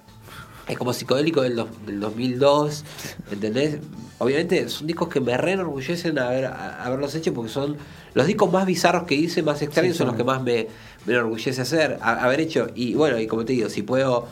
Es 0.69 0.79
como 0.79 0.93
psicodélico 0.93 1.43
del, 1.43 1.57
dos- 1.57 1.69
del 1.87 2.01
2002, 2.01 2.85
¿entendés? 3.31 3.79
Obviamente 4.19 4.69
son 4.69 4.87
discos 4.87 5.09
que 5.09 5.21
me 5.21 5.37
re 5.37 5.53
enorgullecen 5.53 6.19
haber, 6.19 6.47
a- 6.47 6.85
haberlos 6.85 7.15
hecho 7.15 7.35
porque 7.35 7.51
son 7.51 7.77
los 8.15 8.27
discos 8.27 8.51
más 8.53 8.65
bizarros 8.65 9.03
que 9.05 9.15
hice, 9.15 9.43
más 9.43 9.61
extraños, 9.61 9.93
Sí, 9.95 9.99
son 9.99 10.07
los 10.09 10.17
que 10.17 10.25
más 10.25 10.43
me, 10.43 10.69
me 11.05 11.13
enorgullece 11.13 11.61
hacer, 11.61 11.99
a- 12.01 12.25
haber 12.25 12.41
hecho. 12.41 12.69
Y 12.75 12.95
bueno, 12.95 13.19
y 13.19 13.27
como 13.27 13.45
te 13.45 13.53
digo, 13.53 13.69
si 13.69 13.83
puedo, 13.83 14.27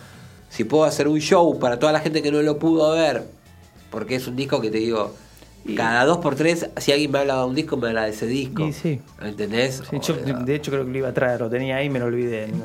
si 0.49 0.65
puedo 0.65 0.85
hacer 0.85 1.09
un 1.09 1.19
show 1.21 1.59
para 1.59 1.79
toda 1.79 1.93
la 1.93 2.01
gente 2.01 2.23
que 2.23 2.33
no 2.33 2.41
lo 2.41 2.59
pudo 2.59 2.93
ver, 2.93 3.25
porque 3.91 4.15
es 4.17 4.27
un 4.27 4.37
disco 4.37 4.61
que 4.61 4.71
te 4.71 4.79
digo, 4.79 5.15
Y- 5.67 5.75
cada 5.75 6.05
dos 6.07 6.19
por 6.19 6.35
tres, 6.35 6.67
si 6.79 6.93
alguien 6.93 7.11
me 7.13 7.19
habla 7.19 7.37
de 7.41 7.45
un 7.45 7.55
disco, 7.55 7.77
me 7.77 7.89
habla 7.89 8.05
de 8.05 8.11
ese 8.11 8.27
disco. 8.27 8.67
Y 8.67 8.73
sí. 8.73 9.01
¿Entendés? 9.21 9.83
Sí, 9.91 9.99
yo, 10.03 10.15
de 10.17 10.55
hecho, 10.55 10.71
creo 10.73 10.85
que 10.87 10.91
lo 10.93 10.99
iba 10.99 11.09
a 11.09 11.15
traer, 11.15 11.41
lo 11.41 11.51
tenía 11.51 11.77
ahí 11.77 11.87
y 11.87 11.91
me 11.91 11.99
lo 11.99 12.07
olvidé. 12.07 12.49
¿no? 12.49 12.65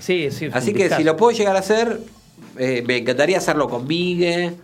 Sí, 0.00 0.30
sí. 0.30 0.48
Así 0.52 0.72
que 0.72 0.88
si 0.90 1.04
lo 1.04 1.16
puedo 1.16 1.30
llegar 1.36 1.54
a 1.56 1.58
hacer, 1.60 2.00
eh, 2.58 2.82
me 2.86 2.98
encantaría 2.98 3.38
hacerlo 3.38 3.68
con 3.68 3.86
Migue, 3.86 4.54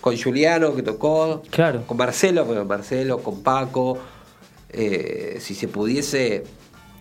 con 0.00 0.16
Juliano 0.16 0.74
que 0.74 0.82
tocó, 0.82 1.42
Claro. 1.50 1.84
con 1.86 1.96
Marcelo, 1.96 2.46
con 2.46 2.66
Marcelo, 2.66 3.18
con 3.22 3.42
Paco. 3.42 3.98
eh, 4.70 5.38
si 5.40 5.54
se 5.54 5.66
pudiese 5.66 6.44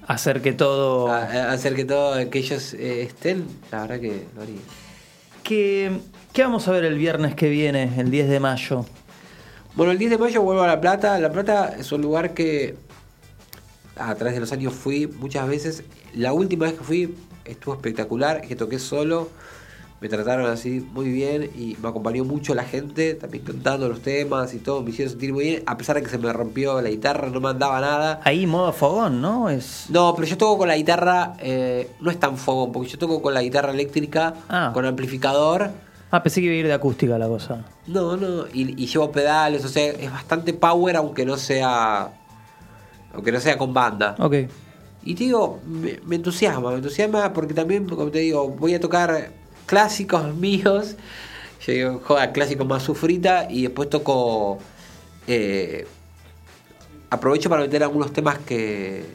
Hacer 0.07 0.41
que 0.41 0.53
todo. 0.53 1.09
a- 1.09 1.23
a- 1.23 1.51
hacer 1.51 1.75
que 1.75 1.83
todos 1.83 2.23
que 2.27 2.39
ellos 2.39 2.73
eh, 2.75 3.01
estén, 3.01 3.45
la 3.71 3.81
verdad 3.81 3.99
que 3.99 4.23
lo 4.35 4.41
haría. 4.43 4.59
¿Qué, 5.43 5.91
¿Qué 6.31 6.43
vamos 6.43 6.65
a 6.69 6.71
ver 6.71 6.85
el 6.85 6.97
viernes 6.97 7.35
que 7.35 7.49
viene, 7.49 7.91
el 7.97 8.09
10 8.09 8.29
de 8.29 8.39
mayo? 8.39 8.85
Bueno, 9.75 9.91
el 9.91 9.97
10 9.97 10.11
de 10.11 10.17
mayo 10.17 10.41
vuelvo 10.43 10.61
a 10.63 10.67
La 10.67 10.79
Plata. 10.79 11.19
La 11.19 11.29
Plata 11.31 11.75
es 11.77 11.91
un 11.91 12.01
lugar 12.01 12.33
que 12.33 12.75
a 13.97 14.15
través 14.15 14.33
de 14.35 14.39
los 14.39 14.51
años 14.53 14.73
fui 14.73 15.07
muchas 15.07 15.47
veces. 15.47 15.83
La 16.13 16.31
última 16.33 16.65
vez 16.67 16.75
que 16.75 16.83
fui 16.85 17.15
estuvo 17.45 17.73
espectacular, 17.75 18.41
que 18.41 18.55
toqué 18.55 18.79
solo. 18.79 19.29
Me 19.99 20.09
trataron 20.09 20.45
así 20.45 20.85
muy 20.93 21.09
bien 21.11 21.49
y 21.57 21.75
me 21.81 21.89
acompañó 21.89 22.23
mucho 22.23 22.53
la 22.53 22.63
gente, 22.63 23.15
también 23.15 23.43
cantando 23.43 23.89
los 23.89 24.01
temas 24.01 24.53
y 24.53 24.59
todo, 24.59 24.83
me 24.83 24.91
hicieron 24.91 25.09
sentir 25.11 25.33
muy 25.33 25.43
bien, 25.45 25.63
a 25.65 25.75
pesar 25.75 25.95
de 25.95 26.03
que 26.03 26.09
se 26.09 26.17
me 26.19 26.31
rompió 26.31 26.79
la 26.81 26.89
guitarra, 26.89 27.29
no 27.29 27.39
me 27.41 27.49
andaba 27.49 27.81
nada. 27.81 28.21
Ahí 28.23 28.45
modo 28.45 28.71
fogón, 28.73 29.21
¿no? 29.21 29.49
Es. 29.49 29.85
No, 29.89 30.13
pero 30.15 30.27
yo 30.27 30.37
toco 30.37 30.59
con 30.59 30.67
la 30.67 30.77
guitarra, 30.77 31.33
eh, 31.39 31.89
no 31.99 32.11
es 32.11 32.19
tan 32.19 32.37
fogón, 32.37 32.71
porque 32.71 32.89
yo 32.89 32.97
toco 32.99 33.21
con 33.21 33.33
la 33.33 33.41
guitarra 33.41 33.71
eléctrica, 33.71 34.35
Ah. 34.49 34.69
con 34.73 34.85
amplificador. 34.85 35.71
Ah, 36.11 36.21
pensé 36.23 36.39
que 36.41 36.45
iba 36.45 36.53
a 36.55 36.57
ir 36.59 36.67
de 36.67 36.73
acústica 36.73 37.17
la 37.17 37.27
cosa. 37.27 37.65
No, 37.87 38.15
no, 38.15 38.45
y, 38.53 38.81
y 38.81 38.85
llevo 38.87 39.11
pedales, 39.11 39.65
o 39.65 39.67
sea, 39.67 39.87
es 39.91 40.11
bastante 40.11 40.53
power 40.53 40.95
aunque 40.97 41.25
no 41.25 41.37
sea 41.37 42.09
aunque 43.13 43.31
no 43.31 43.39
sea 43.39 43.57
con 43.57 43.73
banda. 43.73 44.15
Ok. 44.19 44.35
Y 45.03 45.15
te 45.15 45.23
digo, 45.23 45.59
me, 45.65 45.99
me 46.05 46.17
entusiasma, 46.17 46.69
me 46.69 46.75
entusiasma 46.77 47.33
porque 47.33 47.53
también, 47.53 47.87
como 47.87 48.11
te 48.11 48.19
digo, 48.19 48.47
voy 48.49 48.73
a 48.75 48.79
tocar 48.79 49.31
clásicos 49.67 50.33
míos. 50.35 50.95
Yo 51.65 51.73
digo, 51.73 52.01
joda, 52.03 52.31
clásicos 52.31 52.65
más 52.65 52.81
sufrita 52.81 53.45
y 53.49 53.61
después 53.63 53.89
toco. 53.89 54.57
eh, 55.27 55.85
aprovecho 57.09 57.49
para 57.49 57.61
meter 57.61 57.83
algunos 57.83 58.11
temas 58.11 58.39
que. 58.39 59.05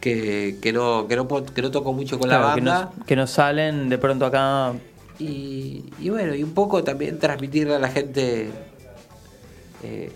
Que, 0.00 0.56
que 0.62 0.72
no, 0.72 1.06
que, 1.06 1.14
no, 1.14 1.28
que 1.28 1.60
no 1.60 1.70
toco 1.70 1.92
mucho 1.92 2.18
con 2.18 2.28
Claro, 2.28 2.48
la 2.48 2.54
que, 2.54 2.60
banda. 2.62 2.90
no, 2.96 3.04
que 3.04 3.16
no 3.16 3.26
salen 3.26 3.90
de 3.90 3.98
pronto 3.98 4.24
acá. 4.24 4.72
Y, 5.18 5.84
y 6.00 6.08
bueno, 6.08 6.34
y 6.34 6.42
un 6.42 6.52
poco 6.54 6.82
también 6.82 7.18
transmitirle 7.18 7.74
a 7.74 7.78
la 7.78 7.90
gente 7.90 8.48
eh, 9.82 10.10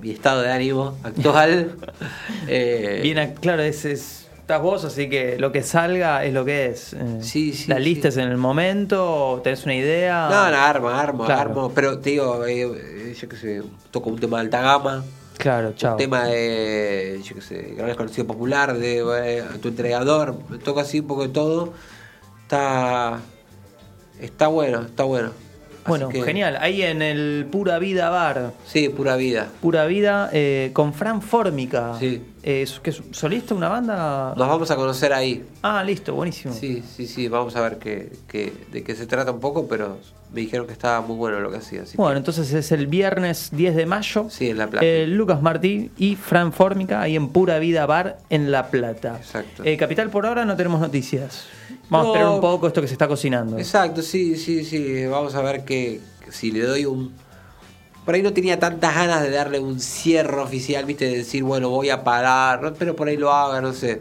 mi 0.00 0.10
estado 0.12 0.42
de 0.42 0.52
ánimo 0.52 0.96
actual. 1.02 1.76
Eh, 2.46 3.00
Bien, 3.02 3.34
claro, 3.40 3.62
es, 3.62 3.84
es- 3.84 4.27
estás 4.48 4.62
vos, 4.62 4.82
así 4.86 5.10
que 5.10 5.36
lo 5.38 5.52
que 5.52 5.62
salga 5.62 6.24
es 6.24 6.32
lo 6.32 6.42
que 6.46 6.68
es. 6.68 6.94
Eh, 6.94 7.18
Sí, 7.20 7.52
sí, 7.52 7.68
La 7.68 7.78
lista 7.78 8.10
sí. 8.10 8.18
es 8.18 8.24
en 8.24 8.30
el 8.30 8.38
momento, 8.38 9.42
tenés 9.44 9.64
una 9.64 9.74
idea. 9.74 10.26
No, 10.30 10.50
no, 10.50 10.56
armo, 10.56 10.88
armo, 10.88 11.24
Claro. 11.26 11.40
armo. 11.50 11.72
Pero 11.74 11.98
te 11.98 12.10
digo, 12.10 12.46
eh, 12.46 12.62
eh, 12.62 13.14
yo 13.20 13.28
qué 13.28 13.36
sé, 13.36 13.62
toco 13.90 14.08
un 14.08 14.18
tema 14.18 14.38
de 14.38 14.44
alta 14.44 14.62
gama. 14.62 15.04
Claro, 15.36 15.74
chao. 15.76 15.92
Un 15.92 15.98
tema 15.98 16.24
de, 16.24 17.20
yo 17.22 17.34
qué 17.34 17.42
sé, 17.42 17.74
gran 17.76 17.88
desconocido 17.88 18.26
popular, 18.26 18.72
de 18.78 19.04
eh, 19.38 19.42
tu 19.60 19.68
entregador. 19.68 20.34
Toco 20.64 20.80
así 20.80 21.00
un 21.00 21.06
poco 21.08 21.24
de 21.24 21.28
todo. 21.28 21.74
Está. 22.44 23.20
Está 24.18 24.46
bueno, 24.48 24.80
está 24.80 25.04
bueno. 25.04 25.30
Bueno, 25.86 26.08
que- 26.08 26.22
genial. 26.22 26.56
Ahí 26.60 26.82
en 26.82 27.02
el 27.02 27.46
Pura 27.50 27.78
Vida 27.78 28.08
Bar. 28.10 28.52
Sí, 28.66 28.88
pura 28.88 29.16
vida. 29.16 29.48
Pura 29.62 29.86
Vida 29.86 30.28
eh, 30.32 30.70
con 30.74 30.92
Fran 30.92 31.22
Fórmica. 31.22 31.94
Sí. 31.98 32.22
Eh, 32.42 32.62
¿es- 32.62 32.78
¿Qué 32.80 32.90
es 32.90 33.02
solista 33.10 33.54
una 33.54 33.68
banda? 33.68 34.34
Nos 34.36 34.48
vamos 34.48 34.70
a 34.70 34.76
conocer 34.76 35.12
ahí. 35.12 35.44
Ah, 35.62 35.82
listo, 35.84 36.14
buenísimo. 36.14 36.54
Sí, 36.54 36.82
sí, 36.96 37.06
sí, 37.06 37.28
vamos 37.28 37.56
a 37.56 37.60
ver 37.62 37.78
qué, 37.78 38.12
qué- 38.28 38.52
de 38.72 38.82
qué 38.84 38.94
se 38.94 39.06
trata 39.06 39.32
un 39.32 39.40
poco, 39.40 39.66
pero 39.66 39.98
me 40.32 40.40
dijeron 40.42 40.66
que 40.66 40.72
estaba 40.72 41.00
muy 41.00 41.16
bueno 41.16 41.40
lo 41.40 41.50
que 41.50 41.56
hacía. 41.56 41.82
Así 41.82 41.96
Bueno, 41.96 42.12
que- 42.12 42.18
entonces 42.18 42.52
es 42.52 42.70
el 42.72 42.86
viernes 42.86 43.48
10 43.52 43.74
de 43.74 43.86
mayo. 43.86 44.26
Sí, 44.30 44.50
en 44.50 44.58
La 44.58 44.68
Plata. 44.68 44.86
Eh, 44.86 45.06
Lucas 45.06 45.42
Martí 45.42 45.90
y 45.98 46.14
Fran 46.16 46.52
Fórmica 46.52 47.00
ahí 47.02 47.16
en 47.16 47.28
Pura 47.30 47.58
Vida 47.58 47.86
Bar 47.86 48.18
en 48.30 48.50
La 48.52 48.68
Plata. 48.70 49.16
Exacto. 49.18 49.64
Eh, 49.64 49.76
Capital 49.76 50.10
por 50.10 50.26
ahora 50.26 50.44
no 50.44 50.56
tenemos 50.56 50.80
noticias. 50.80 51.44
Vamos 51.90 52.08
No. 52.08 52.12
a 52.12 52.16
esperar 52.16 52.34
un 52.34 52.40
poco 52.40 52.66
esto 52.68 52.80
que 52.82 52.86
se 52.86 52.94
está 52.94 53.08
cocinando. 53.08 53.58
Exacto, 53.58 54.02
sí, 54.02 54.36
sí, 54.36 54.64
sí. 54.64 55.06
Vamos 55.06 55.34
a 55.34 55.42
ver 55.42 55.64
que 55.64 56.00
si 56.30 56.52
le 56.52 56.60
doy 56.62 56.84
un. 56.84 57.12
Por 58.08 58.14
ahí 58.14 58.22
no 58.22 58.32
tenía 58.32 58.58
tantas 58.58 58.94
ganas 58.94 59.20
de 59.22 59.28
darle 59.28 59.60
un 59.60 59.78
cierre 59.80 60.40
oficial, 60.40 60.86
viste, 60.86 61.04
de 61.04 61.18
decir, 61.18 61.42
bueno, 61.42 61.68
voy 61.68 61.90
a 61.90 62.02
parar, 62.04 62.62
¿no? 62.62 62.72
pero 62.72 62.96
por 62.96 63.06
ahí 63.06 63.18
lo 63.18 63.30
haga, 63.30 63.60
no 63.60 63.74
sé. 63.74 64.00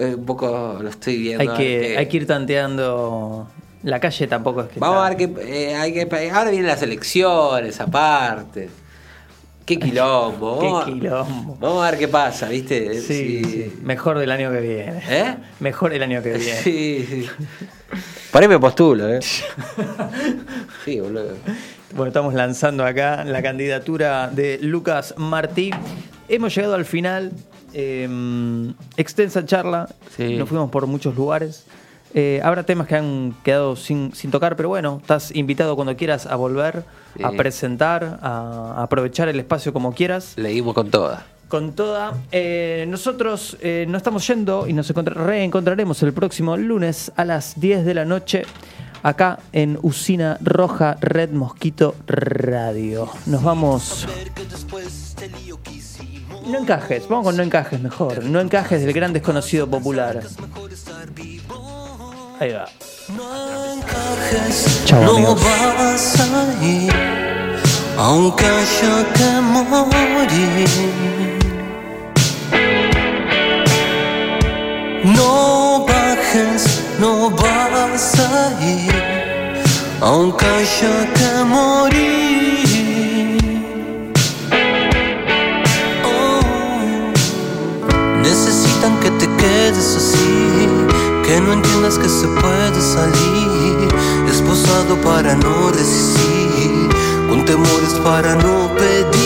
Eh, 0.00 0.16
un 0.16 0.24
poco 0.26 0.78
lo 0.82 0.88
estoy 0.88 1.18
viendo. 1.18 1.40
Hay 1.42 1.56
que, 1.56 1.78
qué- 1.80 1.96
hay 1.96 2.08
que 2.08 2.16
ir 2.16 2.26
tanteando. 2.26 3.46
La 3.84 4.00
calle 4.00 4.26
tampoco 4.26 4.62
es 4.62 4.68
que. 4.70 4.80
Vamos 4.80 4.98
a 5.06 5.10
ver 5.10 5.16
que, 5.16 5.32
eh, 5.42 5.76
hay 5.76 5.92
que. 5.94 6.08
Ahora 6.32 6.50
vienen 6.50 6.66
las 6.66 6.82
elecciones, 6.82 7.80
aparte. 7.80 8.68
Qué 9.64 9.78
quilombo. 9.78 10.58
Qué 10.60 10.66
vamos 10.66 10.84
quilombo. 10.86 11.56
Vamos 11.60 11.86
a 11.86 11.90
ver 11.92 12.00
qué 12.00 12.08
pasa, 12.08 12.48
¿viste? 12.48 13.00
Sí, 13.00 13.44
sí. 13.44 13.72
Mejor 13.80 14.18
del 14.18 14.32
año 14.32 14.50
que 14.50 14.58
viene. 14.60 15.02
¿Eh? 15.08 15.36
Mejor 15.60 15.92
el 15.92 16.02
año 16.02 16.20
que 16.20 16.32
viene. 16.36 16.60
Sí, 16.62 17.06
sí. 17.08 17.28
Por 18.32 18.42
ahí 18.42 18.48
me 18.48 18.58
postulo, 18.58 19.08
¿eh? 19.08 19.20
Sí, 20.84 20.98
boludo. 20.98 21.36
Bueno, 21.94 22.06
estamos 22.08 22.34
lanzando 22.34 22.84
acá 22.84 23.24
la 23.24 23.42
candidatura 23.42 24.28
de 24.28 24.58
Lucas 24.60 25.14
Martí. 25.16 25.70
Hemos 26.28 26.54
llegado 26.54 26.74
al 26.74 26.84
final. 26.84 27.32
eh, 27.76 28.08
extensa 28.96 29.44
charla. 29.44 29.88
Sí. 30.16 30.36
Nos 30.36 30.48
fuimos 30.48 30.70
por 30.70 30.86
muchos 30.86 31.14
lugares. 31.16 31.64
Eh, 32.14 32.40
habrá 32.44 32.62
temas 32.62 32.86
que 32.86 32.94
han 32.94 33.34
quedado 33.42 33.74
sin, 33.74 34.14
sin 34.14 34.30
tocar, 34.30 34.54
pero 34.54 34.68
bueno, 34.68 34.98
estás 35.00 35.34
invitado 35.34 35.74
cuando 35.74 35.96
quieras 35.96 36.26
a 36.26 36.36
volver, 36.36 36.84
a 37.22 37.32
presentar, 37.32 38.20
a, 38.22 38.74
a 38.78 38.82
aprovechar 38.84 39.28
el 39.28 39.40
espacio 39.40 39.72
como 39.72 39.92
quieras. 39.92 40.34
Leímos 40.36 40.74
con 40.74 40.90
toda. 40.90 41.26
Con 41.48 41.72
toda, 41.74 42.14
eh, 42.32 42.84
nosotros 42.88 43.56
eh, 43.60 43.84
nos 43.88 43.98
estamos 43.98 44.26
yendo 44.28 44.66
y 44.68 44.72
nos 44.72 44.88
encontra- 44.90 45.14
reencontraremos 45.14 46.00
el 46.04 46.12
próximo 46.12 46.56
lunes 46.56 47.10
a 47.16 47.24
las 47.24 47.58
10 47.60 47.84
de 47.84 47.94
la 47.94 48.04
noche 48.04 48.42
acá 49.04 49.38
en 49.52 49.78
Usina 49.82 50.38
Roja 50.40 50.96
Red 51.00 51.30
Mosquito 51.30 51.94
Radio. 52.06 53.08
Nos 53.26 53.42
vamos. 53.44 54.08
No 56.46 56.58
encajes, 56.58 57.08
vamos 57.08 57.26
con 57.26 57.36
no 57.36 57.42
encajes 57.42 57.80
mejor. 57.80 58.24
No 58.24 58.40
encajes 58.40 58.80
del 58.80 58.92
gran 58.92 59.12
desconocido 59.12 59.68
popular. 59.68 60.22
Ahí 62.40 62.52
va. 62.52 62.64
Chao, 64.86 65.04
no 65.04 65.16
amigos. 65.16 65.40
vas 65.42 66.20
a 66.20 66.64
ir, 66.64 66.92
aunque 67.96 68.44
haya 68.44 69.12
que 69.12 69.40
morir. 69.40 71.34
No 75.04 75.84
bajes, 75.86 76.80
no 76.98 77.28
vas 77.28 78.18
a 78.18 78.58
ir, 78.64 78.90
aunque 80.00 80.46
haya 80.46 81.12
que 81.12 81.44
morir. 81.44 83.38
Oh. 86.06 86.40
Necesitan 88.22 88.98
que 89.00 89.10
te 89.10 89.26
quedes 89.36 89.94
así, 89.94 90.68
que 91.26 91.38
no 91.38 91.52
entiendas 91.52 91.98
que 91.98 92.08
se 92.08 92.26
puede 92.26 92.80
salir, 92.80 93.88
esposado 94.26 94.96
para 95.04 95.34
no 95.34 95.70
resistir, 95.70 96.88
con 97.28 97.44
temores 97.44 97.92
para 98.02 98.36
no 98.36 98.70
pedir. 98.74 99.23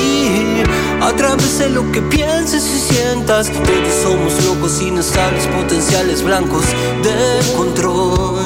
A 1.08 1.16
través 1.16 1.58
de 1.58 1.70
lo 1.70 1.90
que 1.90 2.02
pienses 2.02 2.62
y 2.66 2.92
sientas, 2.92 3.50
todos 3.50 3.94
somos 4.02 4.44
locos, 4.44 4.82
inestables, 4.82 5.46
potenciales 5.46 6.22
blancos 6.22 6.66
de 7.02 7.56
control. 7.56 8.36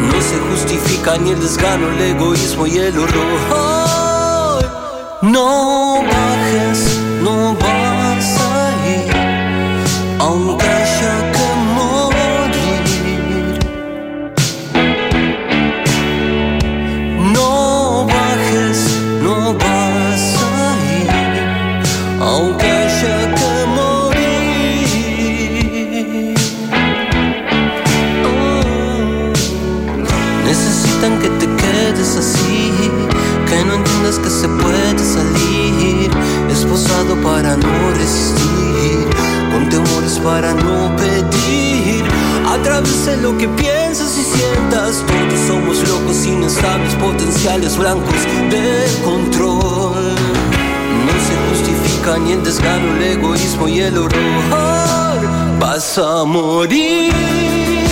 No 0.00 0.20
se 0.20 0.36
justifica 0.50 1.16
ni 1.16 1.30
el 1.30 1.40
desgano, 1.40 1.90
el 1.92 2.00
egoísmo 2.16 2.66
y 2.66 2.78
el 2.78 2.98
horror. 2.98 4.64
No 5.22 6.02
bajes, 6.02 6.98
no 7.22 7.54
vas 7.54 7.83
para 40.24 40.54
no 40.54 40.96
pedir. 40.96 42.02
A 42.48 42.56
través 42.62 43.06
de 43.06 43.16
lo 43.18 43.36
que 43.36 43.46
piensas 43.48 44.18
y 44.18 44.24
sientas, 44.24 45.04
todos 45.06 45.40
somos 45.46 45.88
locos, 45.88 46.26
inestables, 46.26 46.94
potenciales 46.94 47.76
blancos 47.76 48.22
de 48.50 48.86
control. 49.04 50.14
No 51.06 51.14
se 51.26 51.34
justifica 51.50 52.18
ni 52.18 52.32
el 52.32 52.42
desgano, 52.42 52.96
el 52.96 53.02
egoísmo 53.02 53.68
y 53.68 53.80
el 53.80 53.98
horror. 53.98 55.20
Vas 55.60 55.98
a 55.98 56.24
morir. 56.24 57.83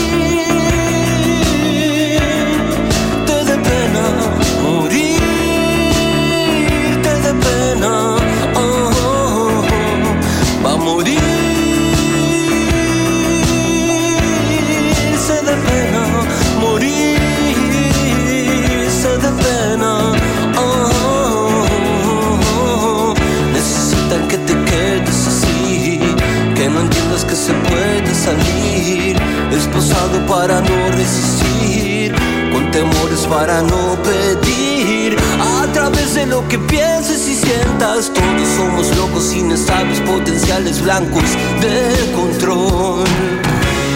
que 27.21 27.37
se 27.37 27.53
puede 27.53 28.15
salir, 28.15 29.17
esposado 29.53 30.19
para 30.27 30.63
no 30.63 30.91
resistir, 30.93 32.15
con 32.51 32.71
temores 32.71 33.27
para 33.29 33.61
no 33.61 33.99
pedir. 34.03 35.17
A 35.39 35.67
través 35.75 36.15
de 36.15 36.25
lo 36.25 36.47
que 36.49 36.59
pienses 36.59 37.29
y 37.29 37.35
sientas, 37.35 38.11
todos 38.15 38.49
somos 38.57 38.97
locos, 38.97 39.35
inestables, 39.35 40.01
potenciales 40.01 40.81
blancos 40.81 41.25
de 41.61 42.13
control. 42.15 43.05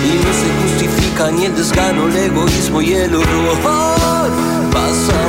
Y 0.04 0.12
no 0.22 0.32
se 0.32 0.48
justifica 0.62 1.30
ni 1.30 1.46
el 1.46 1.56
desgano, 1.56 2.08
el 2.08 2.16
egoísmo 2.16 2.82
y 2.82 2.92
el 2.92 3.14
horror. 3.14 4.30
Pasa 4.72 5.25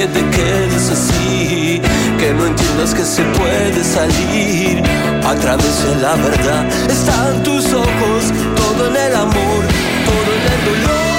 que 0.00 0.06
te 0.06 0.30
quedes 0.30 0.88
así, 0.88 1.78
que 2.18 2.32
no 2.32 2.46
entiendas 2.46 2.94
que 2.94 3.04
se 3.04 3.22
puede 3.22 3.84
salir 3.84 4.82
a 5.26 5.34
través 5.34 5.84
de 5.84 5.96
la 5.96 6.16
verdad. 6.16 6.66
Están 6.88 7.42
tus 7.42 7.66
ojos, 7.74 8.32
todo 8.56 8.88
en 8.88 8.96
el 8.96 9.14
amor, 9.14 9.62
todo 10.06 10.30
en 10.38 10.52
el 10.52 10.64
dolor. 10.64 11.09